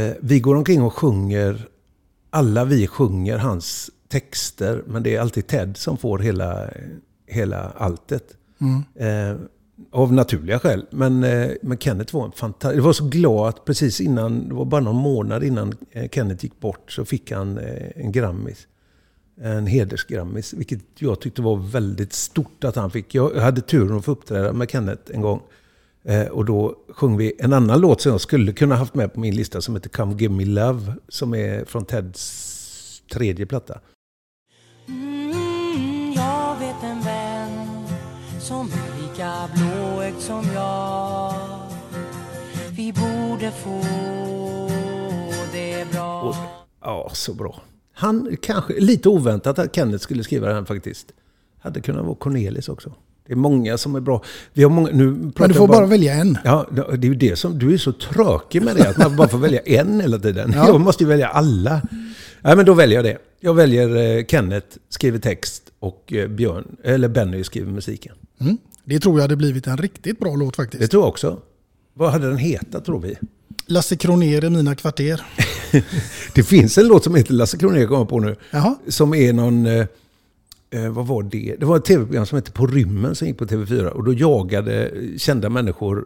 eh 0.01 0.13
vi 0.21 0.39
går 0.39 0.55
omkring 0.55 0.81
och 0.81 0.93
sjunger, 0.93 1.67
alla 2.29 2.65
vi 2.65 2.87
sjunger 2.87 3.37
hans 3.37 3.91
texter, 4.07 4.83
men 4.87 5.03
det 5.03 5.15
är 5.15 5.21
alltid 5.21 5.47
Ted 5.47 5.77
som 5.77 5.97
får 5.97 6.19
hela, 6.19 6.69
hela 7.27 7.69
alltet. 7.69 8.35
Mm. 8.61 8.83
Eh, 8.95 9.41
av 9.91 10.13
naturliga 10.13 10.59
skäl. 10.59 10.85
Men, 10.91 11.23
eh, 11.23 11.51
men 11.61 11.77
Kenneth 11.77 12.15
var 12.15 12.25
en 12.25 12.31
fantastisk... 12.31 12.77
Jag 12.77 12.83
var 12.83 12.93
så 12.93 13.07
glad 13.07 13.49
att 13.49 13.65
precis 13.65 14.01
innan, 14.01 14.49
det 14.49 14.55
var 14.55 14.65
bara 14.65 14.81
någon 14.81 14.95
månad 14.95 15.43
innan 15.43 15.73
eh, 15.91 16.09
Kenneth 16.09 16.43
gick 16.45 16.59
bort, 16.59 16.91
så 16.91 17.05
fick 17.05 17.31
han 17.31 17.57
eh, 17.57 17.87
en 17.95 18.11
Grammis. 18.11 18.67
En 19.41 19.67
hedersgrammis, 19.67 20.53
vilket 20.53 20.79
jag 20.95 21.21
tyckte 21.21 21.41
var 21.41 21.55
väldigt 21.55 22.13
stort 22.13 22.63
att 22.63 22.75
han 22.75 22.91
fick. 22.91 23.15
Jag 23.15 23.35
hade 23.35 23.61
turen 23.61 23.97
att 23.97 24.05
få 24.05 24.11
uppträda 24.11 24.53
med 24.53 24.69
Kenneth 24.71 25.01
en 25.13 25.21
gång. 25.21 25.41
Eh, 26.03 26.25
och 26.25 26.45
då 26.45 26.75
sjöng 26.89 27.17
vi 27.17 27.33
en 27.39 27.53
annan 27.53 27.81
låt 27.81 28.01
som 28.01 28.11
jag 28.11 28.21
skulle 28.21 28.53
kunna 28.53 28.75
haft 28.75 28.95
med 28.95 29.13
på 29.13 29.19
min 29.19 29.35
lista 29.35 29.61
som 29.61 29.75
heter 29.75 29.89
Come 29.89 30.15
Give 30.19 30.33
Me 30.33 30.45
Love, 30.45 30.93
som 31.07 31.33
är 31.33 31.65
från 31.65 31.85
Teds 31.85 33.01
tredje 33.11 33.45
platta. 33.45 33.79
Mm, 34.87 35.38
jag. 40.59 41.33
Vi 42.71 42.93
borde 42.93 43.51
få 43.51 43.81
det 45.51 45.91
bra. 45.91 46.21
Och, 46.21 46.35
ja, 46.81 47.09
så 47.13 47.33
bra. 47.33 47.61
Han, 47.93 48.37
kanske, 48.41 48.79
lite 48.79 49.09
oväntat 49.09 49.59
att 49.59 49.75
Kenneth 49.75 50.03
skulle 50.03 50.23
skriva 50.23 50.47
den 50.47 50.65
faktiskt. 50.65 51.11
Hade 51.59 51.81
kunnat 51.81 52.05
vara 52.05 52.15
Cornelis 52.15 52.69
också. 52.69 52.93
Det 53.29 53.33
är 53.33 53.37
många 53.37 53.77
som 53.77 53.95
är 53.95 53.99
bra. 53.99 54.23
Vi 54.53 54.63
har 54.63 54.69
många, 54.69 54.89
nu 54.91 55.05
Men 55.05 55.31
du 55.49 55.53
får 55.53 55.55
jag 55.55 55.67
bara 55.67 55.85
välja 55.85 56.13
en. 56.13 56.37
Ja, 56.43 56.67
det 56.71 56.81
är 56.81 57.09
ju 57.09 57.15
det 57.15 57.35
som... 57.35 57.59
Du 57.59 57.73
är 57.73 57.77
så 57.77 57.91
tråkig 57.91 58.61
med 58.61 58.75
det, 58.75 58.89
att 58.89 58.97
man 58.97 59.15
bara 59.15 59.27
får 59.27 59.37
välja 59.37 59.59
en 59.59 60.01
hela 60.01 60.19
tiden. 60.19 60.53
Ja. 60.55 60.67
Jag 60.67 60.81
måste 60.81 61.03
ju 61.03 61.07
välja 61.09 61.27
alla. 61.27 61.81
Nej, 62.41 62.55
men 62.55 62.65
då 62.65 62.73
väljer 62.73 62.97
jag 62.97 63.05
det. 63.05 63.17
Jag 63.39 63.53
väljer 63.53 64.17
eh, 64.17 64.25
Kenneth, 64.25 64.67
skriver 64.89 65.19
text 65.19 65.63
och 65.79 66.13
eh, 66.13 66.27
Björn, 66.27 66.75
eller 66.83 67.07
Benny 67.07 67.43
skriver 67.43 67.71
musiken. 67.71 68.15
Mm. 68.41 68.57
Det 68.83 68.99
tror 68.99 69.15
jag 69.15 69.21
hade 69.21 69.35
blivit 69.35 69.67
en 69.67 69.77
riktigt 69.77 70.19
bra 70.19 70.35
låt 70.35 70.55
faktiskt. 70.55 70.81
Det 70.81 70.87
tror 70.87 71.03
jag 71.03 71.09
också. 71.09 71.39
Vad 71.93 72.11
hade 72.11 72.27
den 72.27 72.37
hetat 72.37 72.85
tror 72.85 72.99
vi? 72.99 73.15
Lasse 73.65 73.95
Kronér 73.95 74.45
i 74.45 74.49
mina 74.49 74.75
kvarter. 74.75 75.21
Det 76.35 76.43
finns 76.43 76.77
en 76.77 76.87
låt 76.87 77.03
som 77.03 77.15
heter 77.15 77.33
Lasse 77.33 77.57
Kronér, 77.57 77.87
kommer 77.87 78.05
på 78.05 78.19
nu. 78.19 78.35
Jaha. 78.51 78.75
Som 78.87 79.13
är 79.13 79.33
någon... 79.33 79.67
Eh, 80.69 80.89
vad 80.89 81.07
var 81.07 81.23
det? 81.23 81.55
Det 81.59 81.65
var 81.65 81.77
ett 81.77 81.85
tv-program 81.85 82.25
som 82.25 82.35
hette 82.35 82.51
På 82.51 82.67
rymmen 82.67 83.15
som 83.15 83.27
gick 83.27 83.37
på 83.37 83.45
TV4. 83.45 83.87
Och 83.87 84.03
då 84.03 84.13
jagade 84.13 84.91
kända 85.17 85.49
människor 85.49 86.05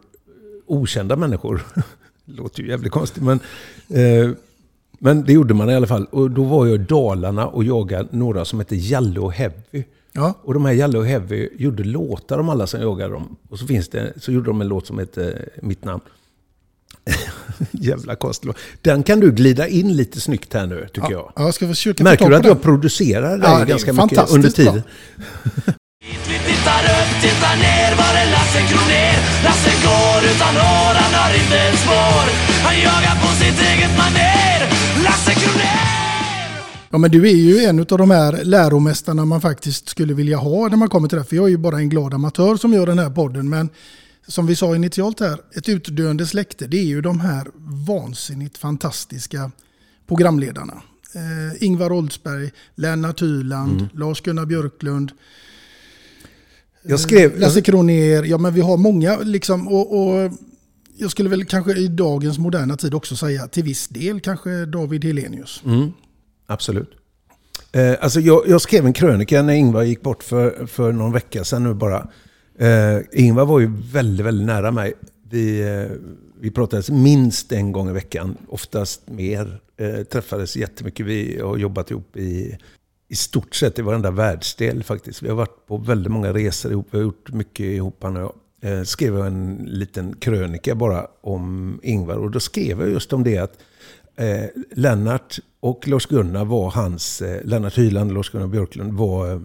okända 0.65 1.15
människor. 1.15 1.61
Låter 2.25 2.61
ju 2.61 2.69
jävligt 2.69 2.91
konstigt, 2.91 3.23
men... 3.23 3.39
Eh, 3.89 4.31
men 4.99 5.23
det 5.23 5.33
gjorde 5.33 5.53
man 5.53 5.69
i 5.69 5.75
alla 5.75 5.87
fall. 5.87 6.05
Och 6.05 6.31
då 6.31 6.43
var 6.43 6.65
jag 6.65 6.75
i 6.75 6.77
Dalarna 6.77 7.47
och 7.47 7.63
jagade 7.63 8.07
några 8.11 8.45
som 8.45 8.59
hette 8.59 8.75
Jalle 8.75 9.19
och 9.19 9.33
Heavy. 9.33 9.83
Ja. 10.11 10.33
Och 10.43 10.53
de 10.53 10.65
här 10.65 10.73
Jalle 10.73 10.97
och 10.97 11.05
Heavy 11.05 11.49
gjorde 11.57 11.83
låtar 11.83 12.39
om 12.39 12.49
alla 12.49 12.67
som 12.67 12.81
jagade 12.81 13.13
dem. 13.13 13.35
Och 13.49 13.59
så, 13.59 13.67
finns 13.67 13.89
det, 13.89 14.13
så 14.17 14.31
gjorde 14.31 14.45
de 14.45 14.61
en 14.61 14.67
låt 14.67 14.87
som 14.87 14.99
heter 14.99 15.49
Mitt 15.61 15.85
namn. 15.85 16.01
Jävla 17.71 18.15
konstig 18.15 18.47
låt. 18.47 18.57
Den 18.81 19.03
kan 19.03 19.19
du 19.19 19.31
glida 19.31 19.67
in 19.67 19.93
lite 19.97 20.21
snyggt 20.21 20.53
här 20.53 20.67
nu, 20.67 20.87
tycker 20.93 21.11
jag. 21.11 21.31
Ja, 21.35 21.43
jag 21.43 21.53
ska 21.53 21.67
försöka 21.67 22.03
Märker 22.03 22.29
du 22.29 22.35
att 22.35 22.43
den. 22.43 22.49
jag 22.49 22.61
producerar 22.61 23.37
dig 23.37 23.49
Ja, 23.49 23.57
det 23.57 23.63
är 23.63 23.65
ganska 23.65 23.93
mycket 23.93 24.31
under 24.31 24.49
tiden? 24.49 24.81
Vi 26.03 26.37
tittar 26.49 26.83
upp, 26.97 27.21
tittar 27.21 27.55
ner, 27.55 27.91
var 27.95 28.13
är 28.21 28.31
Lasse 28.31 28.59
Kronér? 28.69 29.17
Lasse 29.43 29.71
går 29.85 30.35
utan 30.35 30.53
hår, 30.55 30.93
han 30.93 31.13
har 31.13 31.33
inte 31.43 31.57
ett 31.59 31.79
spår. 31.79 32.25
Han 32.63 32.75
jagar 32.75 33.15
på 33.21 33.27
sitt 33.35 33.61
eget 33.61 33.97
manér. 33.97 34.59
Lasse 35.03 35.33
Kronér! 35.33 35.93
Ja, 36.89 36.97
men 36.97 37.11
du 37.11 37.29
är 37.29 37.35
ju 37.35 37.63
en 37.63 37.79
av 37.79 37.85
de 37.97 38.11
här 38.11 38.43
läromästarna 38.43 39.25
man 39.25 39.41
faktiskt 39.41 39.89
skulle 39.89 40.13
vilja 40.13 40.37
ha 40.37 40.67
när 40.67 40.77
man 40.77 40.89
kommer 40.89 41.07
till 41.07 41.17
det. 41.17 41.23
För 41.23 41.35
jag 41.35 41.45
är 41.45 41.49
ju 41.49 41.57
bara 41.57 41.77
en 41.77 41.89
glad 41.89 42.13
amatör 42.13 42.55
som 42.55 42.73
gör 42.73 42.85
den 42.85 42.99
här 42.99 43.09
podden. 43.09 43.49
Men 43.49 43.69
som 44.27 44.45
vi 44.47 44.55
sa 44.55 44.75
initialt 44.75 45.19
här, 45.19 45.39
ett 45.55 45.69
utdöende 45.69 46.25
släkte, 46.27 46.67
det 46.67 46.77
är 46.77 46.83
ju 46.85 47.01
de 47.01 47.19
här 47.19 47.47
vansinnigt 47.87 48.57
fantastiska 48.57 49.51
programledarna. 50.07 50.81
Eh, 51.15 51.63
Ingvar 51.63 51.91
Oldsberg, 51.91 52.51
Lennart 52.75 53.21
Hyland, 53.21 53.71
Mm. 53.81 53.87
Lars-Gunnar 53.93 54.45
Björklund, 54.45 55.11
Jag 56.83 56.99
skrev... 56.99 57.39
Lasse 57.39 57.61
Kronér. 57.61 58.23
Ja, 58.23 58.37
men 58.37 58.53
vi 58.53 58.61
har 58.61 58.77
många 58.77 59.17
liksom. 59.19 59.67
Och, 59.67 59.99
och 59.99 60.31
jag 60.97 61.11
skulle 61.11 61.29
väl 61.29 61.45
kanske 61.45 61.73
i 61.73 61.87
dagens 61.87 62.39
moderna 62.39 62.77
tid 62.77 62.93
också 62.93 63.15
säga 63.15 63.47
till 63.47 63.63
viss 63.63 63.87
del 63.87 64.19
kanske 64.19 64.65
David 64.65 65.05
Helenius. 65.05 65.61
Mm, 65.65 65.91
absolut. 66.47 66.89
Eh, 67.71 67.95
alltså 68.01 68.19
jag, 68.19 68.43
jag 68.47 68.61
skrev 68.61 68.85
en 68.85 68.93
krönika 68.93 69.41
när 69.41 69.53
Ingvar 69.53 69.83
gick 69.83 70.01
bort 70.01 70.23
för, 70.23 70.65
för 70.65 70.91
någon 70.91 71.11
vecka 71.11 71.43
sedan 71.43 71.63
nu 71.63 71.73
bara. 71.73 72.07
Eh, 72.57 72.99
Ingvar 73.11 73.45
var 73.45 73.59
ju 73.59 73.71
väldigt, 73.91 74.25
väldigt 74.25 74.47
nära 74.47 74.71
mig. 74.71 74.93
Vi, 75.29 75.61
eh, 75.61 75.97
vi 76.39 76.51
pratades 76.51 76.89
minst 76.89 77.51
en 77.51 77.71
gång 77.71 77.89
i 77.89 77.93
veckan, 77.93 78.37
oftast 78.47 79.09
mer. 79.09 79.59
Eh, 79.77 80.03
träffades 80.03 80.55
jättemycket. 80.55 81.05
Vi 81.05 81.39
har 81.41 81.57
jobbat 81.57 81.91
ihop 81.91 82.17
i, 82.17 82.57
i 83.07 83.15
stort 83.15 83.55
sett 83.55 83.79
i 83.79 83.81
varenda 83.81 84.11
världsdel 84.11 84.83
faktiskt. 84.83 85.21
Vi 85.21 85.29
har 85.29 85.35
varit 85.35 85.67
på 85.67 85.77
väldigt 85.77 86.11
många 86.11 86.33
resor 86.33 86.71
ihop. 86.71 86.87
Vi 86.91 86.97
har 86.97 87.03
gjort 87.03 87.33
mycket 87.33 87.65
ihop 87.65 88.03
han 88.03 88.17
och 88.17 88.21
jag. 88.21 88.33
Eh, 88.63 88.83
skrev 88.83 89.17
jag 89.17 89.27
en 89.27 89.65
liten 89.67 90.15
krönika 90.15 90.75
bara 90.75 91.07
om 91.21 91.79
Ingvar. 91.83 92.15
Och 92.15 92.31
då 92.31 92.39
skrev 92.39 92.79
jag 92.79 92.89
just 92.89 93.13
om 93.13 93.23
det 93.23 93.37
att 93.37 93.57
eh, 94.15 94.45
Lennart 94.71 95.39
och 95.59 95.87
Lars-Gunnar 95.87 96.45
var 96.45 96.71
hans, 96.71 97.21
eh, 97.21 97.45
Lennart 97.45 97.77
Hyland 97.77 98.11
och 98.11 98.15
Lars-Gunnar 98.15 98.47
Björklund 98.47 98.93
var 98.93 99.31
eh, 99.31 99.39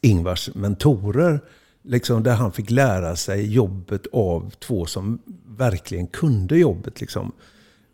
Ingvars 0.00 0.50
mentorer. 0.54 1.40
Liksom 1.86 2.22
där 2.22 2.34
han 2.34 2.52
fick 2.52 2.70
lära 2.70 3.16
sig 3.16 3.52
jobbet 3.52 4.06
av 4.12 4.50
två 4.58 4.86
som 4.86 5.18
verkligen 5.56 6.06
kunde 6.06 6.58
jobbet. 6.58 7.00
Liksom. 7.00 7.32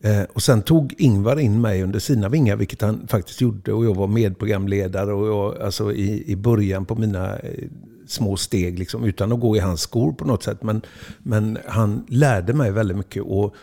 Eh, 0.02 0.22
och 0.22 0.42
sen 0.42 0.62
tog 0.62 0.94
Ingvar 0.98 1.38
in 1.38 1.60
mig 1.60 1.82
under 1.82 1.98
sina 1.98 2.28
vingar, 2.28 2.56
vilket 2.56 2.82
han 2.82 3.06
faktiskt 3.08 3.40
gjorde. 3.40 3.72
Och 3.72 3.84
jag 3.84 3.94
var 3.94 4.06
medprogramledare 4.06 5.12
och 5.12 5.28
jag, 5.28 5.62
alltså 5.62 5.92
i, 5.92 6.32
i 6.32 6.36
början 6.36 6.84
på 6.84 6.94
mina 6.94 7.38
eh, 7.38 7.64
små 8.06 8.36
steg, 8.36 8.78
liksom, 8.78 9.04
utan 9.04 9.32
att 9.32 9.40
gå 9.40 9.56
i 9.56 9.58
hans 9.58 9.80
skor 9.80 10.12
på 10.12 10.24
något 10.24 10.42
sätt. 10.42 10.62
Men, 10.62 10.82
men 11.18 11.58
han 11.66 12.06
lärde 12.08 12.52
mig 12.52 12.70
väldigt 12.70 12.96
mycket. 12.96 13.22
Och 13.22 13.54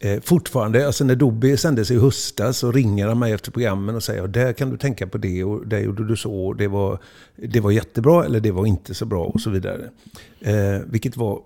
eh, 0.00 0.20
fortfarande, 0.20 0.86
alltså 0.86 1.04
när 1.04 1.16
Dobby 1.16 1.56
sändes 1.56 1.90
i 1.90 1.98
höstas 1.98 2.58
så 2.58 2.72
ringer 2.72 3.08
han 3.08 3.18
mig 3.18 3.32
efter 3.32 3.50
programmen 3.50 3.94
och 3.94 4.02
säger 4.02 4.28
där 4.28 4.52
kan 4.52 4.70
du 4.70 4.76
tänka 4.76 5.06
på 5.06 5.18
det 5.18 5.44
och 5.44 5.66
där 5.66 5.78
gjorde 5.78 6.06
du 6.06 6.16
så. 6.16 6.46
Och 6.46 6.56
det, 6.56 6.68
var, 6.68 6.98
det 7.36 7.60
var 7.60 7.70
jättebra 7.70 8.24
eller 8.24 8.40
det 8.40 8.50
var 8.50 8.66
inte 8.66 8.94
så 8.94 9.04
bra 9.06 9.24
och 9.24 9.40
så 9.40 9.50
vidare. 9.50 9.90
Eh, 10.40 10.80
vilket 10.86 11.16
var 11.16 11.40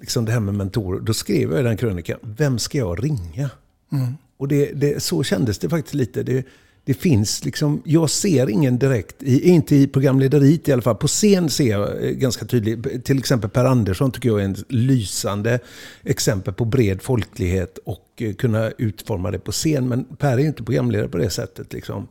liksom 0.00 0.24
det 0.24 0.32
här 0.32 0.40
med 0.40 0.54
mentorer, 0.54 1.00
då 1.00 1.14
skrev 1.14 1.50
jag 1.50 1.60
i 1.60 1.62
den 1.62 1.76
krönikan, 1.76 2.18
vem 2.22 2.58
ska 2.58 2.78
jag 2.78 3.04
ringa? 3.04 3.50
Mm. 3.92 4.14
Och 4.36 4.48
det, 4.48 4.72
det, 4.72 5.02
så 5.02 5.22
kändes 5.22 5.58
det 5.58 5.68
faktiskt 5.68 5.94
lite. 5.94 6.22
Det, 6.22 6.46
det 6.84 6.94
finns 6.94 7.44
liksom, 7.44 7.82
jag 7.84 8.10
ser 8.10 8.50
ingen 8.50 8.78
direkt, 8.78 9.22
i, 9.22 9.48
inte 9.48 9.76
i 9.76 9.86
programlederiet 9.86 10.68
i 10.68 10.72
alla 10.72 10.82
fall. 10.82 10.96
På 10.96 11.06
scen 11.06 11.50
ser 11.50 11.70
jag 11.70 12.04
eh, 12.04 12.10
ganska 12.10 12.46
tydligt, 12.46 13.04
till 13.04 13.18
exempel 13.18 13.50
Per 13.50 13.64
Andersson 13.64 14.10
tycker 14.10 14.28
jag 14.28 14.40
är 14.40 14.44
en 14.44 14.56
lysande 14.68 15.58
exempel 16.02 16.54
på 16.54 16.64
bred 16.64 17.02
folklighet 17.02 17.78
och 17.84 18.08
eh, 18.16 18.34
kunna 18.34 18.70
utforma 18.78 19.30
det 19.30 19.38
på 19.38 19.52
scen. 19.52 19.88
Men 19.88 20.04
Per 20.04 20.32
är 20.32 20.38
ju 20.38 20.46
inte 20.46 20.62
programledare 20.62 21.08
på 21.08 21.18
det 21.18 21.30
sättet. 21.30 21.72
Liksom. 21.72 22.08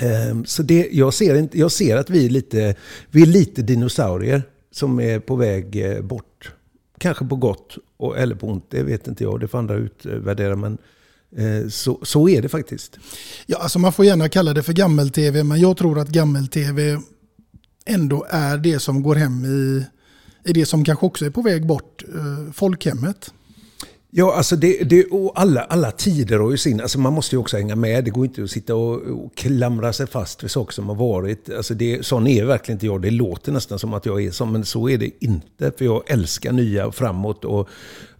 Ehm, 0.00 0.44
så 0.44 0.62
det, 0.62 0.88
jag, 0.92 1.14
ser 1.14 1.34
inte, 1.34 1.58
jag 1.58 1.72
ser 1.72 1.96
att 1.96 2.10
vi 2.10 2.26
är, 2.26 2.30
lite, 2.30 2.74
vi 3.10 3.22
är 3.22 3.26
lite 3.26 3.62
dinosaurier 3.62 4.42
som 4.70 5.00
är 5.00 5.18
på 5.18 5.36
väg 5.36 5.76
eh, 5.76 6.02
bort. 6.02 6.52
Kanske 6.98 7.24
på 7.24 7.36
gott 7.36 7.78
och, 7.96 8.18
eller 8.18 8.34
på 8.34 8.46
ont, 8.46 8.66
det 8.70 8.82
vet 8.82 9.08
inte 9.08 9.24
jag. 9.24 9.40
Det 9.40 9.48
får 9.48 9.58
andra 9.58 9.74
utvärdera. 9.74 10.56
Men 10.56 10.72
eh, 10.72 10.78
Eh, 11.36 11.68
så, 11.68 12.00
så 12.02 12.28
är 12.28 12.42
det 12.42 12.48
faktiskt. 12.48 12.98
Ja, 13.46 13.58
alltså 13.58 13.78
man 13.78 13.92
får 13.92 14.04
gärna 14.04 14.28
kalla 14.28 14.54
det 14.54 14.62
för 14.62 14.72
gammel-tv, 14.72 15.44
men 15.44 15.60
jag 15.60 15.76
tror 15.76 15.98
att 15.98 16.08
gammel-tv 16.08 17.00
ändå 17.86 18.26
är 18.30 18.58
det 18.58 18.78
som 18.78 19.02
går 19.02 19.14
hem 19.14 19.44
i, 19.44 19.84
i 20.44 20.52
det 20.52 20.66
som 20.66 20.84
kanske 20.84 21.06
också 21.06 21.24
är 21.26 21.30
på 21.30 21.42
väg 21.42 21.66
bort, 21.66 22.04
eh, 22.14 22.52
folkhemmet. 22.52 23.32
Ja, 24.10 24.34
alltså 24.34 24.56
det, 24.56 24.84
det, 24.84 25.04
och 25.04 25.40
alla, 25.40 25.60
alla 25.60 25.90
tider 25.90 26.38
har 26.38 26.50
ju 26.50 26.56
sin... 26.56 26.80
Alltså 26.80 26.98
man 26.98 27.12
måste 27.12 27.34
ju 27.34 27.40
också 27.40 27.56
hänga 27.56 27.76
med. 27.76 28.04
Det 28.04 28.10
går 28.10 28.24
inte 28.24 28.42
att 28.42 28.50
sitta 28.50 28.74
och, 28.74 28.94
och 28.94 29.36
klamra 29.36 29.92
sig 29.92 30.06
fast 30.06 30.44
vid 30.44 30.50
saker 30.50 30.72
som 30.72 30.88
har 30.88 30.94
varit. 30.94 31.50
Alltså 31.50 31.74
det, 31.74 32.06
sån 32.06 32.26
är 32.26 32.44
verkligen 32.44 32.76
inte 32.76 32.86
jag. 32.86 33.02
Det 33.02 33.10
låter 33.10 33.52
nästan 33.52 33.78
som 33.78 33.94
att 33.94 34.06
jag 34.06 34.24
är 34.24 34.30
sån, 34.30 34.52
men 34.52 34.64
så 34.64 34.88
är 34.88 34.98
det 34.98 35.10
inte. 35.24 35.72
För 35.78 35.84
jag 35.84 36.10
älskar 36.10 36.52
nya 36.52 36.86
och 36.86 36.94
framåt 36.94 37.44
och, 37.44 37.68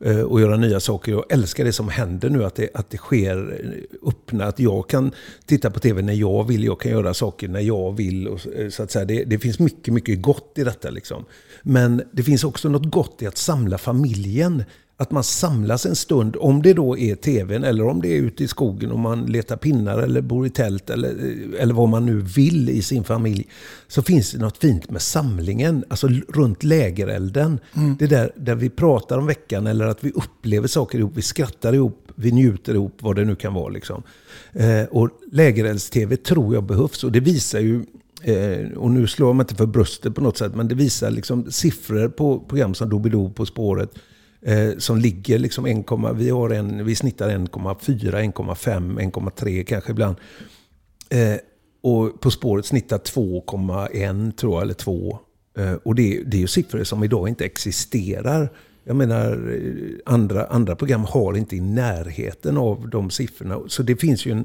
eh, 0.01 0.21
och 0.21 0.41
göra 0.41 0.57
nya 0.57 0.81
saker. 0.81 1.13
Jag 1.13 1.33
älskar 1.33 1.65
det 1.65 1.73
som 1.73 1.89
händer 1.89 2.31
nu, 2.31 2.45
att 2.45 2.55
det, 2.55 2.71
att 2.75 2.91
det 2.91 2.97
sker 2.99 3.61
eh, 3.61 4.09
öppna. 4.09 4.45
Att 4.45 4.59
jag 4.59 4.89
kan 4.89 5.13
titta 5.47 5.71
på 5.71 5.81
tv 5.81 6.03
när 6.03 6.15
jag 6.15 6.49
vill. 6.49 6.65
Jag 6.65 6.81
kan 6.81 6.93
göra 6.93 7.15
saker 7.15 7.49
när 7.49 7.61
jag 7.61 7.97
vill. 7.97 8.29
Och, 8.29 8.41
eh, 8.57 8.69
så 8.69 8.83
att 8.83 8.91
säga. 8.91 9.05
Det, 9.05 9.25
det 9.25 9.39
finns 9.39 9.59
mycket, 9.59 9.95
mycket 9.95 10.23
gott 10.23 10.53
i 10.57 10.65
detta. 10.65 10.91
Liksom. 10.91 11.25
Men 11.63 12.03
det 12.13 12.23
finns 12.23 12.45
också 12.45 12.69
något 12.69 12.91
gott 12.91 13.23
i 13.23 13.27
att 13.27 13.39
samla 13.39 13.79
familjen. 13.79 14.65
Att 14.99 15.11
man 15.11 15.25
samlas 15.25 15.87
en 15.87 15.97
stund, 15.97 16.37
om 16.41 16.63
det 16.63 16.73
då 16.73 16.99
är 16.99 17.15
tvn 17.15 17.65
eller 17.65 17.87
om 17.87 18.03
det 18.03 18.09
är 18.09 18.21
ute 18.21 18.45
i 18.45 18.49
skogen 18.49 18.91
och 18.91 18.99
man 18.99 19.27
letar 19.27 19.57
pinnar 19.57 19.99
eller 19.99 20.21
bor 20.21 20.47
i 20.47 20.51
tält 20.51 20.91
eller, 20.91 21.17
eller 21.59 21.75
vad 21.75 21.89
man 21.89 22.07
nu 22.07 22.21
vill 22.21 22.71
i 22.71 22.83
sin 22.83 23.05
familj. 23.05 23.47
Så 23.89 24.03
finns 24.03 24.33
det 24.33 24.39
något 24.39 24.59
fint 24.59 24.91
med 24.91 25.03
samlingen, 25.03 25.85
alltså 25.89 26.09
runt 26.29 26.65
lägerelden. 26.65 27.61
Mm. 27.75 27.97
Det 27.99 28.07
där, 28.07 28.33
där 28.37 28.55
vi 28.55 28.71
pratar 28.71 29.19
om 29.19 29.27
veckan 29.27 29.67
eller 29.67 29.87
att 29.87 30.05
vi 30.05 30.11
upplever 30.11 30.69
saker 30.69 30.99
ihop, 30.99 31.13
vi 31.15 31.23
skrattar 31.23 31.73
ihop, 31.73 32.13
vi 32.15 32.33
njuter 32.33 32.75
ihop, 32.75 32.97
vad 32.99 33.17
det 33.17 33.25
nu 33.25 33.37
kan 33.37 33.55
vara. 33.55 33.69
Liksom. 33.69 34.03
Eh, 34.53 34.85
och 34.91 35.11
lägerelds-tv 35.33 36.17
tror 36.17 36.55
jag 36.55 36.65
behövs 36.65 37.05
och 37.05 37.13
det 37.13 37.21
visar 37.21 37.61
ju 37.61 37.85
Eh, 38.23 38.71
och 38.77 38.91
nu 38.91 39.07
slår 39.07 39.29
jag 39.29 39.37
mig 39.37 39.45
inte 39.45 39.55
för 39.55 39.67
bröstet 39.67 40.15
på 40.15 40.21
något 40.21 40.39
sätt, 40.39 40.55
men 40.55 40.69
det 40.69 40.75
visar 40.75 41.11
liksom 41.11 41.53
siffror 41.53 42.09
på 42.09 42.41
program 42.41 42.75
som 42.75 42.89
Doobidoo 42.89 43.31
På 43.31 43.47
spåret. 43.47 43.91
Eh, 44.47 44.71
som 44.79 44.99
ligger 44.99 45.39
liksom 45.39 45.67
1, 45.67 45.87
vi, 46.15 46.31
har 46.31 46.51
en, 46.51 46.85
vi 46.85 46.95
snittar 46.95 47.29
1,4, 47.29 48.33
1,5, 48.33 49.01
1,3 49.01 49.65
kanske 49.65 49.91
ibland. 49.91 50.17
Eh, 51.11 51.37
och 51.83 52.21
På 52.21 52.31
spåret 52.31 52.67
snittar 52.67 52.99
2,1 52.99 54.33
tror 54.33 54.55
jag, 54.55 54.63
eller 54.63 54.75
2. 54.75 55.19
Eh, 55.59 55.73
och 55.73 55.95
det, 55.95 56.23
det 56.27 56.37
är 56.37 56.41
ju 56.41 56.47
siffror 56.47 56.85
som 56.85 57.05
idag 57.05 57.29
inte 57.29 57.45
existerar. 57.45 58.53
Jag 58.85 58.97
menar, 58.97 59.53
eh, 59.55 60.13
andra, 60.15 60.47
andra 60.47 60.77
program 60.77 61.05
har 61.05 61.37
inte 61.37 61.57
i 61.57 61.61
närheten 61.61 62.57
av 62.57 62.89
de 62.89 63.11
siffrorna. 63.11 63.61
Så 63.67 63.83
det 63.83 63.97
finns 63.97 64.27
ju 64.27 64.33
en, 64.33 64.45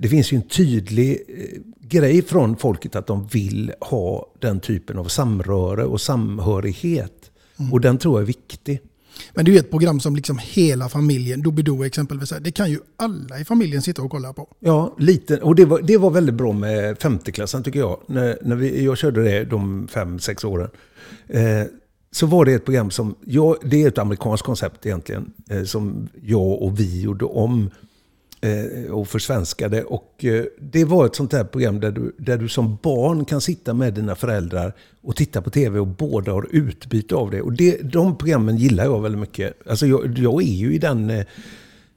det 0.00 0.08
finns 0.08 0.32
ju 0.32 0.36
en 0.36 0.48
tydlig 0.48 1.22
eh, 1.28 1.60
grej 1.80 2.22
från 2.22 2.56
folket 2.56 2.96
att 2.96 3.06
de 3.06 3.26
vill 3.26 3.72
ha 3.80 4.32
den 4.38 4.60
typen 4.60 4.98
av 4.98 5.04
samröre 5.04 5.84
och 5.84 6.00
samhörighet. 6.00 7.30
Och 7.72 7.80
den 7.80 7.98
tror 7.98 8.14
jag 8.14 8.22
är 8.22 8.26
viktig. 8.26 8.80
Men 9.34 9.44
det 9.44 9.50
är 9.50 9.52
ju 9.52 9.58
ett 9.58 9.70
program 9.70 10.00
som 10.00 10.16
liksom 10.16 10.38
hela 10.42 10.88
familjen, 10.88 11.42
Doobidoo 11.42 11.84
exempelvis, 11.84 12.32
det 12.40 12.52
kan 12.52 12.70
ju 12.70 12.78
alla 12.96 13.40
i 13.40 13.44
familjen 13.44 13.82
sitta 13.82 14.02
och 14.02 14.10
kolla 14.10 14.32
på. 14.32 14.48
Ja, 14.60 14.94
lite. 14.98 15.36
Och 15.36 15.54
det 15.54 15.64
var, 15.64 15.80
det 15.82 15.96
var 15.96 16.10
väldigt 16.10 16.34
bra 16.34 16.52
med 16.52 16.98
femteklassen 16.98 17.62
tycker 17.62 17.78
jag. 17.80 18.00
När, 18.06 18.38
när 18.42 18.56
vi, 18.56 18.84
jag 18.84 18.98
körde 18.98 19.22
det 19.22 19.44
de 19.44 19.88
fem, 19.88 20.18
sex 20.18 20.44
åren. 20.44 20.68
Eh, 21.28 21.64
så 22.12 22.26
var 22.26 22.44
det 22.44 22.52
ett 22.52 22.64
program 22.64 22.90
som, 22.90 23.14
ja, 23.24 23.56
det 23.62 23.82
är 23.82 23.88
ett 23.88 23.98
amerikanskt 23.98 24.46
koncept 24.46 24.86
egentligen, 24.86 25.32
eh, 25.50 25.64
som 25.64 26.08
jag 26.22 26.62
och 26.62 26.80
vi 26.80 27.00
gjorde 27.00 27.24
om 27.24 27.62
eh, 27.66 27.70
Eh, 28.42 28.90
och 28.92 29.08
försvenskade. 29.08 29.84
Och 29.84 30.24
eh, 30.24 30.44
det 30.58 30.84
var 30.84 31.06
ett 31.06 31.14
sånt 31.14 31.32
här 31.32 31.44
program 31.44 31.80
där 31.80 31.90
du, 31.90 32.14
där 32.18 32.38
du 32.38 32.48
som 32.48 32.78
barn 32.82 33.24
kan 33.24 33.40
sitta 33.40 33.74
med 33.74 33.94
dina 33.94 34.14
föräldrar 34.14 34.72
och 35.02 35.16
titta 35.16 35.42
på 35.42 35.50
tv 35.50 35.78
och 35.78 35.86
båda 35.86 36.32
har 36.32 36.46
utbyte 36.50 37.14
av 37.14 37.30
det. 37.30 37.42
Och 37.42 37.52
det, 37.52 37.82
de 37.82 38.18
programmen 38.18 38.56
gillar 38.56 38.84
jag 38.84 39.02
väldigt 39.02 39.20
mycket. 39.20 39.68
Alltså 39.68 39.86
jag, 39.86 40.18
jag 40.18 40.42
är 40.42 40.54
ju 40.54 40.74
i 40.74 40.78
den... 40.78 41.10
Eh, 41.10 41.24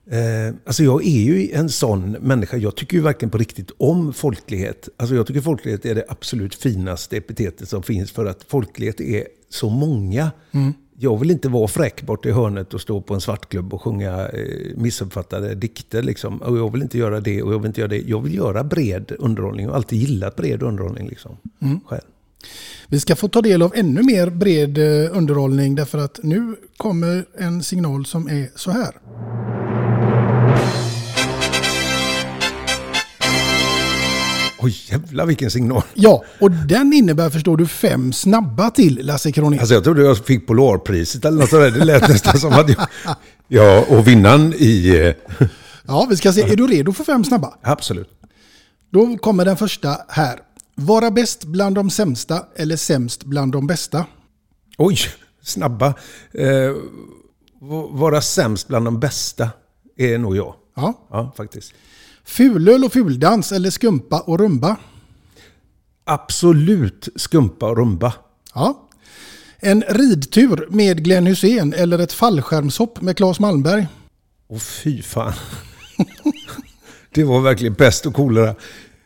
Eh, 0.05 0.55
alltså 0.65 0.83
jag 0.83 1.05
är 1.05 1.21
ju 1.21 1.51
en 1.51 1.69
sån 1.69 2.11
människa. 2.11 2.57
Jag 2.57 2.75
tycker 2.75 2.97
ju 2.97 3.03
verkligen 3.03 3.29
på 3.29 3.37
riktigt 3.37 3.71
om 3.77 4.13
folklighet. 4.13 4.89
Alltså 4.97 5.15
jag 5.15 5.27
tycker 5.27 5.41
folklighet 5.41 5.85
är 5.85 5.95
det 5.95 6.05
absolut 6.09 6.55
finaste 6.55 7.17
epitetet 7.17 7.69
som 7.69 7.83
finns. 7.83 8.11
För 8.11 8.25
att 8.25 8.43
folklighet 8.47 9.01
är 9.01 9.27
så 9.49 9.69
många. 9.69 10.31
Mm. 10.51 10.73
Jag 11.03 11.19
vill 11.19 11.31
inte 11.31 11.49
vara 11.49 11.67
fräck 11.67 12.01
bort 12.01 12.25
i 12.25 12.31
hörnet 12.31 12.73
och 12.73 12.81
stå 12.81 13.01
på 13.01 13.13
en 13.13 13.21
svartklubb 13.21 13.73
och 13.73 13.81
sjunga 13.81 14.27
eh, 14.27 14.75
missuppfattade 14.75 15.55
dikter. 15.55 16.01
Liksom. 16.03 16.41
Och 16.41 16.57
jag 16.57 16.71
vill 16.71 16.81
inte 16.81 16.97
göra 16.97 17.19
det 17.19 17.41
och 17.43 17.53
jag 17.53 17.59
vill 17.59 17.67
inte 17.67 17.81
göra 17.81 17.89
det. 17.89 18.01
Jag 18.07 18.21
vill 18.21 18.35
göra 18.35 18.63
bred 18.63 19.11
underhållning 19.19 19.69
och 19.69 19.75
alltid 19.75 19.99
gillat 19.99 20.35
bred 20.35 20.63
underhållning. 20.63 21.07
Liksom, 21.09 21.37
Mm. 21.61 21.79
själv. 21.85 22.01
Vi 22.87 22.99
ska 22.99 23.15
få 23.15 23.27
ta 23.27 23.41
del 23.41 23.61
av 23.61 23.71
ännu 23.75 24.03
mer 24.03 24.29
bred 24.29 24.77
eh, 24.77 25.17
underhållning 25.17 25.75
därför 25.75 25.97
att 25.97 26.19
nu 26.23 26.55
kommer 26.77 27.25
en 27.37 27.63
signal 27.63 28.05
som 28.05 28.27
är 28.27 28.49
så 28.55 28.71
här. 28.71 28.91
Oj 34.63 34.75
jävlar 34.89 35.25
vilken 35.25 35.51
signal. 35.51 35.81
Ja, 35.93 36.23
och 36.39 36.51
den 36.51 36.93
innebär 36.93 37.29
förstår 37.29 37.57
du 37.57 37.67
fem 37.67 38.13
snabba 38.13 38.69
till 38.69 38.99
Lasse 39.05 39.31
Kronér. 39.31 39.59
Alltså 39.59 39.73
jag 39.73 39.83
trodde 39.83 40.01
jag 40.01 40.17
fick 40.25 40.47
Polarpriset 40.47 41.25
eller 41.25 41.37
något 41.39 41.49
sådär. 41.49 41.71
Det 41.71 41.85
lät 41.85 42.09
nästan 42.09 42.39
som 42.39 42.53
att 42.53 42.69
jag... 42.69 42.87
Ja, 43.47 43.85
och 43.89 44.07
vinnaren 44.07 44.53
i... 44.57 44.89
eh, 45.39 45.47
Ja, 45.87 46.07
vi 46.09 46.17
ska 46.17 46.33
se. 46.33 46.41
Är 46.41 46.55
du 46.55 46.67
redo 46.67 46.93
för 46.93 47.03
fem 47.03 47.23
snabba? 47.23 47.53
Absolut. 47.61 48.09
Då 48.89 49.17
kommer 49.17 49.45
den 49.45 49.57
första 49.57 49.97
här. 50.07 50.39
Vara 50.75 51.11
bäst 51.11 51.43
bland 51.43 51.75
de 51.75 51.89
sämsta 51.89 52.45
eller 52.55 52.75
sämst 52.75 53.23
bland 53.23 53.51
de 53.51 53.67
bästa? 53.67 54.05
Oj, 54.77 54.97
snabba. 55.43 55.87
Eh, 56.33 56.71
vara 57.91 58.21
sämst 58.21 58.67
bland 58.67 58.85
de 58.85 58.99
bästa 58.99 59.49
är 59.97 60.17
nog 60.17 60.35
jag. 60.37 60.55
Ja. 60.75 60.93
Ja, 61.09 61.33
faktiskt. 61.37 61.73
Fulöl 62.25 62.83
och 62.83 62.93
fuldans 62.93 63.51
eller 63.51 63.69
skumpa 63.69 64.19
och 64.19 64.39
rumba? 64.39 64.77
Absolut 66.05 67.09
skumpa 67.15 67.69
och 67.69 67.77
rumba. 67.77 68.13
Ja. 68.53 68.89
En 69.59 69.83
ridtur 69.89 70.67
med 70.69 71.03
Glenn 71.03 71.27
Hussein 71.27 71.73
eller 71.73 71.99
ett 71.99 72.13
fallskärmshopp 72.13 73.01
med 73.01 73.17
Claes 73.17 73.39
Malmberg? 73.39 73.87
Och 74.47 74.61
fy 74.61 75.01
fan. 75.01 75.33
det 77.13 77.23
var 77.23 77.41
verkligen 77.41 77.73
bäst 77.73 78.05
och 78.05 78.13
coolare. 78.13 78.55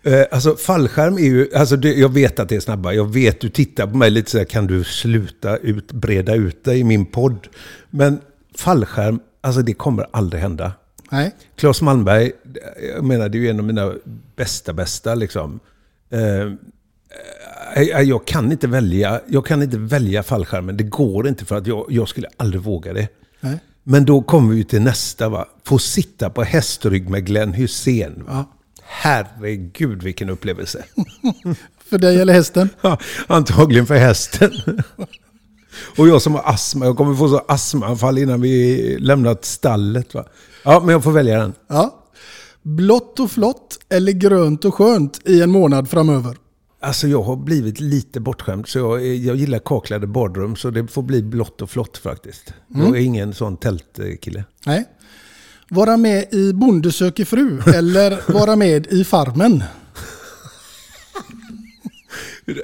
Eh, 0.03 0.25
alltså 0.31 0.55
fallskärm 0.55 1.17
är 1.17 1.21
ju, 1.21 1.49
alltså 1.55 1.75
det, 1.75 1.93
jag 1.93 2.13
vet 2.13 2.39
att 2.39 2.49
det 2.49 2.55
är 2.55 2.59
snabba. 2.59 2.93
Jag 2.93 3.13
vet, 3.13 3.41
du 3.41 3.49
tittar 3.49 3.87
på 3.87 3.97
mig 3.97 4.09
lite 4.09 4.31
så 4.31 4.37
här, 4.37 4.45
kan 4.45 4.67
du 4.67 4.83
sluta 4.83 5.57
ut, 5.57 5.91
breda 5.91 6.35
ut 6.35 6.63
dig 6.63 6.79
i 6.79 6.83
min 6.83 7.05
podd? 7.05 7.47
Men 7.89 8.21
fallskärm, 8.55 9.19
alltså 9.41 9.61
det 9.61 9.73
kommer 9.73 10.07
aldrig 10.11 10.41
hända. 10.41 10.71
Nej. 11.09 11.35
Claes 11.55 11.81
Malmberg, 11.81 12.31
jag 12.95 13.03
menar 13.03 13.29
det 13.29 13.37
är 13.37 13.39
ju 13.39 13.49
en 13.49 13.59
av 13.59 13.65
mina 13.65 13.93
bästa 14.35 14.73
bästa 14.73 15.15
liksom. 15.15 15.59
Eh, 16.09 16.51
eh, 17.75 18.01
jag 18.01 18.27
kan 18.27 18.51
inte 18.51 18.67
välja, 18.67 19.21
jag 19.27 19.45
kan 19.45 19.63
inte 19.63 19.77
välja 19.77 20.23
fallskärmen. 20.23 20.77
Det 20.77 20.83
går 20.83 21.27
inte 21.27 21.45
för 21.45 21.55
att 21.55 21.67
jag, 21.67 21.85
jag 21.89 22.09
skulle 22.09 22.27
aldrig 22.37 22.61
våga 22.61 22.93
det. 22.93 23.07
Nej. 23.39 23.59
Men 23.83 24.05
då 24.05 24.21
kommer 24.21 24.53
vi 24.53 24.63
till 24.63 24.81
nästa 24.81 25.29
va. 25.29 25.47
Få 25.63 25.79
sitta 25.79 26.29
på 26.29 26.43
hästrygg 26.43 27.09
med 27.09 27.25
Glenn 27.25 27.53
Hussein. 27.53 28.23
Va? 28.27 28.45
Herregud 28.81 30.03
vilken 30.03 30.29
upplevelse. 30.29 30.85
För 31.89 31.97
dig 31.97 32.21
eller 32.21 32.33
hästen? 32.33 32.69
Ja, 32.81 32.99
antagligen 33.27 33.85
för 33.85 33.95
hästen. 33.95 34.51
Och 35.97 36.07
jag 36.07 36.21
som 36.21 36.33
har 36.33 36.43
astma, 36.45 36.85
jag 36.85 36.97
kommer 36.97 37.15
få 37.15 37.29
så 37.29 37.45
astmaanfall 37.47 38.17
innan 38.17 38.41
vi 38.41 38.97
lämnat 38.99 39.45
stallet. 39.45 40.13
Va? 40.13 40.25
Ja, 40.67 40.79
men 40.79 40.89
jag 40.89 41.03
får 41.03 41.11
välja 41.11 41.39
den. 41.39 41.53
Ja. 41.67 42.03
Blått 42.61 43.19
och 43.19 43.31
flott 43.31 43.79
eller 43.89 44.11
grönt 44.11 44.65
och 44.65 44.75
skönt 44.75 45.21
i 45.25 45.41
en 45.41 45.51
månad 45.51 45.89
framöver? 45.89 46.37
Alltså 46.79 47.07
jag 47.07 47.21
har 47.21 47.35
blivit 47.35 47.79
lite 47.79 48.19
bortskämd. 48.19 48.67
Så 48.67 48.79
jag, 48.79 49.05
jag 49.05 49.35
gillar 49.35 49.59
kaklade 49.59 50.07
badrum. 50.07 50.55
Så 50.55 50.69
det 50.69 50.87
får 50.87 51.01
bli 51.01 51.23
blått 51.23 51.61
och 51.61 51.69
flott 51.69 51.97
faktiskt. 51.97 52.53
Mm. 52.75 52.87
Jag 52.87 52.97
är 52.97 53.01
ingen 53.01 53.33
sån 53.33 53.57
tältkille. 53.57 54.43
Nej. 54.65 54.85
Vara 55.69 55.97
med 55.97 56.33
i 56.33 56.53
Bonde 56.53 56.91
söker 56.91 57.25
fru 57.25 57.61
eller 57.75 58.31
vara 58.33 58.55
med 58.55 58.87
i 58.87 59.03
Farmen? 59.03 59.63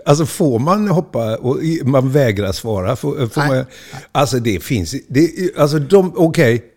Alltså 0.06 0.26
får 0.26 0.60
man 0.60 0.88
hoppa 0.88 1.38
och 1.38 1.60
man 1.84 2.12
vägrar 2.12 2.52
svara? 2.52 2.96
Får, 2.96 3.28
får 3.28 3.48
man, 3.48 3.66
alltså 4.12 4.40
det 4.40 4.64
finns... 4.64 4.96
Det, 5.08 5.58
alltså 5.58 5.80
de, 5.80 6.14
okej. 6.16 6.73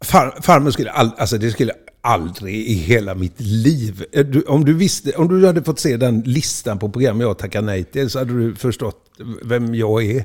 Far, 0.00 0.38
farmen 0.42 0.72
skulle, 0.72 0.90
all, 0.90 1.10
alltså 1.18 1.38
det 1.38 1.50
skulle 1.50 1.72
aldrig 2.00 2.54
i 2.54 2.74
hela 2.74 3.14
mitt 3.14 3.40
liv... 3.40 4.04
Eh, 4.12 4.26
Du, 4.26 4.42
om, 4.42 4.64
du 4.64 4.74
visste, 4.74 5.12
om 5.12 5.28
du 5.28 5.46
hade 5.46 5.62
fått 5.62 5.78
se 5.78 5.96
den 5.96 6.20
listan 6.20 6.78
på 6.78 6.88
program 6.88 7.20
jag 7.20 7.38
tackar 7.38 7.62
nej 7.62 7.84
till 7.84 8.10
så 8.10 8.18
hade 8.18 8.38
du 8.38 8.54
förstått 8.54 9.10
vem 9.42 9.74
jag 9.74 10.04
är. 10.04 10.24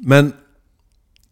Men... 0.00 0.32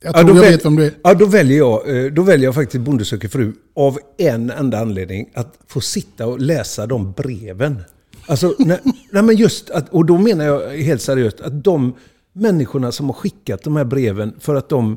Jag 0.03 0.15
tror 0.15 0.25
då 0.29 0.37
jag 0.37 0.51
vet 0.51 0.65
vem 0.65 0.77
du 0.77 0.85
är. 0.85 0.93
Ja, 1.03 1.15
då 1.15 1.27
väljer 1.27 1.59
jag, 1.59 2.05
eh, 2.05 2.13
då 2.13 2.23
väljer 2.23 2.45
jag 2.45 2.55
faktiskt 2.55 2.85
Bonde 2.85 3.05
söker 3.05 3.29
fru 3.29 3.53
av 3.77 3.99
en 4.19 4.51
enda 4.51 4.79
anledning. 4.79 5.31
Att 5.35 5.59
få 5.67 5.81
sitta 5.81 6.27
och 6.27 6.41
läsa 6.41 6.87
de 6.87 7.13
breven. 7.13 7.85
Alltså, 8.27 8.55
nej, 8.59 8.81
nej 9.11 9.23
men 9.23 9.37
just 9.37 9.71
att, 9.71 9.89
och 9.89 10.07
då 10.07 10.19
menar 10.19 10.45
jag 10.45 10.71
helt 10.71 11.03
seriöst 11.03 11.41
att 11.41 11.65
de 11.65 11.95
människorna 12.33 12.93
som 12.93 13.07
har 13.07 13.15
skickat 13.15 13.63
de 13.63 13.77
här 13.77 13.85
breven 13.85 14.35
för 14.41 14.55
att 14.55 14.69
de, 14.69 14.97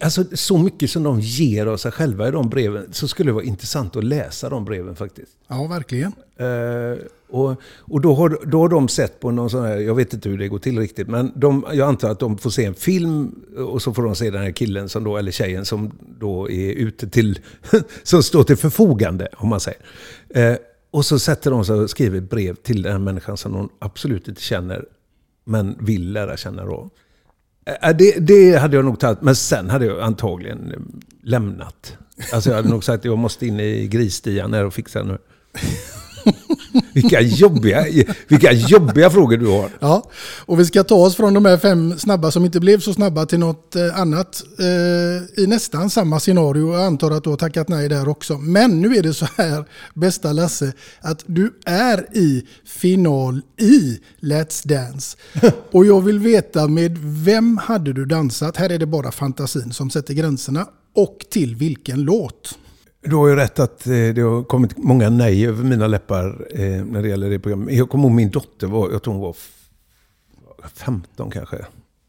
alltså 0.00 0.24
så 0.32 0.58
mycket 0.58 0.90
som 0.90 1.02
de 1.02 1.20
ger 1.20 1.66
av 1.66 1.76
sig 1.76 1.92
själva 1.92 2.28
i 2.28 2.30
de 2.30 2.48
breven, 2.48 2.88
så 2.92 3.08
skulle 3.08 3.28
det 3.28 3.34
vara 3.34 3.44
intressant 3.44 3.96
att 3.96 4.04
läsa 4.04 4.48
de 4.48 4.64
breven 4.64 4.96
faktiskt. 4.96 5.32
Ja, 5.48 5.66
verkligen. 5.66 6.12
Eh, 6.36 7.06
och 7.30 7.60
och 7.78 8.00
då, 8.00 8.14
har, 8.14 8.38
då 8.46 8.60
har 8.60 8.68
de 8.68 8.88
sett 8.88 9.20
på 9.20 9.30
någon 9.30 9.50
sån 9.50 9.64
här, 9.64 9.76
jag 9.76 9.94
vet 9.94 10.14
inte 10.14 10.28
hur 10.28 10.38
det 10.38 10.48
går 10.48 10.58
till 10.58 10.78
riktigt, 10.78 11.08
men 11.08 11.32
de, 11.36 11.66
jag 11.72 11.88
antar 11.88 12.10
att 12.10 12.18
de 12.20 12.38
får 12.38 12.50
se 12.50 12.64
en 12.64 12.74
film 12.74 13.34
och 13.56 13.82
så 13.82 13.94
får 13.94 14.02
de 14.02 14.16
se 14.16 14.30
den 14.30 14.42
här 14.42 14.50
killen, 14.50 14.88
som 14.88 15.04
då, 15.04 15.16
eller 15.16 15.32
tjejen 15.32 15.64
som 15.64 15.98
då 16.18 16.50
är 16.50 16.72
ute 16.72 17.08
till, 17.08 17.38
som 18.02 18.22
står 18.22 18.44
till 18.44 18.56
förfogande, 18.56 19.28
om 19.36 19.48
man 19.48 19.60
säger. 19.60 19.80
Eh, 20.28 20.56
och 20.90 21.04
så 21.04 21.18
sätter 21.18 21.50
de 21.50 21.64
sig 21.64 21.76
och 21.76 21.90
skriver 21.90 22.18
ett 22.18 22.30
brev 22.30 22.54
till 22.54 22.82
den 22.82 22.92
här 22.92 22.98
människan 22.98 23.36
som 23.36 23.52
de 23.52 23.68
absolut 23.78 24.28
inte 24.28 24.42
känner, 24.42 24.84
men 25.44 25.76
vill 25.80 26.12
lära 26.12 26.36
känna 26.36 26.64
då. 26.64 26.90
Eh, 27.64 27.88
eh, 27.88 27.96
det, 27.96 28.18
det 28.20 28.56
hade 28.56 28.76
jag 28.76 28.84
nog 28.84 29.00
tagit, 29.00 29.22
men 29.22 29.36
sen 29.36 29.70
hade 29.70 29.86
jag 29.86 30.00
antagligen 30.00 30.72
lämnat. 31.22 31.96
Alltså 32.32 32.50
jag 32.50 32.56
hade 32.56 32.68
nog 32.68 32.84
sagt 32.84 32.98
att 32.98 33.04
jag 33.04 33.18
måste 33.18 33.46
in 33.46 33.60
i 33.60 33.86
grisstian 33.86 34.54
här 34.54 34.64
och 34.64 34.74
fixa 34.74 35.02
nu. 35.02 35.18
Vilka 36.92 37.20
jobbiga, 37.20 37.84
vilka 38.28 38.52
jobbiga 38.52 39.10
frågor 39.10 39.36
du 39.36 39.46
har. 39.46 39.70
Ja, 39.80 40.10
och 40.46 40.60
vi 40.60 40.64
ska 40.64 40.84
ta 40.84 40.94
oss 40.94 41.16
från 41.16 41.34
de 41.34 41.44
här 41.44 41.58
fem 41.58 41.98
snabba 41.98 42.30
som 42.30 42.44
inte 42.44 42.60
blev 42.60 42.80
så 42.80 42.94
snabba 42.94 43.26
till 43.26 43.38
något 43.38 43.76
eh, 43.76 44.00
annat 44.00 44.42
eh, 44.58 45.42
i 45.42 45.46
nästan 45.46 45.90
samma 45.90 46.20
scenario. 46.20 46.72
Jag 46.72 46.86
antar 46.86 47.10
att 47.10 47.24
du 47.24 47.30
har 47.30 47.36
tackat 47.36 47.68
nej 47.68 47.88
där 47.88 48.08
också. 48.08 48.38
Men 48.38 48.80
nu 48.80 48.96
är 48.96 49.02
det 49.02 49.14
så 49.14 49.26
här, 49.36 49.64
bästa 49.94 50.32
Lasse, 50.32 50.72
att 51.00 51.24
du 51.26 51.52
är 51.64 52.16
i 52.16 52.46
final 52.64 53.40
i 53.60 54.00
Let's 54.20 54.68
Dance. 54.68 55.16
Och 55.70 55.86
jag 55.86 56.00
vill 56.00 56.18
veta 56.18 56.68
med 56.68 56.98
vem 56.98 57.56
hade 57.56 57.92
du 57.92 58.04
dansat? 58.04 58.56
Här 58.56 58.72
är 58.72 58.78
det 58.78 58.86
bara 58.86 59.12
fantasin 59.12 59.72
som 59.72 59.90
sätter 59.90 60.14
gränserna. 60.14 60.66
Och 60.94 61.18
till 61.30 61.56
vilken 61.56 62.02
låt? 62.02 62.58
Du 63.04 63.16
har 63.16 63.28
ju 63.28 63.36
rätt 63.36 63.58
att 63.58 63.86
eh, 63.86 63.92
det 63.92 64.20
har 64.20 64.42
kommit 64.42 64.76
många 64.76 65.10
nej 65.10 65.46
över 65.46 65.64
mina 65.64 65.86
läppar 65.86 66.46
eh, 66.50 66.84
när 66.84 67.02
det 67.02 67.08
gäller 67.08 67.30
det 67.30 67.38
programmet. 67.38 67.74
Jag 67.74 67.90
kommer 67.90 68.04
ihåg 68.04 68.12
min 68.12 68.30
dotter, 68.30 68.66
var, 68.66 68.90
jag 68.90 69.02
tror 69.02 69.14
hon 69.14 69.22
var 69.22 69.36
15 70.74 71.30
kanske. 71.30 71.56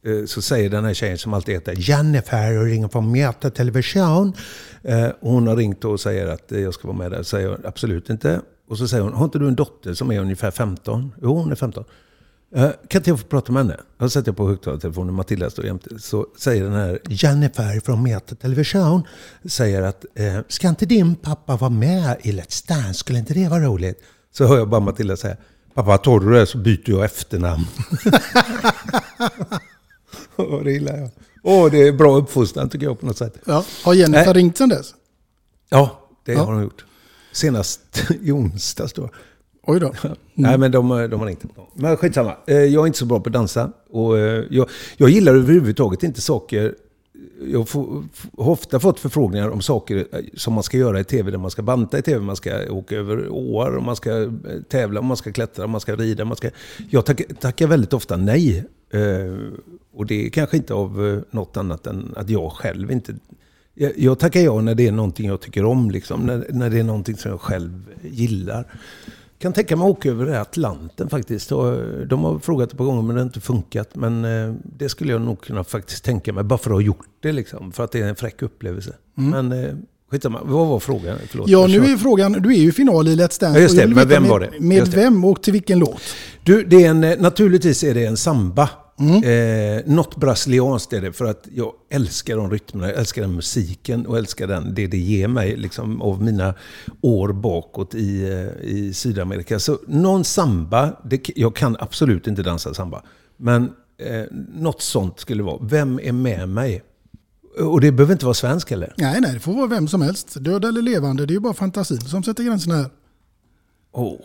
Eh, 0.06 0.26
så 0.26 0.42
säger 0.42 0.70
den 0.70 0.86
här 0.86 0.94
tjejen 0.94 1.18
som 1.18 1.34
alltid 1.34 1.56
heter 1.56 1.76
Jennifer 1.78 2.58
och 2.58 2.66
ringer 2.66 2.88
från 2.88 3.12
Meta 3.12 3.50
Television. 3.50 4.34
Hon 5.20 5.48
har 5.48 5.56
ringt 5.56 5.86
och 5.86 6.00
säger 6.00 6.28
att 6.28 6.46
jag 6.48 6.74
ska 6.74 6.88
vara 6.88 6.98
med 6.98 7.12
där. 7.12 7.24
Säger 7.24 7.50
jag 7.50 7.66
absolut 7.66 8.10
inte. 8.10 8.42
Och 8.68 8.78
så 8.78 8.88
säger 8.88 9.04
hon, 9.04 9.14
har 9.14 9.26
inte 9.26 9.40
du 9.40 9.48
en 9.48 9.56
dotter 9.56 9.94
som 9.94 10.12
är 10.12 10.20
ungefär 10.20 10.52
15? 10.52 11.12
Jo, 11.22 11.36
hon 11.36 11.52
är 11.52 11.56
15. 11.56 11.84
Eh, 12.56 12.70
Kan 12.88 13.00
inte 13.00 13.10
jag 13.10 13.20
få 13.20 13.26
prata 13.28 13.52
med 13.52 13.62
henne? 13.66 13.78
Jag 13.98 14.12
sätter 14.12 14.32
på 14.32 14.48
högtalartelefonen, 14.48 15.14
Matilda 15.14 15.50
står 15.50 15.66
jämte. 15.66 16.00
Så 16.00 16.28
säger 16.38 16.64
den 16.64 16.74
här 16.74 17.00
Jennifer 17.10 17.80
från 17.80 18.04
Meta 18.04 18.36
Television, 18.36 19.04
säger 19.46 19.82
att 19.82 20.06
eh, 20.16 20.40
ska 20.48 20.68
inte 20.70 20.86
din 20.86 21.16
pappa 21.16 21.56
vara 21.58 21.70
med 21.70 22.18
i 22.22 22.32
Let's 22.32 22.68
Dance? 22.68 22.94
Skulle 22.94 23.20
inte 23.20 23.34
det 23.34 23.48
vara 23.50 23.64
roligt? 23.64 24.02
Så 24.32 24.46
hör 24.48 24.58
jag 24.58 24.70
bara 24.70 24.80
Matilda 24.82 25.18
säga, 25.18 25.38
pappa 25.74 25.98
tar 25.98 26.20
du 26.20 26.34
det 26.34 26.46
så 26.46 26.58
byter 26.58 26.90
jag 26.90 27.06
efternamn. 27.06 27.66
Åh, 30.36 30.64
det 30.64 30.72
gillar 30.72 30.98
jag. 30.98 31.10
Åh, 31.44 31.72
det 31.72 31.88
är 31.88 31.92
bra 31.94 32.16
uppfostran 32.18 32.70
tycker 32.70 32.86
jag 32.86 33.00
på 33.00 33.06
något 33.06 33.18
sätt. 33.18 33.38
Ja, 33.46 33.66
har 33.84 33.94
Jennifer 33.94 34.26
Nej. 34.26 34.34
ringt 34.34 34.58
sen 34.58 34.70
dess? 34.70 34.94
Ja, 35.70 36.00
det 36.26 36.34
Ja. 36.34 36.44
har 36.44 36.54
hon 36.54 36.64
gjort. 36.64 36.86
Senast 37.32 37.82
i 38.22 38.32
onsdags 38.32 38.94
då. 38.94 39.10
Oj 39.66 39.80
då. 39.80 39.94
Nej, 40.34 40.58
men 40.58 40.72
de, 40.72 41.08
de 41.10 41.20
har 41.20 41.30
inte. 41.30 41.48
Men 41.74 41.98
skitsamma. 41.98 42.36
Eh, 42.48 42.58
Jag 42.58 42.82
är 42.84 42.88
inte 42.88 43.00
så 43.00 43.06
bra 43.06 43.20
på 43.20 43.30
att 43.30 43.34
dansa. 43.34 43.72
Och 43.90 44.18
eh, 44.18 44.44
jag, 44.50 44.70
jag 44.98 45.10
gillar 45.10 45.36
överhuvudtaget 45.36 46.04
inte 46.04 46.22
saker... 46.22 46.76
Jag 47.52 47.70
får, 47.70 48.04
har 48.38 48.52
ofta 48.52 48.80
fått 48.80 49.00
förfrågningar 49.00 49.50
om 49.50 49.62
saker 49.62 49.98
eh, 50.12 50.20
som 50.34 50.54
man 50.54 50.64
ska 50.64 50.78
göra 50.78 51.00
i 51.00 51.04
tv. 51.04 51.32
Där 51.32 51.38
man 51.38 51.52
ska 51.52 51.62
banta 51.62 51.98
i 51.98 52.02
tv, 52.02 52.20
man 52.20 52.36
ska 52.36 52.72
åka 52.72 52.96
över 52.96 53.30
åar, 53.30 53.78
och 53.78 53.84
man 53.84 53.96
ska 53.96 54.32
tävla, 54.70 55.00
och 55.00 55.06
man 55.06 55.18
ska 55.18 55.32
klättra, 55.32 55.64
och 55.64 55.70
man 55.70 55.82
ska 55.82 55.96
rida. 55.96 56.26
Man 56.26 56.38
ska, 56.38 56.50
jag 56.90 57.06
tack, 57.06 57.22
tackar 57.40 57.68
väldigt 57.68 57.94
ofta 57.94 58.18
nej. 58.18 58.66
Och 59.94 60.06
det 60.06 60.26
är 60.26 60.30
kanske 60.30 60.58
inte 60.58 60.74
av 60.74 61.22
något 61.32 61.58
annat 61.58 61.88
än 61.88 62.14
att 62.16 62.30
jag 62.30 62.52
själv 62.52 62.92
inte... 62.92 63.16
Jag, 63.74 63.92
jag 63.96 64.20
tackar 64.20 64.40
ja 64.40 64.62
när 64.62 64.76
det 64.76 64.88
är 64.88 64.92
någonting 64.92 65.28
jag 65.28 65.42
tycker 65.42 65.66
om, 65.66 65.92
liksom, 65.92 66.22
när, 66.22 66.46
när 66.50 66.70
det 66.70 66.80
är 66.80 66.84
någonting 66.84 67.18
som 67.18 67.32
jag 67.32 67.42
själv 67.42 67.86
gillar 68.02 68.66
kan 69.46 69.54
tänka 69.54 69.76
mig 69.76 69.86
att 69.86 69.92
åka 69.92 70.10
över 70.10 70.28
Atlanten 70.28 71.10
faktiskt. 71.10 71.52
Eh, 71.52 71.58
De 72.10 72.24
har 72.24 72.40
frågat 72.40 72.72
ett 72.72 72.78
par 72.78 72.86
gånger 72.86 73.02
men 73.02 73.16
det 73.16 73.22
har 73.22 73.26
inte 73.26 73.42
funkat. 73.42 73.90
Men 73.96 74.26
eh, 74.26 74.54
det 74.78 74.90
skulle 74.90 75.12
jag 75.12 75.22
nog 75.22 75.42
kunna 75.42 75.64
faktiskt 75.64 76.04
tänka 76.04 76.34
mig. 76.34 76.44
Bara 76.44 76.60
för 76.60 76.70
att 76.70 76.76
ha 76.76 76.82
gjort 76.82 77.06
det 77.20 77.32
liksom. 77.32 77.72
För 77.72 77.84
att 77.84 77.92
det 77.92 78.00
är 78.00 78.08
en 78.08 78.16
fräck 78.16 78.42
upplevelse. 78.42 78.94
Mm. 79.18 79.30
Men 79.50 79.64
eh, 79.64 79.76
skitsamma. 80.12 80.40
Vad 80.44 80.68
var 80.68 80.80
frågan? 80.80 81.18
Förlåt, 81.30 81.50
Ja, 81.50 81.68
nu 81.68 81.78
är 81.78 81.98
frågan, 81.98 82.32
du 82.32 82.50
är 82.54 82.60
ju 82.60 82.72
final 82.72 83.08
i 83.08 83.16
Let's 83.16 83.42
Dance. 83.42 83.46
Ja, 83.46 83.60
just 83.60 83.78
det. 83.78 83.88
Men 83.88 84.08
vem 84.08 84.24
med, 84.24 84.32
var 84.32 84.40
det? 84.40 84.52
Med 84.60 84.88
vem 84.88 85.26
och 85.26 85.42
till 85.42 85.54
vilken 85.54 85.80
låt? 85.80 86.02
Du, 86.44 86.64
det 86.64 86.84
är 86.84 86.90
en, 86.90 87.02
naturligtvis 87.02 87.84
är 87.84 87.94
det 87.94 88.06
en 88.06 88.18
samba. 88.18 88.70
Mm. 89.00 89.24
Eh, 89.24 89.84
något 89.86 90.16
brasilianskt 90.16 90.94
är 90.94 91.02
det. 91.02 91.14
För 91.14 91.26
att 91.26 91.48
jag 91.54 91.74
älskar 91.90 92.38
de 92.38 92.52
rytmerna, 92.52 92.88
jag 92.88 93.00
älskar 93.00 93.22
den 93.22 93.36
musiken 93.36 94.06
och 94.06 94.18
älskar 94.18 94.48
den, 94.48 94.74
det 94.74 94.88
det 94.88 94.98
ger 94.98 95.28
mig 95.28 95.58
liksom, 95.58 96.02
av 96.02 96.24
mina 96.24 96.54
år 97.02 97.34
bakåt 97.34 97.96
i, 97.96 98.24
eh, 98.32 98.70
i 98.70 98.94
Sydamerika. 98.94 99.60
Så 99.60 99.80
någon 99.88 100.24
samba, 100.24 100.96
det, 101.04 101.30
jag 101.36 101.56
kan 101.56 101.78
absolut 101.80 102.28
inte 102.28 102.44
dansa 102.44 102.74
samba. 102.74 103.04
Men 103.38 103.64
eh, 103.98 104.24
något 104.54 104.82
sånt 104.82 105.20
skulle 105.20 105.40
det 105.40 105.46
vara. 105.46 105.60
Vem 105.62 106.00
är 106.04 106.12
med 106.12 106.50
mig? 106.50 106.84
Och 107.60 107.82
det 107.82 107.92
behöver 107.92 108.14
inte 108.14 108.26
vara 108.26 108.34
svensk 108.34 108.70
heller. 108.70 108.94
Nej, 108.98 109.22
nej, 109.22 109.34
det 109.34 109.40
får 109.40 109.54
vara 109.54 109.68
vem 109.68 109.88
som 109.88 110.02
helst. 110.02 110.44
Död 110.44 110.66
eller 110.66 110.82
levande, 110.82 111.26
det 111.26 111.32
är 111.32 111.36
ju 111.36 111.40
bara 111.40 111.54
fantasin 111.54 112.02
som 112.02 112.24
sätter 112.24 112.44
gränserna 112.44 112.76
här. 112.76 112.90
Oh. 113.92 114.20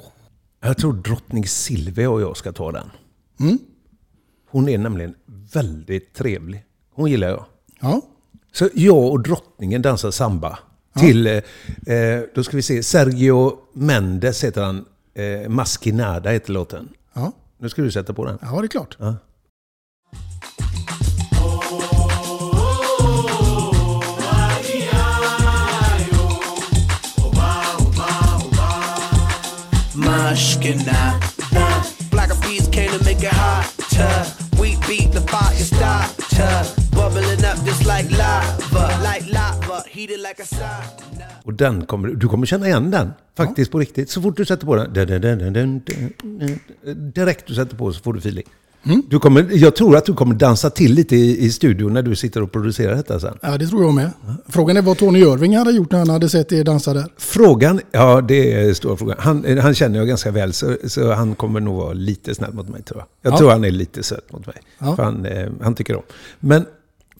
Jag 0.61 0.79
tror 0.79 0.93
drottning 0.93 1.47
Silvia 1.47 2.11
och 2.11 2.21
jag 2.21 2.37
ska 2.37 2.53
ta 2.53 2.73
den. 2.73 2.91
Mm. 3.41 3.59
Hon 4.51 4.69
är 4.69 4.79
nämligen 4.79 5.15
väldigt 5.53 6.15
trevlig. 6.15 6.65
Hon 6.95 7.11
gillar 7.11 7.29
jag. 7.29 7.45
Ja. 7.81 8.01
Så 8.53 8.69
jag 8.75 9.11
och 9.13 9.23
drottningen 9.23 9.83
dansar 9.83 10.11
samba. 10.11 10.59
Till, 10.99 11.27
eh, 11.27 11.95
eh, 11.95 12.23
då 12.35 12.45
ska 12.45 12.57
vi 12.57 12.63
se, 12.63 12.83
Sergio 12.83 13.59
Mendes 13.73 14.45
heter 14.45 14.63
han. 14.63 14.85
Eh, 15.15 15.49
Maskinada 15.49 16.31
heter 16.31 16.53
låten. 16.53 16.89
Ja. 17.13 17.33
Nu 17.59 17.69
ska 17.69 17.83
du 17.83 17.91
sätta 17.91 18.13
på 18.15 18.25
den. 18.25 18.39
Ja, 18.43 18.61
det 18.61 18.67
är 18.67 18.69
klart. 18.69 18.97
Ja. 19.01 19.15
Mushkina. 29.95 31.21
Black 32.11 32.31
bees 32.43 32.69
came 32.69 32.89
to 32.89 33.05
make 33.05 33.23
it 33.23 33.90
We 34.61 34.69
beat 34.89 35.13
the 35.13 35.21
fire 35.21 35.65
starter. 35.65 36.65
Bubbling 36.93 37.45
up 37.45 37.67
just 37.67 37.85
like 37.85 38.11
lava. 38.11 38.85
Like 39.03 39.33
lava, 39.33 39.83
heated 39.89 40.21
like 40.21 40.43
a 40.43 40.47
sauna. 40.47 41.25
Och 41.45 41.55
den 41.55 41.87
kommer, 41.87 42.09
du 42.09 42.29
kommer 42.29 42.47
känna 42.47 42.67
igen 42.67 42.91
den. 42.91 43.13
Faktiskt 43.37 43.73
på 43.73 43.79
riktigt. 43.79 44.11
Så 44.11 44.23
fort 44.23 44.37
du 44.37 44.45
sätter 44.45 44.67
på 44.67 44.77
den. 44.77 44.93
Direkt 47.13 47.47
du 47.47 47.55
sätter 47.55 47.77
på 47.77 47.93
så 47.93 48.03
får 48.03 48.13
du 48.13 48.19
feeling. 48.19 48.47
Du 49.09 49.19
kommer, 49.19 49.49
jag 49.53 49.77
tror 49.77 49.97
att 49.97 50.05
du 50.05 50.15
kommer 50.15 50.35
dansa 50.35 50.71
till 50.71 50.95
lite 50.95 51.17
i, 51.17 51.45
i 51.45 51.51
studion 51.51 51.93
när 51.93 52.03
du 52.03 52.17
sitter 52.17 52.43
och 52.43 52.53
producerar 52.53 52.97
detta 52.97 53.21
sen. 53.21 53.39
Ja, 53.43 53.59
det 53.59 53.67
tror 53.67 53.83
jag 53.85 53.95
med. 53.95 54.11
Frågan 54.49 54.77
är 54.77 54.83
vad 54.83 54.99
Tony 54.99 55.19
Irving 55.19 55.57
hade 55.57 55.71
gjort 55.73 55.91
när 55.93 55.99
han 55.99 56.11
hade 56.11 56.29
sett 56.29 56.53
er 56.53 56.65
dansa 56.65 56.95
där. 56.95 57.07
Frågan, 57.19 57.81
ja 57.93 58.21
det 58.21 58.53
är 58.53 58.75
stora 58.75 58.97
frågan. 58.97 59.17
Han, 59.21 59.59
han 59.59 59.75
känner 59.75 59.99
jag 59.99 60.09
ganska 60.09 60.31
väl 60.31 60.53
så, 60.53 60.77
så 60.85 61.13
han 61.13 61.35
kommer 61.35 61.61
nog 61.61 61.77
vara 61.77 61.93
lite 61.93 62.35
snäll 62.35 62.53
mot 62.55 62.69
mig 62.69 62.83
tror 62.83 63.01
jag. 63.01 63.07
Jag 63.23 63.33
Ja. 63.35 63.39
tror 63.39 63.51
han 63.51 63.65
är 63.65 63.71
lite 63.71 64.03
söt 64.03 64.33
mot 64.33 64.47
mig. 64.47 64.57
Ja. 64.79 64.97
För 64.97 65.03
han, 65.03 65.25
eh, 65.27 65.49
han 65.63 65.75
tycker 65.75 65.97
om. 65.97 66.03
Men 66.41 66.65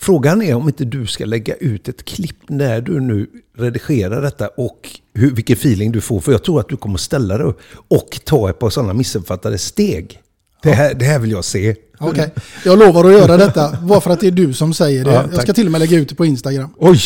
frågan 0.01 0.43
är 0.43 0.55
om 0.55 0.69
inte 0.69 0.85
du 0.85 1.07
ska 1.07 1.25
lägga 1.25 1.55
ut 1.55 1.89
ett 1.89 2.05
klipp 2.05 2.37
när 2.49 2.81
du 2.81 3.01
nu 3.01 3.27
redigerar 3.59 4.23
detta 4.23 4.49
och 4.49 4.89
hur, 5.15 5.31
vilken 5.31 5.55
feeling 5.57 5.93
du 5.93 6.01
får. 6.01 6.21
För 6.21 6.33
jag 6.33 6.45
tror 6.45 6.61
att 6.61 6.69
du 6.69 6.77
kommer 6.77 6.99
ställa 6.99 7.39
dig 7.39 7.53
och 7.89 8.21
ta 8.25 8.51
ett 8.51 8.59
par 8.59 8.71
sådana 8.71 8.93
missuppfattade 8.93 9.59
steg. 9.59 10.21
Det 10.63 10.73
här, 10.73 10.95
det 10.95 11.05
här 11.05 11.19
vill 11.19 11.31
jag 11.31 11.45
se. 11.45 11.75
Okej, 11.99 12.35
jag 12.65 12.79
lovar 12.79 13.05
att 13.05 13.13
göra 13.13 13.37
detta. 13.37 13.77
Bara 13.83 14.01
för 14.01 14.11
att 14.11 14.21
det 14.21 14.27
är 14.27 14.31
du 14.31 14.53
som 14.53 14.75
säger 14.75 15.05
det. 15.05 15.13
Ja, 15.13 15.25
jag 15.33 15.43
ska 15.43 15.53
till 15.53 15.67
och 15.67 15.73
med 15.73 15.79
lägga 15.81 15.99
ut 15.99 16.09
det 16.09 16.15
på 16.15 16.25
Instagram. 16.25 16.71
Oj! 16.79 17.01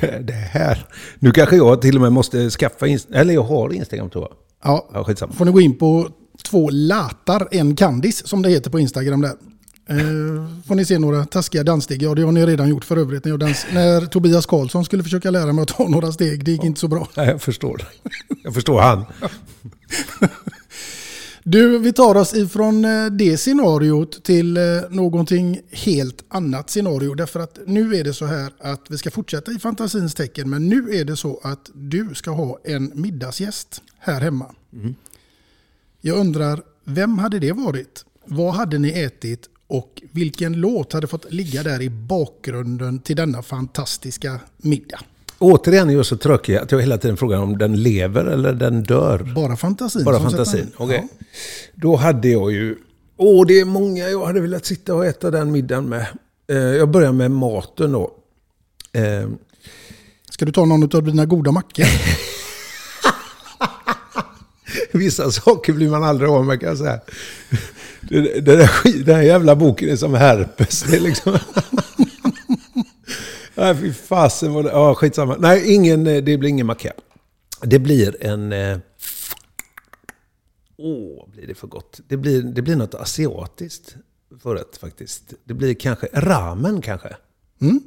Det, 0.00 0.18
det 0.26 0.32
här. 0.32 0.86
Nu 1.18 1.30
kanske 1.32 1.56
jag 1.56 1.82
till 1.82 1.94
och 1.96 2.00
med 2.02 2.12
måste 2.12 2.50
skaffa 2.50 2.86
Instagram. 2.86 3.20
Eller 3.20 3.34
jag 3.34 3.42
har 3.42 3.72
Instagram 3.72 4.10
tror 4.10 4.24
jag. 4.24 4.32
Ja, 4.72 4.88
Ja, 4.92 5.04
skitsamma. 5.04 5.32
får 5.32 5.44
ni 5.44 5.52
gå 5.52 5.60
in 5.60 5.78
på 5.78 6.08
två 6.44 6.70
latar, 6.70 7.48
en 7.50 7.76
kandis 7.76 8.26
som 8.26 8.42
det 8.42 8.48
heter 8.50 8.70
på 8.70 8.78
Instagram 8.80 9.20
där. 9.20 9.32
Eh, 9.88 9.96
får 10.68 10.74
ni 10.74 10.84
se 10.84 10.98
några 10.98 11.24
taskiga 11.24 11.64
danssteg. 11.64 12.02
Ja, 12.02 12.14
det 12.14 12.22
har 12.22 12.32
ni 12.32 12.46
redan 12.46 12.68
gjort 12.68 12.84
för 12.84 12.96
övrigt. 12.96 13.24
När, 13.24 13.32
dans- 13.36 13.66
när 13.72 14.06
Tobias 14.06 14.46
Karlsson 14.46 14.84
skulle 14.84 15.02
försöka 15.02 15.30
lära 15.30 15.52
mig 15.52 15.62
att 15.62 15.68
ta 15.68 15.88
några 15.88 16.12
steg. 16.12 16.44
Det 16.44 16.50
gick 16.50 16.64
inte 16.64 16.80
så 16.80 16.88
bra. 16.88 17.08
Nej, 17.16 17.26
jag 17.28 17.42
förstår. 17.42 17.82
Jag 18.44 18.54
förstår 18.54 18.80
han. 18.80 19.04
Du, 21.48 21.78
vi 21.78 21.92
tar 21.92 22.14
oss 22.14 22.34
ifrån 22.34 22.84
eh, 22.84 23.06
det 23.06 23.36
scenariot 23.36 24.24
till 24.24 24.56
eh, 24.56 24.62
någonting 24.90 25.60
helt 25.70 26.24
annat 26.28 26.70
scenario. 26.70 27.14
Därför 27.14 27.40
att 27.40 27.58
nu 27.66 27.96
är 27.96 28.04
det 28.04 28.14
så 28.14 28.26
här 28.26 28.52
att 28.58 28.90
vi 28.90 28.98
ska 28.98 29.10
fortsätta 29.10 29.52
i 29.52 29.58
fantasins 29.58 30.14
tecken. 30.14 30.50
Men 30.50 30.68
nu 30.68 30.96
är 30.96 31.04
det 31.04 31.16
så 31.16 31.40
att 31.42 31.70
du 31.74 32.14
ska 32.14 32.30
ha 32.30 32.58
en 32.64 32.92
middagsgäst 32.94 33.82
här 33.98 34.20
hemma. 34.20 34.54
Jag 36.00 36.18
undrar, 36.18 36.62
vem 36.84 37.18
hade 37.18 37.38
det 37.38 37.52
varit? 37.52 38.04
Vad 38.24 38.54
hade 38.54 38.78
ni 38.78 38.88
ätit? 38.88 39.48
Och 39.66 40.02
vilken 40.12 40.52
låt 40.52 40.92
hade 40.92 41.06
fått 41.06 41.32
ligga 41.32 41.62
där 41.62 41.82
i 41.82 41.90
bakgrunden 41.90 42.98
till 42.98 43.16
denna 43.16 43.42
fantastiska 43.42 44.40
middag? 44.56 45.00
Återigen 45.38 45.90
är 45.90 45.94
jag 45.94 46.06
så 46.06 46.16
tråkig 46.16 46.56
att 46.56 46.72
jag 46.72 46.80
hela 46.80 46.98
tiden 46.98 47.16
frågar 47.16 47.38
om 47.38 47.58
den 47.58 47.82
lever 47.82 48.24
eller 48.24 48.52
den 48.52 48.82
dör. 48.82 49.32
Bara 49.34 49.56
fantasin. 49.56 50.04
Bara 50.04 50.20
fantasin, 50.20 50.70
okej. 50.76 51.08
Då 51.74 51.96
hade 51.96 52.28
jag 52.28 52.52
ju... 52.52 52.76
Åh, 53.16 53.46
det 53.46 53.60
är 53.60 53.64
många 53.64 54.08
jag 54.08 54.26
hade 54.26 54.40
velat 54.40 54.66
sitta 54.66 54.94
och 54.94 55.06
äta 55.06 55.30
den 55.30 55.52
middagen 55.52 55.88
med. 55.88 56.06
Eh, 56.50 56.56
jag 56.56 56.90
börjar 56.90 57.12
med 57.12 57.30
maten 57.30 57.92
då. 57.92 58.10
Eh, 58.92 59.28
Ska 60.30 60.44
du 60.44 60.52
ta 60.52 60.64
någon 60.64 60.96
av 60.96 61.02
dina 61.02 61.24
goda 61.26 61.52
mackor? 61.52 61.84
Vissa 64.92 65.30
saker 65.30 65.72
blir 65.72 65.88
man 65.90 66.04
aldrig 66.04 66.30
av 66.30 66.44
med 66.44 66.60
kan 66.60 66.68
jag 66.68 66.78
säga. 66.78 67.00
Det, 68.00 68.20
det 68.20 68.56
där, 68.56 68.66
skit- 68.66 69.06
den 69.06 69.14
här 69.14 69.22
jävla 69.22 69.56
boken 69.56 69.88
är 69.88 69.96
som 69.96 70.14
herpes. 70.14 70.82
Det 70.82 70.96
är 70.96 71.00
liksom... 71.00 71.38
Nej, 73.56 73.76
fy 73.76 73.92
fasen 73.92 74.52
vad 74.52 74.64
det... 74.64 74.70
Ja, 74.70 74.94
skitsamma. 74.94 75.36
Nej, 75.38 75.74
ingen, 75.74 76.06
eh, 76.06 76.22
det 76.22 76.38
blir 76.38 76.48
ingen 76.50 76.66
macka. 76.66 76.92
Det 77.62 77.78
blir 77.78 78.24
en... 78.26 78.52
eh, 78.52 78.78
Åh, 80.78 81.28
blir 81.32 81.46
det 81.46 81.54
för 81.54 81.66
gott? 81.66 82.00
Det 82.08 82.16
blir, 82.16 82.42
det 82.42 82.62
blir 82.62 82.76
något 82.76 82.94
asiatiskt 82.94 83.96
förrätt 84.42 84.76
faktiskt. 84.76 85.34
Det 85.44 85.54
blir 85.54 85.74
kanske 85.74 86.08
ramen 86.12 86.82
kanske. 86.82 87.16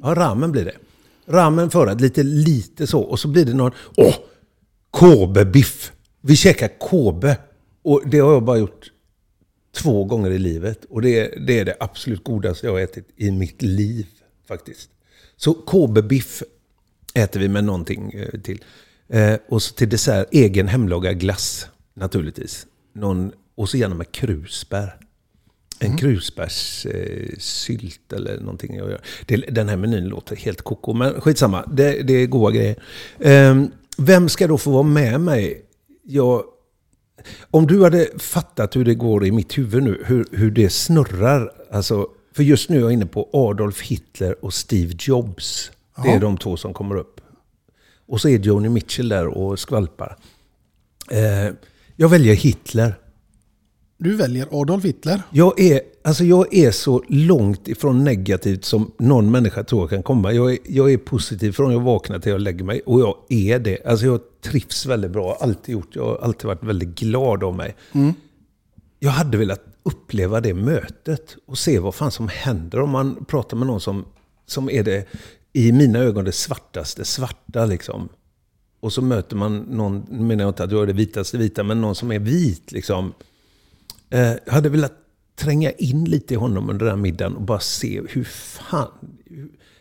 Ja, 0.02 0.14
ramen 0.14 0.52
blir 0.52 0.64
det. 0.64 0.76
Ramen 1.26 1.70
förrätt, 1.70 2.00
lite, 2.00 2.22
lite 2.22 2.86
så. 2.86 3.00
Och 3.00 3.18
så 3.20 3.28
blir 3.28 3.44
det 3.44 3.54
någon... 3.54 3.72
Åh! 3.96 4.14
Kobe-biff. 4.90 5.92
Vi 6.20 6.36
käkar 6.36 6.78
Kobe. 6.78 7.36
Och 7.82 8.02
det 8.06 8.18
har 8.18 8.32
jag 8.32 8.42
bara 8.44 8.58
gjort 8.58 8.92
två 9.76 10.04
gånger 10.04 10.30
i 10.30 10.38
livet. 10.38 10.84
Och 10.84 11.02
det 11.02 11.46
det, 11.46 11.58
är 11.58 11.64
det 11.64 11.76
absolut 11.80 12.24
godaste 12.24 12.66
jag 12.66 12.72
har 12.72 12.80
ätit 12.80 13.08
i 13.16 13.30
mitt 13.30 13.62
liv 13.62 14.06
faktiskt. 14.48 14.90
Så 15.40 15.54
Kobe-biff 15.54 16.42
äter 17.14 17.40
vi 17.40 17.48
med 17.48 17.64
någonting 17.64 18.12
eh, 18.12 18.40
till. 18.40 18.64
Eh, 19.08 19.34
och 19.48 19.62
så 19.62 19.74
till 19.74 19.88
dessert 19.88 20.28
egen 20.30 20.68
hemlagad 20.68 21.20
glass 21.20 21.66
naturligtvis. 21.94 22.66
Någon, 22.92 23.32
och 23.54 23.68
så 23.68 23.76
gärna 23.76 23.94
med 23.94 24.12
krusbär. 24.12 24.96
En 25.78 25.96
krusbärssylt 25.96 28.12
eh, 28.12 28.16
eller 28.16 28.40
någonting 28.40 28.76
jag 28.76 28.90
gör. 28.90 29.00
Det, 29.26 29.36
den 29.36 29.68
här 29.68 29.76
menyn 29.76 30.04
låter 30.04 30.36
helt 30.36 30.62
koko, 30.62 30.92
men 30.92 31.20
skitsamma. 31.20 31.66
Det, 31.72 32.02
det 32.02 32.12
är 32.12 32.26
goda 32.26 32.50
grejer. 32.50 32.76
Eh, 33.18 33.64
vem 33.98 34.28
ska 34.28 34.46
då 34.46 34.58
få 34.58 34.70
vara 34.70 34.82
med 34.82 35.20
mig? 35.20 35.64
Jag, 36.02 36.44
om 37.50 37.66
du 37.66 37.82
hade 37.82 38.08
fattat 38.18 38.76
hur 38.76 38.84
det 38.84 38.94
går 38.94 39.26
i 39.26 39.32
mitt 39.32 39.58
huvud 39.58 39.82
nu, 39.82 40.04
hur, 40.06 40.26
hur 40.32 40.50
det 40.50 40.70
snurrar. 40.70 41.52
Alltså, 41.70 42.08
för 42.32 42.42
just 42.42 42.70
nu 42.70 42.76
är 42.76 42.80
jag 42.80 42.92
inne 42.92 43.06
på 43.06 43.28
Adolf 43.32 43.80
Hitler 43.80 44.44
och 44.44 44.54
Steve 44.54 44.94
Jobs. 44.98 45.70
Det 46.02 46.08
är 46.10 46.20
de 46.20 46.38
två 46.38 46.56
som 46.56 46.74
kommer 46.74 46.96
upp. 46.96 47.20
Och 48.06 48.20
så 48.20 48.28
är 48.28 48.38
Joni 48.38 48.68
Mitchell 48.68 49.08
där 49.08 49.26
och 49.26 49.58
skvalpar. 49.58 50.16
Eh, 51.10 51.54
jag 51.96 52.08
väljer 52.08 52.34
Hitler. 52.34 52.94
Du 53.98 54.16
väljer 54.16 54.48
Adolf 54.60 54.84
Hitler. 54.84 55.22
Jag 55.30 55.60
är, 55.60 55.80
alltså 56.04 56.24
jag 56.24 56.54
är 56.54 56.70
så 56.70 57.04
långt 57.08 57.68
ifrån 57.68 58.04
negativt 58.04 58.64
som 58.64 58.92
någon 58.98 59.30
människa 59.30 59.64
tror 59.64 59.82
jag 59.82 59.90
kan 59.90 60.02
komma. 60.02 60.32
Jag 60.32 60.52
är, 60.52 60.58
jag 60.64 60.92
är 60.92 60.96
positiv 60.96 61.52
från 61.52 61.72
jag 61.72 61.80
vaknar 61.80 62.18
till 62.18 62.32
jag 62.32 62.40
lägger 62.40 62.64
mig. 62.64 62.80
Och 62.80 63.00
jag 63.00 63.16
är 63.28 63.58
det. 63.58 63.86
Alltså 63.86 64.06
jag 64.06 64.20
trivs 64.42 64.86
väldigt 64.86 65.10
bra. 65.10 65.38
Alltid 65.40 65.72
gjort. 65.72 65.96
Jag 65.96 66.04
har 66.04 66.18
alltid 66.18 66.46
varit 66.46 66.64
väldigt 66.64 66.88
glad 66.88 67.44
av 67.44 67.56
mig. 67.56 67.76
Mm. 67.92 68.14
Jag 68.98 69.10
hade 69.10 69.38
velat 69.38 69.69
uppleva 69.82 70.40
det 70.40 70.54
mötet 70.54 71.36
och 71.46 71.58
se 71.58 71.78
vad 71.78 71.94
fan 71.94 72.10
som 72.10 72.28
händer 72.28 72.80
om 72.80 72.90
man 72.90 73.24
pratar 73.24 73.56
med 73.56 73.66
någon 73.66 73.80
som, 73.80 74.04
som 74.46 74.70
är 74.70 74.84
det, 74.84 75.06
i 75.52 75.72
mina 75.72 75.98
ögon, 75.98 76.24
det 76.24 76.32
svartaste 76.32 77.04
svarta 77.04 77.66
liksom. 77.66 78.08
Och 78.80 78.92
så 78.92 79.02
möter 79.02 79.36
man 79.36 79.58
någon, 79.58 80.06
nu 80.10 80.22
menar 80.22 80.44
jag 80.44 80.50
inte 80.50 80.64
att 80.64 80.72
jag 80.72 80.82
är 80.82 80.86
det 80.86 80.92
vitaste 80.92 81.38
vita, 81.38 81.62
men 81.62 81.80
någon 81.80 81.94
som 81.94 82.12
är 82.12 82.18
vit 82.18 82.72
liksom. 82.72 83.14
Eh, 84.10 84.32
jag 84.44 84.52
hade 84.52 84.68
velat 84.68 84.92
tränga 85.36 85.70
in 85.70 86.04
lite 86.04 86.34
i 86.34 86.36
honom 86.36 86.70
under 86.70 86.86
den 86.86 86.94
här 86.94 87.02
middagen 87.02 87.36
och 87.36 87.42
bara 87.42 87.60
se 87.60 88.02
hur 88.08 88.24
fan, 88.24 88.88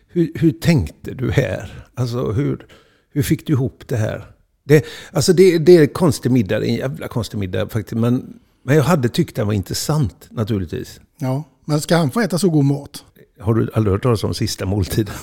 hur, 0.08 0.32
hur 0.36 0.52
tänkte 0.52 1.14
du 1.14 1.32
här? 1.32 1.88
Alltså 1.94 2.32
hur, 2.32 2.68
hur 3.12 3.24
fick 3.24 3.48
du 3.48 3.54
ihop 3.54 3.84
det 3.88 3.98
här? 3.98 4.32
Det, 4.64 4.86
alltså 5.12 5.34
det, 5.34 5.58
det 5.58 5.78
är 5.78 5.82
en 5.82 5.88
konstig 5.88 6.32
middag, 6.32 6.66
en 6.66 6.76
jävla 6.76 7.08
konstig 7.08 7.38
middag 7.38 7.70
faktiskt. 7.70 8.00
Men, 8.00 8.40
men 8.64 8.76
jag 8.76 8.84
hade 8.84 9.10
tyckt 9.10 9.36
den 9.36 9.48
var 9.48 9.54
intressant 9.54 10.28
naturligtvis. 10.32 11.00
Ja, 11.18 11.44
men 11.66 11.82
ska 11.82 11.98
han 11.98 12.12
få 12.12 12.20
äta 12.22 12.38
så 12.38 12.50
god 12.50 12.66
mat? 12.66 13.04
Har 13.40 13.54
du 13.54 13.70
aldrig 13.74 13.92
hört 13.94 14.04
talas 14.04 14.24
om 14.24 14.34
sista 14.34 14.66
måltiden? 14.66 15.16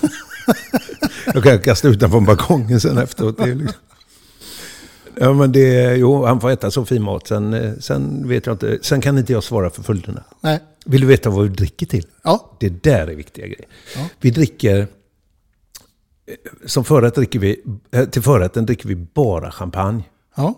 jag 1.34 1.42
kan 1.44 1.58
kasta 1.60 1.88
ut 1.88 2.00
den 2.00 2.10
från 2.10 2.24
balkongen 2.24 2.80
sen 2.80 2.98
efteråt. 2.98 3.38
Liksom... 3.46 3.68
Ja, 5.20 5.32
men 5.32 5.52
det, 5.52 5.96
jo, 5.96 6.24
han 6.24 6.40
får 6.40 6.50
äta 6.50 6.70
så 6.70 6.84
fin 6.84 7.02
mat. 7.02 7.26
Sen, 7.26 7.54
eh, 7.54 7.72
sen 7.80 8.28
vet 8.28 8.46
jag 8.46 8.54
inte. 8.54 8.78
Sen 8.82 9.00
kan 9.00 9.18
inte 9.18 9.32
jag 9.32 9.44
svara 9.44 9.70
för 9.70 9.82
följderna. 9.82 10.24
Nej. 10.40 10.60
Vill 10.86 11.00
du 11.00 11.06
veta 11.06 11.30
vad 11.30 11.42
vi 11.42 11.48
dricker 11.48 11.86
till? 11.86 12.06
Ja. 12.24 12.56
Det 12.60 12.82
där 12.82 13.06
är 13.06 13.14
viktiga 13.14 13.46
grejer. 13.46 13.64
Ja. 13.96 14.08
Vi 14.20 14.30
dricker... 14.30 14.78
eh, 14.78 14.86
Som 16.66 16.84
förrätt 16.84 17.14
dricker 17.14 17.38
vi... 17.38 17.62
eh, 17.90 18.04
Till 18.04 18.22
förrätten 18.22 18.66
dricker 18.66 18.88
vi 18.88 18.94
bara 18.96 19.50
champagne. 19.50 20.02
Ja. 20.36 20.54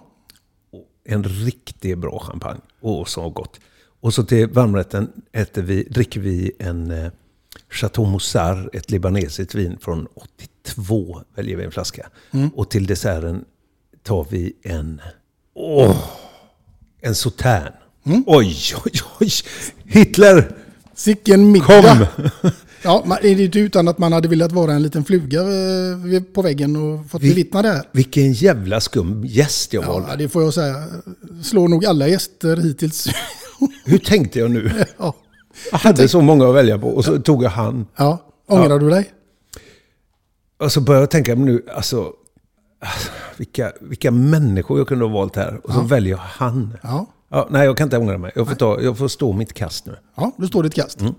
En 1.10 1.24
riktigt 1.24 1.98
bra 1.98 2.18
champagne. 2.18 2.60
Åh, 2.80 3.04
så 3.04 3.30
gott. 3.30 3.60
Och 4.00 4.14
så 4.14 4.24
till 4.24 4.48
varmrätten 4.48 5.12
äter 5.32 5.62
vi, 5.62 5.82
dricker 5.82 6.20
vi 6.20 6.52
en 6.58 6.90
eh, 6.90 7.10
Chateau 7.70 8.06
Moussard, 8.06 8.68
ett 8.72 8.90
libanesiskt 8.90 9.54
vin 9.54 9.78
från 9.80 10.06
82, 10.14 11.22
väljer 11.34 11.56
vi 11.56 11.64
en 11.64 11.70
flaska. 11.70 12.08
Mm. 12.30 12.48
Och 12.48 12.70
till 12.70 12.86
desserten 12.86 13.44
tar 14.02 14.26
vi 14.30 14.52
en... 14.62 15.00
Åh! 15.54 15.96
En 17.00 17.14
sautern. 17.14 17.72
Oj, 18.26 18.56
oj, 18.84 18.92
oj! 19.20 19.30
Hitler! 19.84 20.56
Sicken 20.94 21.52
middag! 21.52 21.66
Kom! 21.66 22.06
Ja, 22.82 23.02
man, 23.06 23.18
är 23.18 23.36
det 23.36 23.44
inte 23.44 23.58
utan 23.58 23.88
att 23.88 23.98
man 23.98 24.12
hade 24.12 24.28
velat 24.28 24.52
vara 24.52 24.72
en 24.72 24.82
liten 24.82 25.04
fluga 25.04 25.40
eh, 25.40 26.22
på 26.34 26.42
väggen 26.42 26.76
och 26.76 27.10
fått 27.10 27.22
Vi- 27.22 27.28
bevittna 27.28 27.62
det 27.62 27.68
här. 27.68 27.82
Vilken 27.92 28.32
jävla 28.32 28.80
skum 28.80 29.24
gäst 29.24 29.72
jag 29.72 29.82
valde. 29.86 30.08
Ja, 30.10 30.16
det 30.16 30.28
får 30.28 30.42
jag 30.42 30.54
säga. 30.54 30.84
Slår 31.42 31.68
nog 31.68 31.86
alla 31.86 32.08
gäster 32.08 32.56
hittills. 32.56 33.08
Hur 33.84 33.98
tänkte 33.98 34.38
jag 34.38 34.50
nu? 34.50 34.70
ja. 34.98 35.14
Jag 35.72 35.78
hade 35.78 36.08
så 36.08 36.20
många 36.20 36.48
att 36.48 36.54
välja 36.54 36.78
på 36.78 36.88
och 36.88 37.04
så 37.04 37.18
tog 37.18 37.44
jag 37.44 37.50
han. 37.50 37.86
ja. 37.96 38.24
Ångrar 38.48 38.78
du 38.78 38.90
dig? 38.90 39.10
Och 40.60 40.72
så 40.72 40.80
började 40.80 41.02
jag 41.02 41.10
tänka, 41.10 41.34
nu, 41.34 41.62
alltså, 41.74 42.12
vilka, 43.36 43.72
vilka 43.80 44.10
människor 44.10 44.78
jag 44.78 44.88
kunde 44.88 45.04
ha 45.04 45.12
valt 45.12 45.36
här. 45.36 45.60
Och 45.64 45.72
så 45.72 45.78
Ja. 45.80 45.82
väljer 45.84 46.10
jag 46.10 46.18
han. 46.22 46.76
Ja. 46.82 47.06
Ja, 47.30 47.48
nej, 47.50 47.64
jag 47.64 47.76
kan 47.76 47.84
inte 47.86 47.98
ångra 47.98 48.18
mig. 48.18 48.32
Jag 48.34 48.48
får, 48.48 48.54
ta, 48.54 48.80
jag 48.80 48.98
får 48.98 49.08
stå 49.08 49.32
mitt 49.32 49.52
kast 49.52 49.86
nu. 49.86 49.96
Ja, 50.16 50.32
du 50.38 50.46
står 50.46 50.62
ditt 50.62 50.74
kast. 50.74 51.00
Mm. 51.00 51.14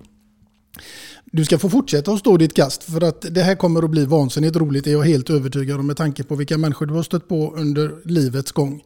Du 1.31 1.45
ska 1.45 1.59
få 1.59 1.69
fortsätta 1.69 2.11
att 2.11 2.19
stå 2.19 2.37
ditt 2.37 2.53
kast 2.53 2.83
för 2.83 3.03
att 3.03 3.25
det 3.29 3.41
här 3.41 3.55
kommer 3.55 3.83
att 3.83 3.89
bli 3.89 4.05
vansinnigt 4.05 4.55
roligt 4.55 4.87
är 4.87 4.91
jag 4.91 5.03
helt 5.03 5.29
övertygad 5.29 5.79
om 5.79 5.87
med 5.87 5.97
tanke 5.97 6.23
på 6.23 6.35
vilka 6.35 6.57
människor 6.57 6.85
du 6.85 6.93
har 6.93 7.03
stött 7.03 7.27
på 7.27 7.53
under 7.57 7.91
livets 8.05 8.51
gång. 8.51 8.83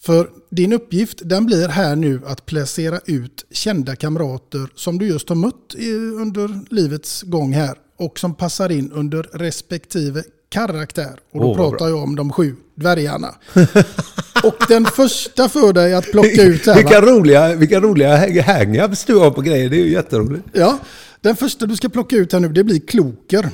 För 0.00 0.28
din 0.50 0.72
uppgift 0.72 1.18
den 1.22 1.46
blir 1.46 1.68
här 1.68 1.96
nu 1.96 2.20
att 2.26 2.46
placera 2.46 3.00
ut 3.06 3.46
kända 3.50 3.96
kamrater 3.96 4.68
som 4.74 4.98
du 4.98 5.06
just 5.06 5.28
har 5.28 5.36
mött 5.36 5.74
under 6.20 6.74
livets 6.74 7.22
gång 7.22 7.52
här 7.52 7.74
och 7.98 8.18
som 8.18 8.34
passar 8.34 8.72
in 8.72 8.92
under 8.92 9.22
respektive 9.22 10.22
karaktär. 10.48 11.18
Och 11.32 11.40
då 11.40 11.54
vad 11.54 11.56
pratar 11.56 11.88
jag 11.88 12.02
om 12.02 12.16
de 12.16 12.32
sju 12.32 12.56
dvärgarna. 12.74 13.34
och 14.44 14.56
den 14.68 14.84
första 14.84 15.48
för 15.48 15.72
dig 15.72 15.94
att 15.94 16.10
plocka 16.10 16.42
ut 16.42 16.66
här. 16.66 16.74
va? 16.74 16.80
vilka, 16.80 17.00
roliga, 17.00 17.54
vilka 17.54 17.80
roliga 17.80 18.16
hang-ups 18.42 19.04
du 19.06 19.16
har 19.16 19.30
på 19.30 19.40
grejer. 19.40 19.70
Det 19.70 19.76
är 19.76 19.84
ju 19.84 19.92
jätteroligt. 19.92 20.44
Ja, 20.52 20.78
den 21.24 21.36
första 21.36 21.66
du 21.66 21.76
ska 21.76 21.88
plocka 21.88 22.16
ut 22.16 22.32
här 22.32 22.40
nu 22.40 22.48
det 22.48 22.64
blir 22.64 22.80
Kloker. 22.80 23.50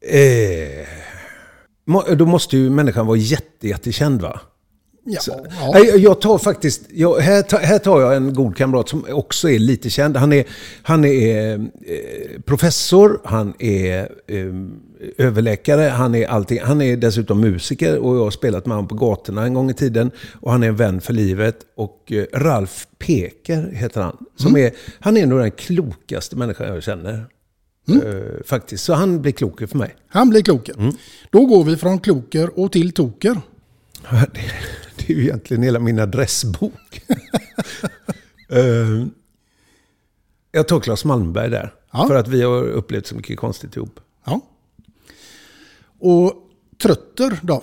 Eh, 0.00 0.86
då 2.16 2.26
måste 2.26 2.56
ju 2.56 2.70
människan 2.70 3.06
vara 3.06 3.16
jätte, 3.16 3.68
jättekänd 3.68 4.22
va? 4.22 4.40
Ja, 5.04 5.20
ja. 5.26 5.70
Nej, 5.74 5.98
jag 5.98 6.20
tar 6.20 6.38
faktiskt, 6.38 6.82
jag, 6.90 7.18
här, 7.18 7.42
tar, 7.42 7.58
här 7.58 7.78
tar 7.78 8.00
jag 8.00 8.16
en 8.16 8.34
god 8.34 8.56
kamrat 8.56 8.88
som 8.88 9.04
också 9.10 9.50
är 9.50 9.58
lite 9.58 9.90
känd. 9.90 10.16
Han 10.16 10.32
är, 10.32 10.44
han 10.82 11.04
är 11.04 11.54
eh, 11.54 12.40
professor, 12.44 13.20
han 13.24 13.54
är 13.58 14.00
eh, 14.26 14.46
överläkare, 15.18 15.82
han 15.82 16.14
är 16.14 16.26
allting. 16.26 16.60
Han 16.62 16.82
är 16.82 16.96
dessutom 16.96 17.40
musiker 17.40 17.98
och 17.98 18.16
jag 18.16 18.24
har 18.24 18.30
spelat 18.30 18.66
med 18.66 18.76
honom 18.76 18.88
på 18.88 18.94
gatorna 18.94 19.44
en 19.44 19.54
gång 19.54 19.70
i 19.70 19.74
tiden. 19.74 20.10
Och 20.40 20.52
han 20.52 20.62
är 20.62 20.68
en 20.68 20.76
vän 20.76 21.00
för 21.00 21.12
livet. 21.12 21.56
Och 21.76 22.12
eh, 22.12 22.24
Ralf 22.32 22.86
Peker 22.98 23.70
heter 23.72 24.00
han. 24.00 24.16
Som 24.36 24.56
är, 24.56 24.72
han 25.00 25.16
är 25.16 25.26
nog 25.26 25.38
den 25.38 25.50
klokaste 25.50 26.36
människan 26.36 26.66
jag 26.74 26.82
känner. 26.82 27.26
Eh, 27.88 28.44
faktiskt. 28.44 28.84
Så 28.84 28.94
han 28.94 29.22
blir 29.22 29.32
klok 29.32 29.68
för 29.68 29.78
mig. 29.78 29.96
Han 30.08 30.30
blir 30.30 30.42
Kloker. 30.42 30.74
Mm. 30.78 30.94
Då 31.30 31.46
går 31.46 31.64
vi 31.64 31.76
från 31.76 31.98
Kloker 31.98 32.58
och 32.58 32.72
till 32.72 32.92
Toker. 32.92 33.40
Det, 34.10 34.28
det 34.96 35.12
är 35.12 35.16
ju 35.16 35.22
egentligen 35.22 35.62
hela 35.62 35.78
min 35.78 35.98
adressbok. 35.98 37.02
Eh, 38.48 39.06
jag 40.52 40.68
tar 40.68 40.80
Claes 40.80 41.04
Malmberg 41.04 41.50
där. 41.50 41.74
För 42.08 42.14
att 42.14 42.28
vi 42.28 42.42
har 42.42 42.62
upplevt 42.62 43.06
så 43.06 43.14
mycket 43.14 43.38
konstigt 43.38 43.76
ihop. 43.76 44.00
Och 46.02 46.32
Trötter 46.82 47.38
då? 47.42 47.62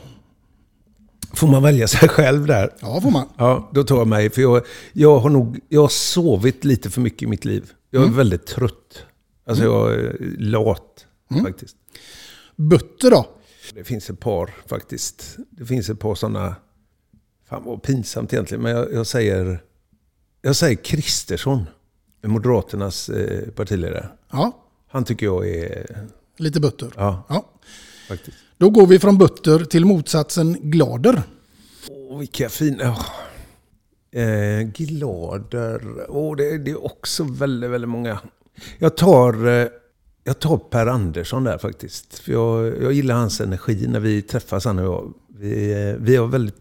Får 1.33 1.47
man 1.47 1.63
välja 1.63 1.87
sig 1.87 2.09
själv 2.09 2.45
där? 2.45 2.73
Ja, 2.81 3.01
får 3.01 3.11
man. 3.11 3.29
Ja, 3.37 3.69
då 3.73 3.83
tar 3.83 3.97
jag 3.97 4.07
mig. 4.07 4.29
För 4.29 4.41
jag, 4.41 4.65
jag 4.93 5.19
har 5.19 5.29
nog 5.29 5.59
jag 5.69 5.81
har 5.81 5.87
sovit 5.87 6.63
lite 6.65 6.89
för 6.89 7.01
mycket 7.01 7.21
i 7.21 7.27
mitt 7.27 7.45
liv. 7.45 7.71
Jag 7.89 8.01
är 8.01 8.05
Mm. 8.05 8.17
väldigt 8.17 8.45
trött. 8.45 9.05
Alltså 9.45 9.63
jag 9.63 9.93
är 9.93 10.17
lat 10.37 11.05
faktiskt. 11.45 11.75
Butter 12.55 13.11
då? 13.11 13.25
Det 13.73 13.83
finns 13.83 14.09
ett 14.09 14.19
par 14.19 14.53
faktiskt. 14.65 15.37
Det 15.49 15.65
finns 15.65 15.89
ett 15.89 15.99
par 15.99 16.15
sådana... 16.15 16.55
Fan 17.49 17.63
vad 17.65 17.83
pinsamt 17.83 18.33
egentligen. 18.33 18.61
Men 18.63 18.71
jag, 18.71 18.93
jag 18.93 19.07
säger... 19.07 19.63
Jag 20.41 20.55
säger 20.55 20.75
Kristersson. 20.75 21.65
Moderaternas 22.23 23.09
eh, 23.09 23.49
partiledare. 23.49 24.09
Ja. 24.31 24.51
Han 24.87 25.03
tycker 25.03 25.25
jag 25.25 25.47
är... 25.49 25.97
Lite 26.37 26.59
butter. 26.59 26.91
Ja, 26.97 27.23
Ja. 27.29 27.45
Faktiskt. 28.09 28.37
Då 28.57 28.69
går 28.69 28.87
vi 28.87 28.99
från 28.99 29.17
Butter 29.17 29.65
till 29.65 29.85
motsatsen 29.85 30.57
Glader. 30.61 31.23
Åh, 31.89 32.19
vilka 32.19 32.49
fina... 32.49 32.97
Eh, 34.11 34.67
glader. 34.67 35.81
Åh, 36.09 36.35
det, 36.35 36.57
det 36.57 36.71
är 36.71 36.85
också 36.85 37.23
väldigt, 37.23 37.69
väldigt 37.69 37.89
många. 37.89 38.19
Jag 38.77 38.97
tar, 38.97 39.47
eh, 39.47 39.67
jag 40.23 40.39
tar 40.39 40.57
Per 40.57 40.87
Andersson 40.87 41.43
där 41.43 41.57
faktiskt. 41.57 42.19
För 42.19 42.31
jag, 42.31 42.83
jag 42.83 42.93
gillar 42.93 43.15
hans 43.15 43.41
energi 43.41 43.87
när 43.87 43.99
vi 43.99 44.21
träffas 44.21 44.65
han 44.65 44.79
och 44.79 44.85
jag. 44.85 45.13
Vi, 45.39 45.71
eh, 45.71 45.95
vi 45.99 46.15
har 46.15 46.27
väldigt 46.27 46.55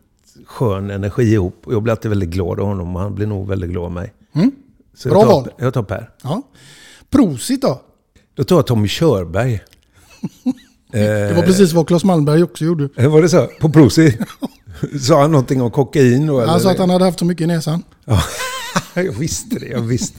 skön 0.47 0.91
energi 0.91 1.23
ihop. 1.23 1.67
Och 1.67 1.75
jag 1.75 1.83
blir 1.83 1.91
alltid 1.91 2.09
väldigt 2.09 2.31
glad 2.31 2.61
av 2.61 2.67
honom 2.67 2.97
och 2.97 3.03
han 3.03 3.15
blir 3.15 3.27
nog 3.27 3.49
väldigt 3.49 3.71
glad 3.71 3.85
av 3.85 3.93
mig. 3.93 4.13
Mm. 4.33 4.51
Så 4.95 5.09
Bra 5.09 5.19
jag 5.19 5.29
tar, 5.29 5.35
val. 5.35 5.51
Jag 5.59 5.75
tar 5.75 5.83
Per. 5.83 6.11
Ja. 6.23 6.43
Prosit 7.11 7.63
då? 7.63 7.81
Då 8.35 8.45
tar 8.45 8.57
jag 8.57 8.67
Tommy 8.67 8.89
Körberg. 8.89 9.61
Det 10.93 11.33
var 11.37 11.43
precis 11.43 11.73
vad 11.73 11.87
Claes 11.89 12.05
Malmberg 12.05 12.43
också 12.43 12.65
gjorde. 12.65 12.89
Eh, 12.97 13.13
Var 13.13 13.23
det 13.23 13.29
så? 13.29 13.47
På 13.61 13.69
Prosi? 13.69 14.19
Sa 15.01 15.21
han 15.21 15.31
någonting 15.33 15.63
om 15.63 15.71
kokain 15.71 16.27
då? 16.27 16.47
Han 16.47 16.61
sa 16.61 16.71
att 16.71 16.79
han 16.79 16.91
hade 16.91 17.05
haft 17.05 17.19
så 17.19 17.25
mycket 17.25 17.45
i 17.45 17.47
näsan. 17.47 17.83
Ja, 18.05 18.23
jag 18.95 19.13
visste 19.13 19.59
det. 19.59 19.67
Jag 19.67 19.81
visste. 19.81 20.19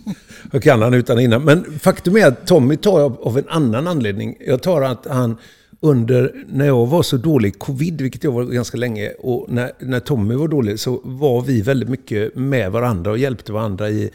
Jag 0.52 0.64
kan 0.64 0.82
han 0.82 0.94
utan 0.94 1.20
innan. 1.20 1.44
Men 1.44 1.80
faktum 1.80 2.18
är 2.18 2.28
att 2.28 2.48
Tommy 2.48 2.78
tar 2.78 3.00
jag 3.00 3.18
av 3.22 3.38
en 3.38 3.50
annan 3.50 3.88
anledning. 3.88 4.36
Jag 4.48 4.62
tar 4.64 4.82
att 4.82 5.08
han 5.10 5.38
under, 5.82 6.34
när 6.48 6.66
jag 6.66 6.86
var 6.88 7.04
så 7.04 7.18
dålig 7.18 7.50
i 7.50 7.52
covid, 7.52 8.02
vilket 8.02 8.24
jag 8.24 8.32
var 8.32 8.44
ganska 8.44 8.78
länge, 8.78 9.10
och 9.20 9.46
när, 9.50 9.72
när 9.80 10.00
Tommy 10.00 10.36
var 10.36 10.48
dålig 10.48 10.80
så 10.80 11.02
var 11.04 11.42
vi 11.42 11.62
väldigt 11.62 11.90
mycket 11.90 12.36
med 12.36 12.72
varandra 12.72 13.12
och 13.12 13.18
hjälpte 13.18 13.52
varandra 13.52 13.90
i, 13.90 14.10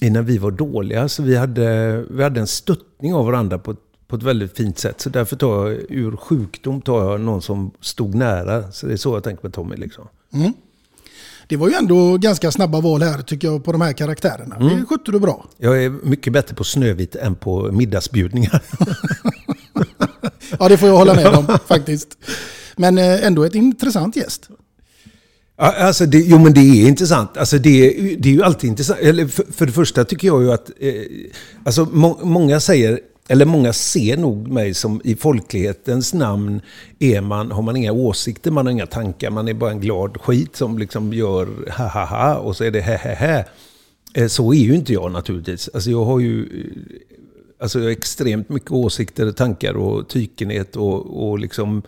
i 0.00 0.10
när 0.10 0.22
vi 0.22 0.38
var 0.38 0.50
dåliga. 0.50 1.08
Så 1.08 1.22
vi 1.22 1.36
hade, 1.36 1.96
vi 2.10 2.22
hade 2.22 2.40
en 2.40 2.46
stöttning 2.46 3.14
av 3.14 3.26
varandra 3.26 3.58
på 3.58 3.70
ett, 3.70 3.78
på 4.12 4.16
ett 4.16 4.22
väldigt 4.22 4.56
fint 4.56 4.78
sätt. 4.78 5.00
Så 5.00 5.08
därför 5.10 5.36
tar 5.36 5.68
jag, 5.70 5.78
ur 5.88 6.16
sjukdom 6.16 6.80
tar 6.82 7.10
jag 7.10 7.20
någon 7.20 7.42
som 7.42 7.70
stod 7.80 8.14
nära. 8.14 8.72
Så 8.72 8.86
det 8.86 8.92
är 8.92 8.96
så 8.96 9.16
jag 9.16 9.24
tänker 9.24 9.42
på 9.42 9.50
Tommy 9.50 9.76
liksom. 9.76 10.08
Mm. 10.34 10.52
Det 11.48 11.56
var 11.56 11.68
ju 11.68 11.74
ändå 11.74 12.16
ganska 12.18 12.50
snabba 12.50 12.80
val 12.80 13.02
här 13.02 13.22
tycker 13.22 13.48
jag 13.48 13.64
på 13.64 13.72
de 13.72 13.80
här 13.80 13.92
karaktärerna. 13.92 14.56
Mm. 14.56 14.68
Det 14.80 14.84
skötte 14.86 15.12
du 15.12 15.20
bra. 15.20 15.44
Jag 15.58 15.84
är 15.84 15.90
mycket 15.90 16.32
bättre 16.32 16.54
på 16.54 16.64
Snövit 16.64 17.16
än 17.16 17.34
på 17.34 17.72
middagsbjudningar. 17.72 18.62
Ja, 20.58 20.68
det 20.68 20.76
får 20.76 20.88
jag 20.88 20.96
hålla 20.96 21.14
med 21.14 21.26
om 21.26 21.58
faktiskt. 21.66 22.18
Men 22.76 22.98
eh, 22.98 23.26
ändå 23.26 23.44
ett 23.44 23.54
intressant 23.54 24.16
gäst. 24.16 24.48
Alltså 25.56 26.06
det, 26.06 26.18
jo 26.18 26.38
men 26.38 26.54
det 26.54 26.60
är 26.60 26.88
intressant. 26.88 27.36
Alltså 27.36 27.58
det, 27.58 27.68
är- 27.98 28.16
det 28.16 28.28
är 28.28 28.32
ju 28.32 28.42
alltid 28.42 28.70
intressant. 28.70 29.00
Eller 29.00 29.26
för, 29.26 29.44
för 29.52 29.66
det 29.66 29.72
första 29.72 30.04
tycker 30.04 30.26
jag 30.28 30.42
ju 30.42 30.52
att... 30.52 30.70
Eh, 30.80 30.92
alltså 31.64 31.84
må, 31.92 32.20
många 32.22 32.60
säger, 32.60 33.00
eller 33.28 33.44
många 33.44 33.72
ser 33.72 34.16
nog 34.16 34.48
mig 34.48 34.74
som 34.74 35.00
i 35.04 35.16
folklighetens 35.16 36.14
namn 36.14 36.60
är 36.98 37.20
man, 37.20 37.50
har 37.50 37.62
man 37.62 37.76
inga 37.76 37.92
åsikter, 37.92 38.50
man 38.50 38.66
har 38.66 38.72
inga 38.72 38.86
tankar, 38.86 39.30
man 39.30 39.48
är 39.48 39.54
bara 39.54 39.70
en 39.70 39.80
glad 39.80 40.20
skit 40.20 40.56
som 40.56 40.78
liksom 40.78 41.12
gör 41.12 41.70
ha 41.78 41.88
ha 41.88 42.04
ha 42.04 42.36
och 42.36 42.56
så 42.56 42.64
är 42.64 42.70
det 42.70 42.80
he 42.80 42.96
he 42.96 43.14
he. 43.14 43.44
Eh, 44.14 44.26
så 44.26 44.52
är 44.52 44.58
ju 44.58 44.74
inte 44.74 44.92
jag 44.92 45.12
naturligtvis. 45.12 45.70
Alltså 45.74 45.90
jag 45.90 46.04
har 46.04 46.20
ju... 46.20 46.42
Eh, 46.42 47.02
alltså 47.58 47.78
jag 47.78 47.86
har 47.86 47.92
extremt 47.92 48.48
mycket 48.48 48.70
åsikter, 48.70 49.32
tankar 49.32 49.74
och 49.74 50.08
tykenhet 50.08 50.76
och, 50.76 51.28
och 51.28 51.38
liksom 51.38 51.82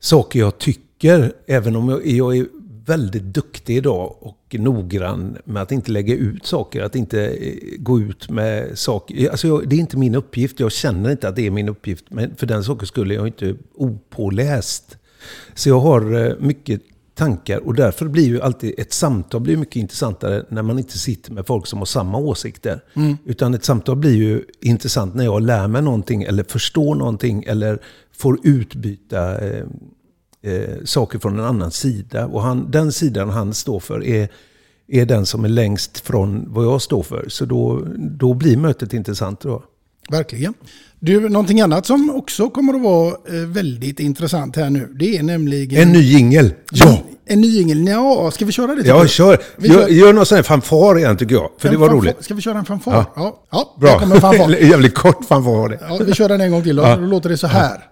saker 0.00 0.38
jag 0.38 0.58
tycker. 0.58 1.32
Även 1.46 1.76
om 1.76 1.88
jag, 1.88 2.06
jag 2.06 2.36
är 2.36 2.46
väldigt 2.86 3.22
duktig 3.22 3.76
idag 3.76 4.16
och 4.20 4.35
noggrann 4.52 5.38
med 5.44 5.62
att 5.62 5.72
inte 5.72 5.92
lägga 5.92 6.14
ut 6.14 6.46
saker. 6.46 6.82
Att 6.82 6.96
inte 6.96 7.26
eh, 7.26 7.54
gå 7.78 8.00
ut 8.00 8.30
med 8.30 8.78
saker. 8.78 9.30
Alltså 9.30 9.48
jag, 9.48 9.68
det 9.68 9.76
är 9.76 9.80
inte 9.80 9.96
min 9.96 10.14
uppgift. 10.14 10.60
Jag 10.60 10.72
känner 10.72 11.10
inte 11.10 11.28
att 11.28 11.36
det 11.36 11.46
är 11.46 11.50
min 11.50 11.68
uppgift. 11.68 12.04
Men 12.08 12.36
för 12.36 12.46
den 12.46 12.64
saken 12.64 12.86
skulle 12.86 13.14
jag 13.14 13.26
inte 13.26 13.56
opåläst. 13.74 14.96
Så 15.54 15.68
jag 15.68 15.80
har 15.80 16.26
eh, 16.26 16.32
mycket 16.38 16.82
tankar 17.16 17.58
och 17.58 17.74
därför 17.74 18.08
blir 18.08 18.26
ju 18.26 18.40
alltid 18.40 18.74
ett 18.78 18.92
samtal 18.92 19.40
blir 19.40 19.56
mycket 19.56 19.76
intressantare 19.76 20.44
när 20.48 20.62
man 20.62 20.78
inte 20.78 20.98
sitter 20.98 21.32
med 21.32 21.46
folk 21.46 21.66
som 21.66 21.78
har 21.78 21.86
samma 21.86 22.18
åsikter. 22.18 22.80
Mm. 22.94 23.16
Utan 23.24 23.54
ett 23.54 23.64
samtal 23.64 23.96
blir 23.96 24.14
ju 24.14 24.44
intressant 24.60 25.14
när 25.14 25.24
jag 25.24 25.42
lär 25.42 25.68
mig 25.68 25.82
någonting 25.82 26.22
eller 26.22 26.44
förstår 26.44 26.94
någonting 26.94 27.44
eller 27.46 27.78
får 28.16 28.38
utbyta 28.42 29.48
eh, 29.48 29.64
eh, 30.46 30.84
saker 30.84 31.18
från 31.18 31.38
en 31.38 31.44
annan 31.44 31.70
sida. 31.70 32.26
Och 32.26 32.42
han, 32.42 32.70
den 32.70 32.92
sidan 32.92 33.30
han 33.30 33.54
står 33.54 33.80
för 33.80 34.04
är, 34.04 34.28
är 34.88 35.04
den 35.06 35.26
som 35.26 35.44
är 35.44 35.48
längst 35.48 36.00
från 36.00 36.44
vad 36.52 36.64
jag 36.64 36.82
står 36.82 37.02
för. 37.02 37.24
Så 37.28 37.44
då, 37.44 37.82
då 37.98 38.34
blir 38.34 38.56
mötet 38.56 38.92
intressant. 38.92 39.40
Då. 39.40 39.62
Verkligen. 40.10 40.54
Du, 41.00 41.28
någonting 41.28 41.60
annat 41.60 41.86
som 41.86 42.10
också 42.10 42.50
kommer 42.50 42.74
att 42.74 42.82
vara 42.82 43.08
eh, 43.08 43.34
väldigt 43.48 44.00
intressant 44.00 44.56
här 44.56 44.70
nu. 44.70 44.88
Det 44.98 45.16
är 45.16 45.22
nämligen... 45.22 45.82
En 45.82 45.92
ny 45.92 46.00
jingel! 46.02 46.54
Ja! 46.72 46.98
En 47.28 47.40
ny 47.40 47.46
jingel. 47.46 47.86
Ja, 47.88 48.30
ska 48.30 48.44
vi 48.44 48.52
köra 48.52 48.74
det? 48.74 48.86
Ja, 48.88 49.06
kör! 49.06 49.38
Vi 49.56 49.68
Gör, 49.68 49.88
gör 49.88 50.12
någon 50.12 50.26
sån 50.26 50.36
här 50.36 50.42
fanfar 50.42 50.98
igen 50.98 51.16
tycker 51.16 51.34
jag. 51.34 51.50
För 51.58 51.68
en 51.68 51.74
det 51.74 51.78
var 51.80 51.88
fanfar- 51.88 51.92
roligt. 52.00 52.24
Ska 52.24 52.34
vi 52.34 52.42
köra 52.42 52.58
en 52.58 52.64
fanfar? 52.64 52.92
Ja. 52.92 53.12
Ja, 53.16 53.44
ja 53.50 53.74
Bra. 53.80 53.98
kommer 53.98 54.20
fanfar. 54.20 54.48
Jävligt 54.60 54.94
kort 54.94 55.24
fanfar 55.24 55.52
var 55.52 55.68
det. 55.68 55.78
Ja, 55.88 55.98
vi 56.06 56.12
kör 56.12 56.28
den 56.28 56.40
en 56.40 56.50
gång 56.50 56.62
till 56.62 56.76
då. 56.76 56.82
Ja. 56.82 56.96
Då 56.96 57.06
låter 57.06 57.28
det 57.28 57.36
så 57.36 57.46
här. 57.46 57.84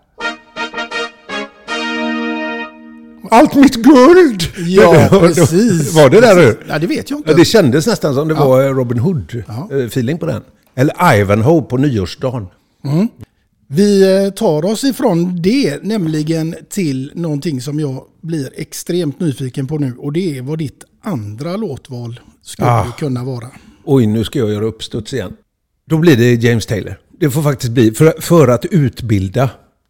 Allt 3.30 3.54
mitt 3.54 3.74
guld! 3.76 4.42
Ja, 4.66 5.08
precis. 5.10 5.94
Var 5.94 6.10
det 6.10 6.20
där 6.20 6.34
nu? 6.34 6.56
Ja, 6.68 6.78
det 6.78 6.86
vet 6.86 7.10
jag 7.10 7.18
inte. 7.18 7.30
Ja, 7.30 7.36
det 7.36 7.44
kändes 7.44 7.86
nästan 7.86 8.14
som 8.14 8.28
det 8.28 8.34
var 8.34 8.62
Robin 8.74 8.98
Hood-feeling 9.00 10.18
på 10.18 10.26
den. 10.26 10.42
Eller 10.74 11.14
Ivanhoe 11.20 11.62
på 11.62 11.76
nyårsdagen. 11.76 12.46
Mm. 12.84 13.08
Vi 13.68 14.24
eh, 14.24 14.30
tar 14.30 14.64
oss 14.64 14.84
ifrån 14.84 15.42
det, 15.42 15.82
nämligen 15.82 16.54
till 16.70 17.12
någonting 17.14 17.60
som 17.60 17.80
jag 17.80 18.04
blir 18.22 18.50
extremt 18.56 19.20
nyfiken 19.20 19.66
på 19.66 19.78
nu. 19.78 19.94
Och 19.98 20.12
det 20.12 20.38
är 20.38 20.42
vad 20.42 20.58
ditt 20.58 20.84
andra 21.02 21.56
låtval 21.56 22.20
skulle 22.42 22.68
Ah. 22.70 22.92
kunna 22.98 23.24
vara? 23.24 23.46
Oj, 23.84 24.06
nu 24.06 24.24
ska 24.24 24.38
jag 24.38 24.50
göra 24.50 24.64
uppstuds 24.64 25.12
igen. 25.14 25.32
Då 25.86 25.98
blir 25.98 26.16
det 26.16 26.34
James 26.34 26.66
Taylor. 26.66 26.98
Det 27.20 27.30
får 27.30 27.42
faktiskt 27.42 27.72
bli, 27.72 27.92
för, 27.92 28.14
för 28.20 28.48
att 28.48 28.64
utbilda 28.64 29.42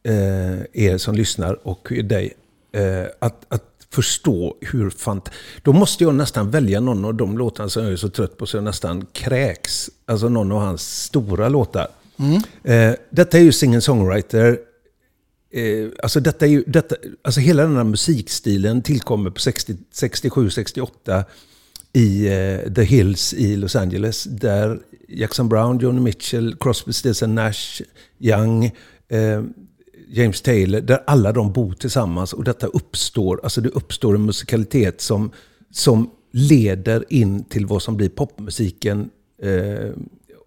eh, 0.09 0.85
er 0.85 0.99
som 0.99 1.15
lyssnar 1.15 1.69
och 1.69 1.93
dig, 2.05 2.33
eh, 2.75 3.07
att, 3.19 3.45
att 3.49 3.75
förstå 3.91 4.57
hur 4.61 4.91
fant... 4.91 5.31
Då 5.63 5.73
måste 5.73 6.05
jag 6.05 6.15
nästan 6.15 6.51
välja 6.51 6.81
någon 6.81 7.05
av 7.05 7.15
de 7.15 7.39
låtarna 7.39 7.69
som 7.69 7.83
jag 7.85 7.93
är 7.93 7.97
så 7.97 8.09
trött 8.09 8.39
på 8.39 8.47
så 8.47 8.57
jag 8.57 8.65
nästan 8.65 9.07
kräks. 9.13 9.91
Alltså 10.07 10.29
någon 10.29 10.53
av 10.53 10.61
hans 10.61 11.03
stora 11.03 11.49
låtar. 11.49 11.89
Mm. 12.17 12.43
Eh, 12.63 12.97
detta 13.11 13.39
är 13.39 13.43
ju 13.43 13.53
singer-songwriter. 13.53 14.59
Eh, 15.53 15.89
alltså, 16.03 16.21
detta 16.21 16.47
är 16.47 16.51
ju, 16.51 16.65
detta, 16.67 16.97
alltså 17.23 17.41
hela 17.41 17.63
den 17.63 17.77
här 17.77 17.85
musikstilen 17.85 18.83
tillkommer 18.83 19.31
på 19.31 19.41
60 19.41 19.77
67-68 19.93 21.25
i 21.93 22.27
eh, 22.27 22.73
The 22.73 22.83
Hills 22.83 23.35
i 23.35 23.57
Los 23.57 23.77
Angeles. 23.77 24.25
Där 24.25 24.79
Jackson 25.09 25.49
Brown, 25.49 25.79
Joni 25.79 26.01
Mitchell, 26.01 26.57
Crosby, 26.61 26.93
Stills 26.93 27.23
Nash, 27.23 27.83
Young, 28.19 28.65
eh, 29.09 29.43
James 30.17 30.43
Taylor, 30.43 30.81
där 30.81 31.03
alla 31.07 31.33
de 31.33 31.53
bor 31.53 31.73
tillsammans 31.73 32.33
och 32.33 32.45
detta 32.45 32.67
uppstår, 32.67 33.41
alltså 33.43 33.61
det 33.61 33.69
uppstår 33.69 34.15
en 34.15 34.25
musikalitet 34.25 35.01
som, 35.01 35.31
som 35.71 36.11
leder 36.33 37.05
in 37.09 37.45
till 37.45 37.67
vad 37.67 37.83
som 37.83 37.97
blir 37.97 38.09
popmusiken 38.09 39.11
eh, 39.43 39.91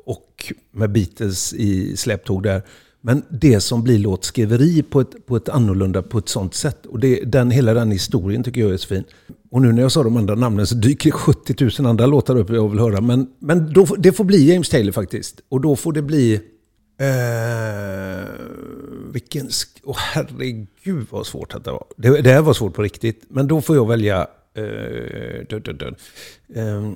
och 0.06 0.54
med 0.72 0.92
Beatles 0.92 1.54
i 1.54 1.98
släptåg 1.98 2.44
där. 2.44 2.62
Men 3.02 3.24
det 3.30 3.62
som 3.62 3.84
blir 3.84 4.00
låtskriveri 4.00 4.84
på 4.84 5.02
ett, 5.02 5.26
på 5.26 5.36
ett 5.36 5.50
annorlunda, 5.50 6.02
på 6.02 6.18
ett 6.18 6.30
sånt 6.30 6.54
sätt. 6.54 6.86
Och 6.86 7.00
det, 7.00 7.24
den, 7.24 7.52
hela 7.52 7.74
den 7.74 7.92
historien 7.92 8.44
tycker 8.44 8.62
jag 8.62 8.74
är 8.74 8.78
så 8.78 8.88
fin. 8.88 9.04
Och 9.52 9.62
nu 9.62 9.72
när 9.72 9.82
jag 9.82 9.92
sa 9.92 10.04
de 10.04 10.18
andra 10.18 10.36
namnen 10.36 10.68
så 10.68 10.76
dyker 10.76 11.12
70 11.12 11.82
000 11.82 11.90
andra 11.90 12.06
låtar 12.06 12.36
upp 12.36 12.50
jag 12.50 12.70
vill 12.70 12.80
höra. 12.80 13.02
Men, 13.02 13.28
men 13.40 13.74
då, 13.74 13.86
det 13.86 14.12
får 14.12 14.24
bli 14.24 14.52
James 14.52 14.70
Taylor 14.70 14.92
faktiskt. 14.92 15.42
Och 15.50 15.62
då 15.62 15.76
får 15.76 15.94
det 15.94 16.02
bli... 16.02 16.42
Eh, 17.00 18.28
vilken... 19.12 19.48
sk- 19.50 19.80
Åh 19.84 19.98
herregud 20.14 21.08
vad 21.10 21.26
svårt 21.28 21.54
att 21.54 21.64
det 21.64 21.72
var. 21.72 21.86
Det, 21.98 22.22
det 22.22 22.32
här 22.32 22.42
var 22.42 22.54
svårt 22.54 22.74
på 22.74 22.82
riktigt. 22.84 23.24
Men 23.30 23.48
då 23.48 23.62
får 23.62 23.76
jag 23.76 23.88
välja... 23.88 24.28
Eh, 24.54 25.46
dun, 25.50 25.62
dun, 25.62 25.78
dun. 25.78 25.96
Eh, 26.56 26.92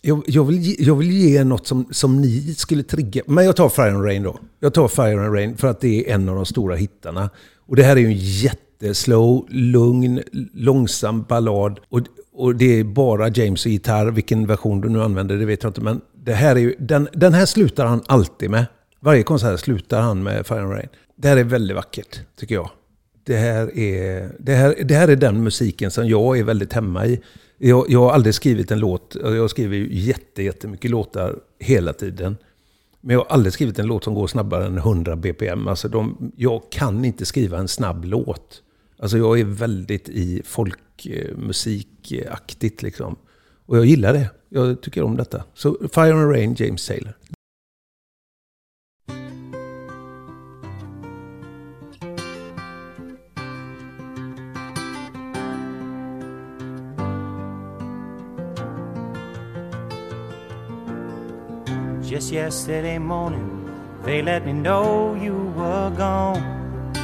jag, 0.00 0.22
jag, 0.26 0.44
vill 0.44 0.58
ge, 0.60 0.76
jag 0.78 0.94
vill 0.96 1.10
ge 1.10 1.44
något 1.44 1.66
som, 1.66 1.86
som 1.90 2.20
ni 2.20 2.54
skulle 2.54 2.82
trigga. 2.82 3.22
Men 3.26 3.44
jag 3.44 3.56
tar 3.56 3.68
Fire 3.68 3.90
and 3.92 4.04
Rain 4.04 4.22
då. 4.22 4.38
Jag 4.60 4.74
tar 4.74 4.88
Fire 4.88 5.20
and 5.26 5.34
Rain 5.34 5.56
för 5.56 5.68
att 5.68 5.80
det 5.80 6.10
är 6.10 6.14
en 6.14 6.28
av 6.28 6.34
de 6.36 6.46
stora 6.46 6.74
hittarna. 6.76 7.30
Och 7.66 7.76
det 7.76 7.82
här 7.82 7.96
är 7.96 8.00
ju 8.00 8.06
en 8.06 8.18
jätteslow, 8.18 9.46
lugn, 9.50 10.22
långsam 10.54 11.22
ballad. 11.22 11.80
Och, 11.88 12.00
och 12.32 12.56
det 12.56 12.80
är 12.80 12.84
bara 12.84 13.28
James 13.28 13.66
och 13.66 13.70
gitarr. 13.72 14.06
Vilken 14.10 14.46
version 14.46 14.80
du 14.80 14.88
nu 14.88 15.02
använder, 15.02 15.36
det 15.36 15.44
vet 15.46 15.62
jag 15.62 15.70
inte. 15.70 15.80
Men 15.80 16.00
det 16.24 16.32
här 16.32 16.56
är 16.56 16.60
ju, 16.60 16.74
den, 16.78 17.08
den 17.12 17.34
här 17.34 17.46
slutar 17.46 17.86
han 17.86 18.02
alltid 18.06 18.50
med. 18.50 18.66
Varje 19.04 19.22
konsert 19.22 19.60
slutar 19.60 20.00
han 20.00 20.22
med 20.22 20.46
Fire 20.46 20.60
and 20.60 20.72
Rain. 20.72 20.88
Det 21.16 21.28
här 21.28 21.36
är 21.36 21.44
väldigt 21.44 21.76
vackert, 21.76 22.20
tycker 22.36 22.54
jag. 22.54 22.70
Det 23.24 23.36
här, 23.36 23.78
är, 23.78 24.30
det, 24.38 24.54
här, 24.54 24.74
det 24.84 24.94
här 24.94 25.08
är 25.08 25.16
den 25.16 25.44
musiken 25.44 25.90
som 25.90 26.08
jag 26.08 26.38
är 26.38 26.44
väldigt 26.44 26.72
hemma 26.72 27.06
i. 27.06 27.20
Jag, 27.58 27.86
jag 27.88 28.00
har 28.00 28.12
aldrig 28.12 28.34
skrivit 28.34 28.70
en 28.70 28.78
låt, 28.78 29.16
jag 29.22 29.50
skriver 29.50 29.76
ju 29.76 29.88
jätte, 29.90 30.42
jättemycket 30.42 30.90
låtar 30.90 31.36
hela 31.58 31.92
tiden. 31.92 32.36
Men 33.00 33.14
jag 33.14 33.20
har 33.20 33.26
aldrig 33.26 33.52
skrivit 33.52 33.78
en 33.78 33.86
låt 33.86 34.04
som 34.04 34.14
går 34.14 34.26
snabbare 34.26 34.66
än 34.66 34.78
100 34.78 35.16
bpm. 35.16 35.68
Alltså 35.68 35.88
de, 35.88 36.32
jag 36.36 36.62
kan 36.70 37.04
inte 37.04 37.24
skriva 37.24 37.58
en 37.58 37.68
snabb 37.68 38.04
låt. 38.04 38.62
Alltså 38.98 39.18
jag 39.18 39.40
är 39.40 39.44
väldigt 39.44 40.08
i 40.08 40.42
folkmusikaktigt 40.44 42.82
liksom. 42.82 43.16
Och 43.66 43.78
jag 43.78 43.86
gillar 43.86 44.12
det. 44.12 44.30
Jag 44.48 44.80
tycker 44.80 45.02
om 45.02 45.16
detta. 45.16 45.44
Så 45.54 45.76
Fire 45.94 46.14
and 46.14 46.30
Rain, 46.30 46.54
James 46.58 46.86
Taylor. 46.86 47.14
Just 62.14 62.30
yesterday 62.30 62.96
morning, 62.96 63.50
they 64.04 64.22
let 64.22 64.46
me 64.46 64.52
know 64.52 65.16
you 65.16 65.52
were 65.56 65.90
gone. 65.90 66.94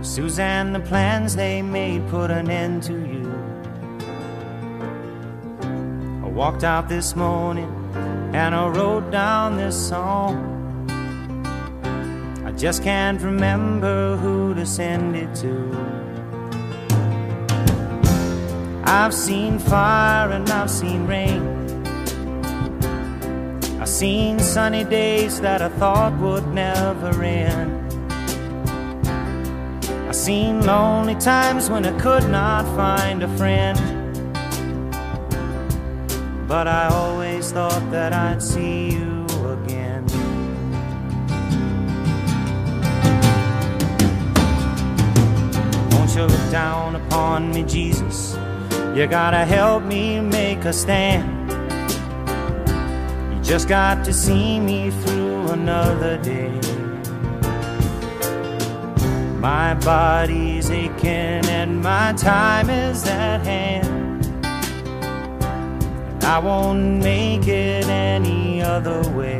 Suzanne, 0.00 0.72
the 0.72 0.78
plans 0.78 1.34
they 1.34 1.60
made 1.60 2.06
put 2.06 2.30
an 2.30 2.48
end 2.50 2.84
to 2.84 2.92
you. 2.92 3.26
I 6.24 6.28
walked 6.28 6.62
out 6.62 6.88
this 6.88 7.16
morning 7.16 7.68
and 8.32 8.54
I 8.54 8.68
wrote 8.68 9.10
down 9.10 9.56
this 9.56 9.88
song. 9.88 10.36
I 12.46 12.52
just 12.52 12.84
can't 12.84 13.20
remember 13.20 14.16
who 14.18 14.54
to 14.54 14.64
send 14.64 15.16
it 15.16 15.34
to. 15.42 15.52
I've 18.84 19.12
seen 19.12 19.58
fire 19.58 20.30
and 20.30 20.48
I've 20.48 20.70
seen 20.70 21.08
rain. 21.08 21.57
I've 23.88 23.94
seen 23.94 24.38
sunny 24.38 24.84
days 24.84 25.40
that 25.40 25.62
I 25.62 25.70
thought 25.70 26.12
would 26.18 26.46
never 26.48 27.22
end. 27.22 27.72
I've 30.06 30.14
seen 30.14 30.60
lonely 30.60 31.14
times 31.14 31.70
when 31.70 31.86
I 31.86 31.98
could 31.98 32.28
not 32.28 32.66
find 32.76 33.22
a 33.22 33.28
friend. 33.38 33.78
But 36.46 36.68
I 36.68 36.88
always 36.88 37.50
thought 37.50 37.90
that 37.90 38.12
I'd 38.12 38.42
see 38.42 38.90
you 38.90 39.24
again. 39.56 40.04
Won't 45.92 46.14
you 46.14 46.24
look 46.24 46.50
down 46.50 46.94
upon 46.94 47.52
me, 47.52 47.62
Jesus? 47.62 48.36
You 48.94 49.06
gotta 49.06 49.46
help 49.46 49.82
me 49.82 50.20
make 50.20 50.66
a 50.66 50.74
stand. 50.74 51.37
Just 53.48 53.66
got 53.66 54.04
to 54.04 54.12
see 54.12 54.60
me 54.60 54.90
through 54.90 55.48
another 55.48 56.18
day. 56.18 56.52
My 59.40 59.72
body's 59.72 60.70
aching 60.70 61.46
and 61.48 61.80
my 61.80 62.12
time 62.12 62.68
is 62.68 63.06
at 63.06 63.40
hand. 63.46 64.22
And 64.44 66.24
I 66.24 66.38
won't 66.40 67.02
make 67.02 67.48
it 67.48 67.86
any 67.86 68.60
other 68.60 69.00
way. 69.12 69.38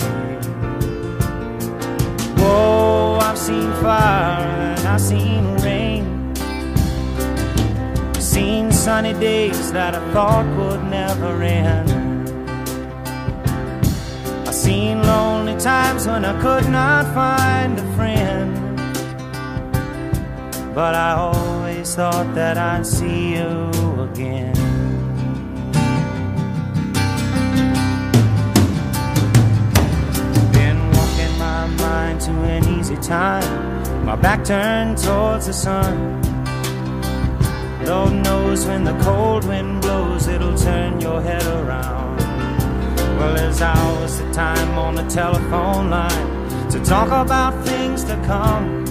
Whoa, 2.39 3.19
I've 3.21 3.37
seen 3.37 3.71
fire 3.83 4.41
and 4.41 4.89
I've 4.89 5.03
seen 5.03 5.55
rain. 5.59 6.35
Seen 8.19 8.73
sunny 8.73 9.13
days 9.13 9.71
that 9.73 9.95
I 9.95 10.13
thought 10.15 10.47
would 10.57 10.83
never 10.85 11.43
end. 11.43 11.98
Seen 14.69 15.03
lonely 15.03 15.57
times 15.59 16.07
when 16.07 16.27
I 16.27 16.39
could 16.43 16.69
not 16.69 17.07
find 17.15 17.79
a 17.79 17.87
friend. 17.97 18.77
But 20.75 20.95
I 20.95 21.13
always 21.13 21.95
thought 21.95 22.35
that 22.35 22.59
I'd 22.59 22.87
see 22.87 23.37
you 23.37 23.71
again. 24.09 24.53
Been 30.53 30.81
walking 30.97 31.35
my 31.39 31.67
mind 31.87 32.21
to 32.27 32.33
an 32.33 32.69
easy 32.79 32.97
time. 32.97 34.05
My 34.05 34.17
back 34.17 34.45
turned 34.45 34.99
towards 34.99 35.47
the 35.47 35.55
sun. 35.55 36.21
Lord 37.87 38.13
knows 38.23 38.67
when 38.67 38.85
the 38.85 38.99
cold 38.99 39.47
wind 39.47 39.81
blows, 39.81 40.27
it'll 40.27 40.59
turn 40.59 41.01
your 41.01 41.23
head 41.23 41.47
around. 41.47 41.98
Well, 43.19 43.35
there's 43.35 43.61
hours 43.61 44.21
of 44.21 44.33
time 44.33 44.79
on 44.79 44.95
the 44.95 45.03
telephone 45.09 45.91
line 45.91 46.71
to 46.71 46.79
talk 46.85 47.09
about 47.09 47.53
things 47.67 48.05
to 48.05 48.15
come. 48.27 48.87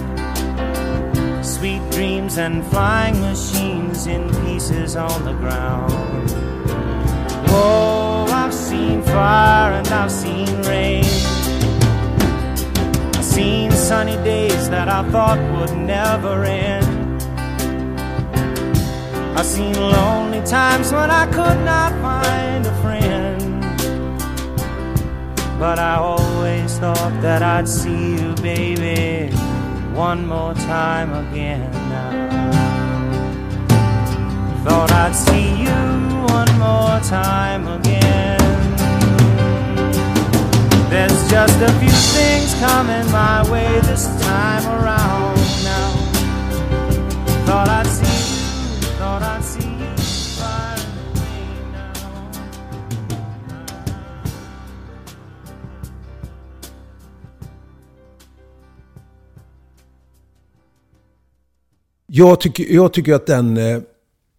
Sweet 1.42 1.80
dreams 1.90 2.36
and 2.36 2.62
flying 2.66 3.18
machines 3.22 4.06
in 4.06 4.28
pieces 4.44 4.96
on 4.96 5.24
the 5.24 5.32
ground. 5.32 6.30
Whoa, 7.48 8.26
I've 8.28 8.52
seen 8.52 9.02
fire 9.02 9.72
and 9.72 9.88
I've 9.88 10.12
seen 10.12 10.60
rain. 10.62 11.04
I've 13.16 13.24
seen 13.24 13.70
sunny 13.70 14.16
days 14.24 14.68
that 14.68 14.90
I 14.90 15.10
thought 15.10 15.38
would 15.54 15.74
never 15.74 16.44
end. 16.44 17.22
I've 19.38 19.46
seen 19.46 19.72
lonely 19.72 20.42
times 20.42 20.92
when 20.92 21.10
I 21.10 21.24
could 21.26 21.64
not 21.64 21.92
find 22.02 22.66
a 22.66 22.82
friend. 22.82 23.07
But 25.58 25.80
I 25.80 25.96
always 25.96 26.78
thought 26.78 27.20
that 27.20 27.42
I'd 27.42 27.68
see 27.68 28.12
you, 28.12 28.34
baby, 28.36 29.34
one 29.92 30.24
more 30.24 30.54
time 30.54 31.12
again. 31.12 31.72
Thought 34.64 34.92
I'd 34.92 35.16
see 35.16 35.62
you 35.64 35.80
one 36.36 36.52
more 36.60 37.00
time 37.00 37.66
again. 37.66 38.38
There's 40.90 41.28
just 41.28 41.60
a 41.60 41.72
few 41.80 41.90
things 41.90 42.54
coming 42.60 43.10
my 43.10 43.42
way 43.50 43.80
this 43.80 44.06
time 44.22 44.64
around 44.64 45.36
now. 45.64 45.90
Thought 47.46 47.68
I'd 47.68 47.86
see 47.88 48.07
Jag 62.18 62.40
tycker, 62.40 62.64
jag 62.74 62.92
tycker 62.92 63.14
att 63.14 63.26
den, 63.26 63.56
eh, 63.56 63.80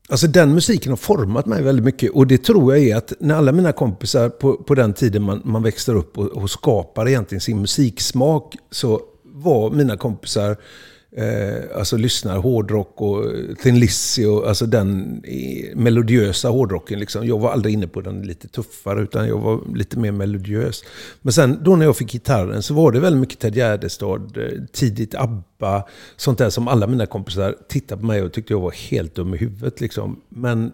alltså 0.10 0.28
den 0.28 0.54
musiken 0.54 0.92
har 0.92 0.98
format 0.98 1.46
mig 1.46 1.64
väldigt 1.64 1.86
mycket. 1.86 2.12
Och 2.12 2.28
det 2.28 2.38
tror 2.38 2.76
jag 2.76 2.88
är 2.88 2.96
att 2.96 3.14
när 3.20 3.36
alla 3.36 3.52
mina 3.52 3.72
kompisar 3.72 4.30
på, 4.30 4.54
på 4.54 4.76
den 4.76 4.94
tiden 4.94 5.24
man, 5.24 5.42
man 5.46 5.64
växer 5.64 5.96
upp 5.96 6.18
och, 6.18 6.26
och 6.26 6.50
skapar 6.50 7.08
egentligen 7.08 7.42
sin 7.42 7.62
musiksmak 7.62 8.56
så 8.72 9.02
var 9.24 9.72
mina 9.72 9.98
kompisar 9.98 10.58
eh, 11.12 11.78
alltså 11.78 11.98
lyssnar 11.98 12.38
hårdrock 12.38 13.02
och 13.02 13.26
eh, 13.26 13.56
Thin 13.64 13.80
Lizzy 13.80 14.26
och 14.26 14.48
alltså 14.48 14.66
den 14.66 15.22
melodiösa 15.76 16.50
hårdrocken. 16.50 17.00
Liksom. 17.00 17.28
Jag 17.28 17.40
var 17.40 17.52
aldrig 17.52 17.74
inne 17.74 17.88
på 17.88 18.02
den 18.02 18.22
lite 18.22 18.48
tuffare 18.48 19.02
utan 19.02 19.28
jag 19.28 19.38
var 19.38 19.76
lite 19.76 20.00
mer 20.00 20.12
melodiös. 20.12 20.84
Men 21.22 21.34
sen 21.34 21.60
då 21.64 21.76
när 21.76 21.86
jag 21.86 21.98
fick 21.98 22.12
gitarren 22.12 22.64
så 22.64 22.74
var 22.74 22.92
det 22.92 23.00
väldigt 23.00 23.20
mycket 23.20 23.40
Ted 23.40 23.56
Gärdestad, 23.56 24.38
eh, 24.38 24.64
tidigt 24.72 25.16
ABBA, 25.16 25.84
sånt 26.18 26.38
där 26.38 26.50
som 26.50 26.68
alla 26.68 26.88
mina 26.88 27.06
kompisar 27.06 27.56
tittade 27.70 28.02
på 28.02 28.08
mig 28.08 28.22
och 28.22 28.34
tyckte 28.34 28.54
jag 28.54 28.62
var 28.62 28.72
helt 28.72 29.16
dum 29.16 29.34
i 29.34 29.38
huvudet. 29.38 29.82
Liksom. 29.82 30.22
Men 30.30 30.72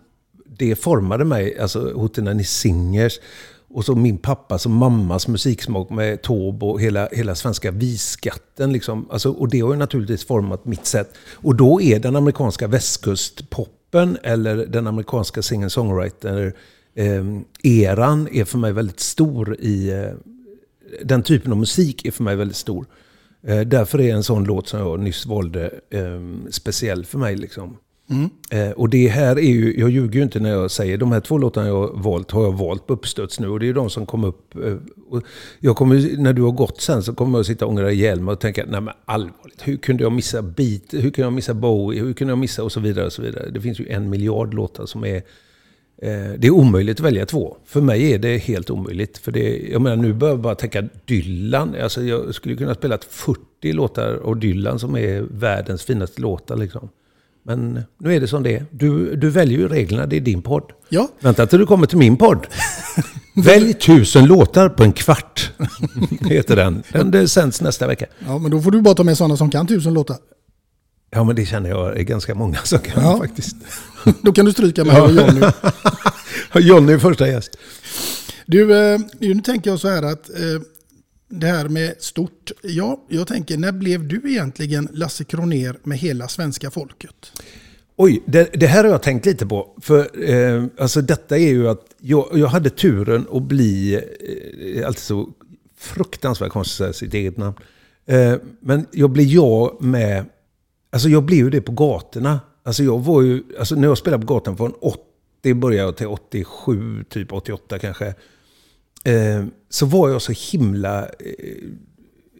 det 0.57 0.75
formade 0.75 1.25
mig, 1.25 1.59
alltså 1.59 1.91
Hootenanny 1.93 2.43
Singers. 2.43 3.19
Och 3.75 3.85
så 3.85 3.95
min 3.95 4.17
pappas 4.17 4.65
och 4.65 4.71
mammas 4.71 5.27
musiksmak 5.27 5.89
med 5.89 6.21
Taube 6.21 6.65
och 6.65 6.81
hela, 6.81 7.09
hela 7.11 7.35
svenska 7.35 7.71
visskatten. 7.71 8.73
Liksom. 8.73 9.07
Alltså, 9.11 9.31
och 9.31 9.49
det 9.49 9.59
har 9.59 9.73
ju 9.73 9.79
naturligtvis 9.79 10.25
format 10.25 10.65
mitt 10.65 10.85
sätt. 10.85 11.13
Och 11.33 11.55
då 11.55 11.81
är 11.81 11.99
den 11.99 12.15
amerikanska 12.15 12.67
västkustpoppen 12.67 14.17
eller 14.23 14.55
den 14.55 14.87
amerikanska 14.87 15.41
singer-songwriter-eran 15.41 18.27
ehm, 18.27 18.29
är 18.31 18.45
för 18.45 18.57
mig 18.57 18.73
väldigt 18.73 18.99
stor 18.99 19.55
i... 19.59 19.89
Eh, 19.89 20.11
den 21.03 21.23
typen 21.23 21.51
av 21.51 21.57
musik 21.57 22.05
är 22.05 22.11
för 22.11 22.23
mig 22.23 22.35
väldigt 22.35 22.57
stor. 22.57 22.85
Eh, 23.47 23.61
därför 23.61 24.01
är 24.01 24.13
en 24.13 24.23
sån 24.23 24.43
låt 24.43 24.67
som 24.67 24.79
jag 24.79 24.99
nyss 24.99 25.25
valde 25.25 25.71
eh, 25.89 26.21
speciell 26.49 27.05
för 27.05 27.17
mig. 27.17 27.35
Liksom. 27.35 27.77
Mm. 28.09 28.29
Eh, 28.51 28.71
och 28.71 28.89
det 28.89 29.07
här 29.07 29.35
är 29.35 29.51
ju, 29.51 29.79
jag 29.79 29.89
ljuger 29.89 30.15
ju 30.15 30.23
inte 30.23 30.39
när 30.39 30.49
jag 30.49 30.71
säger 30.71 30.97
de 30.97 31.11
här 31.11 31.19
två 31.19 31.37
låtarna 31.37 31.67
jag 31.67 31.87
har 31.87 31.91
valt 31.93 32.31
har 32.31 32.43
jag 32.43 32.57
valt 32.57 32.87
på 32.87 32.93
uppstöds 32.93 33.39
nu. 33.39 33.47
Och 33.47 33.59
det 33.59 33.65
är 33.65 33.67
ju 33.67 33.73
de 33.73 33.89
som 33.89 34.05
kom 34.05 34.23
upp. 34.23 34.55
Eh, 34.55 34.77
jag 35.59 35.75
kommer, 35.75 36.17
när 36.17 36.33
du 36.33 36.41
har 36.41 36.51
gått 36.51 36.81
sen 36.81 37.03
så 37.03 37.13
kommer 37.13 37.37
jag 37.37 37.41
att 37.41 37.47
sitta 37.47 37.65
och 37.65 37.71
ångra 37.71 37.91
ihjäl 37.91 38.19
mig 38.19 38.31
och 38.31 38.39
tänka, 38.39 38.65
nej 38.67 38.81
men 38.81 38.93
allvarligt, 39.05 39.61
hur 39.63 39.77
kunde 39.77 40.03
jag 40.03 40.11
missa 40.11 40.41
Beat, 40.41 40.81
hur 40.91 41.01
kunde 41.01 41.21
jag 41.21 41.33
missa 41.33 41.53
Bowie, 41.53 42.01
hur 42.01 42.13
kunde 42.13 42.31
jag 42.31 42.37
missa 42.37 42.63
och 42.63 42.71
så 42.71 42.79
vidare. 42.79 43.05
och 43.05 43.13
så 43.13 43.21
vidare. 43.21 43.49
Det 43.49 43.61
finns 43.61 43.79
ju 43.79 43.87
en 43.87 44.09
miljard 44.09 44.53
låtar 44.53 44.85
som 44.85 45.05
är 45.05 45.15
eh, 45.97 46.33
det 46.37 46.47
är 46.47 46.51
omöjligt 46.51 46.99
att 46.99 47.05
välja 47.05 47.25
två. 47.25 47.57
För 47.65 47.81
mig 47.81 48.13
är 48.13 48.19
det 48.19 48.37
helt 48.37 48.69
omöjligt. 48.69 49.17
För 49.17 49.31
det, 49.31 49.57
jag 49.71 49.81
menar, 49.81 49.95
nu 49.95 50.13
börjar 50.13 50.33
jag 50.33 50.41
bara 50.41 50.55
tänka 50.55 50.83
Dylan. 51.05 51.75
Alltså, 51.83 52.03
jag 52.03 52.35
skulle 52.35 52.55
kunna 52.55 52.75
spela 52.75 52.97
40 53.09 53.73
låtar 53.73 54.19
av 54.23 54.39
Dylan 54.39 54.79
som 54.79 54.97
är 54.97 55.21
världens 55.21 55.83
finaste 55.83 56.21
låtar. 56.21 56.57
Liksom. 56.57 56.89
Men 57.47 57.79
nu 57.99 58.15
är 58.15 58.19
det 58.19 58.27
som 58.27 58.43
det 58.43 58.55
är. 58.55 58.65
Du, 58.71 59.15
du 59.15 59.29
väljer 59.29 59.59
ju 59.59 59.67
reglerna, 59.67 60.05
det 60.05 60.15
är 60.17 60.21
din 60.21 60.41
podd. 60.41 60.71
Ja. 60.89 61.07
Vänta 61.19 61.45
till 61.47 61.59
du 61.59 61.65
kommer 61.65 61.87
till 61.87 61.97
min 61.97 62.17
podd. 62.17 62.47
Välj 63.35 63.73
tusen 63.73 64.25
låtar 64.25 64.69
på 64.69 64.83
en 64.83 64.93
kvart, 64.93 65.51
heter 66.29 66.55
den. 66.55 66.83
Den 66.91 67.11
det 67.11 67.27
sänds 67.27 67.61
nästa 67.61 67.87
vecka. 67.87 68.05
Ja, 68.27 68.37
men 68.37 68.51
då 68.51 68.61
får 68.61 68.71
du 68.71 68.81
bara 68.81 68.95
ta 68.95 69.03
med 69.03 69.17
sådana 69.17 69.37
som 69.37 69.49
kan 69.51 69.67
tusen 69.67 69.93
låtar. 69.93 70.17
Ja, 71.11 71.23
men 71.23 71.35
det 71.35 71.45
känner 71.45 71.69
jag 71.69 71.99
är 71.99 72.03
ganska 72.03 72.35
många 72.35 72.57
som 72.63 72.79
kan 72.79 73.03
Ja. 73.03 73.17
faktiskt. 73.17 73.55
Då 74.21 74.31
kan 74.31 74.45
du 74.45 74.51
stryka 74.51 74.83
mig 74.83 75.01
och 75.01 75.11
Jonny. 75.11 75.41
Jonny 76.67 76.93
är 76.93 76.97
första 76.99 77.27
gäst. 77.27 77.57
Du, 78.45 78.77
eh, 78.93 78.99
nu 79.19 79.41
tänker 79.41 79.69
jag 79.69 79.79
så 79.79 79.87
här 79.87 80.03
att 80.03 80.29
eh, 80.29 80.35
det 81.29 81.47
här 81.47 81.69
med 81.69 81.95
stort. 81.99 82.51
Ja, 82.61 83.05
jag 83.09 83.27
tänker, 83.27 83.57
när 83.57 83.71
blev 83.71 84.07
du 84.07 84.21
egentligen 84.31 84.87
Lasse 84.91 85.23
Kroner 85.23 85.77
med 85.83 85.97
hela 85.97 86.27
svenska 86.27 86.71
folket? 86.71 87.31
Oj, 87.95 88.23
det, 88.25 88.49
det 88.53 88.67
här 88.67 88.83
har 88.83 88.91
jag 88.91 89.03
tänkt 89.03 89.25
lite 89.25 89.45
på. 89.45 89.69
För 89.81 90.29
eh, 90.29 90.65
alltså 90.77 91.01
detta 91.01 91.37
är 91.37 91.49
ju 91.49 91.69
att 91.69 91.85
jag, 91.97 92.29
jag 92.33 92.47
hade 92.47 92.69
turen 92.69 93.27
att 93.31 93.43
bli, 93.43 93.95
eh, 94.75 94.87
alltid 94.87 95.03
så 95.03 95.29
fruktansvärt 95.77 96.51
konstigt 96.51 96.73
att 96.73 96.77
säga 96.77 96.93
sitt 96.93 97.13
eget 97.13 97.37
namn. 97.37 97.55
Eh, 98.05 98.35
men 98.59 98.85
jag 98.91 99.09
blev 99.09 99.25
jag 99.25 99.81
med, 99.81 100.25
alltså 100.89 101.09
jag 101.09 101.23
blev 101.23 101.39
ju 101.39 101.49
det 101.49 101.61
på 101.61 101.71
gatorna. 101.71 102.39
Alltså 102.63 102.83
jag 102.83 102.99
var 102.99 103.21
ju, 103.21 103.43
alltså 103.59 103.75
när 103.75 103.87
jag 103.87 103.97
spelade 103.97 104.25
på 104.25 104.33
gatan 104.33 104.57
från 104.57 104.73
80 104.81 105.53
började 105.53 105.87
jag 105.87 105.97
till 105.97 106.07
87, 106.07 107.03
typ 107.09 107.33
88 107.33 107.79
kanske. 107.79 108.13
Eh, 109.05 109.45
så 109.69 109.85
var 109.85 110.09
jag 110.09 110.21
så 110.21 110.33
himla 110.51 111.03
eh, 111.03 111.69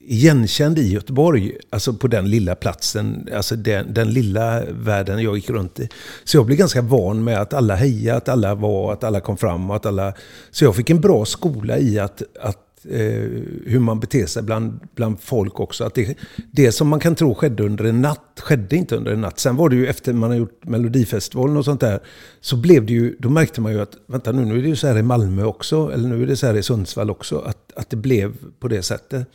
igenkänd 0.08 0.80
i 0.80 0.94
Göteborg, 0.94 1.58
alltså 1.70 1.94
på 1.94 2.08
den 2.08 2.30
lilla 2.30 2.56
platsen, 2.56 3.30
alltså 3.36 3.56
den, 3.56 3.94
den 3.94 4.10
lilla 4.10 4.64
världen 4.70 5.24
jag 5.24 5.36
gick 5.36 5.50
runt 5.50 5.80
i. 5.80 5.90
Så 6.24 6.38
jag 6.38 6.46
blev 6.46 6.58
ganska 6.58 6.82
van 6.82 7.24
med 7.24 7.42
att 7.42 7.54
alla 7.54 7.76
hejade, 7.76 8.18
att 8.18 8.30
alla 8.30 8.56
var, 8.56 8.94
att 8.94 9.04
alla 9.04 9.20
kom 9.20 9.38
fram 9.38 9.70
och 9.70 9.76
att 9.76 9.86
alla... 9.86 10.14
Så 10.52 10.66
jag 10.66 10.76
fick 10.76 10.90
en 10.90 11.02
bra 11.02 11.26
skola 11.26 11.78
i 11.78 12.00
att, 12.00 12.22
att 12.40 12.65
eh, 12.90 13.30
hur 13.66 13.80
man 13.80 14.00
beter 14.00 14.26
sig 14.26 14.44
bland, 14.44 14.80
bland 14.96 15.20
folk 15.20 15.60
också. 15.60 15.84
Att 15.84 15.96
det, 15.96 16.18
det 16.52 16.72
som 16.72 16.88
man 16.88 17.00
kan 17.00 17.16
tro 17.16 17.36
skedde 17.36 17.64
under 17.64 17.84
en 17.84 18.02
natt, 18.02 18.40
skedde 18.40 18.76
inte 18.76 18.96
under 18.96 19.12
en 19.12 19.22
natt. 19.22 19.40
Sen 19.40 19.56
var 19.56 19.70
det 19.70 19.76
ju 19.76 19.88
efter 19.88 20.14
man 20.14 20.30
har 20.30 20.38
gjort 20.38 20.66
Melodifestivalen 20.66 21.58
och 21.58 21.66
sånt 21.66 21.82
där, 21.82 22.00
så 22.42 22.58
blev 22.58 22.86
det 22.86 22.94
ju, 22.94 23.16
då 23.20 23.30
märkte 23.30 23.62
man 23.62 23.72
ju 23.72 23.82
att, 23.82 23.98
vänta 24.08 24.32
nu, 24.32 24.46
nu 24.46 24.58
är 24.58 24.62
det 24.62 24.70
ju 24.70 24.76
så 24.76 24.88
här 24.88 24.98
i 24.98 25.04
Malmö 25.04 25.44
också, 25.44 25.92
eller 25.94 26.10
nu 26.10 26.24
är 26.24 26.28
det 26.28 26.36
så 26.36 26.48
här 26.48 26.54
i 26.54 26.64
Sundsvall 26.64 27.10
också, 27.10 27.40
att, 27.40 27.74
att 27.76 27.90
det 27.90 27.98
blev 27.98 28.34
på 28.60 28.68
det 28.68 28.82
sättet. 28.82 29.28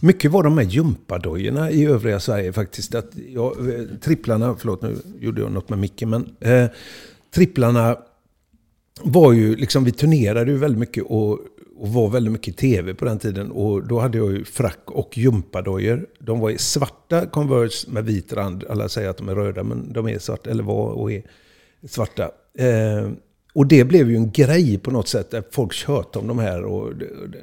Mycket 0.00 0.30
var 0.30 0.42
de 0.42 0.58
här 0.58 0.64
gympadojorna 0.64 1.70
i 1.70 1.84
övriga 1.84 2.20
Sverige 2.20 2.52
faktiskt. 2.52 2.94
Att 2.94 3.10
jag, 3.28 3.68
eh, 3.68 3.84
tripplarna, 4.00 4.56
förlåt 4.58 4.82
nu 4.82 4.96
gjorde 5.20 5.40
jag 5.40 5.52
något 5.52 5.68
med 5.68 5.78
micken, 5.78 6.10
men 6.10 6.36
eh, 6.40 6.70
tripplarna 7.34 7.96
var 9.02 9.32
ju, 9.32 9.56
liksom 9.56 9.84
vi 9.84 9.92
turnerade 9.92 10.50
ju 10.50 10.58
väldigt 10.58 10.78
mycket 10.78 11.04
och, 11.04 11.38
och 11.76 11.88
var 11.88 12.08
väldigt 12.08 12.32
mycket 12.32 12.48
i 12.48 12.56
tv 12.56 12.94
på 12.94 13.04
den 13.04 13.18
tiden. 13.18 13.50
Och 13.50 13.86
då 13.86 14.00
hade 14.00 14.18
jag 14.18 14.32
ju 14.32 14.44
frack 14.44 14.80
och 14.86 15.18
gympadojor. 15.18 16.06
De 16.18 16.40
var 16.40 16.50
i 16.50 16.58
svarta 16.58 17.26
Converse 17.26 17.90
med 17.90 18.04
vit 18.04 18.32
rand. 18.32 18.64
Alla 18.70 18.88
säger 18.88 19.08
att 19.08 19.16
de 19.16 19.28
är 19.28 19.34
röda, 19.34 19.62
men 19.62 19.92
de 19.92 20.08
är 20.08 20.18
svarta, 20.18 20.50
eller 20.50 20.62
var 20.62 20.88
och 20.88 21.12
är 21.12 21.22
svarta. 21.88 22.30
Eh, 22.58 23.10
och 23.54 23.66
det 23.66 23.84
blev 23.84 24.10
ju 24.10 24.16
en 24.16 24.30
grej 24.30 24.78
på 24.78 24.90
något 24.90 25.08
sätt. 25.08 25.30
Där 25.30 25.42
folk 25.50 25.72
tjötade 25.72 26.18
om 26.18 26.26
de 26.26 26.38
här. 26.38 26.64
Och 26.64 26.96
det, 26.96 27.06
det, 27.06 27.38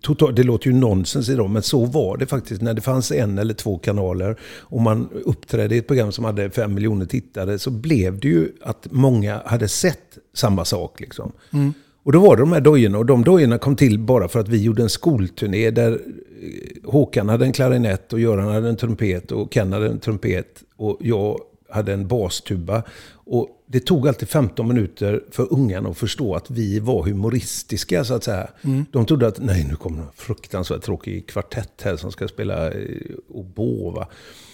total, 0.00 0.34
det 0.34 0.42
låter 0.42 0.66
ju 0.66 0.72
nonsens 0.72 1.28
idag, 1.28 1.50
men 1.50 1.62
så 1.62 1.84
var 1.84 2.16
det 2.16 2.26
faktiskt. 2.26 2.62
När 2.62 2.74
det 2.74 2.80
fanns 2.80 3.12
en 3.12 3.38
eller 3.38 3.54
två 3.54 3.78
kanaler 3.78 4.36
och 4.42 4.80
man 4.80 5.08
uppträdde 5.24 5.74
i 5.74 5.78
ett 5.78 5.86
program 5.86 6.12
som 6.12 6.24
hade 6.24 6.50
fem 6.50 6.74
miljoner 6.74 7.06
tittare 7.06 7.58
så 7.58 7.70
blev 7.70 8.20
det 8.20 8.28
ju 8.28 8.48
att 8.62 8.86
många 8.90 9.42
hade 9.46 9.68
sett 9.68 10.18
samma 10.34 10.64
sak. 10.64 11.00
Liksom. 11.00 11.32
Mm. 11.52 11.74
Och 12.02 12.12
då 12.12 12.20
var 12.20 12.36
det 12.36 12.42
de 12.42 12.52
här 12.52 12.60
dojorna. 12.60 12.98
Och 12.98 13.06
de 13.06 13.24
dojorna 13.24 13.58
kom 13.58 13.76
till 13.76 13.98
bara 13.98 14.28
för 14.28 14.40
att 14.40 14.48
vi 14.48 14.62
gjorde 14.62 14.82
en 14.82 14.88
skolturné 14.88 15.70
där 15.70 15.92
eh, 15.92 16.90
Håkan 16.90 17.28
hade 17.28 17.44
en 17.44 17.52
klarinett 17.52 18.12
och 18.12 18.20
Göran 18.20 18.48
hade 18.48 18.68
en 18.68 18.76
trumpet 18.76 19.32
och 19.32 19.52
Ken 19.52 19.72
hade 19.72 19.86
en 19.86 19.98
trumpet 19.98 20.62
och 20.76 20.98
jag 21.00 21.40
hade 21.68 21.92
en 21.92 22.08
bastuba. 22.08 22.82
Och 23.12 23.48
det 23.66 23.80
tog 23.80 24.08
alltid 24.08 24.28
15 24.28 24.68
minuter 24.68 25.24
för 25.30 25.52
ungarna 25.52 25.88
att 25.88 25.98
förstå 25.98 26.34
att 26.34 26.50
vi 26.50 26.78
var 26.78 27.02
humoristiska 27.02 28.04
så 28.04 28.14
att 28.14 28.24
säga. 28.24 28.50
Mm. 28.62 28.84
De 28.90 29.06
trodde 29.06 29.26
att 29.26 29.38
nej 29.40 29.66
nu 29.68 29.76
kommer 29.76 29.98
en 29.98 30.08
fruktansvärt 30.14 30.82
tråkig 30.82 31.26
kvartett 31.28 31.82
här 31.82 31.96
som 31.96 32.12
ska 32.12 32.28
spela 32.28 32.70
eh, 32.70 32.86
oboe. 33.28 34.06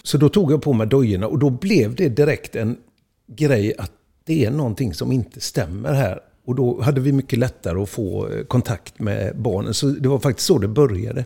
Så 0.03 0.17
då 0.17 0.29
tog 0.29 0.51
jag 0.51 0.61
på 0.61 0.73
mig 0.73 0.87
dojorna 0.87 1.27
och 1.27 1.39
då 1.39 1.49
blev 1.49 1.95
det 1.95 2.09
direkt 2.09 2.55
en 2.55 2.77
grej 3.27 3.73
att 3.77 3.91
det 4.25 4.45
är 4.45 4.51
någonting 4.51 4.93
som 4.93 5.11
inte 5.11 5.39
stämmer 5.39 5.93
här. 5.93 6.19
Och 6.47 6.55
då 6.55 6.81
hade 6.81 7.01
vi 7.01 7.11
mycket 7.11 7.39
lättare 7.39 7.81
att 7.81 7.89
få 7.89 8.27
eh, 8.27 8.43
kontakt 8.43 8.99
med 8.99 9.37
barnen. 9.37 9.73
Så 9.73 9.87
det 9.87 10.09
var 10.09 10.19
faktiskt 10.19 10.47
så 10.47 10.57
det 10.57 10.67
började. 10.67 11.25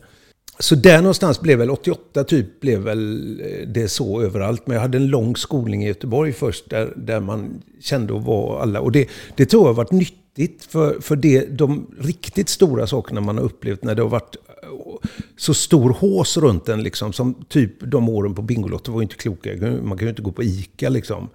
Så 0.60 0.76
där 0.76 0.98
någonstans 0.98 1.42
blev 1.42 1.58
väl 1.58 1.70
88 1.70 2.24
typ 2.24 2.60
blev 2.60 2.80
väl 2.80 3.40
eh, 3.42 3.68
det 3.68 3.88
så 3.88 4.22
överallt. 4.22 4.68
Men 4.68 4.76
jag 4.76 4.82
hade 4.82 4.98
en 4.98 5.08
lång 5.08 5.36
skolning 5.36 5.84
i 5.84 5.88
Göteborg 5.88 6.34
först 6.34 6.70
där, 6.70 6.94
där 6.96 7.20
man 7.20 7.62
kände 7.82 8.16
att 8.18 8.24
vara 8.24 8.62
alla. 8.62 8.82
Och 8.82 8.92
det, 8.92 9.10
det 9.36 9.46
tror 9.46 9.64
jag 9.64 9.70
har 9.70 9.74
varit 9.74 9.92
nyttigt 9.92 10.64
för, 10.64 11.02
för 11.02 11.16
det, 11.16 11.46
de 11.46 11.88
riktigt 12.00 12.50
stora 12.50 12.88
sakerna 12.88 13.22
man 13.22 13.38
har 13.38 13.46
upplevt 13.46 13.84
när 13.84 13.96
det 13.96 14.02
har 14.02 14.10
varit 14.10 14.36
eh, 14.36 15.10
så 15.38 15.54
stor 15.54 15.90
hås 15.90 16.38
runt 16.38 16.70
en 16.70 16.84
liksom. 16.84 17.14
Som 17.14 17.46
typ 17.50 17.74
de 17.82 18.10
åren 18.10 18.36
på 18.36 18.42
Bingolotto 18.42 18.92
var 18.92 19.00
ju 19.00 19.04
inte 19.04 19.16
kloka. 19.16 19.50
Man 19.84 19.98
kan 19.98 20.06
ju 20.06 20.10
inte 20.10 20.22
gå 20.22 20.32
på 20.32 20.44
ICA 20.44 20.90
liksom. 20.90 21.30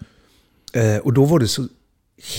Eh, 0.73 0.97
och 0.97 1.13
då 1.13 1.25
var 1.25 1.39
det 1.39 1.49
så 1.49 1.69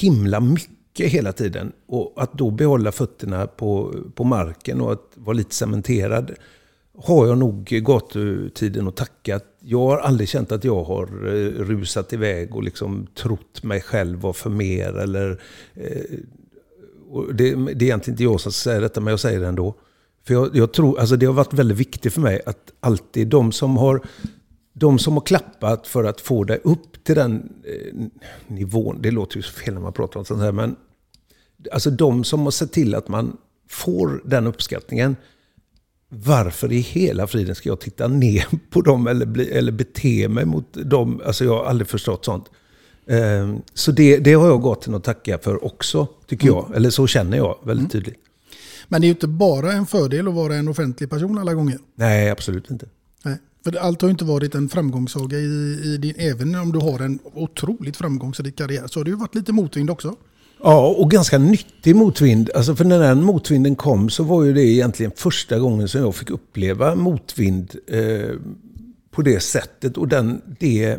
himla 0.02 0.40
mycket 0.40 0.77
hela 1.06 1.34
tiden. 1.34 1.72
Och 1.88 2.14
att 2.16 2.34
då 2.34 2.52
behålla 2.52 2.92
fötterna 2.92 3.48
på, 3.48 3.94
på 4.16 4.24
marken 4.24 4.82
och 4.82 4.92
att 4.92 5.12
vara 5.14 5.34
lite 5.34 5.56
cementerad 5.56 6.32
har 6.98 7.28
jag 7.28 7.38
nog 7.38 7.66
gatutiden 7.66 8.88
att 8.88 8.96
tacka. 8.96 9.40
Jag 9.60 9.80
har 9.80 9.98
aldrig 9.98 10.30
känt 10.30 10.52
att 10.52 10.64
jag 10.64 10.84
har 10.84 11.04
eh, 11.04 11.50
rusat 11.64 12.14
iväg 12.14 12.56
och 12.56 12.64
liksom 12.64 13.08
trott 13.16 13.64
mig 13.64 13.82
själv 13.82 14.20
vara 14.20 14.34
för 14.34 14.50
mer. 14.50 14.98
Eller, 14.98 15.42
eh, 15.74 16.02
och 17.10 17.36
det, 17.36 17.56
det 17.56 17.56
är 17.56 17.84
egentligen 17.84 18.14
inte 18.14 18.24
jag 18.24 18.42
som 18.42 18.52
säger 18.52 18.82
detta, 18.82 19.02
men 19.02 19.12
jag 19.12 19.20
säger 19.20 19.40
det 19.40 19.48
ändå. 19.48 19.76
För 20.28 20.34
jag, 20.34 20.56
jag 20.56 20.74
tror, 20.74 21.00
alltså 21.00 21.16
det 21.16 21.26
har 21.26 21.34
varit 21.34 21.54
väldigt 21.54 21.78
viktigt 21.78 22.14
för 22.14 22.22
mig 22.22 22.42
att 22.46 22.72
alltid 22.80 23.28
de 23.28 23.52
som 23.52 23.78
har 23.78 24.02
de 24.74 25.00
som 25.00 25.14
har 25.14 25.22
klappat 25.22 25.88
för 25.88 26.04
att 26.04 26.22
få 26.22 26.44
dig 26.44 26.60
upp 26.64 27.04
till 27.04 27.16
den 27.16 27.54
eh, 27.64 28.06
nivån, 28.48 29.02
det 29.02 29.12
låter 29.12 29.38
ju 29.38 29.42
så 29.42 29.54
fel 29.54 29.74
när 29.74 29.82
man 29.82 29.94
pratar 29.94 30.20
om 30.20 30.26
sånt 30.26 30.42
här, 30.42 30.52
men 30.52 30.76
alltså 31.72 31.90
de 31.90 32.24
som 32.24 32.40
har 32.40 32.52
sett 32.52 32.72
till 32.72 32.96
att 32.96 33.08
man 33.08 33.38
får 33.70 34.22
den 34.26 34.48
uppskattningen, 34.48 35.16
varför 36.10 36.72
i 36.72 36.80
hela 36.80 37.28
friden 37.28 37.56
ska 37.56 37.70
jag 37.70 37.80
titta 37.80 38.08
ner 38.08 38.48
på 38.70 38.82
dem 38.82 39.08
eller, 39.08 39.26
bli, 39.26 39.50
eller 39.50 39.72
bete 39.72 40.28
mig 40.30 40.46
mot 40.46 40.74
dem? 40.74 41.22
Alltså 41.26 41.46
jag 41.46 41.58
har 41.58 41.66
aldrig 41.66 41.88
förstått 41.88 42.26
sånt. 42.26 42.46
Eh, 43.08 43.56
så 43.74 43.92
det, 43.92 44.18
det 44.18 44.34
har 44.34 44.48
jag 44.48 44.62
gått 44.62 44.88
att 44.88 45.04
tacka 45.04 45.38
för 45.38 45.66
också, 45.66 46.08
tycker 46.28 46.48
jag. 46.48 46.72
Eller 46.76 46.90
så 46.90 47.08
känner 47.08 47.38
jag 47.38 47.58
väldigt 47.64 47.92
tydligt. 47.92 48.18
Men 48.88 49.02
det 49.02 49.06
är 49.06 49.08
ju 49.08 49.14
inte 49.14 49.28
bara 49.28 49.72
en 49.72 49.86
fördel 49.86 50.28
att 50.28 50.34
vara 50.34 50.56
en 50.56 50.68
offentlig 50.68 51.10
person 51.10 51.38
alla 51.38 51.54
gånger. 51.54 51.80
Nej, 51.96 52.30
absolut 52.30 52.72
inte. 52.72 52.86
Nej. 53.24 53.38
För 53.64 53.78
allt 53.78 54.02
har 54.02 54.10
ju 54.10 54.12
inte 54.12 54.26
varit 54.26 54.56
en 54.56 54.70
framgångssaga 54.70 55.38
i, 55.38 55.82
i 55.84 55.98
din, 55.98 56.14
även 56.18 56.56
om 56.56 56.72
du 56.72 56.80
har 56.80 57.00
en 57.00 57.20
otroligt 57.34 57.98
framgångsrik 57.98 58.58
karriär 58.58 58.88
så 58.88 59.00
har 59.00 59.04
det 59.04 59.10
ju 59.10 59.18
varit 59.18 59.36
lite 59.36 59.52
motvind 59.52 59.90
också. 59.90 60.16
Ja, 60.64 60.88
och 60.88 61.12
ganska 61.12 61.38
nyttig 61.38 61.96
motvind. 61.96 62.50
Alltså 62.56 62.76
för 62.76 62.86
när 62.86 63.00
den 63.00 63.24
motvinden 63.24 63.76
kom 63.76 64.10
så 64.10 64.24
var 64.24 64.44
ju 64.44 64.54
det 64.54 64.64
egentligen 64.64 65.12
första 65.16 65.60
gången 65.60 65.88
som 65.88 66.02
jag 66.02 66.16
fick 66.16 66.30
uppleva 66.30 66.96
motvind 66.96 67.76
eh, 67.88 68.36
på 69.12 69.22
det 69.22 69.40
sättet. 69.40 69.98
Och 69.98 70.08
den, 70.08 70.42
det, 70.60 70.98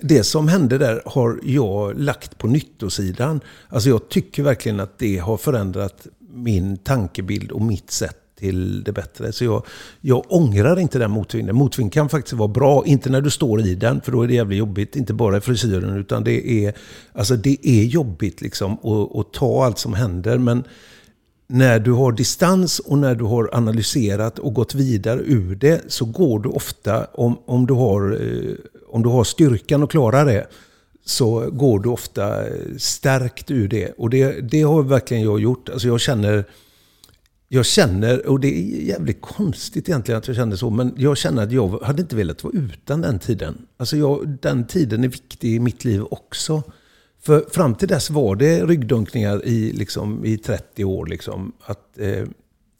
det 0.00 0.24
som 0.24 0.48
hände 0.48 0.78
där 0.78 1.02
har 1.06 1.40
jag 1.42 2.00
lagt 2.00 2.38
på 2.38 2.46
nyttosidan. 2.46 3.40
Alltså 3.68 3.88
jag 3.88 4.08
tycker 4.08 4.42
verkligen 4.42 4.80
att 4.80 4.98
det 4.98 5.18
har 5.18 5.36
förändrat 5.36 6.06
min 6.34 6.76
tankebild 6.76 7.50
och 7.50 7.62
mitt 7.62 7.90
sätt 7.90 8.23
till 8.38 8.84
det 8.84 8.92
bättre. 8.92 9.32
Så 9.32 9.44
jag, 9.44 9.66
jag 10.00 10.24
ångrar 10.28 10.80
inte 10.80 10.98
den 10.98 11.10
motvinden. 11.10 11.56
Motvind 11.56 11.92
kan 11.92 12.08
faktiskt 12.08 12.32
vara 12.32 12.48
bra, 12.48 12.82
inte 12.86 13.10
när 13.10 13.20
du 13.20 13.30
står 13.30 13.60
i 13.60 13.74
den, 13.74 14.00
för 14.00 14.12
då 14.12 14.22
är 14.22 14.28
det 14.28 14.34
jävligt 14.34 14.58
jobbigt. 14.58 14.96
Inte 14.96 15.14
bara 15.14 15.36
i 15.36 15.40
frisyren, 15.40 15.96
utan 15.96 16.24
det 16.24 16.66
är, 16.66 16.74
alltså 17.12 17.36
det 17.36 17.68
är 17.68 17.84
jobbigt 17.84 18.40
liksom 18.40 18.72
att, 18.72 19.16
att 19.16 19.32
ta 19.32 19.64
allt 19.64 19.78
som 19.78 19.94
händer. 19.94 20.38
Men 20.38 20.64
när 21.46 21.78
du 21.78 21.92
har 21.92 22.12
distans 22.12 22.78
och 22.78 22.98
när 22.98 23.14
du 23.14 23.24
har 23.24 23.50
analyserat 23.52 24.38
och 24.38 24.54
gått 24.54 24.74
vidare 24.74 25.20
ur 25.20 25.54
det 25.54 25.82
så 25.92 26.04
går 26.04 26.38
du 26.38 26.48
ofta, 26.48 27.04
om, 27.04 27.38
om, 27.46 27.66
du, 27.66 27.74
har, 27.74 28.12
eh, 28.12 28.54
om 28.88 29.02
du 29.02 29.08
har 29.08 29.24
styrkan 29.24 29.82
att 29.82 29.90
klara 29.90 30.24
det, 30.24 30.46
så 31.04 31.50
går 31.50 31.80
du 31.80 31.88
ofta 31.88 32.46
eh, 32.46 32.52
stärkt 32.78 33.50
ur 33.50 33.68
det. 33.68 33.92
Och 33.98 34.10
det, 34.10 34.50
det 34.50 34.62
har 34.62 34.82
verkligen 34.82 35.22
jag 35.22 35.40
gjort. 35.40 35.68
Alltså 35.68 35.88
jag 35.88 36.00
känner 36.00 36.44
jag 37.54 37.66
känner, 37.66 38.26
och 38.26 38.40
det 38.40 38.48
är 38.48 38.82
jävligt 38.82 39.20
konstigt 39.20 39.88
egentligen 39.88 40.18
att 40.18 40.26
jag 40.26 40.36
känner 40.36 40.56
så, 40.56 40.70
men 40.70 40.94
jag 40.96 41.16
känner 41.16 41.42
att 41.42 41.52
jag 41.52 41.68
hade 41.82 42.02
inte 42.02 42.16
velat 42.16 42.44
vara 42.44 42.54
utan 42.54 43.00
den 43.00 43.18
tiden. 43.18 43.66
Alltså 43.76 43.96
jag, 43.96 44.28
den 44.40 44.66
tiden 44.66 45.04
är 45.04 45.08
viktig 45.08 45.54
i 45.54 45.60
mitt 45.60 45.84
liv 45.84 46.02
också. 46.10 46.62
För 47.22 47.44
fram 47.50 47.74
till 47.74 47.88
dess 47.88 48.10
var 48.10 48.36
det 48.36 48.64
ryggdunkningar 48.64 49.44
i, 49.44 49.72
liksom, 49.72 50.24
i 50.24 50.38
30 50.38 50.84
år. 50.84 51.06
Liksom, 51.06 51.52
att, 51.60 51.98
eh, 51.98 52.24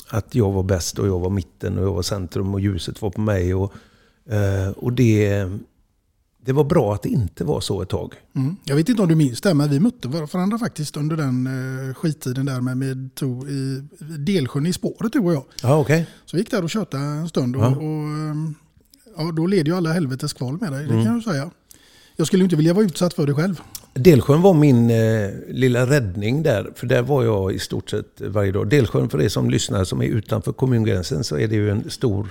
att 0.09 0.35
jag 0.35 0.53
var 0.53 0.63
bäst 0.63 0.99
och 0.99 1.07
jag 1.07 1.19
var 1.19 1.31
mitten 1.31 1.79
och 1.79 1.85
jag 1.85 1.93
var 1.93 2.03
centrum 2.03 2.55
och 2.55 2.61
ljuset 2.61 3.03
var 3.03 3.11
på 3.11 3.21
mig. 3.21 3.55
Och, 3.55 3.73
eh, 4.31 4.71
och 4.71 4.93
det, 4.93 5.49
det 6.45 6.53
var 6.53 6.65
bra 6.65 6.95
att 6.95 7.03
det 7.03 7.09
inte 7.09 7.45
var 7.45 7.61
så 7.61 7.83
ett 7.83 7.89
tag. 7.89 8.15
Mm. 8.37 8.57
Jag 8.65 8.77
vet 8.77 8.89
inte 8.89 9.03
om 9.03 9.09
du 9.09 9.15
minns 9.15 9.41
det, 9.41 9.55
men 9.55 9.71
vi 9.71 9.81
mötte 9.81 10.09
varandra 10.09 10.59
faktiskt 10.59 10.97
under 10.97 11.16
den 11.16 11.47
eh, 11.89 11.95
skittiden 11.95 12.47
där 12.47 12.61
med, 12.61 12.77
med 12.77 13.11
to, 13.15 13.47
i 13.49 13.83
Delsjön 14.19 14.66
i 14.66 14.73
spåret 14.73 15.12
du 15.12 15.19
och 15.19 15.35
jag. 15.35 15.45
Ja, 15.62 15.79
okay. 15.81 16.05
Så 16.25 16.37
vi 16.37 16.41
gick 16.43 16.51
där 16.51 16.62
och 16.65 16.71
tjötade 16.71 17.03
en 17.03 17.29
stund 17.29 17.57
och, 17.57 17.62
Ja. 17.62 17.69
och 17.69 17.83
ehm, 17.83 18.55
ja, 19.16 19.33
då 19.33 19.47
led 19.47 19.66
ju 19.69 19.77
alla 19.77 19.93
helvetes 19.93 20.33
kval 20.33 20.59
med 20.61 20.73
dig, 20.73 20.85
det 20.87 20.93
Mm. 20.93 21.05
kan 21.05 21.15
jag 21.15 21.23
säga. 21.25 21.51
Jag 22.16 22.27
skulle 22.27 22.45
inte 22.45 22.57
vilja 22.57 22.75
vara 22.75 22.85
utsatt 22.85 23.15
för 23.15 23.27
det 23.27 23.35
själv. 23.35 23.61
Delsjön 23.95 24.43
var 24.43 24.55
min 24.55 24.91
eh, 24.91 25.31
lilla 25.49 25.87
räddning 25.87 26.43
där, 26.43 26.73
för 26.75 26.87
där 26.87 27.03
var 27.03 27.25
jag 27.25 27.53
i 27.53 27.59
stort 27.59 27.91
sett 27.91 28.21
varje 28.21 28.53
dag. 28.53 28.69
Delsjön, 28.71 29.09
för 29.09 29.21
er 29.23 29.29
som 29.29 29.51
lyssnar 29.51 29.85
som 29.85 30.01
är 30.03 30.07
utanför 30.07 30.53
kommungränsen, 30.53 31.25
så 31.25 31.39
är 31.39 31.49
det 31.49 31.55
ju 31.55 31.71
en 31.71 31.91
stor 31.91 32.29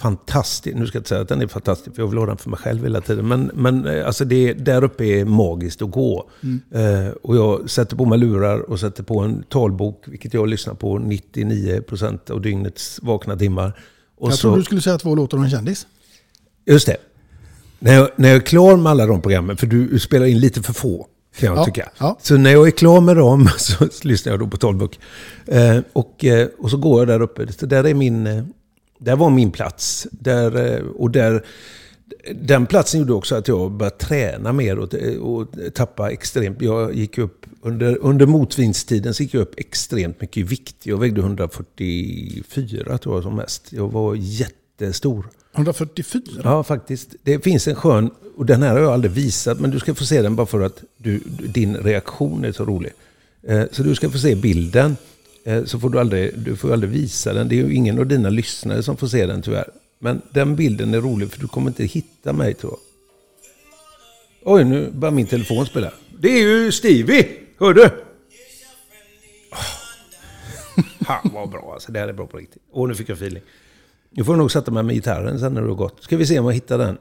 fantastisk, 0.00 0.76
nu 0.76 0.86
ska 0.86 0.96
jag 0.96 1.00
inte 1.00 1.08
säga 1.08 1.20
att 1.20 1.28
den 1.28 1.40
är 1.42 1.46
fantastisk, 1.46 1.94
för 1.96 2.02
jag 2.02 2.08
vill 2.08 2.18
ha 2.18 2.26
den 2.26 2.36
för 2.36 2.50
mig 2.50 2.58
själv 2.58 2.82
hela 2.82 3.00
tiden. 3.00 3.28
Men, 3.28 3.50
men 3.54 3.86
eh, 3.86 4.06
alltså 4.06 4.24
det, 4.24 4.52
där 4.52 4.84
uppe 4.84 5.04
är 5.04 5.24
magiskt 5.24 5.82
att 5.82 5.90
gå. 5.90 6.30
Mm. 6.42 6.60
Eh, 7.06 7.12
och 7.22 7.36
jag 7.36 7.70
sätter 7.70 7.96
på 7.96 8.04
mig 8.04 8.18
lurar 8.18 8.70
och 8.70 8.80
sätter 8.80 9.02
på 9.02 9.20
en 9.20 9.42
talbok, 9.42 10.04
vilket 10.06 10.34
jag 10.34 10.48
lyssnar 10.48 10.74
på 10.74 10.98
99% 10.98 12.30
av 12.30 12.40
dygnets 12.40 13.00
vakna 13.02 13.36
timmar. 13.36 13.78
Och 14.16 14.30
jag 14.30 14.34
så, 14.38 14.40
trodde 14.40 14.58
du 14.60 14.64
skulle 14.64 14.80
säga 14.80 14.98
två 14.98 15.14
låtar 15.14 15.38
och 15.38 15.44
en 15.44 15.50
kändis. 15.50 15.86
Just 16.66 16.86
det. 16.86 16.96
När 17.78 17.94
jag, 17.94 18.08
när 18.16 18.28
jag 18.28 18.36
är 18.36 18.40
klar 18.40 18.76
med 18.76 18.90
alla 18.90 19.06
de 19.06 19.22
programmen, 19.22 19.56
för 19.56 19.66
du 19.66 19.98
spelar 19.98 20.26
in 20.26 20.38
lite 20.40 20.62
för 20.62 20.72
få, 20.72 21.06
kan 21.38 21.48
jag 21.48 21.58
Ja, 21.58 21.64
tycka. 21.64 21.90
ja. 21.98 22.18
Så 22.22 22.36
när 22.36 22.50
jag 22.50 22.66
är 22.66 22.70
klar 22.70 23.00
med 23.00 23.16
dem 23.16 23.48
så 23.58 23.88
lyssnar 24.02 24.32
jag 24.32 24.40
då 24.40 24.46
på 24.46 24.56
talbok. 24.56 24.98
Eh, 25.46 25.78
och, 25.92 26.24
eh, 26.24 26.48
och 26.58 26.70
så 26.70 26.76
går 26.76 27.00
jag 27.00 27.08
där 27.08 27.22
uppe. 27.22 27.52
Så 27.52 27.66
där, 27.66 27.84
är 27.84 27.94
min, 27.94 28.26
eh, 28.26 28.44
där 29.04 29.16
var 29.16 29.30
min 29.30 29.50
plats. 29.50 30.06
Där, 30.10 30.74
eh, 30.74 30.82
och 30.82 31.10
där, 31.10 31.44
den 32.34 32.66
platsen 32.66 33.00
gjorde 33.00 33.12
också 33.12 33.34
att 33.34 33.48
jag 33.48 33.72
började 33.72 33.96
träna 33.96 34.52
mer 34.52 34.78
och, 34.78 34.94
och 35.20 35.48
tappa 35.74 36.10
extremt. 36.10 36.62
Jag 36.62 36.94
gick 36.94 37.18
upp, 37.18 37.46
under, 37.62 37.98
under 38.00 38.26
motvindstiden 38.26 39.14
så 39.14 39.22
gick 39.22 39.34
jag 39.34 39.40
upp 39.40 39.54
extremt 39.56 40.20
mycket 40.20 40.36
i 40.36 40.42
vikt. 40.42 40.76
Jag 40.86 40.98
vägde 40.98 41.20
144 41.20 42.98
tror 42.98 43.16
jag 43.16 43.22
som 43.22 43.36
mest. 43.36 43.72
Jag 43.72 43.88
var 43.92 44.14
jättestor. 44.14 45.26
144? 45.54 46.40
Ja, 46.44 46.62
faktiskt. 46.62 47.14
Det 47.22 47.44
finns 47.44 47.68
en 47.68 47.74
skön, 47.74 48.10
och 48.36 48.46
den 48.46 48.62
här 48.62 48.72
har 48.72 48.80
jag 48.80 48.92
aldrig 48.92 49.12
visat, 49.12 49.60
men 49.60 49.70
du 49.70 49.78
ska 49.78 49.94
få 49.94 50.04
se 50.04 50.22
den 50.22 50.36
bara 50.36 50.46
för 50.46 50.60
att 50.60 50.84
du, 50.96 51.20
din 51.26 51.76
reaktion 51.76 52.44
är 52.44 52.52
så 52.52 52.64
rolig. 52.64 52.92
Eh, 53.42 53.62
så 53.72 53.82
du 53.82 53.94
ska 53.94 54.10
få 54.10 54.18
se 54.18 54.34
bilden, 54.34 54.96
så 55.64 55.80
får 55.80 55.90
du 55.90 56.00
aldrig, 56.00 56.38
du 56.38 56.56
får 56.56 56.72
aldrig 56.72 56.92
visa 56.92 57.32
den. 57.32 57.48
Det 57.48 57.54
är 57.54 57.64
ju 57.64 57.74
ingen 57.74 57.98
av 57.98 58.06
dina 58.06 58.30
lyssnare 58.30 58.82
som 58.82 58.96
får 58.96 59.06
se 59.06 59.26
den 59.26 59.42
tyvärr. 59.42 59.70
Men 59.98 60.22
den 60.30 60.56
bilden 60.56 60.94
är 60.94 61.00
rolig 61.00 61.30
för 61.30 61.40
du 61.40 61.48
kommer 61.48 61.70
inte 61.70 61.84
hitta 61.84 62.32
mig 62.32 62.54
tror 62.54 62.72
jag. 62.72 62.80
Oj, 64.44 64.64
nu 64.64 64.90
börjar 64.90 65.12
min 65.12 65.26
telefon 65.26 65.66
spela. 65.66 65.92
Det 66.18 66.28
är 66.28 66.40
ju 66.40 66.72
Stevie! 66.72 67.28
Hör 67.58 67.74
du? 67.74 67.90
Han 71.06 71.32
var 71.32 71.46
bra 71.46 71.70
alltså. 71.74 71.92
Det 71.92 71.98
här 71.98 72.08
är 72.08 72.12
bra 72.12 72.26
på 72.26 72.36
riktigt. 72.36 72.62
Åh, 72.72 72.88
nu 72.88 72.94
fick 72.94 73.08
jag 73.08 73.16
feeling. 73.16 73.42
Nu 74.10 74.24
får 74.24 74.32
du 74.32 74.38
nog 74.38 74.52
sätta 74.52 74.70
mig 74.70 74.82
med 74.82 74.94
gitarren 74.94 75.40
sen 75.40 75.54
när 75.54 75.62
du 75.62 75.68
har 75.68 75.74
gått. 75.74 76.02
Ska 76.02 76.16
vi 76.16 76.26
se 76.26 76.38
om 76.38 76.46
jag 76.46 76.52
hittar 76.52 76.78
den. 76.78 76.98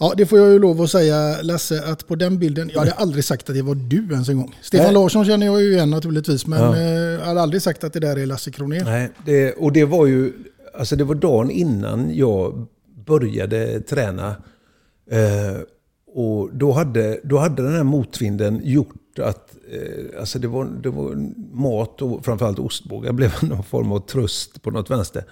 Ja, 0.00 0.14
det 0.16 0.26
får 0.26 0.38
jag 0.38 0.50
ju 0.52 0.58
lov 0.58 0.82
att 0.82 0.90
säga 0.90 1.42
Lasse, 1.42 1.82
att 1.86 2.06
på 2.08 2.14
den 2.14 2.38
bilden, 2.38 2.70
jag 2.72 2.78
hade 2.80 2.92
aldrig 2.92 3.24
sagt 3.24 3.48
att 3.50 3.56
det 3.56 3.62
var 3.62 3.74
du 3.74 3.96
ens 4.12 4.28
en 4.28 4.36
gång. 4.36 4.56
Stefan 4.62 4.84
Nej. 4.86 4.94
Larsson 4.94 5.24
känner 5.24 5.46
jag 5.46 5.62
ju 5.62 5.72
igen 5.72 5.90
naturligtvis, 5.90 6.46
men 6.46 6.60
Ja. 6.60 6.76
eh, 6.76 6.82
jag 6.92 7.20
hade 7.26 7.40
aldrig 7.42 7.62
sagt 7.62 7.84
att 7.84 7.92
det 7.92 8.00
där 8.00 8.16
är 8.18 8.26
Lasse 8.26 8.50
Kronér. 8.50 8.84
Nej, 8.84 9.10
det, 9.26 9.52
och 9.52 9.72
det 9.72 9.84
var 9.84 10.06
ju... 10.06 10.32
Alltså 10.78 10.96
det 10.96 11.04
var 11.04 11.14
dagen 11.14 11.50
innan 11.50 12.14
jag 12.14 12.66
började 13.06 13.80
träna. 13.80 14.28
Eh, 15.10 15.60
och 16.14 16.50
då 16.54 16.72
hade, 16.72 17.20
då 17.24 17.38
hade 17.38 17.62
den 17.62 17.74
här 17.74 17.82
motvinden 17.82 18.60
gjort 18.64 19.18
att 19.18 19.56
eh, 19.72 20.20
alltså 20.20 20.38
det, 20.38 20.48
var, 20.48 20.64
det 20.82 20.90
var 20.90 21.14
mat 21.56 22.02
och 22.02 22.24
framförallt 22.24 22.58
ostbågar 22.58 23.12
blev 23.12 23.32
någon 23.42 23.62
form 23.62 23.92
av 23.92 23.98
tröst 24.06 24.62
på 24.62 24.70
något 24.70 24.90
vänster. 24.90 25.24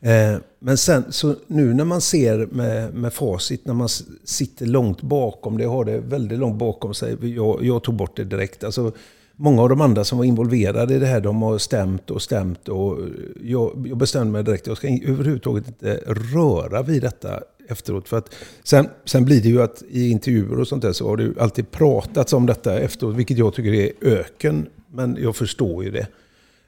Eh, 0.00 0.36
men 0.58 0.78
sen, 0.78 1.12
så 1.12 1.34
nu 1.46 1.74
när 1.74 1.84
man 1.84 2.00
ser 2.00 2.46
med, 2.46 2.94
med 2.94 3.12
facit, 3.12 3.66
när 3.66 3.74
man 3.74 3.88
sitter 4.24 4.66
långt 4.66 5.02
bakom 5.02 5.58
det, 5.58 5.64
har 5.64 5.84
det 5.84 5.98
väldigt 5.98 6.38
långt 6.38 6.58
bakom 6.58 6.94
sig. 6.94 7.34
Jag, 7.34 7.64
jag 7.64 7.82
tog 7.82 7.94
bort 7.94 8.16
det 8.16 8.24
direkt. 8.24 8.64
Alltså, 8.64 8.92
många 9.36 9.62
av 9.62 9.68
de 9.68 9.80
andra 9.80 10.04
som 10.04 10.18
var 10.18 10.24
involverade 10.24 10.94
i 10.94 10.98
det 10.98 11.06
här, 11.06 11.20
de 11.20 11.42
har 11.42 11.58
stämt 11.58 12.10
och 12.10 12.22
stämt. 12.22 12.68
Och 12.68 12.98
eh, 12.98 13.06
jag, 13.42 13.86
jag 13.88 13.96
bestämde 13.96 14.32
mig 14.32 14.44
direkt, 14.44 14.66
jag 14.66 14.76
ska 14.76 14.88
överhuvudtaget 14.88 15.68
inte 15.68 16.00
röra 16.06 16.82
vid 16.82 17.02
detta 17.02 17.40
efteråt. 17.68 18.08
För 18.08 18.18
att 18.18 18.34
sen, 18.62 18.88
sen 19.04 19.24
blir 19.24 19.42
det 19.42 19.48
ju 19.48 19.62
att 19.62 19.82
i 19.88 20.10
intervjuer 20.10 20.60
och 20.60 20.68
sånt 20.68 20.82
där 20.82 20.92
så 20.92 21.08
har 21.08 21.16
det 21.16 21.22
ju 21.22 21.34
alltid 21.40 21.70
pratats 21.70 22.32
om 22.32 22.46
detta 22.46 22.78
efteråt, 22.78 23.16
vilket 23.16 23.38
jag 23.38 23.54
tycker 23.54 23.72
är 23.72 23.90
öken. 24.00 24.66
Men 24.92 25.16
jag 25.20 25.36
förstår 25.36 25.84
ju 25.84 25.90
det. 25.90 26.06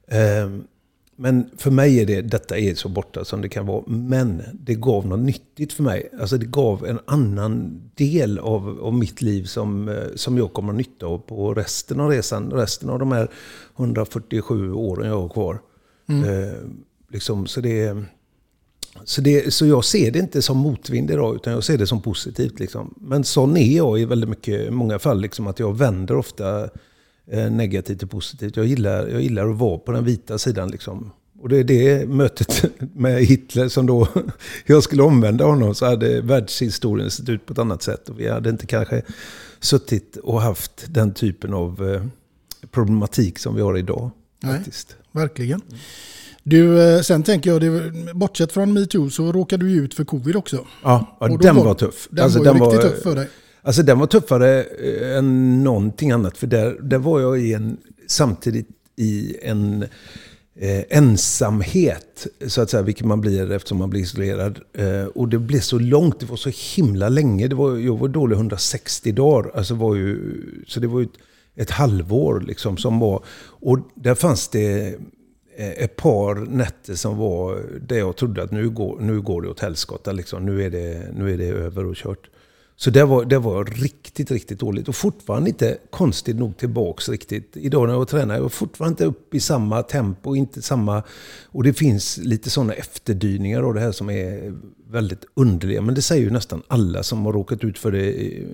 Ehm, 0.09 0.65
men 1.17 1.51
för 1.57 1.71
mig 1.71 2.01
är 2.01 2.07
det, 2.07 2.23
detta 2.23 2.59
är 2.59 2.75
så 2.75 2.89
borta 2.89 3.25
som 3.25 3.43
det 3.43 3.49
kan 3.49 3.67
vara. 3.67 3.85
Men 3.87 4.43
det 4.53 4.75
gav 4.75 5.07
något 5.07 5.21
nyttigt 5.21 5.73
för 5.73 5.83
mig. 5.83 6.09
Alltså 6.21 6.39
det 6.39 6.47
gav 6.47 6.87
en 6.87 6.99
annan 7.05 7.83
del 7.95 8.39
av, 8.39 8.79
av 8.83 8.95
mitt 8.95 9.23
liv 9.23 9.45
som, 9.45 9.89
eh, 9.89 9.95
som 10.15 10.39
jag 10.39 10.53
kommer 10.53 10.73
att 10.73 10.77
nytta 10.77 11.07
av 11.07 11.19
på 11.19 11.55
resten 11.55 12.01
av 12.01 12.11
resan. 12.11 12.51
Resten 12.51 12.91
av 12.91 12.99
de 12.99 13.13
här 13.13 13.31
147 13.77 14.73
åren 14.73 15.09
jag 15.09 15.21
har 15.21 15.29
kvar. 15.29 15.61
Mm. 16.09 16.29
Eh, 16.29 16.55
liksom, 17.11 17.47
så, 17.47 17.61
det, 17.61 18.05
så, 19.05 19.21
det, 19.21 19.55
så 19.55 19.67
jag 19.67 19.85
ser 19.85 20.11
det 20.11 20.19
inte 20.19 20.43
som 20.43 20.59
motvind 20.59 21.11
idag, 21.11 21.35
utan 21.35 21.53
jag 21.53 21.65
ser 21.65 21.79
det 21.79 21.87
som 21.87 22.03
positivt. 22.03 22.61
Liksom. 22.61 22.95
Men 23.01 23.25
sån 23.25 23.57
är 23.57 23.77
jag 23.77 24.01
i 24.01 24.05
väldigt 24.05 24.31
mycket, 24.31 24.73
många 24.73 24.99
fall. 24.99 25.21
Liksom, 25.21 25.47
att 25.47 25.59
jag 25.59 25.79
vänder 25.79 26.17
ofta 26.17 26.69
negativt 27.37 27.99
till 27.99 28.09
positivt. 28.09 28.57
Jag 28.57 28.67
gillar, 28.67 29.09
jag 29.09 29.21
gillar 29.23 29.49
att 29.51 29.57
vara 29.57 29.79
på 29.79 29.93
den 29.93 30.05
vita 30.05 30.39
sidan. 30.39 30.71
Liksom. 30.71 31.11
Och 31.41 31.49
det 31.49 31.57
är 31.59 31.65
det 31.65 32.09
mötet 32.09 32.65
med 32.95 33.25
Hitler 33.25 33.69
som 33.69 33.87
då 33.87 34.09
jag 34.67 34.83
skulle 34.83 35.03
omvända 35.03 35.45
honom 35.45 35.75
så 35.75 35.87
hade 35.87 36.21
världshistorien 36.21 37.11
sett 37.11 37.29
ut 37.29 37.47
på 37.47 37.53
ett 37.53 37.59
annat 37.59 37.83
sätt. 37.83 38.09
Och 38.09 38.21
vi 38.21 38.29
hade 38.29 38.51
inte 38.51 38.67
kanske 38.67 39.03
suttit 39.61 40.17
och 40.17 40.41
haft 40.43 40.85
den 40.89 41.15
typen 41.15 41.55
av 41.55 41.91
eh, 41.95 42.03
problematik 42.71 43.39
som 43.39 43.55
vi 43.55 43.63
har 43.63 43.79
idag. 43.79 44.11
Nej, 44.43 44.57
Faktiskt. 44.57 44.97
verkligen. 45.13 45.61
Du, 46.43 46.83
eh, 46.83 47.01
sen 47.01 47.23
tänker 47.23 47.51
jag, 47.51 47.61
det, 47.61 47.93
bortsett 48.15 48.53
från 48.53 48.73
metoo 48.73 49.11
så 49.11 49.33
råkade 49.33 49.65
du 49.67 49.73
ut 49.73 49.95
för 49.95 50.05
covid 50.05 50.37
också. 50.37 50.67
Ja, 50.83 51.17
ja 51.21 51.27
den 51.27 51.57
var- 51.57 51.65
var, 51.65 51.75
tuff. 51.75 52.09
den 52.11 52.31
var 52.33 52.45
ju 52.45 52.53
riktigt 52.53 52.81
tuff 52.81 53.03
för 53.03 53.17
dig. 53.17 53.29
Alltså 53.63 53.83
den 53.83 53.99
var 53.99 54.07
tuffare 54.07 54.63
eh, 54.63 55.17
än 55.19 55.65
någonting 55.65 56.11
annat. 56.11 56.37
För 56.37 56.47
där, 56.47 56.79
där 56.83 56.99
var 56.99 57.21
jag 57.21 57.41
i 57.41 57.53
en, 57.53 57.77
samtidigt 58.07 58.69
i 58.97 59.37
en 59.43 59.83
eh, 60.55 60.85
ensamhet, 60.91 62.27
så 62.47 62.63
att 62.63 62.71
säga, 62.71 62.83
vilket 62.83 63.07
man 63.07 63.21
blir 63.21 63.53
eftersom 63.53 63.79
man 63.79 63.91
blir 63.91 64.01
isolerad. 64.01 64.61
Eh, 64.73 65.05
och 65.05 65.29
det 65.29 65.39
blev 65.39 65.61
så 65.61 65.79
långt, 65.79 66.21
det 66.21 66.27
var 66.27 66.37
så 66.37 66.51
himla 66.77 67.09
länge. 67.09 67.49
Det 67.49 67.55
var, 67.55 67.77
jag 67.77 67.99
var 67.99 68.09
dålig 68.09 68.37
160 68.37 69.13
dagar. 69.13 69.51
Alltså 69.55 69.75
var 69.75 69.95
ju, 69.95 70.19
så 70.67 70.81
det 70.81 70.87
var 70.87 71.01
ju 71.01 71.07
ett, 71.07 71.19
ett 71.55 71.71
halvår 71.71 72.41
liksom 72.41 72.77
som 72.77 72.99
var... 72.99 73.25
Och 73.45 73.79
där 73.95 74.15
fanns 74.15 74.49
det 74.49 74.95
eh, 75.57 75.71
ett 75.71 75.97
par 75.97 76.35
nätter 76.35 76.95
som 76.95 77.19
var 77.19 77.63
där 77.81 77.99
jag 77.99 78.17
trodde 78.17 78.43
att 78.43 78.51
nu 78.51 78.71
går, 78.71 79.01
nu 79.01 79.21
går 79.21 79.43
det 79.43 79.49
åt 79.49 79.61
helskotta. 79.61 80.13
Liksom. 80.13 80.47
Nu, 80.47 80.63
är 80.63 80.71
det, 80.71 81.09
nu 81.15 81.33
är 81.33 81.39
det 81.39 81.49
över 81.49 81.87
och 81.87 81.97
kört. 81.97 82.29
Så 82.77 82.91
det 82.91 83.05
var, 83.05 83.25
det 83.25 83.39
var 83.39 83.65
riktigt, 83.65 84.31
riktigt 84.31 84.59
dåligt. 84.59 84.89
Och 84.89 84.97
fortfarande 84.97 85.51
inte 85.51 85.79
konstigt 85.91 86.37
nog 86.37 86.57
tillbaks 86.57 87.09
riktigt. 87.09 87.57
Idag 87.57 87.89
när 87.89 87.95
jag 87.95 88.09
tränar, 88.09 88.35
jag 88.35 88.45
är 88.45 88.49
fortfarande 88.49 88.93
inte 88.93 89.05
upp 89.05 89.35
i 89.35 89.41
samma 89.41 89.83
tempo, 89.83 90.37
inte 90.37 90.63
samma... 90.63 91.03
Och 91.47 91.63
det 91.63 91.73
finns 91.73 92.17
lite 92.17 92.51
sådana 92.51 92.73
efterdyningar 92.73 93.63
av 93.63 93.75
det 93.75 93.81
här 93.81 93.93
som 93.93 94.11
är 94.11 94.55
väldigt 94.91 95.25
underliga. 95.35 95.83
Men 95.83 95.95
det 95.95 96.03
säger 96.03 96.23
ju 96.23 96.31
nästan 96.31 96.63
alla 96.69 97.03
som 97.03 97.27
har 97.27 97.33
råkat 97.33 97.65
ut 97.65 97.79
för 97.79 97.93
det 97.93 98.37
eh, 98.37 98.45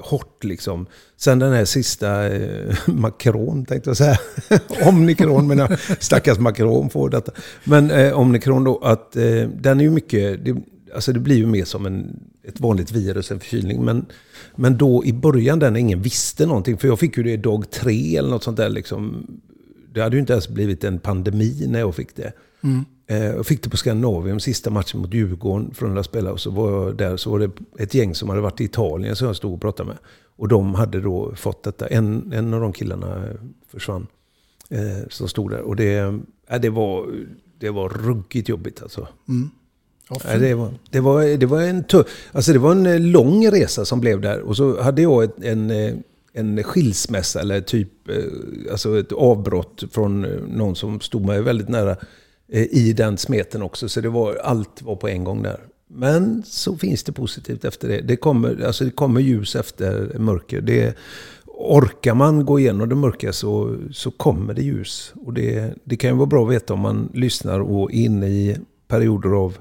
hårt 0.00 0.44
liksom. 0.44 0.86
Sen 1.16 1.38
den 1.38 1.52
här 1.52 1.64
sista 1.64 2.26
eh, 2.28 2.74
Macron 2.86 3.64
tänkte 3.64 3.90
jag 3.90 3.96
säga. 3.96 4.18
Omnikron, 4.88 5.46
men 5.46 5.58
jag, 5.58 5.78
stackars 6.00 6.38
Macron 6.38 6.90
får 6.90 7.10
detta. 7.10 7.32
Men 7.64 7.90
eh, 7.90 8.18
Omnikron 8.18 8.64
då, 8.64 8.78
att 8.78 9.16
eh, 9.16 9.48
den 9.54 9.80
är 9.80 9.84
ju 9.84 9.90
mycket... 9.90 10.44
Det, 10.44 10.56
alltså 10.94 11.12
det 11.12 11.20
blir 11.20 11.36
ju 11.36 11.46
mer 11.46 11.64
som 11.64 11.86
en, 11.86 12.20
ett 12.42 12.60
vanligt 12.60 12.92
virus, 12.92 13.30
en 13.30 13.40
förkylning. 13.40 13.84
Men, 13.84 14.06
men 14.56 14.76
då 14.76 15.04
i 15.04 15.12
början 15.12 15.58
där 15.58 15.70
när 15.70 15.80
ingen 15.80 16.02
visste 16.02 16.46
någonting, 16.46 16.78
för 16.78 16.88
jag 16.88 16.98
fick 16.98 17.16
ju 17.16 17.22
det 17.22 17.36
dag 17.36 17.70
tre 17.70 18.16
eller 18.16 18.30
något 18.30 18.42
sånt 18.42 18.56
där 18.56 18.68
liksom. 18.68 19.26
Det 19.92 20.02
hade 20.02 20.16
ju 20.16 20.20
inte 20.20 20.32
ens 20.32 20.48
blivit 20.48 20.84
en 20.84 20.98
pandemi 20.98 21.66
när 21.68 21.78
jag 21.78 21.94
fick 21.94 22.16
det. 22.16 22.32
Mm. 22.60 22.84
Eh, 23.06 23.24
Jag 23.24 23.46
fick 23.46 23.62
det 23.62 23.70
på 23.70 23.76
Scandinavium, 23.76 24.40
sista 24.40 24.70
matchen 24.70 25.00
mot 25.00 25.14
Djurgården 25.14 25.74
från 25.74 25.98
att 25.98 26.06
spela. 26.06 26.32
Och 26.32 26.40
så 26.40 26.50
var 26.50 26.72
jag 26.72 26.96
där, 26.96 27.16
så 27.16 27.30
var 27.30 27.38
det 27.38 27.50
ett 27.78 27.94
gäng 27.94 28.14
som 28.14 28.28
hade 28.28 28.40
varit 28.40 28.60
i 28.60 28.64
Italien 28.64 29.16
som 29.16 29.26
jag 29.26 29.36
stod 29.36 29.54
och 29.54 29.60
pratade 29.60 29.88
med. 29.88 29.98
Och 30.36 30.48
de 30.48 30.74
hade 30.74 31.00
då 31.00 31.34
fått 31.34 31.62
detta. 31.62 31.86
En, 31.86 32.32
en 32.32 32.54
av 32.54 32.60
de 32.60 32.72
killarna 32.72 33.24
försvann. 33.68 34.06
Eh, 34.68 35.08
som 35.08 35.28
stod 35.28 35.50
där. 35.50 35.60
Och 35.60 35.76
det, 35.76 36.20
ja, 36.48 36.58
det, 36.58 36.70
var, 36.70 37.06
det 37.58 37.70
var 37.70 37.88
ruggigt 37.88 38.48
jobbigt 38.48 38.82
alltså. 38.82 39.08
Mm. 39.28 39.50
Ja, 40.10 40.38
det, 40.38 40.54
var, 40.54 40.70
det, 40.90 41.00
var, 41.00 41.38
det, 41.38 41.46
var 41.46 41.62
en 41.62 41.84
tuff, 41.84 42.06
alltså 42.32 42.52
det 42.52 42.58
var 42.58 42.72
en 42.72 42.86
eh, 42.86 43.00
lång 43.00 43.50
resa 43.50 43.84
som 43.84 44.00
blev 44.00 44.20
där. 44.20 44.40
Och 44.40 44.56
så 44.56 44.82
hade 44.82 45.02
jag 45.02 45.30
en, 45.42 45.70
eh, 45.70 45.94
en 46.32 46.62
skilsmässa 46.62 47.40
eller 47.40 47.60
typ 47.60 48.08
eh, 48.08 48.14
alltså 48.70 48.98
ett 48.98 49.12
avbrott 49.12 49.84
från 49.90 50.20
någon 50.48 50.76
som 50.76 51.00
stod 51.00 51.24
mig 51.24 51.42
väldigt 51.42 51.68
nära 51.68 51.96
i 52.48 52.92
den 52.92 53.18
smeten 53.18 53.62
också. 53.62 53.88
Så 53.88 54.00
det 54.00 54.08
var, 54.08 54.34
allt 54.34 54.82
var 54.82 54.96
på 54.96 55.08
en 55.08 55.24
gång 55.24 55.42
där. 55.42 55.60
Men 55.88 56.42
så 56.46 56.76
finns 56.76 57.04
det 57.04 57.12
positivt 57.12 57.64
efter 57.64 57.88
det. 57.88 58.00
Det 58.00 58.16
kommer, 58.16 58.64
alltså 58.66 58.84
det 58.84 58.90
kommer 58.90 59.20
ljus 59.20 59.56
efter 59.56 60.18
mörker. 60.18 60.60
Det, 60.60 60.96
orkar 61.56 62.14
man 62.14 62.44
gå 62.44 62.58
igenom 62.58 62.88
det 62.88 62.94
mörka 62.94 63.32
så, 63.32 63.76
så 63.92 64.10
kommer 64.10 64.54
det 64.54 64.62
ljus. 64.62 65.12
Och 65.24 65.32
det, 65.32 65.74
det 65.84 65.96
kan 65.96 66.10
ju 66.10 66.16
vara 66.16 66.26
bra 66.26 66.44
att 66.44 66.52
veta 66.52 66.74
om 66.74 66.80
man 66.80 67.08
lyssnar 67.14 67.60
och 67.60 67.92
är 67.92 67.96
inne 67.96 68.26
i 68.26 68.56
perioder 68.88 69.30
av 69.30 69.56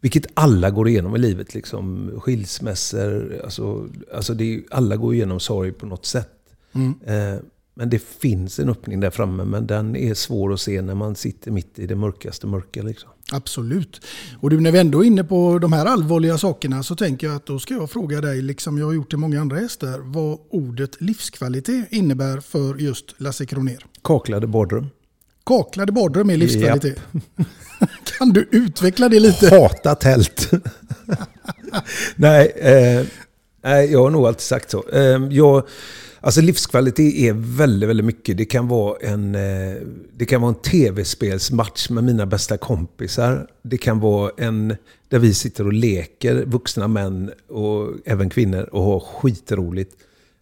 vilket 0.00 0.26
alla 0.34 0.70
går 0.70 0.88
igenom 0.88 1.16
i 1.16 1.18
livet. 1.18 1.54
Liksom. 1.54 2.10
Skilsmässor, 2.20 3.40
alltså, 3.44 3.88
alltså 4.14 4.34
det 4.34 4.64
alla 4.70 4.96
går 4.96 5.14
igenom 5.14 5.40
sorg 5.40 5.72
på 5.72 5.86
något 5.86 6.06
sätt. 6.06 6.32
Mm. 6.72 6.94
Eh, 7.06 7.40
men 7.78 7.90
det 7.90 8.02
finns 8.02 8.58
en 8.58 8.68
öppning 8.68 9.00
där 9.00 9.10
framme, 9.10 9.44
men 9.44 9.66
den 9.66 9.96
är 9.96 10.14
svår 10.14 10.52
att 10.52 10.60
se 10.60 10.82
när 10.82 10.94
man 10.94 11.16
sitter 11.16 11.50
mitt 11.50 11.78
i 11.78 11.86
det 11.86 11.96
mörkaste 11.96 12.46
mörka. 12.46 12.82
Liksom. 12.82 13.10
Absolut. 13.32 14.00
Och 14.40 14.50
du, 14.50 14.60
när 14.60 14.72
vi 14.72 14.78
ändå 14.78 15.04
är 15.04 15.06
inne 15.06 15.24
på 15.24 15.58
de 15.58 15.72
här 15.72 15.86
allvarliga 15.86 16.38
sakerna 16.38 16.82
så 16.82 16.96
tänker 16.96 17.26
jag 17.26 17.36
att 17.36 17.46
då 17.46 17.58
ska 17.58 17.74
jag 17.74 17.90
fråga 17.90 18.20
dig, 18.20 18.42
liksom 18.42 18.78
jag 18.78 18.86
har 18.86 18.92
gjort 18.92 19.08
till 19.08 19.18
många 19.18 19.40
andra 19.40 19.60
gäster, 19.60 19.98
vad 19.98 20.38
ordet 20.50 21.00
livskvalitet 21.00 21.88
innebär 21.90 22.40
för 22.40 22.76
just 22.76 23.14
Lasse 23.20 23.46
Kroner. 23.46 23.78
Kaklade 24.02 24.46
badrum. 24.46 24.86
Kaklade 25.46 25.92
badrum 25.92 26.30
är 26.30 26.36
livskvalitet. 26.36 26.98
kan 28.18 28.28
du 28.28 28.48
utveckla 28.50 29.08
det 29.08 29.20
lite? 29.20 29.56
Hata 29.56 29.94
tält. 29.94 30.50
nej, 32.16 32.52
eh, 32.56 33.06
nej, 33.62 33.92
jag 33.92 34.02
har 34.02 34.10
nog 34.10 34.26
alltid 34.26 34.40
sagt 34.40 34.70
så. 34.70 34.84
Eh, 34.92 35.28
jag, 35.30 35.66
alltså 36.20 36.40
livskvalitet 36.40 37.14
är 37.14 37.32
väldigt, 37.32 37.88
väldigt 37.88 38.06
mycket. 38.06 38.36
Det 38.36 38.44
kan 38.44 38.68
vara 38.68 38.96
en, 39.00 39.34
eh, 39.34 39.76
det 40.16 40.26
kan 40.26 40.40
vara 40.40 40.48
en 40.48 40.60
tv-spelsmatch 40.60 41.90
med 41.90 42.04
mina 42.04 42.26
bästa 42.26 42.58
kompisar. 42.58 43.46
Det 43.62 43.78
kan 43.78 44.00
vara 44.00 44.30
en 44.36 44.76
där 45.08 45.18
vi 45.18 45.34
sitter 45.34 45.66
och 45.66 45.72
leker, 45.72 46.34
vuxna 46.34 46.88
män 46.88 47.30
och 47.48 47.92
även 48.04 48.30
kvinnor, 48.30 48.62
och 48.62 48.82
har 48.82 49.00
skitroligt. 49.00 49.94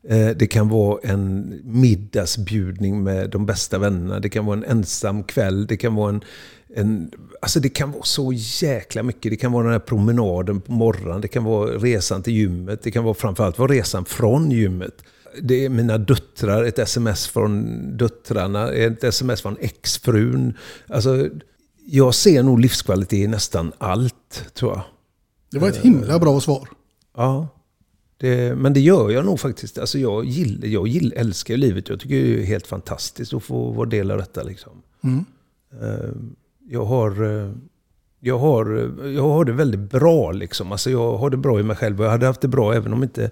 Eh, 0.08 0.28
Det 0.36 0.46
kan 0.46 0.68
vara 0.68 0.98
en 1.02 1.60
middagsbjudning 1.64 3.02
med 3.02 3.30
de 3.30 3.46
bästa 3.46 3.78
vännerna. 3.78 4.20
Det 4.20 4.28
kan 4.28 4.46
vara 4.46 4.56
en 4.56 4.64
ensam 4.64 5.24
kväll. 5.24 5.66
Det 5.66 5.76
kan 5.76 5.94
vara 5.94 6.08
en, 6.08 6.20
en... 6.76 7.10
Alltså 7.42 7.60
det 7.60 7.68
kan 7.68 7.92
vara 7.92 8.02
så 8.02 8.32
jäkla 8.62 9.02
mycket. 9.02 9.30
Det 9.32 9.36
kan 9.36 9.52
vara 9.52 9.64
den 9.64 9.72
här 9.72 9.78
promenaden 9.78 10.60
på 10.60 10.72
morgonen. 10.72 11.20
Det 11.20 11.28
kan 11.28 11.44
vara 11.44 11.70
resan 11.70 12.22
till 12.22 12.32
gymmet. 12.32 12.82
Det 12.82 12.90
kan 12.90 13.04
vara 13.04 13.14
framförallt 13.14 13.58
vara 13.58 13.72
resan 13.72 14.04
från 14.04 14.50
gymmet. 14.50 14.94
Det 15.42 15.64
är 15.64 15.68
mina 15.68 15.98
döttrar, 15.98 16.64
ett 16.64 16.78
sms 16.78 17.26
från 17.26 17.80
döttrarna, 17.96 18.72
ett 18.72 19.04
sms 19.04 19.42
från 19.42 19.56
exfrun. 19.60 20.54
Alltså, 20.88 21.28
jag 21.86 22.14
ser 22.14 22.42
nog 22.42 22.60
livskvalitet 22.60 23.18
i 23.18 23.26
nästan 23.26 23.72
allt, 23.78 24.44
tror 24.54 24.72
jag. 24.72 24.82
Det 25.50 25.58
var 25.58 25.68
ett 25.68 25.76
himla 25.76 26.18
bra 26.18 26.40
svar. 26.40 26.68
Ja. 27.16 27.48
Det, 28.24 28.54
men 28.56 28.72
det 28.72 28.80
gör 28.80 29.10
jag 29.10 29.24
nog 29.24 29.40
faktiskt. 29.40 29.78
Alltså 29.78 29.98
jag, 29.98 30.24
gill, 30.24 30.72
jag 30.72 30.88
gill, 30.88 31.12
älskar 31.16 31.56
livet. 31.56 31.88
Jag 31.88 32.00
tycker 32.00 32.14
det 32.14 32.40
är 32.42 32.44
helt 32.44 32.66
fantastiskt 32.66 33.34
att 33.34 33.42
få 33.42 33.70
vara 33.70 33.88
del 33.88 34.10
av 34.10 34.18
detta. 34.18 34.42
Liksom. 34.42 34.72
Mm. 35.04 35.24
Eh, 35.82 36.10
Jag, 36.70 36.84
har, 36.84 37.24
eh, 37.24 37.52
jag, 38.20 38.38
har, 38.38 38.90
jag 39.14 39.22
har 39.22 39.44
det 39.44 39.52
väldigt 39.52 39.90
bra. 39.90 40.32
Liksom. 40.32 40.72
Alltså 40.72 40.90
jag 40.90 41.16
har 41.18 41.30
det 41.30 41.36
bra 41.36 41.60
i 41.60 41.62
mig 41.62 41.76
själv. 41.76 42.00
Jag 42.02 42.10
hade 42.10 42.26
haft 42.26 42.40
det 42.40 42.48
bra 42.48 42.74
även 42.74 42.92
om 42.92 43.02
inte 43.02 43.30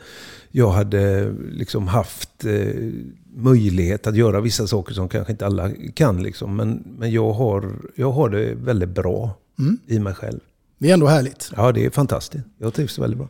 jag 0.50 0.70
hade 0.70 1.32
liksom 1.52 1.88
haft 1.88 2.44
eh, 2.44 2.90
möjlighet 3.34 4.06
att 4.06 4.16
göra 4.16 4.40
vissa 4.40 4.66
saker 4.66 4.94
som 4.94 5.08
kanske 5.08 5.32
inte 5.32 5.46
alla 5.46 5.70
kan. 5.94 6.22
Liksom. 6.22 6.56
Men, 6.56 6.82
men 6.98 7.10
jag, 7.12 7.32
har, 7.32 7.72
jag 7.94 8.12
har 8.12 8.28
det 8.30 8.54
väldigt 8.54 8.88
bra 8.88 9.38
Mm. 9.58 9.78
i 9.86 9.98
mig 9.98 10.14
själv. 10.14 10.40
Det 10.78 10.90
är 10.90 10.94
ändå 10.94 11.06
härligt. 11.06 11.52
Ja, 11.56 11.72
det 11.72 11.84
är 11.84 11.90
fantastiskt. 11.90 12.44
Jag 12.58 12.74
trivs 12.74 12.98
väldigt 12.98 13.18
bra. 13.18 13.28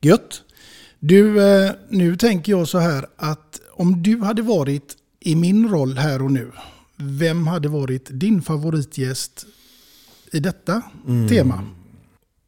Gött. 0.00 0.42
Du, 1.06 1.42
eh, 1.42 1.70
nu 1.88 2.16
tänker 2.16 2.52
jag 2.52 2.68
så 2.68 2.78
här 2.78 3.06
att 3.16 3.60
om 3.72 4.02
du 4.02 4.18
hade 4.20 4.42
varit 4.42 4.96
i 5.20 5.34
min 5.36 5.68
roll 5.68 5.98
här 5.98 6.22
och 6.22 6.30
nu, 6.32 6.50
vem 6.96 7.46
hade 7.46 7.68
varit 7.68 8.08
din 8.10 8.42
favoritgäst 8.42 9.46
i 10.32 10.40
detta 10.40 10.82
Mm. 11.08 11.28
tema? 11.28 11.64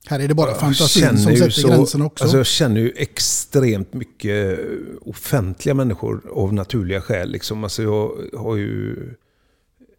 Här 0.07 0.21
är 0.21 0.29
det 0.29 0.35
bara 0.35 0.55
fantasin 0.55 1.19
som 1.19 1.37
sätter 1.37 1.51
så- 1.51 1.69
gränsen 1.69 2.03
också. 2.03 2.25
Alltså 2.25 2.37
jag 2.37 2.47
känner 2.47 2.81
ju 2.81 2.93
extremt 2.97 3.93
mycket 3.95 4.59
offentliga 5.01 5.75
människor 5.75 6.23
av 6.35 6.55
naturliga 6.55 7.01
skäl. 7.01 7.31
Liksom. 7.31 7.65
Alltså 7.65 7.83
jag 7.83 8.11
har 8.37 8.57
ju 8.57 8.97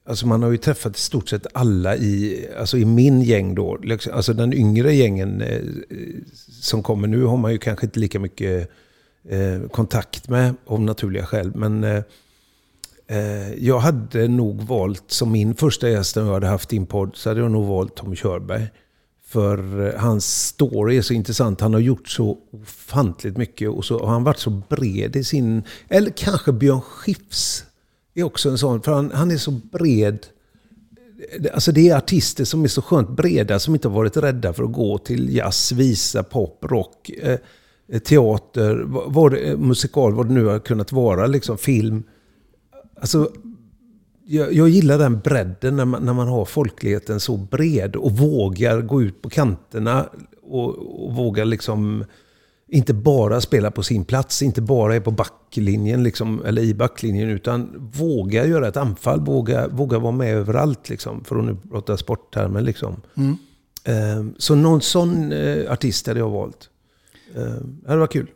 Alltså 0.08 0.28
man 0.28 0.44
har 0.44 0.52
ju 0.52 0.58
träffat 0.58 0.98
i 0.98 1.00
stort 1.00 1.30
sett 1.30 1.48
alla 1.54 1.96
i, 1.96 2.48
alltså 2.60 2.78
i 2.78 2.86
min 2.86 3.22
gäng 3.22 3.56
då. 3.56 3.78
Liksom, 3.78 4.14
alltså 4.14 4.34
den 4.34 4.54
yngre 4.54 4.94
gängen 4.94 5.42
eh, 5.42 5.62
som 6.62 6.84
kommer 6.84 7.08
nu 7.08 7.24
har 7.24 7.38
man 7.38 7.52
ju 7.52 7.58
kanske 7.58 7.86
inte 7.86 8.00
lika 8.00 8.20
mycket 8.20 8.70
eh, 9.30 9.70
kontakt 9.72 10.30
med 10.30 10.56
av 10.66 10.82
naturliga 10.82 11.26
skäl. 11.26 11.52
Men 11.56 11.84
eh, 11.84 12.04
eh 13.08 13.54
jag 13.54 13.80
hade 13.80 14.28
nog 14.28 14.62
valt, 14.62 15.04
som 15.08 15.32
min 15.32 15.56
första 15.56 15.90
gäst 15.90 16.16
när 16.16 16.24
jag 16.24 16.34
hade 16.34 16.48
haft 16.48 16.70
din 16.70 16.86
podd, 16.86 17.12
så 17.16 17.30
hade 17.30 17.42
jag 17.42 17.52
nog 17.52 17.66
valt 17.66 17.96
Tommy 17.96 18.16
Körberg. 18.16 18.68
För 19.28 19.88
eh, 19.88 20.00
hans 20.02 20.46
story 20.46 20.98
är 20.98 21.02
så 21.02 21.14
intressant. 21.14 21.62
Han 21.62 21.74
har 21.74 21.82
gjort 21.82 22.08
så 22.08 22.38
ofantligt 22.52 23.38
mycket 23.38 23.70
och 23.70 23.86
så 23.86 24.00
har 24.00 24.08
han 24.08 24.24
varit 24.24 24.40
så 24.40 24.50
bred 24.50 25.16
i 25.16 25.24
sin... 25.24 25.64
Eller 25.90 26.12
kanske 26.12 26.52
Björn 26.52 26.82
Skifs 26.82 27.67
är 28.22 28.24
också 28.26 28.50
en 28.50 28.58
sån. 28.58 28.82
För 28.82 28.92
han, 28.92 29.12
han 29.12 29.32
är 29.32 29.38
så 29.38 29.52
bred. 29.52 30.26
Alltså 31.54 31.72
det 31.72 31.90
är 31.90 31.98
artister 31.98 32.46
som 32.46 32.64
är 32.64 32.68
så 32.68 32.82
skönt 32.82 33.10
breda 33.10 33.60
som 33.60 33.74
inte 33.76 33.88
har 33.88 33.96
varit 33.96 34.18
rädda 34.18 34.54
för 34.54 34.64
att 34.64 34.72
gå 34.72 34.98
till 34.98 35.36
jazz, 35.36 35.72
visa, 35.72 36.24
pop, 36.24 36.66
rock, 36.70 37.10
eh, 37.10 38.00
teater, 38.00 38.84
vad, 38.86 39.14
vad, 39.14 39.32
det- 39.32 39.58
musikal, 39.58 40.14
vad 40.14 40.28
det 40.28 40.34
nu 40.34 40.46
har 40.46 40.60
kunnat 40.60 40.92
vara, 40.92 41.28
liksom 41.28 41.58
film. 41.58 42.04
Alltså, 43.00 43.32
jag, 44.26 44.54
jag 44.54 44.70
gillar 44.70 44.98
den 44.98 45.20
bredden 45.20 45.76
när 45.76 45.86
man, 45.86 46.06
när 46.06 46.14
man 46.14 46.28
har 46.28 46.46
folkligheten 46.46 47.20
så 47.20 47.38
bred 47.38 47.96
och 47.96 48.12
vågar 48.12 48.82
gå 48.82 49.02
ut 49.02 49.22
på 49.22 49.30
kanterna 49.30 50.10
och, 50.42 50.70
och 51.06 51.16
vågar 51.16 51.46
liksom 51.46 52.06
inte 52.70 52.94
bara 52.94 53.42
spela 53.42 53.72
på 53.72 53.84
sin 53.84 54.06
plats, 54.06 54.42
inte 54.42 54.62
bara 54.62 54.96
är 54.96 55.00
på 55.00 55.12
backlinjen 55.12 56.04
liksom, 56.04 56.46
eller 56.46 56.62
i 56.62 56.74
backlinjen, 56.74 57.30
utan 57.30 57.90
våga 57.94 58.46
göra 58.46 58.68
ett 58.68 58.78
anfall, 58.78 59.20
våga, 59.26 59.68
våga 59.68 60.00
vara 60.00 60.12
med 60.12 60.34
överallt, 60.36 60.90
liksom, 60.90 61.24
för 61.24 61.36
att 61.40 61.46
nu 61.46 61.58
prata 61.72 61.98
sporttermer. 61.98 62.62
Liksom. 62.62 62.96
Mm. 63.16 63.38
Eh, 63.84 64.34
så 64.38 64.56
någon 64.56 64.82
sån 64.82 65.32
eh, 65.32 65.72
artist 65.72 66.08
hade 66.08 66.20
jag 66.20 66.30
valt. 66.30 66.70
Eh, 67.36 67.42
det 67.64 67.88
hade 67.88 68.00
varit 68.00 68.12
kul. 68.14 68.28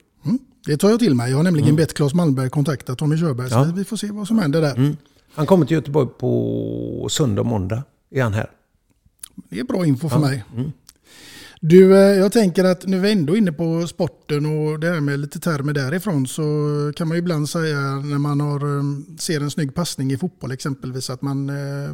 Det 0.66 0.78
tar 0.78 0.90
jag 0.90 1.00
till 1.00 1.16
mig. 1.16 1.30
Jag 1.30 1.38
har 1.38 1.44
nämligen 1.44 1.68
Mm. 1.70 1.76
bett 1.76 1.94
Claes 1.94 2.14
Malmberg 2.14 2.50
kontakta 2.50 2.96
Tommy 2.96 3.18
Körberg. 3.18 3.48
Ja. 3.52 3.66
Så 3.66 3.72
vi 3.72 3.84
får 3.84 3.98
se 3.98 4.12
vad 4.12 4.28
som 4.28 4.40
händer 4.40 4.62
där. 4.62 4.76
Mm. 4.76 4.98
Han 5.36 5.46
kommer 5.46 5.66
till 5.66 5.76
Göteborg 5.76 6.08
på 6.20 7.08
söndag 7.10 7.42
och 7.42 7.46
måndag. 7.48 7.84
Är 8.12 8.24
han 8.24 8.34
här? 8.34 8.50
Det 9.50 9.60
är 9.60 9.64
bra 9.64 9.86
info 9.86 10.10
för 10.10 10.16
Ja. 10.16 10.22
mig. 10.22 10.44
Mm. 10.56 10.72
Du, 11.64 11.98
eh, 11.98 12.20
jag 12.20 12.32
tänker 12.32 12.64
att 12.64 12.86
nu 12.86 12.98
är 12.98 13.02
vi 13.02 13.12
ändå 13.12 13.36
inne 13.36 13.52
på 13.52 13.88
sporten 13.88 14.46
och 14.46 14.80
det 14.80 14.88
här 14.88 15.00
med 15.00 15.20
lite 15.20 15.40
termer 15.40 15.74
därifrån 15.74 16.28
så 16.28 16.44
kan 16.96 17.08
man 17.08 17.18
ju 17.18 17.20
ibland 17.20 17.50
säga 17.50 17.80
när 17.80 18.18
man 18.18 18.42
har, 18.42 18.78
eh, 18.78 18.84
ser 19.20 19.42
en 19.42 19.52
snygg 19.52 19.76
passning 19.76 20.12
i 20.12 20.18
fotboll 20.18 20.52
exempelvis 20.52 21.10
att 21.10 21.22
man, 21.22 21.50
eh, 21.50 21.90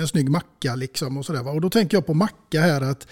en 0.00 0.08
snygg 0.08 0.30
macka 0.30 0.74
liksom 0.74 1.16
och 1.16 1.26
sådär. 1.26 1.54
Och 1.54 1.60
då 1.60 1.70
tänker 1.70 1.96
jag 1.96 2.06
på 2.06 2.14
macka 2.14 2.60
här 2.60 2.80
att 2.80 3.06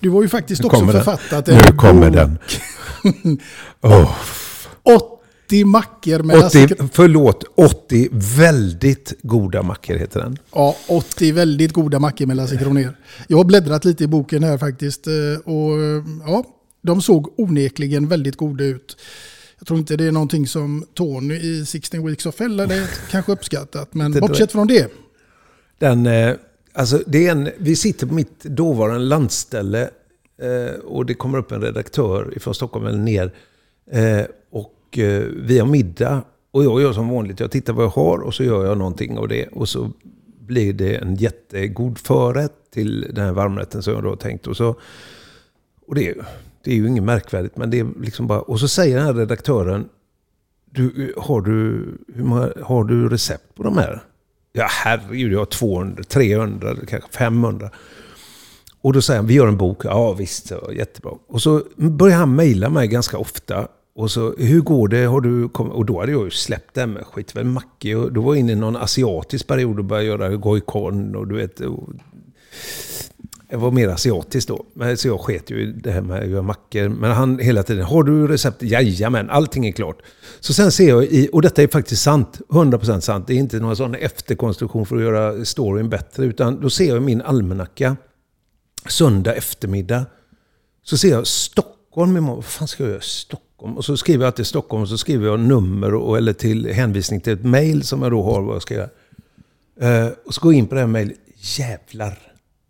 du 0.00 0.10
har 0.10 0.22
ju 0.22 0.28
faktiskt 0.28 0.64
också 0.64 0.78
kommer 0.78 0.92
den. 0.92 1.04
författat 1.04 1.46
Nu 1.46 1.76
kommer 1.76 2.10
bok. 2.10 2.14
den. 2.14 3.38
Åh. 3.80 5.17
80 5.48 5.64
mackor 5.64 6.22
med 6.22 6.36
80, 6.36 6.42
Lasse 6.42 6.88
förlåt, 6.92 7.44
80 7.54 8.08
väldigt 8.12 9.12
goda 9.22 9.62
mackor 9.62 9.94
heter 9.94 10.20
den. 10.20 10.38
Ja, 10.54 10.76
80 10.88 11.32
väldigt 11.32 11.72
goda 11.72 11.98
mackor 11.98 12.26
med 12.26 12.36
Lasse 12.36 12.56
Kronér. 12.56 12.96
Jag 13.28 13.36
har 13.36 13.44
bläddrat 13.44 13.84
lite 13.84 14.04
i 14.04 14.06
boken 14.06 14.42
här 14.42 14.58
faktiskt. 14.58 15.06
eh, 15.06 15.12
Och 15.44 15.80
eh, 15.80 16.04
ja, 16.26 16.44
de 16.82 17.02
såg 17.02 17.34
onekligen 17.40 18.08
väldigt 18.08 18.36
goda 18.36 18.64
ut. 18.64 18.96
Jag 19.58 19.66
tror 19.66 19.78
inte 19.78 19.96
det 19.96 20.04
är 20.04 20.12
någonting 20.12 20.46
som 20.46 20.84
Tony 20.94 21.34
i 21.34 21.66
16 21.66 22.06
Weeks 22.06 22.26
of 22.26 22.40
Hell 22.40 22.60
hade 22.60 22.88
kanske 23.10 23.32
uppskattat. 23.32 23.94
Men 23.94 24.12
bortsett 24.12 24.52
från 24.52 24.66
det. 24.66 24.92
Den, 25.78 26.06
eh, 26.06 26.34
alltså 26.72 27.02
det 27.06 27.26
är 27.26 27.32
en, 27.32 27.50
vi 27.58 27.76
sitter 27.76 28.06
på 28.06 28.14
mitt 28.14 28.44
dåvarande 28.44 29.06
landställe 29.06 29.90
och 30.84 31.06
det 31.06 31.14
kommer 31.14 31.38
upp 31.38 31.52
en 31.52 31.62
redaktör 31.62 32.34
från 32.40 32.54
Stockholm 32.54 32.86
eller 32.86 32.98
ner. 32.98 33.32
Och 34.88 34.98
eh, 34.98 35.22
vi 35.36 35.58
har 35.58 35.66
middag 35.66 36.22
och 36.50 36.64
jag 36.64 36.80
gör 36.82 36.92
som 36.92 37.08
vanligt. 37.08 37.40
Jag 37.40 37.50
tittar 37.50 37.72
vad 37.72 37.84
jag 37.84 37.90
har 37.90 38.18
och 38.18 38.34
så 38.34 38.44
gör 38.44 38.66
jag 38.66 38.78
någonting 38.78 39.18
av 39.18 39.28
det. 39.28 39.46
Och 39.46 39.68
så 39.68 39.90
blir 40.40 40.72
det 40.72 40.94
en 40.96 41.14
jättegod 41.14 41.98
förrätt 41.98 42.52
till 42.74 43.00
den 43.12 43.24
här 43.24 43.32
varmrätten 43.32 43.82
som 43.82 43.92
jag 43.94 44.02
då 44.02 44.08
har 44.08 44.16
tänkt. 44.16 44.46
Och, 44.46 44.56
så, 44.56 44.76
och 45.86 45.94
det, 45.94 46.08
är- 46.08 46.24
det 46.64 46.70
är 46.70 46.74
ju 46.74 46.86
inget 46.88 47.04
märkvärdigt 47.04 47.56
men 47.56 47.70
det 47.70 47.78
är 47.78 47.86
liksom 48.00 48.26
bara... 48.26 48.40
Och 48.40 48.60
så 48.60 48.68
säger 48.68 48.96
den 48.96 49.06
här 49.06 49.14
redaktören 49.14 49.88
du, 50.70 51.14
har, 51.16 51.40
du, 51.40 51.84
hur 52.14 52.24
många, 52.24 52.52
har 52.62 52.84
du 52.84 53.08
recept 53.08 53.54
på 53.54 53.62
de 53.62 53.76
här? 53.78 54.02
Ja 54.52 54.66
herregud, 54.70 55.32
jag 55.32 55.38
har 55.38 55.46
200, 55.46 56.02
300, 56.04 56.74
kanske 56.88 57.10
500. 57.12 57.70
Och 58.80 58.92
då 58.92 59.02
säger 59.02 59.18
han, 59.20 59.26
vi 59.26 59.34
gör 59.34 59.46
en 59.46 59.56
bok. 59.56 59.84
Ja 59.84 60.12
visst, 60.12 60.52
jättebra. 60.72 61.12
Och 61.26 61.42
så 61.42 61.62
börjar 61.76 62.16
han 62.16 62.34
mejla 62.34 62.68
mig 62.70 62.88
ganska 62.88 63.18
ofta. 63.18 63.68
Och 63.98 64.10
så, 64.10 64.34
hur 64.38 64.60
går 64.60 64.88
det? 64.88 65.04
Har 65.04 65.20
du 65.20 65.48
kommit? 65.48 65.74
Och 65.74 65.86
då 65.86 66.00
hade 66.00 66.12
jag 66.12 66.24
ju 66.24 66.30
släppt 66.30 66.74
det 66.74 66.80
här 66.80 66.86
med 66.86 67.06
skit 67.06 67.36
väl 67.36 67.44
macke. 67.44 67.94
Och 67.94 68.12
då 68.12 68.20
var 68.20 68.34
jag 68.34 68.40
inne 68.40 68.52
i 68.52 68.54
någon 68.54 68.76
asiatisk 68.76 69.46
period 69.46 69.78
och 69.78 69.84
började 69.84 70.06
göra 70.06 70.36
goikon 70.36 71.16
och 71.16 71.28
du 71.28 71.36
vet. 71.36 71.60
Och 71.60 71.88
jag 73.48 73.58
var 73.58 73.70
mer 73.70 73.88
asiatisk 73.88 74.48
då. 74.48 74.66
Men, 74.74 74.96
så 74.96 75.08
jag 75.08 75.20
sket 75.20 75.50
ju 75.50 75.62
i 75.62 75.72
det 75.72 75.90
här 75.90 76.00
med 76.00 76.22
att 76.22 76.28
göra 76.28 76.42
mackor. 76.42 76.88
Men 76.88 77.10
han 77.10 77.38
hela 77.38 77.62
tiden, 77.62 77.84
har 77.84 78.02
du 78.02 78.26
recept? 78.26 78.62
Jajamän, 78.62 79.30
allting 79.30 79.66
är 79.66 79.72
klart. 79.72 79.98
Så 80.40 80.54
sen 80.54 80.72
ser 80.72 80.88
jag 80.88 81.04
i, 81.04 81.28
och 81.32 81.42
detta 81.42 81.62
är 81.62 81.68
faktiskt 81.68 82.02
sant, 82.02 82.40
100% 82.48 83.00
sant. 83.00 83.26
Det 83.26 83.34
är 83.34 83.38
inte 83.38 83.58
någon 83.58 83.76
sån 83.76 83.94
efterkonstruktion 83.94 84.86
för 84.86 84.96
att 84.96 85.02
göra 85.02 85.44
storyn 85.44 85.88
bättre. 85.88 86.24
Utan 86.24 86.60
då 86.60 86.70
ser 86.70 86.88
jag 86.88 86.96
i 86.96 87.00
min 87.00 87.22
almanacka, 87.22 87.96
söndag 88.88 89.34
eftermiddag, 89.34 90.06
så 90.82 90.96
ser 90.98 91.10
jag 91.10 91.26
Stockholm 91.26 92.16
imorgon. 92.16 92.36
Vad 92.36 92.44
fan 92.44 92.68
ska 92.68 92.82
jag 92.82 92.90
göra 92.90 93.00
i 93.00 93.02
Stockholm? 93.58 93.76
Och 93.76 93.84
så 93.84 93.96
skriver 93.96 94.24
jag 94.24 94.36
till 94.36 94.44
Stockholm 94.44 94.82
och 94.82 94.88
så 94.88 94.98
skriver 94.98 95.26
jag 95.26 95.40
nummer 95.40 95.94
och, 95.94 96.16
eller 96.16 96.32
till 96.32 96.66
hänvisning 96.66 97.20
till 97.20 97.32
ett 97.32 97.44
mail 97.44 97.82
som 97.82 98.02
jag 98.02 98.12
då 98.12 98.22
har 98.22 98.42
vad 98.42 98.54
jag 98.54 98.62
ska 98.62 98.74
göra. 98.74 98.90
Eh, 99.80 100.12
och 100.24 100.34
så 100.34 100.40
går 100.40 100.52
jag 100.52 100.58
in 100.58 100.66
på 100.66 100.74
det 100.74 100.80
här 100.80 100.88
mejlet. 100.88 101.18
Jävlar! 101.36 102.18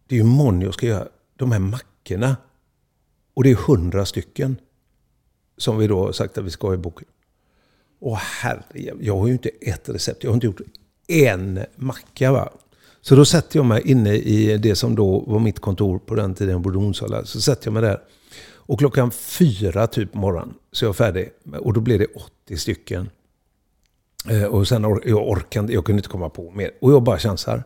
Det 0.07 0.15
är 0.15 0.17
ju 0.17 0.25
imorgon 0.25 0.63
jag 0.63 0.75
ska 0.75 0.87
göra 0.87 1.09
de 1.37 1.53
här 1.53 1.59
mackorna. 1.59 2.37
Och 3.35 3.45
det 3.45 3.51
är 3.51 3.55
hundra 3.55 4.05
stycken. 4.05 4.57
Som 5.57 5.79
vi 5.79 5.87
då 5.87 5.99
har 5.99 6.13
sagt 6.13 6.39
att 6.39 6.45
vi 6.45 6.51
ska 6.51 6.67
ha 6.67 6.75
i 6.75 6.77
boken. 6.77 7.09
Och 8.01 8.17
herre, 8.17 8.95
jag 9.01 9.19
har 9.19 9.27
ju 9.27 9.33
inte 9.33 9.49
ett 9.49 9.89
recept. 9.89 10.25
Jag 10.25 10.31
har 10.31 10.35
inte 10.35 10.47
gjort 10.47 10.61
en 11.09 11.61
macka 11.77 12.33
va. 12.33 12.49
Så 13.01 13.17
då 13.17 13.25
sätter 13.25 13.59
jag 13.59 13.67
mig 13.67 13.83
inne 13.85 14.15
i 14.15 14.59
det 14.59 14.77
som 14.77 14.95
då 14.95 15.21
var 15.21 15.39
mitt 15.39 15.61
kontor 15.61 15.99
på 15.99 16.15
den 16.15 16.35
tiden 16.35 16.53
jag 16.53 16.61
bodde 16.61 16.79
i 16.79 16.81
Onsala. 16.81 17.25
Så 17.25 17.41
sätter 17.41 17.67
jag 17.67 17.73
mig 17.73 17.83
där. 17.83 18.01
Och 18.69 18.79
klockan 18.79 19.11
fyra 19.11 19.87
typ 19.87 20.13
på 20.13 20.19
morgonen 20.19 20.55
så 20.73 20.85
är 20.85 20.89
jag 20.89 20.97
färdig. 20.97 21.31
Och 21.59 21.73
då 21.73 21.81
blir 21.81 21.99
det 21.99 22.07
80 22.47 22.57
stycken. 22.57 23.11
Eh, 24.31 24.45
och 24.45 24.69
sen 24.69 24.87
or 24.87 25.03
jag 25.05 25.29
orkade 25.29 25.73
jag 25.73 25.85
kunde 25.85 25.99
inte 25.99 26.09
komma 26.09 26.29
på 26.29 26.51
mer. 26.51 26.71
Och 26.81 26.93
jag 26.93 27.03
bara 27.03 27.19
chansar. 27.19 27.65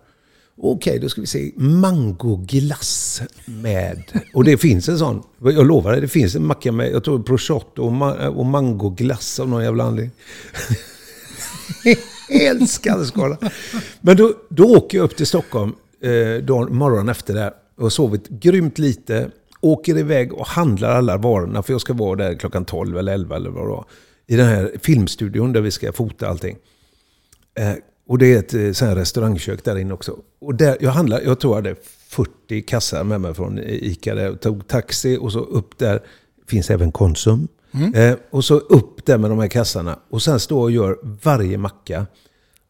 Okej, 0.56 0.98
då 0.98 1.08
ska 1.08 1.20
vi 1.20 1.26
se. 1.26 1.52
Mangoglass 1.56 3.22
med... 3.44 4.02
Och 4.34 4.44
det 4.44 4.58
finns 4.58 4.88
en 4.88 4.98
sån. 4.98 5.22
Jag 5.38 5.66
lovar 5.66 5.92
dig, 5.92 6.00
det 6.00 6.08
finns 6.08 6.34
en 6.34 6.46
macka 6.46 6.72
med, 6.72 6.92
jag 6.92 7.04
tror 7.04 7.22
prosciutto 7.22 7.82
och, 7.82 7.92
ma 7.92 8.28
och 8.28 8.46
mangoglass 8.46 9.40
av 9.40 9.48
någon 9.48 9.64
jävla 9.64 9.84
anledning. 9.84 10.16
Helt 12.28 12.70
skallskala. 12.70 13.38
Men 14.00 14.16
då, 14.16 14.34
då 14.48 14.76
åker 14.76 14.98
jag 14.98 15.04
upp 15.04 15.16
till 15.16 15.26
Stockholm 15.26 15.72
eh, 16.02 16.44
dagen, 16.44 16.76
morgonen 16.76 17.08
efter 17.08 17.34
där 17.34 17.52
och 17.76 17.82
har 17.82 17.90
sovit 17.90 18.28
grymt 18.28 18.78
lite. 18.78 19.30
Åker 19.62 19.98
iväg 19.98 20.32
och 20.32 20.46
handlar 20.46 20.90
alla 20.90 21.16
varorna 21.16 21.62
för 21.62 21.72
jag 21.72 21.80
ska 21.80 21.92
vara 21.92 22.16
där 22.16 22.34
klockan 22.34 22.64
12 22.64 22.98
eller 22.98 23.12
11 23.12 23.36
eller 23.36 23.50
vad 23.50 23.64
det 23.64 23.68
var. 23.68 23.84
I 24.26 24.36
den 24.36 24.46
här 24.46 24.72
filmstudion 24.82 25.52
där 25.52 25.60
vi 25.60 25.70
ska 25.70 25.92
fota 25.92 26.28
allting. 26.28 26.56
Eh, 27.58 27.72
och 28.06 28.18
det 28.18 28.34
är 28.34 28.38
ett 28.38 28.54
eh, 28.54 28.72
sånt 28.72 28.88
här 28.88 28.96
restaurangkök 28.96 29.64
där 29.64 29.78
inne 29.78 29.94
också. 29.94 30.16
Och 30.40 30.54
där, 30.54 30.76
jag, 30.80 30.90
handlar, 30.90 31.20
jag 31.20 31.40
tror 31.40 31.52
jag 31.52 31.56
hade 31.56 31.76
40 32.08 32.62
kassar 32.62 33.04
med 33.04 33.20
mig 33.20 33.34
från 33.34 33.58
Ica. 33.58 34.14
Där, 34.14 34.30
och 34.30 34.40
tog 34.40 34.68
taxi 34.68 35.18
och 35.20 35.32
så 35.32 35.38
upp 35.40 35.78
där. 35.78 36.02
Finns 36.46 36.70
även 36.70 36.92
Konsum. 36.92 37.48
Mm. 37.74 37.94
Eh, 37.94 38.16
och 38.30 38.44
så 38.44 38.54
upp 38.54 39.06
där 39.06 39.18
med 39.18 39.30
de 39.30 39.38
här 39.38 39.48
kassarna. 39.48 39.98
Och 40.10 40.22
sen 40.22 40.40
står 40.40 40.58
jag 40.58 40.64
och 40.64 40.88
gör 40.88 40.98
varje 41.22 41.58
macka. 41.58 42.06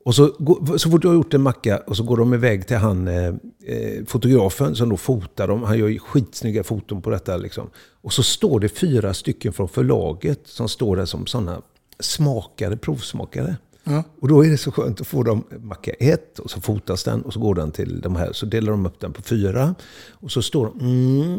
Och 0.04 0.14
så, 0.14 0.34
så 0.78 0.90
fort 0.90 1.04
jag 1.04 1.10
har 1.10 1.14
gjort 1.14 1.34
en 1.34 1.42
macka 1.42 1.78
och 1.78 1.96
så 1.96 2.02
går 2.02 2.16
de 2.16 2.34
iväg 2.34 2.66
till 2.66 2.76
han 2.76 3.08
eh, 3.08 3.26
eh, 3.64 4.04
fotografen 4.06 4.76
som 4.76 4.88
då 4.88 4.96
fotar 4.96 5.48
dem. 5.48 5.62
Han 5.62 5.78
gör 5.78 5.88
ju 5.88 5.98
skitsnygga 5.98 6.64
foton 6.64 7.02
på 7.02 7.10
detta. 7.10 7.36
Liksom. 7.36 7.70
Och 8.02 8.12
så 8.12 8.22
står 8.22 8.60
det 8.60 8.68
fyra 8.68 9.14
stycken 9.14 9.52
från 9.52 9.68
förlaget 9.68 10.40
som 10.44 10.68
står 10.68 10.96
där 10.96 11.04
som 11.04 11.26
sådana 11.26 11.62
smakare, 12.00 12.76
provsmakare. 12.76 13.56
Ja. 13.84 14.02
Och 14.20 14.28
då 14.28 14.44
är 14.44 14.50
det 14.50 14.58
så 14.58 14.72
skönt 14.72 15.00
att 15.00 15.06
få 15.06 15.22
dem 15.22 15.44
macka 15.60 15.90
ett 15.90 16.38
och 16.38 16.50
så 16.50 16.60
fotas 16.60 17.04
den 17.04 17.22
och 17.22 17.32
så 17.32 17.40
går 17.40 17.54
den 17.54 17.70
till 17.70 18.00
de 18.00 18.16
här. 18.16 18.32
Så 18.32 18.46
delar 18.46 18.72
de 18.72 18.86
upp 18.86 19.00
den 19.00 19.12
på 19.12 19.22
fyra. 19.22 19.74
Och 20.10 20.30
så 20.30 20.42
står 20.42 20.66
de, 20.66 20.80
mm, 20.80 21.38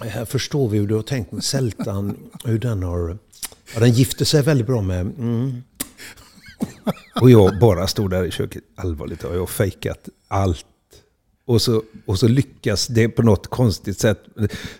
här 0.00 0.24
förstår 0.24 0.68
vi 0.68 0.78
hur 0.78 0.86
du 0.86 0.94
har 0.94 1.02
tänkt 1.02 1.32
med 1.32 1.44
sältan. 1.44 2.16
Hur 2.44 2.58
den 2.58 2.82
har, 2.82 3.18
ja 3.74 3.80
den 3.80 3.92
gifter 3.92 4.24
sig 4.24 4.42
väldigt 4.42 4.66
bra 4.66 4.82
med, 4.82 5.00
mm. 5.00 5.62
Och 7.20 7.30
jag 7.30 7.58
bara 7.58 7.86
stod 7.86 8.10
där 8.10 8.24
i 8.24 8.30
köket, 8.30 8.62
allvarligt, 8.74 9.24
och 9.24 9.34
jag 9.34 9.40
har 9.40 9.46
fejkat 9.46 10.08
allt. 10.28 10.66
Och 11.44 11.62
så, 11.62 11.82
och 12.06 12.18
så 12.18 12.28
lyckas 12.28 12.86
det 12.86 13.08
på 13.08 13.22
något 13.22 13.46
konstigt 13.46 13.98
sätt. 13.98 14.18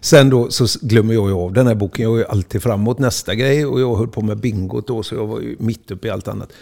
Sen 0.00 0.30
då 0.30 0.50
så 0.50 0.66
glömmer 0.86 1.14
jag 1.14 1.28
ju 1.28 1.34
av 1.34 1.52
den 1.52 1.66
här 1.66 1.74
boken. 1.74 2.04
Jag 2.04 2.14
är 2.14 2.18
ju 2.18 2.24
alltid 2.24 2.62
framåt 2.62 2.98
nästa 2.98 3.34
grej. 3.34 3.66
Och 3.66 3.80
jag 3.80 3.96
höll 3.96 4.09
på 4.09 4.22
med 4.22 4.40
bingot 4.40 4.86
då, 4.86 5.02
så 5.02 5.14
jag 5.14 5.26
var 5.26 5.40
ju 5.40 5.56
mitt 5.59 5.90
uppe 5.90 6.09
i 6.09 6.10
allt 6.10 6.28
annat. 6.28 6.52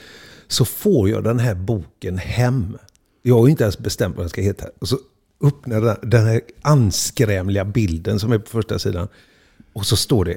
Så 0.48 0.64
får 0.64 1.08
jag 1.08 1.24
den 1.24 1.38
här 1.38 1.54
boken 1.54 2.18
hem. 2.18 2.78
Jag 3.22 3.38
har 3.38 3.46
ju 3.46 3.50
inte 3.50 3.62
ens 3.62 3.78
bestämt 3.78 4.16
vad 4.16 4.24
den 4.24 4.30
ska 4.30 4.40
heta. 4.40 4.66
Och 4.78 4.88
så 4.88 4.98
öppnar 5.44 5.80
den, 5.80 6.10
den 6.10 6.26
här 6.26 6.40
anskrämliga 6.62 7.64
bilden 7.64 8.20
som 8.20 8.32
är 8.32 8.38
på 8.38 8.50
första 8.50 8.78
sidan. 8.78 9.08
Och 9.72 9.86
så 9.86 9.96
står 9.96 10.24
det 10.24 10.36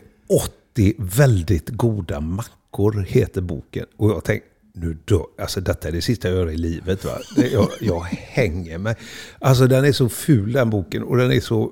80 0.73 0.93
väldigt 0.97 1.69
goda 1.69 2.19
mackor 2.19 3.05
heter 3.07 3.41
boken. 3.41 3.85
Och 3.97 4.10
jag 4.10 4.23
tänkte, 4.23 4.49
nu 4.76 4.98
då, 5.06 5.30
alltså 5.38 5.62
detta 5.62 5.88
är 5.88 5.91
det 5.91 6.02
sista 6.02 6.28
jag 6.28 6.38
gör 6.38 6.50
i 6.50 6.58
livet. 6.58 7.06
Va? 7.06 7.12
Jag, 7.52 7.70
jag 7.82 8.02
hänger 8.10 8.78
mig. 8.78 8.95
Alltså 9.40 9.68
den 9.68 9.86
är 9.86 9.91
så 9.91 10.10
ful 10.10 10.52
den 10.52 10.70
boken 10.70 11.04
och 11.04 11.18
den 11.18 11.32
är 11.32 11.40
så... 11.40 11.72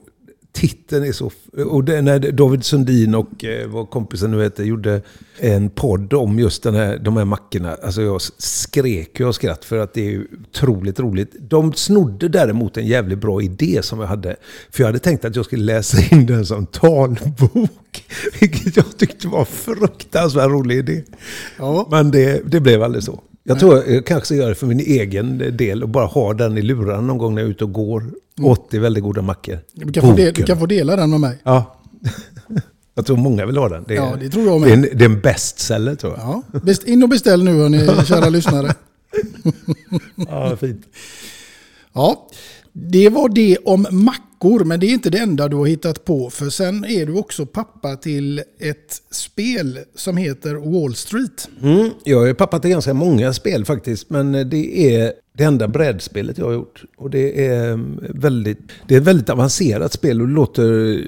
Titeln 0.53 1.03
är 1.03 1.11
så... 1.11 1.31
Och 1.67 1.83
det, 1.83 2.01
när 2.01 2.19
David 2.19 2.63
Sundin 2.63 3.15
och 3.15 3.45
eh, 3.45 3.67
vad 3.67 3.89
kompisen 3.89 4.31
nu 4.31 4.43
heter 4.43 4.63
gjorde 4.63 5.01
en 5.39 5.69
podd 5.69 6.13
om 6.13 6.39
just 6.39 6.63
den 6.63 6.75
här, 6.75 6.97
de 6.97 7.17
här 7.17 7.25
mackorna. 7.25 7.77
Alltså 7.83 8.01
jag 8.01 8.21
skrek 8.37 9.19
ju 9.19 9.27
av 9.27 9.31
skratt 9.31 9.65
för 9.65 9.77
att 9.77 9.93
det 9.93 10.01
är 10.01 10.09
ju 10.09 10.27
otroligt 10.49 10.99
roligt. 10.99 11.35
De 11.39 11.73
snodde 11.73 12.27
däremot 12.27 12.77
en 12.77 12.87
jävligt 12.87 13.19
bra 13.19 13.41
idé 13.41 13.79
som 13.83 13.99
jag 13.99 14.07
hade. 14.07 14.35
För 14.71 14.83
jag 14.83 14.87
hade 14.87 14.99
tänkt 14.99 15.25
att 15.25 15.35
jag 15.35 15.45
skulle 15.45 15.63
läsa 15.63 16.15
in 16.15 16.25
den 16.25 16.45
som 16.45 16.65
talbok. 16.65 18.05
Vilket 18.39 18.77
jag 18.77 18.97
tyckte 18.97 19.27
var 19.27 19.39
en 19.39 19.45
fruktansvärt 19.45 20.49
rolig 20.49 20.77
idé. 20.77 21.03
Men 21.91 22.11
det, 22.11 22.51
det 22.51 22.59
blev 22.59 22.83
aldrig 22.83 23.03
så. 23.03 23.21
Jag 23.43 23.59
tror 23.59 23.83
jag 23.87 24.05
kanske 24.05 24.25
ska 24.25 24.35
göra 24.35 24.49
det 24.49 24.55
för 24.55 24.67
min 24.67 24.79
egen 24.79 25.57
del 25.57 25.83
och 25.83 25.89
bara 25.89 26.05
ha 26.05 26.33
den 26.33 26.57
i 26.57 26.61
luran 26.61 27.07
någon 27.07 27.17
gång 27.17 27.35
när 27.35 27.41
jag 27.41 27.47
är 27.47 27.51
ute 27.51 27.63
och 27.63 27.73
går. 27.73 28.03
80 28.41 28.79
väldigt 28.79 29.03
goda 29.03 29.21
mackor. 29.21 29.59
Du 29.73 29.91
kan, 29.93 30.03
få 30.09 30.15
de, 30.15 30.31
du 30.31 30.43
kan 30.43 30.59
få 30.59 30.65
dela 30.65 30.95
den 30.95 31.09
med 31.09 31.19
mig. 31.19 31.37
Ja. 31.43 31.77
Jag 32.95 33.05
tror 33.05 33.17
många 33.17 33.45
vill 33.45 33.57
ha 33.57 33.69
den. 33.69 33.85
Det 33.87 33.93
är, 33.93 33.97
Ja, 33.97 34.15
det 34.19 34.29
tror 34.29 34.45
jag 34.45 34.61
med. 34.61 34.69
Det 34.69 34.71
är 34.71 34.73
en, 34.73 34.97
det 34.97 35.05
är 35.05 35.09
en 35.09 35.21
bestseller 35.21 35.95
tror 35.95 36.13
jag. 36.17 36.43
Ja. 36.53 36.59
Best, 36.59 36.83
in 36.83 37.03
och 37.03 37.09
beställ 37.09 37.43
nu 37.43 37.53
hörni, 37.53 38.05
kära 38.05 38.29
lyssnare. 38.29 38.75
Ja, 40.15 40.55
fint. 40.55 40.85
Ja, 41.93 42.27
det 42.73 43.09
var 43.09 43.29
det 43.29 43.57
om 43.65 43.87
mackor, 43.91 44.63
men 44.63 44.79
det 44.79 44.85
är 44.85 44.91
inte 44.91 45.09
det 45.09 45.17
enda 45.17 45.47
du 45.47 45.55
har 45.55 45.65
hittat 45.65 46.05
på. 46.05 46.29
För 46.29 46.49
sen 46.49 46.85
är 46.85 47.05
du 47.05 47.13
också 47.13 47.45
pappa 47.45 47.95
till 47.95 48.41
ett 48.59 49.01
spel 49.11 49.79
som 49.95 50.17
heter 50.17 50.55
Wall 50.55 50.95
Street. 50.95 51.49
Mm, 51.61 51.89
jag 52.03 52.29
är 52.29 52.33
pappa 52.33 52.59
till 52.59 52.69
ganska 52.71 52.93
många 52.93 53.33
spel 53.33 53.65
faktiskt. 53.65 54.09
Men 54.09 54.31
det 54.49 54.95
är 54.95 55.13
det 55.37 55.43
enda 55.43 55.67
brädspelet 55.67 56.37
jag 56.37 56.45
har 56.45 56.53
gjort. 56.53 56.83
Och 56.97 57.09
det 57.09 57.47
är 57.47 57.73
mm, 57.73 57.99
väldigt, 58.09 58.59
det 58.87 58.95
är 58.95 58.99
ett 58.99 59.07
väldigt 59.07 59.29
avancerat 59.29 59.93
spel 59.93 60.21
och 60.21 60.27
det 60.27 60.33
låter... 60.33 61.01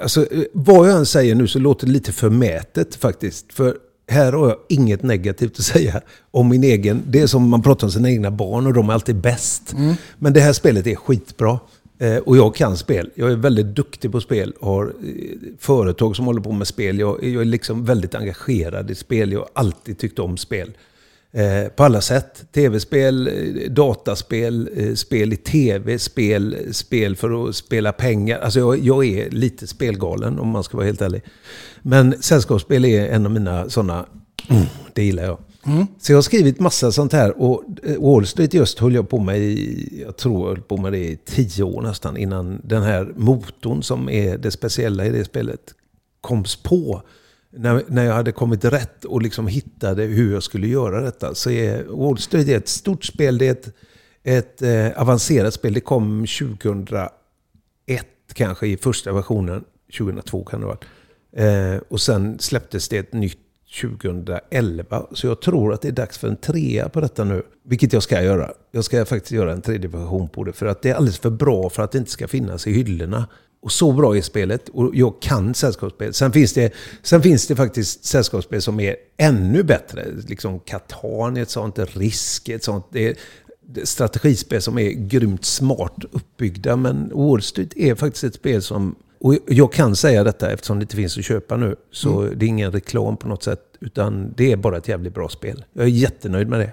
Alltså, 0.00 0.32
eh, 0.32 0.42
vad 0.52 0.88
jag 0.88 0.98
än 0.98 1.06
säger 1.06 1.34
nu 1.34 1.46
så 1.46 1.58
låter 1.58 1.86
det 1.86 1.92
lite 1.92 2.12
förmätet 2.12 2.94
faktiskt. 2.94 3.52
För 3.52 3.76
här 4.08 4.32
har 4.32 4.48
jag 4.48 4.56
inget 4.68 5.02
negativt 5.02 5.58
att 5.58 5.64
säga 5.64 6.00
om 6.30 6.48
min 6.48 6.64
egen. 6.64 7.02
Det 7.06 7.20
är 7.20 7.26
som 7.26 7.48
man 7.48 7.62
pratar 7.62 7.86
om 7.86 7.90
sina 7.90 8.10
egna 8.10 8.30
barn 8.30 8.66
och 8.66 8.72
de 8.74 8.88
är 8.88 8.92
alltid 8.92 9.16
bäst. 9.16 9.74
Men 10.18 10.32
det 10.32 10.40
här 10.40 10.52
spelet 10.52 10.86
är 10.86 10.94
skitbra. 10.94 11.58
Eh, 12.00 12.16
Och 12.16 12.36
jag 12.36 12.54
kan 12.54 12.76
spel. 12.76 13.10
Jag 13.14 13.32
är 13.32 13.36
väldigt 13.36 13.66
duktig 13.66 14.12
på 14.12 14.20
spel. 14.20 14.54
Har 14.60 14.84
eh, 14.84 14.92
företag 15.58 16.16
som 16.16 16.26
håller 16.26 16.40
på 16.40 16.52
med 16.52 16.66
spel. 16.66 16.98
Jag, 16.98 17.24
jag 17.24 17.40
är 17.40 17.44
liksom 17.44 17.84
väldigt 17.84 18.14
engagerad 18.14 18.90
i 18.90 18.94
spel. 18.94 19.32
Jag 19.32 19.38
har 19.40 19.48
alltid 19.52 19.98
tyckt 19.98 20.18
om 20.18 20.36
spel. 20.36 20.70
Eh, 21.32 21.68
på 21.76 21.84
alla 21.84 22.00
sätt. 22.00 22.44
Tv-spel, 22.52 23.28
eh, 23.28 23.70
dataspel, 23.70 24.70
eh, 24.76 24.94
spel 24.94 25.32
i 25.32 25.36
tv, 25.36 25.98
spel, 25.98 26.56
spel 26.72 27.16
för 27.16 27.48
att 27.48 27.56
spela 27.56 27.92
pengar. 27.92 28.38
Alltså 28.38 28.58
jag, 28.60 28.78
jag 28.78 29.04
är 29.06 29.30
lite 29.30 29.66
spelgalen 29.66 30.38
om 30.38 30.48
man 30.48 30.64
ska 30.64 30.76
vara 30.76 30.86
helt 30.86 31.02
ärlig. 31.02 31.22
Men 31.82 32.22
sällskapsspel 32.22 32.84
är 32.84 33.08
en 33.08 33.26
av 33.26 33.32
mina 33.32 33.70
sådana, 33.70 34.06
mm, 34.50 34.66
det 34.92 35.04
gillar 35.04 35.24
jag. 35.24 35.38
Så 36.00 36.12
jag 36.12 36.16
har 36.16 36.22
skrivit 36.22 36.60
massa 36.60 36.92
sånt 36.92 37.12
här 37.12 37.42
och 37.42 37.64
eh, 37.82 38.00
Wall 38.00 38.26
Street 38.26 38.54
just 38.54 38.78
höll 38.78 38.94
jag 38.94 39.08
på 39.08 39.18
med 39.18 39.38
i, 39.38 40.02
jag 40.06 40.16
tror 40.16 40.40
jag 40.40 40.54
höll 40.54 40.62
på 40.62 40.76
med 40.76 40.92
det 40.92 40.98
i 40.98 41.16
tio 41.16 41.64
år 41.64 41.82
nästan 41.82 42.16
innan 42.16 42.60
den 42.64 42.82
här 42.82 43.12
motorn 43.16 43.82
som 43.82 44.08
är 44.08 44.38
det 44.38 44.50
speciella 44.50 45.06
i 45.06 45.10
det 45.10 45.24
spelet 45.24 45.74
koms 46.20 46.56
på. 46.56 47.02
När, 47.50 47.82
när 47.86 48.04
jag 48.04 48.14
hade 48.14 48.32
kommit 48.32 48.64
rätt 48.64 49.04
och 49.04 49.22
liksom 49.22 49.46
hittade 49.46 50.02
hur 50.02 50.32
jag 50.32 50.42
skulle 50.42 50.66
göra 50.66 51.00
detta. 51.00 51.34
Så 51.34 51.50
är 51.50 51.84
Wall 51.84 52.18
Street 52.18 52.48
är 52.48 52.56
ett 52.56 52.68
stort 52.68 53.04
spel, 53.04 53.38
det 53.38 53.46
är 53.46 53.52
ett, 53.52 53.74
ett 54.22 54.62
eh, 54.62 55.02
avancerat 55.02 55.54
spel. 55.54 55.72
Det 55.72 55.80
kom 55.80 56.26
2001 56.38 57.12
kanske 58.32 58.66
i 58.66 58.76
första 58.76 59.12
versionen. 59.12 59.64
2002 59.98 60.44
kan 60.44 60.60
det 60.60 60.66
ha 60.66 60.72
varit. 60.72 60.84
Eh, 61.32 61.80
och 61.88 62.00
sen 62.00 62.38
släpptes 62.38 62.88
det 62.88 62.98
ett 62.98 63.12
nytt 63.12 63.38
2011. 63.80 65.06
Så 65.12 65.26
jag 65.26 65.40
tror 65.40 65.72
att 65.72 65.82
det 65.82 65.88
är 65.88 65.92
dags 65.92 66.18
för 66.18 66.28
en 66.28 66.36
trea 66.36 66.88
på 66.88 67.00
detta 67.00 67.24
nu. 67.24 67.42
Vilket 67.64 67.92
jag 67.92 68.02
ska 68.02 68.22
göra. 68.22 68.50
Jag 68.70 68.84
ska 68.84 69.04
faktiskt 69.04 69.32
göra 69.32 69.52
en 69.52 69.62
tredje 69.62 69.88
version 69.88 70.28
på 70.28 70.44
det. 70.44 70.52
För 70.52 70.66
att 70.66 70.82
det 70.82 70.90
är 70.90 70.94
alldeles 70.94 71.18
för 71.18 71.30
bra 71.30 71.70
för 71.70 71.82
att 71.82 71.92
det 71.92 71.98
inte 71.98 72.10
ska 72.10 72.28
finnas 72.28 72.66
i 72.66 72.72
hyllorna. 72.72 73.28
Och 73.60 73.72
så 73.72 73.92
bra 73.92 74.16
är 74.16 74.22
spelet. 74.22 74.68
Och 74.68 74.90
jag 74.94 75.22
kan 75.22 75.54
sällskapsspel. 75.54 76.14
Sen 76.14 76.32
finns 76.32 76.52
det, 76.52 76.72
sen 77.02 77.22
finns 77.22 77.46
det 77.46 77.56
faktiskt 77.56 78.04
sällskapsspel 78.04 78.62
som 78.62 78.80
är 78.80 78.96
ännu 79.16 79.62
bättre. 79.62 80.06
Liksom 80.28 80.60
Catan 80.60 81.36
är 81.36 81.42
ett 81.42 81.50
sånt, 81.50 81.78
Risk 81.78 82.48
är 82.48 82.56
ett 82.56 82.64
sånt. 82.64 82.86
Det 82.92 83.08
är 83.08 83.16
det 83.70 83.80
är 83.80 83.86
strategispel 83.86 84.62
som 84.62 84.78
är 84.78 84.90
grymt 84.90 85.44
smart 85.44 86.04
uppbyggda. 86.12 86.76
Men 86.76 87.10
Wall 87.14 87.42
Street 87.42 87.76
är 87.76 87.94
faktiskt 87.94 88.24
ett 88.24 88.34
spel 88.34 88.62
som... 88.62 88.94
Och 89.20 89.36
jag 89.46 89.72
kan 89.72 89.96
säga 89.96 90.24
detta 90.24 90.50
eftersom 90.50 90.78
det 90.78 90.82
inte 90.82 90.96
finns 90.96 91.18
att 91.18 91.24
köpa 91.24 91.56
nu. 91.56 91.76
Så 91.92 92.22
det 92.22 92.46
är 92.46 92.48
ingen 92.48 92.72
reklam 92.72 93.16
på 93.16 93.28
något 93.28 93.42
sätt. 93.42 93.62
Utan 93.80 94.34
det 94.36 94.52
är 94.52 94.56
bara 94.56 94.76
ett 94.76 94.88
jävligt 94.88 95.14
bra 95.14 95.28
spel. 95.28 95.64
Jag 95.72 95.84
är 95.84 95.88
jättenöjd 95.90 96.48
med 96.48 96.60
det. 96.60 96.72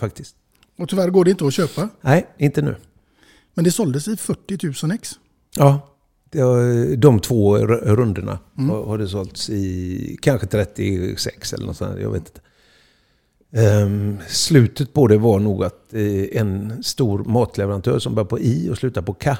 Faktiskt. 0.00 0.36
Och 0.78 0.88
tyvärr 0.88 1.10
går 1.10 1.24
det 1.24 1.30
inte 1.30 1.46
att 1.46 1.54
köpa. 1.54 1.88
Nej, 2.00 2.26
inte 2.38 2.62
nu. 2.62 2.76
Men 3.54 3.64
det 3.64 3.70
såldes 3.70 4.08
i 4.08 4.16
40 4.16 4.86
000 4.86 4.94
ex. 4.94 5.10
Ja, 5.56 5.94
de 6.96 7.20
två 7.20 7.58
rundorna 7.58 8.38
har, 8.56 8.84
har 8.84 8.98
det 8.98 9.08
sålts 9.08 9.50
i 9.50 10.18
kanske 10.22 10.46
36 10.46 11.52
eller 11.52 11.66
något 11.66 11.76
sånt. 11.76 12.00
Jag 12.00 12.10
vet 12.10 12.18
inte. 12.18 12.40
Ehm, 13.56 14.18
slutet 14.28 14.92
på 14.92 15.06
det 15.06 15.18
var 15.18 15.38
nog 15.38 15.64
att 15.64 15.94
eh, 15.94 16.40
en 16.40 16.82
stor 16.82 17.24
matleverantör 17.24 17.98
som 17.98 18.14
börjar 18.14 18.26
på 18.26 18.40
I 18.40 18.70
och 18.70 18.78
slutar 18.78 19.02
på 19.02 19.14
K 19.14 19.30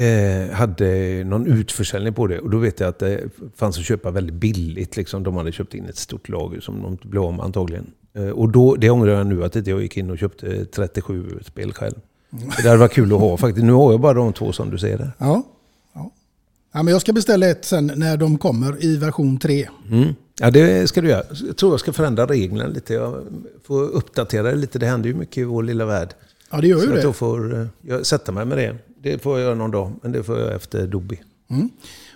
eh, 0.00 0.50
hade 0.50 1.24
någon 1.24 1.46
utförsäljning 1.46 2.14
på 2.14 2.26
det. 2.26 2.38
Och 2.38 2.50
då 2.50 2.58
vet 2.58 2.80
jag 2.80 2.88
att 2.88 2.98
det 2.98 3.20
fanns 3.56 3.78
att 3.78 3.84
köpa 3.84 4.10
väldigt 4.10 4.34
billigt. 4.34 4.96
Liksom. 4.96 5.22
De 5.22 5.36
hade 5.36 5.52
köpt 5.52 5.74
in 5.74 5.84
ett 5.84 5.96
stort 5.96 6.28
lager 6.28 6.60
som 6.60 6.82
de 6.82 6.92
inte 6.92 7.06
blev 7.06 7.22
av 7.22 7.34
med 7.34 7.44
antagligen. 7.44 7.86
Eh, 8.14 8.28
och 8.28 8.48
då, 8.48 8.74
det 8.74 8.90
ångrar 8.90 9.12
jag 9.12 9.26
nu 9.26 9.44
att 9.44 9.56
inte 9.56 9.70
jag 9.70 9.82
gick 9.82 9.96
in 9.96 10.10
och 10.10 10.18
köpte 10.18 10.64
37 10.64 11.38
spel 11.46 11.72
själv. 11.72 11.94
Det 12.30 12.68
hade 12.68 12.76
varit 12.76 12.92
kul 12.92 13.12
att 13.12 13.20
ha 13.20 13.36
faktiskt. 13.46 13.64
Nu 13.64 13.72
har 13.72 13.90
jag 13.92 14.00
bara 14.00 14.14
de 14.14 14.32
två 14.32 14.52
som 14.52 14.70
du 14.70 14.78
säger 14.78 14.98
där. 14.98 15.12
Ja. 15.18 15.42
ja. 15.94 16.10
ja 16.72 16.82
men 16.82 16.92
jag 16.92 17.00
ska 17.00 17.12
beställa 17.12 17.48
ett 17.48 17.64
sen 17.64 17.92
när 17.96 18.16
de 18.16 18.38
kommer 18.38 18.84
i 18.84 18.96
version 18.96 19.38
3. 19.38 19.68
Mm. 19.90 20.14
Ja, 20.40 20.50
det 20.50 20.88
ska 20.88 21.00
du 21.00 21.08
göra. 21.08 21.22
Jag 21.46 21.56
tror 21.56 21.72
jag 21.72 21.80
ska 21.80 21.92
förändra 21.92 22.26
reglerna 22.26 22.70
lite. 22.70 22.94
Jag 22.94 23.24
får 23.62 23.82
uppdatera 23.82 24.42
det 24.42 24.54
lite. 24.54 24.78
Det 24.78 24.86
händer 24.86 25.08
ju 25.08 25.14
mycket 25.14 25.38
i 25.38 25.44
vår 25.44 25.62
lilla 25.62 25.84
värld. 25.84 26.14
Ja, 26.50 26.60
det 26.60 26.66
gör 26.66 26.80
ju 26.80 26.86
Så 26.86 26.92
det. 26.92 26.98
Att 26.98 27.04
jag 27.04 27.16
får 27.16 27.60
eh, 27.60 27.66
jag 27.80 28.06
sätta 28.06 28.32
mig 28.32 28.44
med 28.44 28.58
det. 28.58 28.76
Det 29.02 29.22
får 29.22 29.38
jag 29.38 29.44
göra 29.44 29.54
någon 29.54 29.70
dag, 29.70 29.92
men 30.02 30.12
det 30.12 30.22
får 30.22 30.38
jag 30.38 30.54
efter 30.54 30.86
Dobby. 30.86 31.20
Mm. 31.50 31.70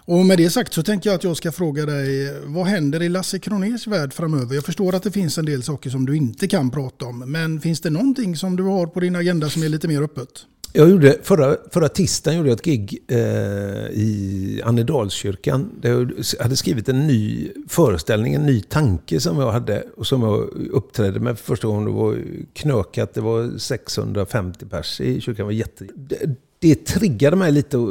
Och 0.06 0.26
med 0.26 0.38
det 0.38 0.50
sagt 0.50 0.72
så 0.72 0.82
tänker 0.82 1.10
jag 1.10 1.14
att 1.14 1.24
jag 1.24 1.36
ska 1.36 1.52
fråga 1.52 1.86
dig, 1.86 2.40
vad 2.44 2.66
händer 2.66 3.02
i 3.02 3.08
Lasse 3.08 3.38
Kroners 3.38 3.86
värld 3.86 4.12
framöver? 4.12 4.54
Jag 4.54 4.64
förstår 4.64 4.94
att 4.94 5.02
det 5.02 5.10
finns 5.10 5.38
en 5.38 5.44
del 5.44 5.62
saker 5.62 5.90
som 5.90 6.06
du 6.06 6.16
inte 6.16 6.48
kan 6.48 6.70
prata 6.70 7.04
om, 7.04 7.18
men 7.18 7.60
finns 7.60 7.80
det 7.80 7.90
någonting 7.90 8.36
som 8.36 8.56
du 8.56 8.62
har 8.62 8.86
på 8.86 9.00
din 9.00 9.16
agenda 9.16 9.50
som 9.50 9.62
är 9.62 9.68
lite 9.68 9.88
mer 9.88 10.02
öppet? 10.02 10.46
Jag 10.76 10.90
gjorde, 10.90 11.18
förra, 11.22 11.56
förra 11.70 11.88
tisdagen 11.88 12.38
gjorde 12.38 12.48
jag 12.48 12.56
ett 12.56 12.64
gig 12.64 12.98
eh, 13.08 13.18
i 13.92 14.60
Annedalskyrkan. 14.64 15.70
Där 15.80 15.90
jag 15.90 16.12
hade 16.40 16.56
skrivit 16.56 16.88
en 16.88 17.06
ny 17.06 17.50
föreställning, 17.68 18.34
en 18.34 18.46
ny 18.46 18.60
tanke 18.60 19.20
som 19.20 19.38
jag 19.38 19.52
hade. 19.52 19.84
Och 19.96 20.06
som 20.06 20.22
jag 20.22 20.40
uppträdde 20.72 21.20
med 21.20 21.38
för 21.38 21.44
första 21.44 21.66
gången. 21.66 21.84
Det 21.84 21.90
var 21.90 22.18
knökat, 22.52 23.14
det 23.14 23.20
var 23.20 23.58
650 23.58 24.66
pers 24.66 25.00
i 25.00 25.20
kyrkan. 25.20 25.36
Det 25.36 25.44
var 25.44 25.52
jätte... 25.52 25.86
Det, 26.64 26.74
triggade 26.74 27.36
mig 27.36 27.52
lite. 27.52 27.76
Eh, 27.76 27.84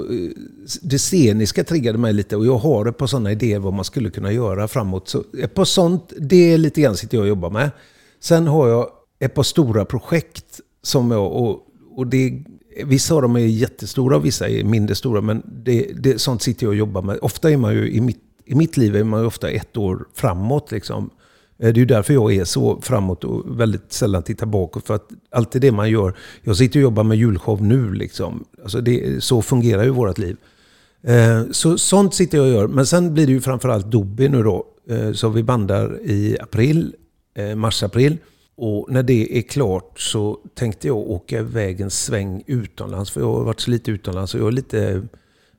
det 0.81 0.97
sceniska 0.97 1.63
triggade 1.63 1.97
mig 1.97 2.13
lite. 2.13 2.35
Och 2.35 2.45
jag 2.45 2.57
har 2.57 2.85
ett 2.85 2.97
par 2.97 3.07
sådana 3.07 3.31
idéer 3.31 3.59
vad 3.59 3.73
man 3.73 3.85
skulle 3.85 4.09
kunna 4.09 4.31
göra 4.31 4.67
framåt. 4.67 5.09
Så 5.09 5.23
ett 5.39 5.53
par 5.53 5.65
sånt, 5.65 6.13
det 6.17 6.53
är 6.53 6.57
lite 6.57 6.81
grann 6.81 6.97
sitter 6.97 7.17
jag 7.17 7.21
och 7.21 7.27
jobbar 7.27 7.49
med. 7.49 7.71
Sen 8.19 8.47
har 8.47 8.67
jag 8.67 8.89
ett 9.19 9.33
par 9.33 9.43
stora 9.43 9.85
projekt 9.85 10.59
som 10.81 11.11
jag... 11.11 11.31
Och, 11.31 11.67
och 11.95 12.07
det, 12.07 12.43
vissa 12.85 13.15
av 13.15 13.21
dem 13.21 13.35
är 13.35 13.39
jättestora 13.39 14.15
och 14.15 14.25
vissa 14.25 14.49
är 14.49 14.63
mindre 14.63 14.95
stora. 14.95 15.21
Men 15.21 15.43
det, 15.63 15.91
det, 15.95 16.21
sånt 16.21 16.41
sitter 16.41 16.65
jag 16.65 16.69
och 16.69 16.75
jobbar 16.75 17.01
med. 17.01 17.19
Ofta 17.21 17.51
är 17.51 17.57
man 17.57 17.73
ju 17.73 17.91
i 17.91 18.01
mitt, 18.01 18.21
i 18.45 18.55
mitt 18.55 18.77
liv 18.77 18.95
är 18.95 19.03
man 19.03 19.19
ju 19.21 19.25
ofta 19.25 19.49
ett 19.49 19.77
år 19.77 20.07
framåt. 20.13 20.71
Liksom, 20.71 21.09
Eh, 21.57 21.73
det 21.73 21.77
är 21.77 21.79
ju 21.79 21.85
därför 21.85 22.13
jag 22.13 22.33
är 22.33 22.43
så 22.43 22.81
framåt 22.81 23.23
och 23.23 23.59
väldigt 23.59 23.93
sällan 23.93 24.23
tittar 24.23 24.45
bakåt. 24.45 24.87
För 24.87 24.95
att 24.95 25.09
allt 25.31 25.51
det 25.51 25.71
man 25.71 25.89
gör. 25.89 26.17
Jag 26.41 26.57
sitter 26.57 26.79
och 26.79 26.83
jobbar 26.83 27.03
med 27.03 27.17
julshow 27.17 27.63
nu 27.63 27.93
liksom. 27.93 28.45
Alltså 28.63 28.81
det, 28.81 29.23
så 29.23 29.41
fungerar 29.41 29.83
ju 29.83 29.89
vårt 29.89 30.17
liv. 30.17 30.37
Eh, 31.03 31.43
så 31.51 31.77
sånt 31.77 32.13
sitter 32.13 32.37
jag 32.37 32.47
och 32.47 32.53
gör. 32.53 32.67
Men 32.67 32.85
sen 32.85 33.13
blir 33.13 33.25
det 33.25 33.33
ju 33.33 33.41
framförallt 33.41 33.91
Dobby 33.91 34.29
nu 34.29 34.43
då. 34.43 34.65
Eh, 34.89 35.11
så 35.13 35.29
vi 35.29 35.43
bandar 35.43 35.99
i 36.01 36.37
april, 36.41 36.95
mars-april. 37.55 38.17
Och 38.55 38.91
när 38.91 39.03
det 39.03 39.37
är 39.37 39.41
klart 39.41 39.99
så 39.99 40.39
tänkte 40.53 40.87
jag 40.87 40.97
åka 40.97 41.39
iväg 41.39 41.81
en 41.81 41.89
sväng 41.89 42.43
utomlands. 42.47 43.11
För 43.11 43.21
jag 43.21 43.33
har 43.33 43.43
varit 43.43 43.59
så 43.59 43.71
lite 43.71 43.91
utomlands 43.91 44.33
och 44.33 44.39
jag 44.39 44.47
är 44.47 44.51
lite 44.51 45.01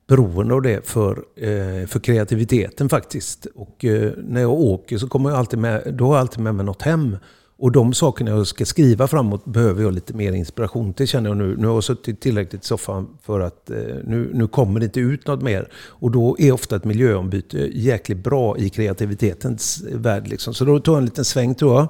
beroende 0.07 0.53
av 0.53 0.61
det 0.61 0.87
för, 0.87 1.23
eh, 1.35 1.87
för 1.87 1.99
kreativiteten 1.99 2.89
faktiskt. 2.89 3.47
Och 3.55 3.85
eh, 3.85 4.11
när 4.17 4.41
jag 4.41 4.53
åker 4.53 4.97
så 4.97 5.07
kommer 5.07 5.29
jag 5.29 5.39
alltid 5.39 5.59
med, 5.59 5.93
då 5.93 6.05
har 6.05 6.13
jag 6.13 6.21
alltid 6.21 6.39
med 6.39 6.55
mig 6.55 6.65
något 6.65 6.81
hem. 6.81 7.17
Och 7.57 7.71
de 7.71 7.93
sakerna 7.93 8.31
jag 8.31 8.47
ska 8.47 8.65
skriva 8.65 9.07
framåt 9.07 9.45
behöver 9.45 9.83
jag 9.83 9.93
lite 9.93 10.13
mer 10.13 10.33
inspiration 10.33 10.93
till 10.93 11.07
känner 11.07 11.29
jag 11.29 11.37
nu. 11.37 11.57
Nu 11.57 11.67
har 11.67 11.73
jag 11.73 11.83
suttit 11.83 12.21
tillräckligt 12.21 12.63
i 12.63 12.67
soffan 12.67 13.07
för 13.21 13.39
att 13.39 13.69
eh, 13.69 13.77
nu, 14.03 14.31
nu 14.33 14.47
kommer 14.47 14.79
det 14.79 14.85
inte 14.85 14.99
ut 14.99 15.27
något 15.27 15.41
mer. 15.41 15.69
Och 15.75 16.11
då 16.11 16.35
är 16.39 16.51
ofta 16.51 16.75
ett 16.75 16.83
miljöombyte 16.83 17.57
jäkligt 17.57 18.23
bra 18.23 18.57
i 18.57 18.69
kreativitetens 18.69 19.83
värld. 19.91 20.27
Liksom. 20.27 20.53
Så 20.53 20.65
då 20.65 20.79
tog 20.79 20.95
jag 20.95 20.99
en 20.99 21.05
liten 21.05 21.25
sväng 21.25 21.55
tror 21.55 21.75
jag. 21.75 21.87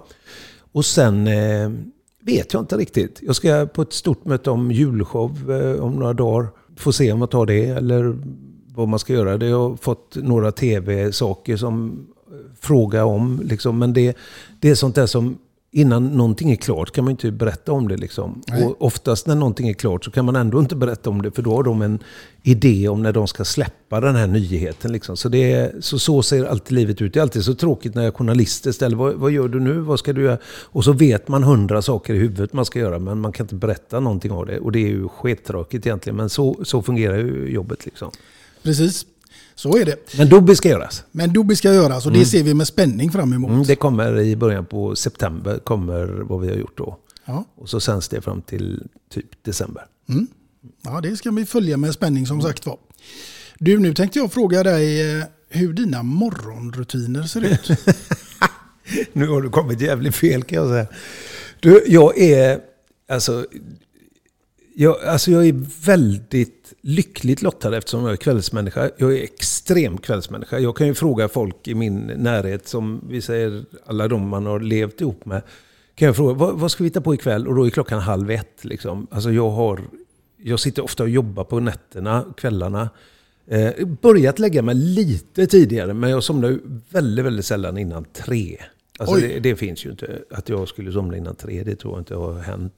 Och 0.72 0.86
sen 0.86 1.28
eh, 1.28 1.70
vet 2.22 2.54
jag 2.54 2.62
inte 2.62 2.78
riktigt. 2.78 3.20
Jag 3.22 3.36
ska 3.36 3.68
på 3.74 3.82
ett 3.82 3.94
stort 3.94 4.26
möte 4.26 4.50
om 4.50 4.72
julshow 4.72 5.52
eh, 5.52 5.84
om 5.84 5.94
några 5.94 6.14
dagar. 6.14 6.50
Får 6.78 6.92
se 6.92 7.12
om 7.12 7.20
jag 7.20 7.32
tar 7.32 7.46
det 7.46 7.66
eller 7.66 8.16
vad 8.76 8.88
man 8.88 9.00
ska 9.00 9.14
göra. 9.14 9.38
Det 9.38 9.50
har 9.50 9.76
fått 9.76 10.16
några 10.16 10.52
tv-saker 10.52 11.58
som 11.58 12.06
frågar 12.60 13.04
om. 13.04 13.42
Liksom. 13.44 13.80
Men 13.80 13.94
det, 13.94 14.18
det 14.60 14.70
är 14.70 14.76
sånt 14.76 14.96
där 14.96 15.06
som 15.06 15.38
innan 15.76 16.08
någonting 16.08 16.52
är 16.52 16.56
klart 16.56 16.92
kan 16.92 17.04
man 17.04 17.12
inte 17.12 17.32
berätta 17.32 17.72
om 17.72 17.88
det. 17.88 17.98
Liksom. 17.98 18.42
Nej. 18.48 18.64
Och 18.64 18.76
oftast 18.86 19.28
när 19.28 19.36
någonting 19.36 19.70
är 19.70 19.74
klart 19.74 20.06
så 20.06 20.12
kan 20.12 20.26
man 20.26 20.36
ändå 20.36 20.60
inte 20.60 20.76
berätta 20.76 21.10
om 21.10 21.22
det. 21.22 21.32
För 21.32 21.42
då 21.42 21.56
har 21.56 21.64
de 21.64 21.82
en 21.82 22.00
idé 22.44 22.88
om 22.88 23.04
när 23.04 23.14
de 23.14 23.28
ska 23.28 23.46
släppa 23.46 24.00
den 24.00 24.16
här 24.16 24.28
nyheten. 24.28 24.92
Liksom. 24.92 25.18
Så, 25.18 25.30
det 25.30 25.54
är, 25.54 25.82
så, 25.82 26.00
så 26.00 26.24
ser 26.24 26.46
alltid 26.46 26.72
livet 26.72 27.02
ut. 27.02 27.14
Det 27.14 27.20
är 27.20 27.22
alltid 27.22 27.44
så 27.44 27.56
tråkigt 27.56 27.96
när 27.96 28.12
journalister 28.12 28.72
ställer 28.72 28.98
vad, 28.98 29.14
vad 29.14 29.32
gör 29.32 29.48
du 29.48 29.60
nu? 29.60 29.80
Vad 29.80 30.00
ska 30.00 30.14
du 30.14 30.24
göra? 30.24 30.38
Och 30.46 30.84
så 30.84 30.92
vet 30.92 31.28
man 31.28 31.44
hundra 31.44 31.82
saker 31.82 32.14
i 32.14 32.18
huvudet 32.18 32.54
man 32.54 32.66
ska 32.66 32.80
göra. 32.80 33.00
Men 33.00 33.20
man 33.20 33.32
kan 33.32 33.44
inte 33.44 33.56
berätta 33.56 34.00
någonting 34.00 34.32
av 34.32 34.46
det. 34.46 34.60
Och 34.60 34.72
det 34.72 34.80
är 34.80 34.90
ju 34.90 35.08
skittråkigt 35.08 35.86
egentligen. 35.86 36.18
Men 36.18 36.30
så, 36.30 36.60
så 36.64 36.82
fungerar 36.82 37.18
ju 37.18 37.50
jobbet. 37.50 37.86
Liksom. 37.86 38.12
Precis, 38.64 39.06
så 39.56 39.78
är 39.78 39.86
det. 39.86 40.18
Men 40.18 40.30
Dobby 40.30 40.56
ska 40.56 40.70
göras. 40.70 41.04
Men 41.12 41.34
Dobby 41.34 41.56
ska 41.56 41.74
göras 41.74 42.06
och 42.06 42.12
det 42.12 42.18
Mm. 42.18 42.26
ser 42.26 42.44
vi 42.44 42.54
med 42.54 42.68
spänning 42.68 43.12
fram 43.12 43.34
emot. 43.34 43.52
Mm, 43.52 43.64
det 43.64 43.76
kommer 43.76 44.20
i 44.20 44.36
början 44.36 44.66
på 44.66 44.96
september, 44.96 45.60
kommer 45.60 46.06
vad 46.08 46.42
vi 46.42 46.48
har 46.48 46.56
gjort 46.56 46.78
då. 46.78 46.98
Ja. 47.26 47.46
Och 47.56 47.70
så 47.70 47.80
sänds 47.80 48.08
det 48.10 48.22
fram 48.22 48.42
till 48.42 48.84
typ 49.14 49.44
december. 49.44 49.86
Mm. 50.10 50.28
Ja, 50.84 51.02
det 51.02 51.16
ska 51.18 51.32
vi 51.32 51.46
följa 51.46 51.78
med 51.78 51.94
spänning 51.94 52.28
som 52.28 52.42
sagt 52.42 52.66
var. 52.66 52.78
Du, 53.60 53.80
nu 53.80 53.94
tänkte 53.94 54.20
jag 54.20 54.32
fråga 54.34 54.64
dig 54.64 55.18
eh, 55.20 55.24
hur 55.50 55.74
dina 55.74 56.04
morgonrutiner 56.04 57.24
ser 57.24 57.44
ut. 57.46 57.70
Nu 59.14 59.28
har 59.28 59.42
du 59.42 59.50
kommit 59.50 59.82
jävligt 59.82 60.16
fel 60.16 60.44
kan 60.44 60.56
jag 60.58 60.70
säga. 60.70 60.88
Du, 61.60 61.84
jag 61.88 62.18
är... 62.22 62.60
Alltså, 63.10 63.46
jag, 64.78 65.04
alltså 65.04 65.32
jag 65.32 65.48
är 65.48 65.86
väldigt 65.86 66.74
lyckligt 66.82 67.42
lottad 67.42 67.78
eftersom 67.78 68.04
jag 68.04 68.12
är 68.12 68.18
kvällsmänniska. 68.18 68.90
Jag 68.98 69.14
är 69.14 69.24
extrem 69.24 69.98
kvällsmänniska. 69.98 70.60
Jag 70.60 70.76
kan 70.76 70.88
ju 70.88 70.94
fråga 70.94 71.28
folk 71.28 71.68
i 71.68 71.76
min 71.76 72.12
närhet, 72.18 72.68
som 72.68 73.02
vi 73.10 73.22
säger 73.22 73.66
alla 73.86 74.08
de 74.08 74.28
man 74.28 74.46
har 74.46 74.60
levt 74.60 75.02
ihop 75.02 75.26
med. 75.26 75.42
Kan 75.96 76.06
jag 76.06 76.16
fråga, 76.16 76.34
vad, 76.34 76.60
vad 76.60 76.72
ska 76.72 76.84
vi 76.84 76.88
hitta 76.88 77.02
på 77.02 77.14
ikväll? 77.14 77.48
Och 77.48 77.56
då 77.56 77.66
är 77.66 77.70
klockan 77.70 78.00
halv 78.00 78.32
ett. 78.32 78.66
Liksom. 78.66 79.08
Alltså 79.12 79.32
jag, 79.32 79.50
har, 79.50 79.82
jag 80.38 80.60
sitter 80.60 80.84
ofta 80.84 81.04
och 81.04 81.10
jobbar 81.10 81.44
på 81.44 81.60
nätterna, 81.60 82.26
kvällarna. 82.38 82.90
Eh, 83.48 83.86
börjat 84.02 84.40
lägga 84.40 84.62
mig 84.62 84.76
lite 84.76 85.48
tidigare, 85.48 85.94
men 85.94 86.10
jag 86.10 86.24
somnar 86.24 86.50
ju 86.50 86.60
väldigt, 86.90 87.26
väldigt 87.26 87.46
sällan 87.46 87.78
innan 87.78 88.06
tre. 88.14 88.58
Alltså 89.00 89.16
det, 89.16 89.40
det 89.40 89.56
finns 89.56 89.86
ju 89.86 89.90
inte. 89.90 90.22
Att 90.32 90.50
jag 90.50 90.68
skulle 90.68 90.92
somna 90.92 91.18
innan 91.18 91.36
tre, 91.36 91.64
det 91.64 91.76
tror 91.76 91.94
jag 91.94 92.02
inte 92.02 92.16
har 92.16 92.40
hänt. 92.40 92.74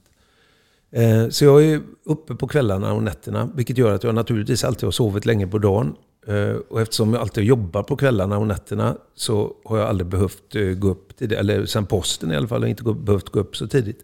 Eh, 0.90 1.28
Så 1.28 1.44
jag 1.44 1.64
är 1.64 1.80
uppe 2.04 2.34
på 2.34 2.46
kvällarna 2.48 2.92
och 2.92 3.02
nätterna, 3.02 3.50
vilket 3.54 3.78
gör 3.78 3.94
att 3.94 4.04
jag 4.04 4.14
naturligtvis 4.14 4.64
alltid 4.64 4.84
har 4.84 4.90
sovit 4.90 5.26
länge 5.26 5.46
på 5.46 5.58
dagen. 5.58 5.94
Eh, 6.26 6.56
Och 6.68 6.80
eftersom 6.80 7.12
jag 7.12 7.20
alltid 7.22 7.44
jobbar 7.44 7.82
på 7.82 7.96
kvällarna 7.96 8.38
och 8.38 8.46
nätterna 8.46 8.96
så 9.14 9.52
har 9.64 9.78
jag 9.78 9.88
aldrig 9.88 10.08
behövt 10.08 10.54
eh, 10.56 10.62
gå 10.62 10.88
upp 10.88 11.16
tidigt, 11.16 11.38
eller 11.38 11.66
sen 11.66 11.86
posten 11.86 12.32
i 12.32 12.36
alla 12.36 12.48
fall, 12.48 12.60
har 12.60 12.66
jag 12.66 12.70
inte 12.72 12.82
gå- 12.82 12.92
behövt 12.94 13.28
gå 13.28 13.40
upp 13.40 13.56
så 13.56 13.66
tidigt. 13.68 14.00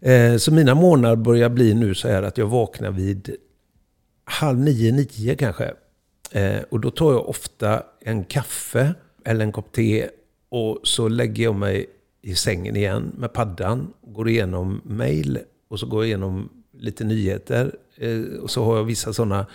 Eh, 0.00 0.36
Så 0.36 0.52
mina 0.52 0.74
månader 0.74 1.16
börjar 1.16 1.48
bli 1.48 1.74
nu 1.74 1.94
så 1.94 2.08
här 2.08 2.22
att 2.22 2.38
jag 2.38 2.46
vaknar 2.46 2.90
vid 2.90 3.36
halv 4.24 4.58
nio, 4.58 4.92
nio 4.92 5.34
kanske. 5.34 5.74
Eh, 6.32 6.60
och 6.70 6.80
då 6.80 6.90
tar 6.90 7.12
jag 7.12 7.28
ofta 7.28 7.82
en 8.00 8.24
kaffe 8.24 8.94
eller 9.24 9.44
en 9.44 9.52
kopp 9.52 9.72
te 9.72 10.08
och 10.50 10.78
så 10.82 11.08
lägger 11.08 11.44
jag 11.44 11.54
mig 11.54 11.86
i 12.22 12.34
sängen 12.34 12.76
igen 12.76 13.12
med 13.18 13.32
paddan, 13.32 13.92
går 14.02 14.28
igenom 14.28 14.80
mail 14.84 15.38
och 15.70 15.80
så 15.80 15.86
går 15.86 16.02
jag 16.02 16.06
igenom 16.06 16.48
lite 16.78 17.04
nyheter. 17.04 17.74
Eh, 17.96 18.20
och 18.42 18.50
så 18.50 18.64
har 18.64 18.76
jag 18.76 18.84
vissa 18.84 19.12
sådana 19.12 19.46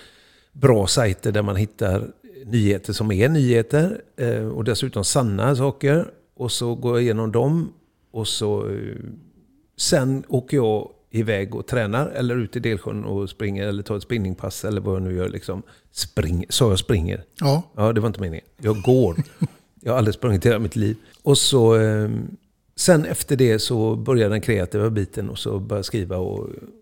bra 0.52 0.88
sajter 0.88 1.32
där 1.32 1.42
man 1.42 1.56
hittar 1.56 2.12
nyheter 2.46 2.94
som 2.94 3.12
är 3.12 3.30
nyheter 3.30 4.02
eh, 4.18 4.48
och 4.48 4.64
dessutom 4.64 5.04
sanna 5.04 5.56
saker. 5.56 6.06
Och 6.36 6.52
så 6.52 6.76
går 6.76 6.96
jag 6.96 7.04
igenom 7.04 7.32
dem 7.32 7.74
och 8.12 8.28
så 8.28 8.70
eh, 8.70 8.96
sen 9.78 10.24
åker 10.28 10.58
jag 10.58 10.90
iväg 11.10 11.56
och 11.56 11.68
tränar 11.68 12.08
eller 12.08 12.36
ut 12.36 12.56
i 12.56 12.60
Delsjön 12.60 13.06
och 13.06 13.30
springer 13.30 13.68
eller 13.68 13.84
tar 13.84 13.98
ett 13.98 14.04
spinningpass 14.04 14.66
eller 14.66 14.82
vad 14.82 14.96
jag 14.96 15.02
nu 15.02 15.16
gör. 15.16 15.30
Liksom. 15.30 15.64
Spring, 15.92 16.46
sa 16.50 16.70
jag 16.70 16.80
springer? 16.80 17.24
Ja. 17.40 17.64
Ja, 17.76 17.94
det 17.94 18.02
var 18.02 18.08
inte 18.08 18.22
meningen. 18.22 18.46
Jag 18.58 18.82
går. 18.82 19.18
Jag 19.82 19.92
har 19.92 19.98
aldrig 19.98 20.14
sprungit 20.16 20.46
i 20.46 20.48
hela 20.48 20.60
mitt 20.60 20.76
liv. 20.76 20.96
Och 21.24 21.38
så, 21.38 21.76
sen 22.80 23.06
efter 23.06 23.36
det 23.36 23.60
så 23.60 23.96
börjar 23.96 24.30
den 24.30 24.42
kreativa 24.42 24.90
biten 24.90 25.30
och 25.30 25.38
så 25.40 25.60
börjar 25.60 25.78
jag 25.78 25.86
skriva 25.86 26.18
och, 26.18 26.40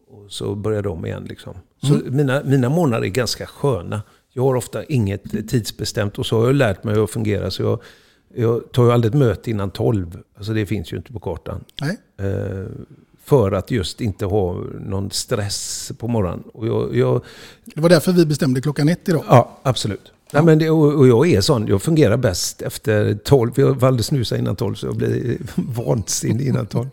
och 0.09 0.31
så 0.31 0.55
börjar 0.55 0.81
de 0.81 1.05
igen. 1.05 1.25
Liksom. 1.29 1.53
Så 1.81 1.93
Mm. 1.93 2.15
mina, 2.15 2.43
mina 2.43 2.69
månader 2.69 3.05
är 3.05 3.09
ganska 3.09 3.45
sköna. 3.45 4.01
Jag 4.29 4.43
har 4.43 4.55
ofta 4.55 4.83
inget 4.83 5.49
tidsbestämt 5.49 6.19
och 6.19 6.25
så 6.25 6.39
har 6.39 6.45
jag 6.45 6.55
lärt 6.55 6.83
mig 6.83 6.99
att 6.99 7.09
fungera. 7.11 7.51
Så 7.51 7.63
jag, 7.63 7.79
jag 8.35 8.71
tar 8.71 8.83
ju 8.85 8.91
aldrig 8.91 9.13
ett 9.13 9.19
möte 9.19 9.51
innan 9.51 9.71
tolv. 9.71 10.17
Alltså 10.37 10.53
det 10.53 10.65
finns 10.65 10.93
ju 10.93 10.97
inte 10.97 11.13
på 11.13 11.19
kartan. 11.19 11.63
Eh, 12.17 12.65
för 13.23 13.51
att 13.51 13.71
just 13.71 14.01
inte 14.01 14.25
ha 14.25 14.53
någon 14.79 15.11
stress 15.11 15.91
på 15.97 16.07
morgonen. 16.07 16.43
Och 16.53 16.67
jag, 16.67 16.95
jag, 16.95 17.21
Det 17.65 17.81
var 17.81 17.89
därför 17.89 18.11
vi 18.11 18.25
bestämde 18.25 18.61
klockan 18.61 18.89
ett 18.89 19.09
idag. 19.09 19.23
Ja, 19.27 19.59
absolut. 19.63 20.11
Nej, 20.33 20.43
men 20.43 20.59
det, 20.59 20.69
och, 20.69 21.07
jag 21.07 21.27
är 21.31 21.41
sån, 21.41 21.67
jag 21.67 21.81
fungerar 21.81 22.17
bäst 22.17 22.61
efter 22.61 23.13
12. 23.23 23.51
Jag 23.55 23.79
valde 23.79 24.03
snusa 24.03 24.37
innan 24.37 24.55
12 24.55 24.75
så 24.75 24.85
jag 24.87 24.95
blir 24.95 25.37
vansinnig 25.55 26.47
innan 26.47 26.65
12. 26.65 26.87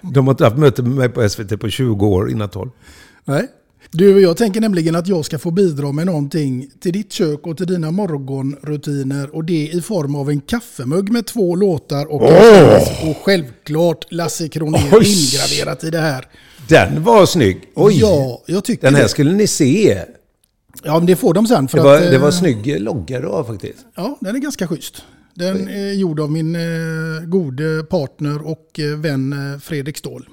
De 0.00 0.26
har 0.26 0.32
inte 0.34 0.44
haft 0.44 0.56
möte 0.56 0.82
med 0.82 0.92
mig 0.92 1.08
på 1.08 1.28
SVT 1.28 1.60
på 1.60 1.68
20 1.68 2.06
år 2.06 2.30
innan 2.30 2.48
12. 2.48 2.70
Nej. 3.24 3.46
Du, 3.90 4.20
jag 4.20 4.36
tänker 4.36 4.60
nämligen 4.60 4.96
att 4.96 5.08
jag 5.08 5.24
ska 5.24 5.38
få 5.38 5.50
bidra 5.50 5.92
med 5.92 6.06
någonting 6.06 6.70
till 6.80 6.92
ditt 6.92 7.12
kök 7.12 7.46
och 7.46 7.56
till 7.56 7.66
dina 7.66 7.90
morgonrutiner. 7.90 9.34
Och 9.36 9.44
det 9.44 9.68
i 9.68 9.80
form 9.80 10.14
av 10.14 10.30
en 10.30 10.40
kaffemugg 10.40 11.12
med 11.12 11.26
två 11.26 11.56
låtar 11.56 12.06
och, 12.06 12.22
Åh! 12.22 13.10
och 13.10 13.16
självklart 13.24 14.06
Lasse 14.10 14.48
Kronér 14.48 14.80
ingraverat 14.80 15.84
i 15.84 15.90
det 15.90 15.98
här. 16.00 16.28
Den 16.68 17.02
var 17.02 17.26
snygg! 17.26 17.60
Oj! 17.74 17.98
Ja, 18.00 18.42
jag 18.46 18.64
tycker 18.64 18.82
Den 18.86 18.94
här 18.94 19.02
det. 19.02 19.08
skulle 19.08 19.32
ni 19.32 19.46
se. 19.46 19.98
Ja, 20.84 20.98
men 20.98 21.06
det 21.06 21.16
får 21.16 21.34
de 21.34 21.46
sen. 21.46 21.68
För 21.68 21.78
Det 21.78 21.84
var, 21.84 21.96
att, 21.96 22.04
eh, 22.04 22.10
det 22.10 22.18
var 22.18 22.30
snygg 22.30 22.80
logga 22.80 23.20
du 23.20 23.26
har 23.26 23.44
faktiskt. 23.44 23.86
Ja, 23.94 24.18
den 24.20 24.36
är 24.36 24.40
ganska 24.40 24.68
schysst. 24.68 25.02
Den 25.34 25.68
är 25.68 25.92
gjord 25.92 26.20
av 26.20 26.30
min 26.32 26.56
eh, 26.56 27.24
gode 27.26 27.84
partner 27.84 28.46
och 28.46 28.80
eh, 28.80 28.98
vän 28.98 29.52
eh, 29.52 29.58
Fredrik 29.58 29.96
Ståhl. 29.96 30.28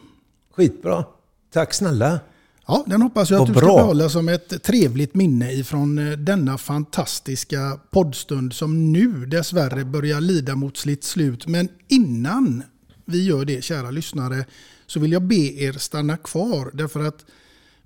Skitbra. 0.55 1.05
Tack 1.53 1.73
snälla. 1.73 2.19
Ja, 2.67 2.83
den 2.87 3.01
hoppas 3.01 3.31
jag 3.31 3.41
att 3.41 3.47
du 3.47 3.53
ska 3.53 3.65
bra. 3.65 3.77
behålla 3.77 4.09
som 4.09 4.29
ett 4.29 4.63
trevligt 4.63 5.15
minne 5.15 5.51
ifrån 5.51 5.97
eh, 5.97 6.17
denna 6.17 6.57
fantastiska 6.57 7.79
poddstund 7.91 8.53
som 8.53 8.91
nu 8.91 9.25
dessvärre 9.25 9.85
börjar 9.85 10.21
lida 10.21 10.55
mot 10.55 10.77
sitt 10.77 11.03
slut. 11.03 11.47
Men 11.47 11.69
innan 11.87 12.63
vi 13.05 13.23
gör 13.23 13.45
det, 13.45 13.63
kära 13.63 13.91
lyssnare, 13.91 14.45
så 14.87 14.99
vill 14.99 15.11
jag 15.11 15.23
be 15.23 15.35
er 15.35 15.73
stanna 15.73 16.17
kvar. 16.17 16.71
Därför 16.73 16.99
att 16.99 17.25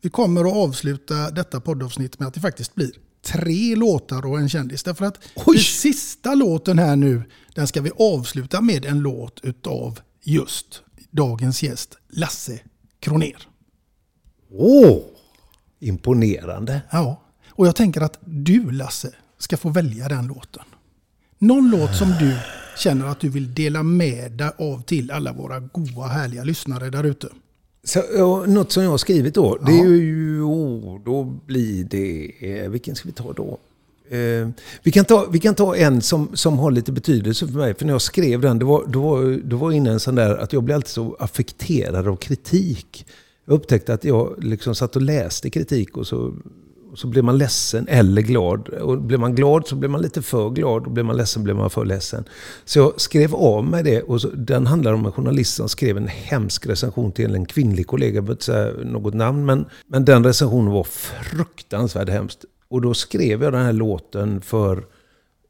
vi 0.01 0.09
kommer 0.09 0.41
att 0.45 0.55
avsluta 0.55 1.31
detta 1.31 1.61
poddavsnitt 1.61 2.19
med 2.19 2.27
att 2.27 2.33
det 2.33 2.39
faktiskt 2.39 2.75
blir 2.75 2.91
tre 3.21 3.75
låtar 3.75 4.25
och 4.25 4.39
en 4.39 4.49
kändis. 4.49 4.83
Därför 4.83 5.05
att 5.05 5.19
den 5.45 5.57
sista 5.57 6.35
låten 6.35 6.79
här 6.79 6.95
nu, 6.95 7.23
den 7.55 7.67
ska 7.67 7.81
vi 7.81 7.91
avsluta 7.99 8.61
med 8.61 8.85
en 8.85 8.99
låt 8.99 9.39
utav 9.43 9.99
just 10.23 10.81
dagens 11.11 11.63
gäst, 11.63 11.97
Lasse 12.09 12.59
Kroner. 12.99 13.47
Åh! 14.51 14.97
Imponerande. 15.79 16.81
Ja, 16.91 17.21
och 17.49 17.67
jag 17.67 17.75
tänker 17.75 18.01
att 18.01 18.19
du 18.25 18.71
Lasse 18.71 19.11
ska 19.37 19.57
få 19.57 19.69
välja 19.69 20.09
den 20.09 20.27
låten. 20.27 20.63
Någon 21.37 21.69
låt 21.69 21.95
som 21.95 22.09
du 22.19 22.37
känner 22.77 23.05
att 23.05 23.19
du 23.19 23.29
vill 23.29 23.53
dela 23.53 23.83
med 23.83 24.31
dig 24.31 24.51
av 24.57 24.81
till 24.81 25.11
alla 25.11 25.33
våra 25.33 25.59
goa 25.59 26.07
härliga 26.07 26.43
lyssnare 26.43 26.89
där 26.89 27.03
ute? 27.03 27.27
Så, 27.88 28.45
något 28.45 28.72
som 28.72 28.84
jag 28.84 28.89
har 28.89 28.97
skrivit 28.97 29.34
då, 29.34 29.57
det 29.65 29.80
är 29.80 29.85
ju, 29.85 30.41
oh, 30.41 30.99
då 31.05 31.23
blir 31.23 31.84
det, 31.84 32.31
eh, 32.39 32.69
vilken 32.69 32.95
ska 32.95 33.07
vi 33.07 33.14
ta 33.14 33.34
då? 33.34 33.57
Eh, 34.09 34.49
vi, 34.84 34.91
kan 34.91 35.05
ta, 35.05 35.27
vi 35.31 35.39
kan 35.39 35.55
ta 35.55 35.76
en 35.76 36.01
som, 36.01 36.30
som 36.34 36.59
har 36.59 36.72
lite 36.72 36.91
betydelse 36.91 37.47
för 37.47 37.53
mig. 37.53 37.73
För 37.73 37.85
när 37.85 37.93
jag 37.93 38.01
skrev 38.01 38.41
den, 38.41 38.59
det 38.59 38.65
var, 38.65 38.85
då, 38.88 39.01
var, 39.01 39.41
då 39.43 39.57
var 39.57 39.72
inne 39.72 39.91
en 39.91 39.99
sån 39.99 40.15
där 40.15 40.38
att 40.38 40.53
jag 40.53 40.64
blev 40.64 40.76
alltid 40.76 40.89
så 40.89 41.15
affekterad 41.19 42.07
av 42.07 42.15
kritik. 42.15 43.05
Jag 43.45 43.53
upptäckte 43.53 43.93
att 43.93 44.03
jag 44.03 44.43
liksom 44.43 44.76
satt 44.76 44.95
och 44.95 45.01
läste 45.01 45.49
kritik 45.49 45.97
och 45.97 46.07
så, 46.07 46.34
så 46.95 47.07
blir 47.07 47.22
man 47.22 47.38
ledsen 47.38 47.88
eller 47.88 48.22
glad. 48.22 48.69
Och 48.69 49.01
blir 49.01 49.18
man 49.18 49.35
glad 49.35 49.68
så 49.68 49.76
blir 49.76 49.89
man 49.89 50.01
lite 50.01 50.22
för 50.22 50.49
glad 50.49 50.85
och 50.85 50.91
blir 50.91 51.03
man 51.03 51.18
ledsen 51.18 51.43
blir 51.43 51.53
man 51.53 51.69
för 51.69 51.85
ledsen. 51.85 52.23
Så 52.65 52.80
jag 52.80 53.01
skrev 53.01 53.35
av 53.35 53.64
mig 53.64 53.84
det 53.84 54.01
och 54.01 54.22
så, 54.22 54.30
den 54.30 54.68
handlar 54.68 54.93
om 54.93 55.05
en 55.05 55.11
journalist 55.11 55.55
som 55.55 55.69
skrev 55.69 55.97
en 55.97 56.07
hemsk 56.07 56.68
recension 56.68 57.11
till 57.11 57.35
en 57.35 57.45
kvinnlig 57.45 57.88
kollega. 57.88 58.15
Jag 58.15 58.23
behöver 58.23 58.34
inte 58.34 58.45
säga 58.45 58.91
något 58.91 59.14
namn 59.14 59.45
men, 59.45 59.65
men 59.88 60.05
den 60.05 60.23
recensionen 60.23 60.73
var 60.73 60.84
fruktansvärt 60.84 62.09
hemskt. 62.09 62.45
Och 62.69 62.81
då 62.81 62.93
skrev 62.93 63.43
jag 63.43 63.53
den 63.53 63.65
här 63.65 63.73
låten 63.73 64.41
för, 64.41 64.84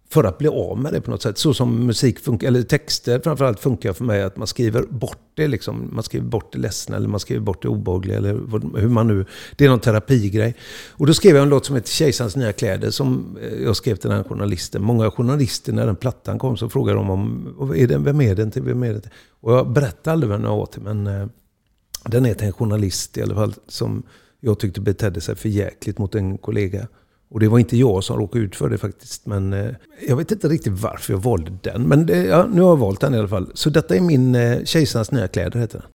för 0.09 0.23
att 0.23 0.38
bli 0.38 0.47
av 0.47 0.77
med 0.79 0.93
det 0.93 1.01
på 1.01 1.11
något 1.11 1.21
sätt. 1.21 1.38
Så 1.38 1.53
som 1.53 1.85
musik 1.85 2.19
funkar, 2.19 2.47
eller 2.47 2.61
texter 2.63 3.19
framförallt 3.19 3.59
funkar 3.59 3.93
för 3.93 4.03
mig, 4.03 4.23
att 4.23 4.38
man 4.38 4.47
skriver 4.47 4.81
bort 4.89 5.17
det. 5.34 5.47
Liksom. 5.47 5.89
Man 5.93 6.03
skriver 6.03 6.25
bort 6.25 6.53
det 6.53 6.59
ledsna 6.59 6.95
eller 6.97 7.07
man 7.07 7.19
skriver 7.19 7.41
bort 7.41 7.61
det 7.61 7.67
obehagliga. 7.67 8.17
Eller 8.17 8.34
vad- 8.34 8.77
hur 8.79 8.89
man 8.89 9.07
nu, 9.07 9.25
det 9.55 9.65
är 9.65 9.69
någon 9.69 9.79
terapigrej. 9.79 10.55
Och 10.89 11.07
då 11.07 11.13
skrev 11.13 11.35
jag 11.35 11.43
en 11.43 11.49
låt 11.49 11.65
som 11.65 11.75
heter 11.75 11.89
Kejsarens 11.89 12.35
nya 12.35 12.53
kläder 12.53 12.89
som 12.89 13.38
eh, 13.41 13.63
jag 13.63 13.75
skrev 13.75 13.95
till 13.95 14.09
den 14.09 14.17
här 14.17 14.23
journalisten. 14.29 14.84
Många 14.84 15.11
journalister 15.11 15.73
när 15.73 15.85
den 15.85 15.95
plattan 15.95 16.39
kom 16.39 16.57
så 16.57 16.69
frågade 16.69 16.97
de 16.99 17.09
om, 17.09 17.73
är 17.75 17.88
det, 17.88 17.97
vem 17.97 18.21
är 18.21 18.35
den 18.35 18.51
till? 18.51 18.63
Vem 18.63 18.84
är 18.84 18.93
det 18.93 18.99
till? 19.01 19.11
Och 19.41 19.53
jag 19.53 19.71
berättade 19.71 20.11
aldrig 20.11 20.29
vem 20.29 20.41
den 20.41 20.51
var 20.51 20.65
till, 20.65 20.81
men 20.81 21.07
eh, 21.07 21.27
den 22.05 22.25
är 22.25 22.34
till 22.34 22.47
en 22.47 22.53
journalist 22.53 23.17
i 23.17 23.21
alla 23.21 23.35
fall 23.35 23.53
som 23.67 24.03
jag 24.39 24.59
tyckte 24.59 24.81
betedde 24.81 25.21
sig 25.21 25.35
för 25.35 25.49
jäkligt 25.49 25.97
mot 25.97 26.15
en 26.15 26.38
kollega. 26.38 26.88
Och 27.29 27.39
det 27.39 27.47
var 27.47 27.59
inte 27.59 27.77
jag 27.77 28.03
som 28.03 28.19
råkade 28.19 28.45
ut 28.45 28.55
för 28.55 28.69
det 28.69 28.77
faktiskt. 28.77 29.25
Men 29.25 29.53
eh, 29.53 29.73
jag 30.07 30.15
vet 30.15 30.31
inte 30.31 30.47
riktigt 30.47 30.73
varför 30.73 31.13
jag 31.13 31.19
valde 31.19 31.51
den. 31.61 31.83
Men 31.87 32.05
det, 32.05 32.23
ja, 32.23 32.47
nu 32.53 32.61
har 32.61 32.69
jag 32.69 32.77
valt 32.77 33.01
den 33.01 33.13
i 33.13 33.17
alla 33.17 33.27
fall. 33.27 33.51
Så 33.53 33.69
detta 33.69 33.95
är 33.95 34.01
min 34.01 34.35
eh, 34.35 34.63
Kejsarens 34.63 35.11
nya 35.11 35.27
kläder 35.27 35.59
heter 35.59 35.79
den. 35.79 35.87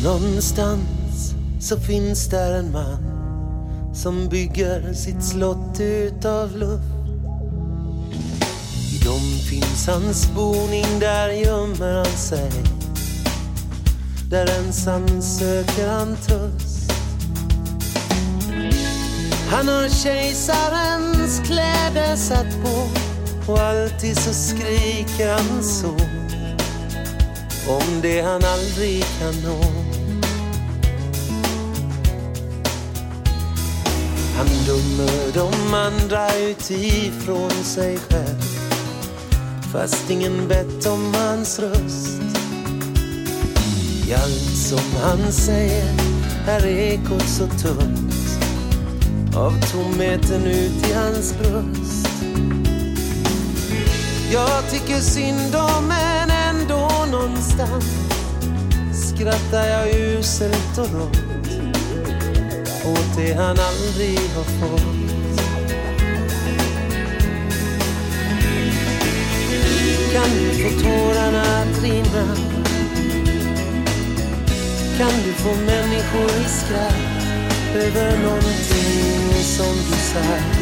Ute 0.00 0.08
någonstans 0.08 1.34
så 1.60 1.80
finns 1.80 2.28
där 2.28 2.52
en 2.52 2.72
man 2.72 3.94
som 3.94 4.28
bygger 4.28 4.92
sitt 4.92 5.24
slott 5.24 5.80
utav 5.80 6.56
luft. 6.56 6.84
I 8.92 9.04
dom 9.04 9.38
finns 9.50 9.86
hans 9.86 10.28
boning, 10.34 10.98
där 11.00 11.28
gömmer 11.28 11.96
han 11.96 12.16
sig. 12.16 12.50
Där 14.30 14.46
ensam 14.58 15.22
söker 15.22 15.88
han 15.88 16.16
tröst. 16.16 16.92
Han 19.50 19.68
har 19.68 19.88
kejsarens 19.88 21.40
kläder 21.46 22.16
satt 22.16 22.62
på 22.62 22.88
och 23.52 23.58
alltid 23.58 24.18
så 24.18 24.32
skriker 24.32 25.32
han 25.32 25.62
så 25.62 25.96
om 27.68 28.00
det 28.02 28.20
han 28.20 28.44
aldrig 28.44 29.04
kan 29.18 29.34
nå. 29.44 29.60
Han 34.36 34.46
dömer 34.66 35.32
de 35.34 35.74
andra 35.74 36.36
utifrån 36.36 37.50
sig 37.50 37.98
själv 37.98 38.60
fast 39.72 40.10
ingen 40.10 40.48
bett 40.48 40.86
om 40.86 41.14
hans 41.14 41.58
röst. 41.58 42.20
I 44.06 44.14
allt 44.14 44.56
som 44.56 45.00
han 45.02 45.32
säger 45.32 45.94
är 46.48 46.66
ekot 46.66 47.28
så 47.28 47.46
tunt 47.46 48.10
av 49.36 49.52
tomheten 49.72 50.46
ut 50.46 50.90
i 50.90 50.92
hans 50.92 51.34
bröst. 51.38 52.06
Jag 54.32 54.70
tycker 54.70 55.00
synd 55.00 55.54
om 55.54 55.90
henne 55.90 56.39
någonstans 57.20 57.84
skrattar 58.92 59.66
jag 59.66 59.88
uselt 59.88 60.78
och 60.78 60.90
rått 60.92 61.16
åt 62.86 63.16
det 63.16 63.32
han 63.32 63.56
aldrig 63.58 64.18
har 64.18 64.44
fått. 64.44 64.82
Kan 70.12 70.30
du 70.30 70.50
få 70.62 70.80
tårarna 70.82 71.42
att 71.42 71.82
rinna? 71.82 72.36
Kan 74.98 75.12
du 75.24 75.32
få 75.32 75.54
människor 75.54 76.30
i 76.30 76.48
skratt 76.48 76.94
över 77.74 78.18
någonting 78.22 79.44
som 79.44 79.76
du 79.90 79.96
sagt? 79.96 80.58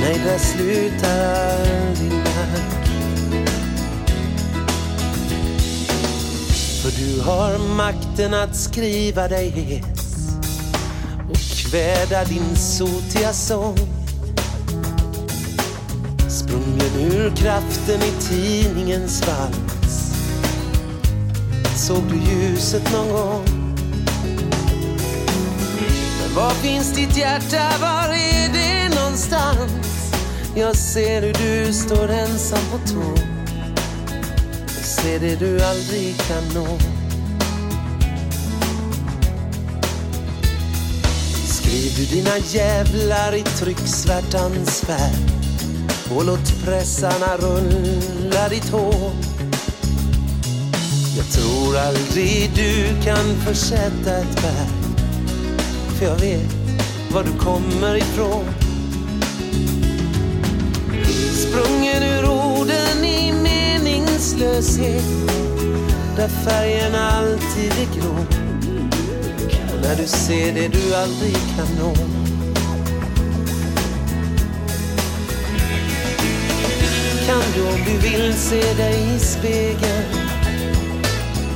Nej, 0.00 0.20
där 0.24 0.38
slutar 0.38 1.94
din 1.94 2.18
natt. 2.18 2.77
För 6.82 6.90
du 6.90 7.20
har 7.20 7.58
makten 7.58 8.34
att 8.34 8.56
skriva 8.56 9.28
dig 9.28 9.48
hes 9.48 10.28
och 11.30 11.36
kväda 11.36 12.24
din 12.24 12.56
sotiga 12.56 13.32
sång. 13.32 13.76
Sprungen 16.28 17.12
ur 17.12 17.36
kraften 17.36 18.00
i 18.02 18.12
tidningens 18.20 19.26
vals. 19.26 20.12
Såg 21.76 22.02
du 22.02 22.16
ljuset 22.16 22.92
någon 22.92 23.08
gång? 23.12 23.44
Men 26.20 26.34
var 26.34 26.50
finns 26.50 26.94
ditt 26.94 27.16
hjärta? 27.16 27.70
Var 27.80 28.08
är 28.08 28.52
det 28.52 28.94
någonstans? 29.00 30.12
Jag 30.56 30.76
ser 30.76 31.22
hur 31.22 31.34
du 31.34 31.72
står 31.72 32.08
ensam 32.08 32.60
på 32.70 32.78
tå 32.88 33.37
se 35.02 35.18
det 35.18 35.36
du 35.36 35.60
aldrig 35.62 36.16
kan 36.16 36.44
nå. 36.54 36.78
Skriv 41.46 41.92
du 41.96 42.16
dina 42.16 42.38
jävlar 42.38 43.34
i 43.34 43.42
trycksvärtans 43.42 44.80
färg 44.80 45.16
och 46.16 46.24
låt 46.24 46.64
pressarna 46.64 47.36
rulla 47.36 48.48
ditt 48.48 48.68
hår. 48.68 49.12
Jag 51.16 51.26
tror 51.32 51.76
aldrig 51.76 52.50
du 52.54 53.02
kan 53.04 53.36
försätta 53.46 54.16
ett 54.16 54.42
berg 54.42 54.88
för 55.98 56.06
jag 56.06 56.16
vet 56.16 56.54
var 57.12 57.24
du 57.24 57.38
kommer 57.38 57.96
ifrån. 57.96 58.44
Sprungen 61.32 62.02
ur 62.02 62.24
orden 62.28 62.87
i 64.40 65.00
där 66.16 66.28
färgerna 66.28 67.10
alltid 67.10 67.72
är 67.72 68.00
grå. 68.00 68.14
När 69.82 69.96
du 69.96 70.06
ser 70.06 70.54
det 70.54 70.68
du 70.68 70.94
aldrig 70.94 71.34
kan 71.34 71.66
nå. 71.80 71.94
Kan 77.26 77.42
du 77.54 77.62
om 77.62 77.84
du 77.86 77.98
vill 78.08 78.34
se 78.34 78.74
dig 78.74 79.16
i 79.16 79.18
spegeln 79.18 80.04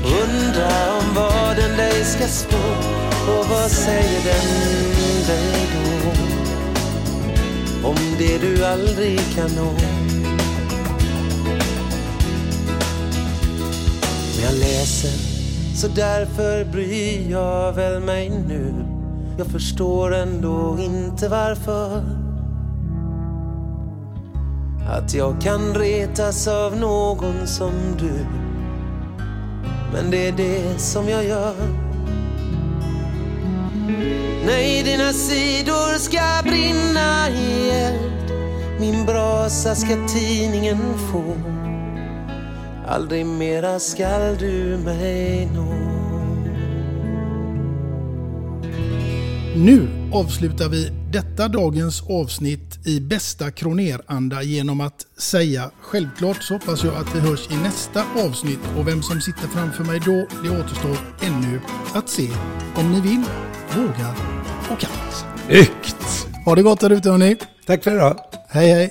Undra 0.05 0.93
om 0.99 1.15
vad 1.15 1.57
den 1.57 1.77
dig 1.77 2.05
ska 2.05 2.27
stå 2.27 2.57
och 3.33 3.47
vad 3.51 3.71
säger 3.71 4.25
den 4.25 5.27
dig 5.27 5.69
då? 5.73 6.11
Om 7.89 7.97
det 8.19 8.39
du 8.39 8.65
aldrig 8.65 9.21
kan 9.35 9.51
nå. 9.51 9.92
Jag 14.43 14.55
läser, 14.55 15.19
så 15.75 15.89
därför 15.89 16.65
bryr 16.65 17.31
jag 17.31 17.73
väl 17.73 18.01
mig 18.01 18.31
nu. 18.49 18.75
Jag 19.39 19.47
förstår 19.47 20.15
ändå 20.15 20.79
inte 20.81 21.29
varför. 21.29 22.03
Att 24.89 25.15
jag 25.15 25.41
kan 25.41 25.75
retas 25.75 26.49
av 26.49 26.77
någon 26.77 27.47
som 27.47 27.73
du. 27.99 28.27
Men 29.93 30.11
det 30.11 30.29
är 30.29 30.33
det 30.33 30.81
som 30.81 31.09
jag 31.09 31.25
gör. 31.25 31.55
Nej, 34.47 34.83
dina 34.83 35.13
sidor 35.13 35.99
ska 35.99 36.43
brinna 36.43 37.31
i 37.31 37.71
eld. 37.71 38.33
Min 38.81 39.07
brasa 39.07 39.75
ska 39.75 40.07
tidningen 40.09 40.79
få. 41.13 41.52
Aldrig 42.93 43.27
mera 43.27 43.79
skall 43.81 44.37
du 44.39 44.79
mig 44.85 45.51
nå. 45.55 45.73
Nu 49.57 49.89
avslutar 50.15 50.69
vi 50.69 50.91
detta 51.13 51.49
dagens 51.49 52.03
avsnitt 52.11 52.87
i 52.87 53.01
bästa 53.01 53.51
kroneranda 53.51 54.43
genom 54.43 54.81
att 54.81 55.07
säga 55.19 55.71
självklart 55.81 56.43
så 56.43 56.55
hoppas 56.55 56.85
jag 56.85 56.95
att 56.95 57.15
vi 57.15 57.21
hörs 57.21 57.51
i 57.51 57.57
nästa 57.57 58.05
avsnitt 58.27 58.61
och 58.79 58.89
vem 58.89 59.03
som 59.03 59.21
sitter 59.21 59.49
framför 59.49 59.85
mig 59.85 60.01
då, 60.05 60.27
det 60.43 60.61
återstår 60.61 60.99
ännu 61.23 61.61
att 61.95 62.09
se. 62.09 62.29
Om 62.75 62.93
ni 62.93 63.01
vill, 63.01 63.25
vågar 63.77 64.15
och 64.71 64.81
kan. 64.81 64.91
Snyggt! 65.47 66.27
Ha 66.45 66.55
det 66.55 66.63
gott 66.63 66.81
där 66.81 66.91
ute 66.91 67.11
hörni. 67.11 67.37
Tack 67.67 67.85
för 67.85 67.95
idag. 67.95 68.17
Hej 68.49 68.69
hej. 68.69 68.91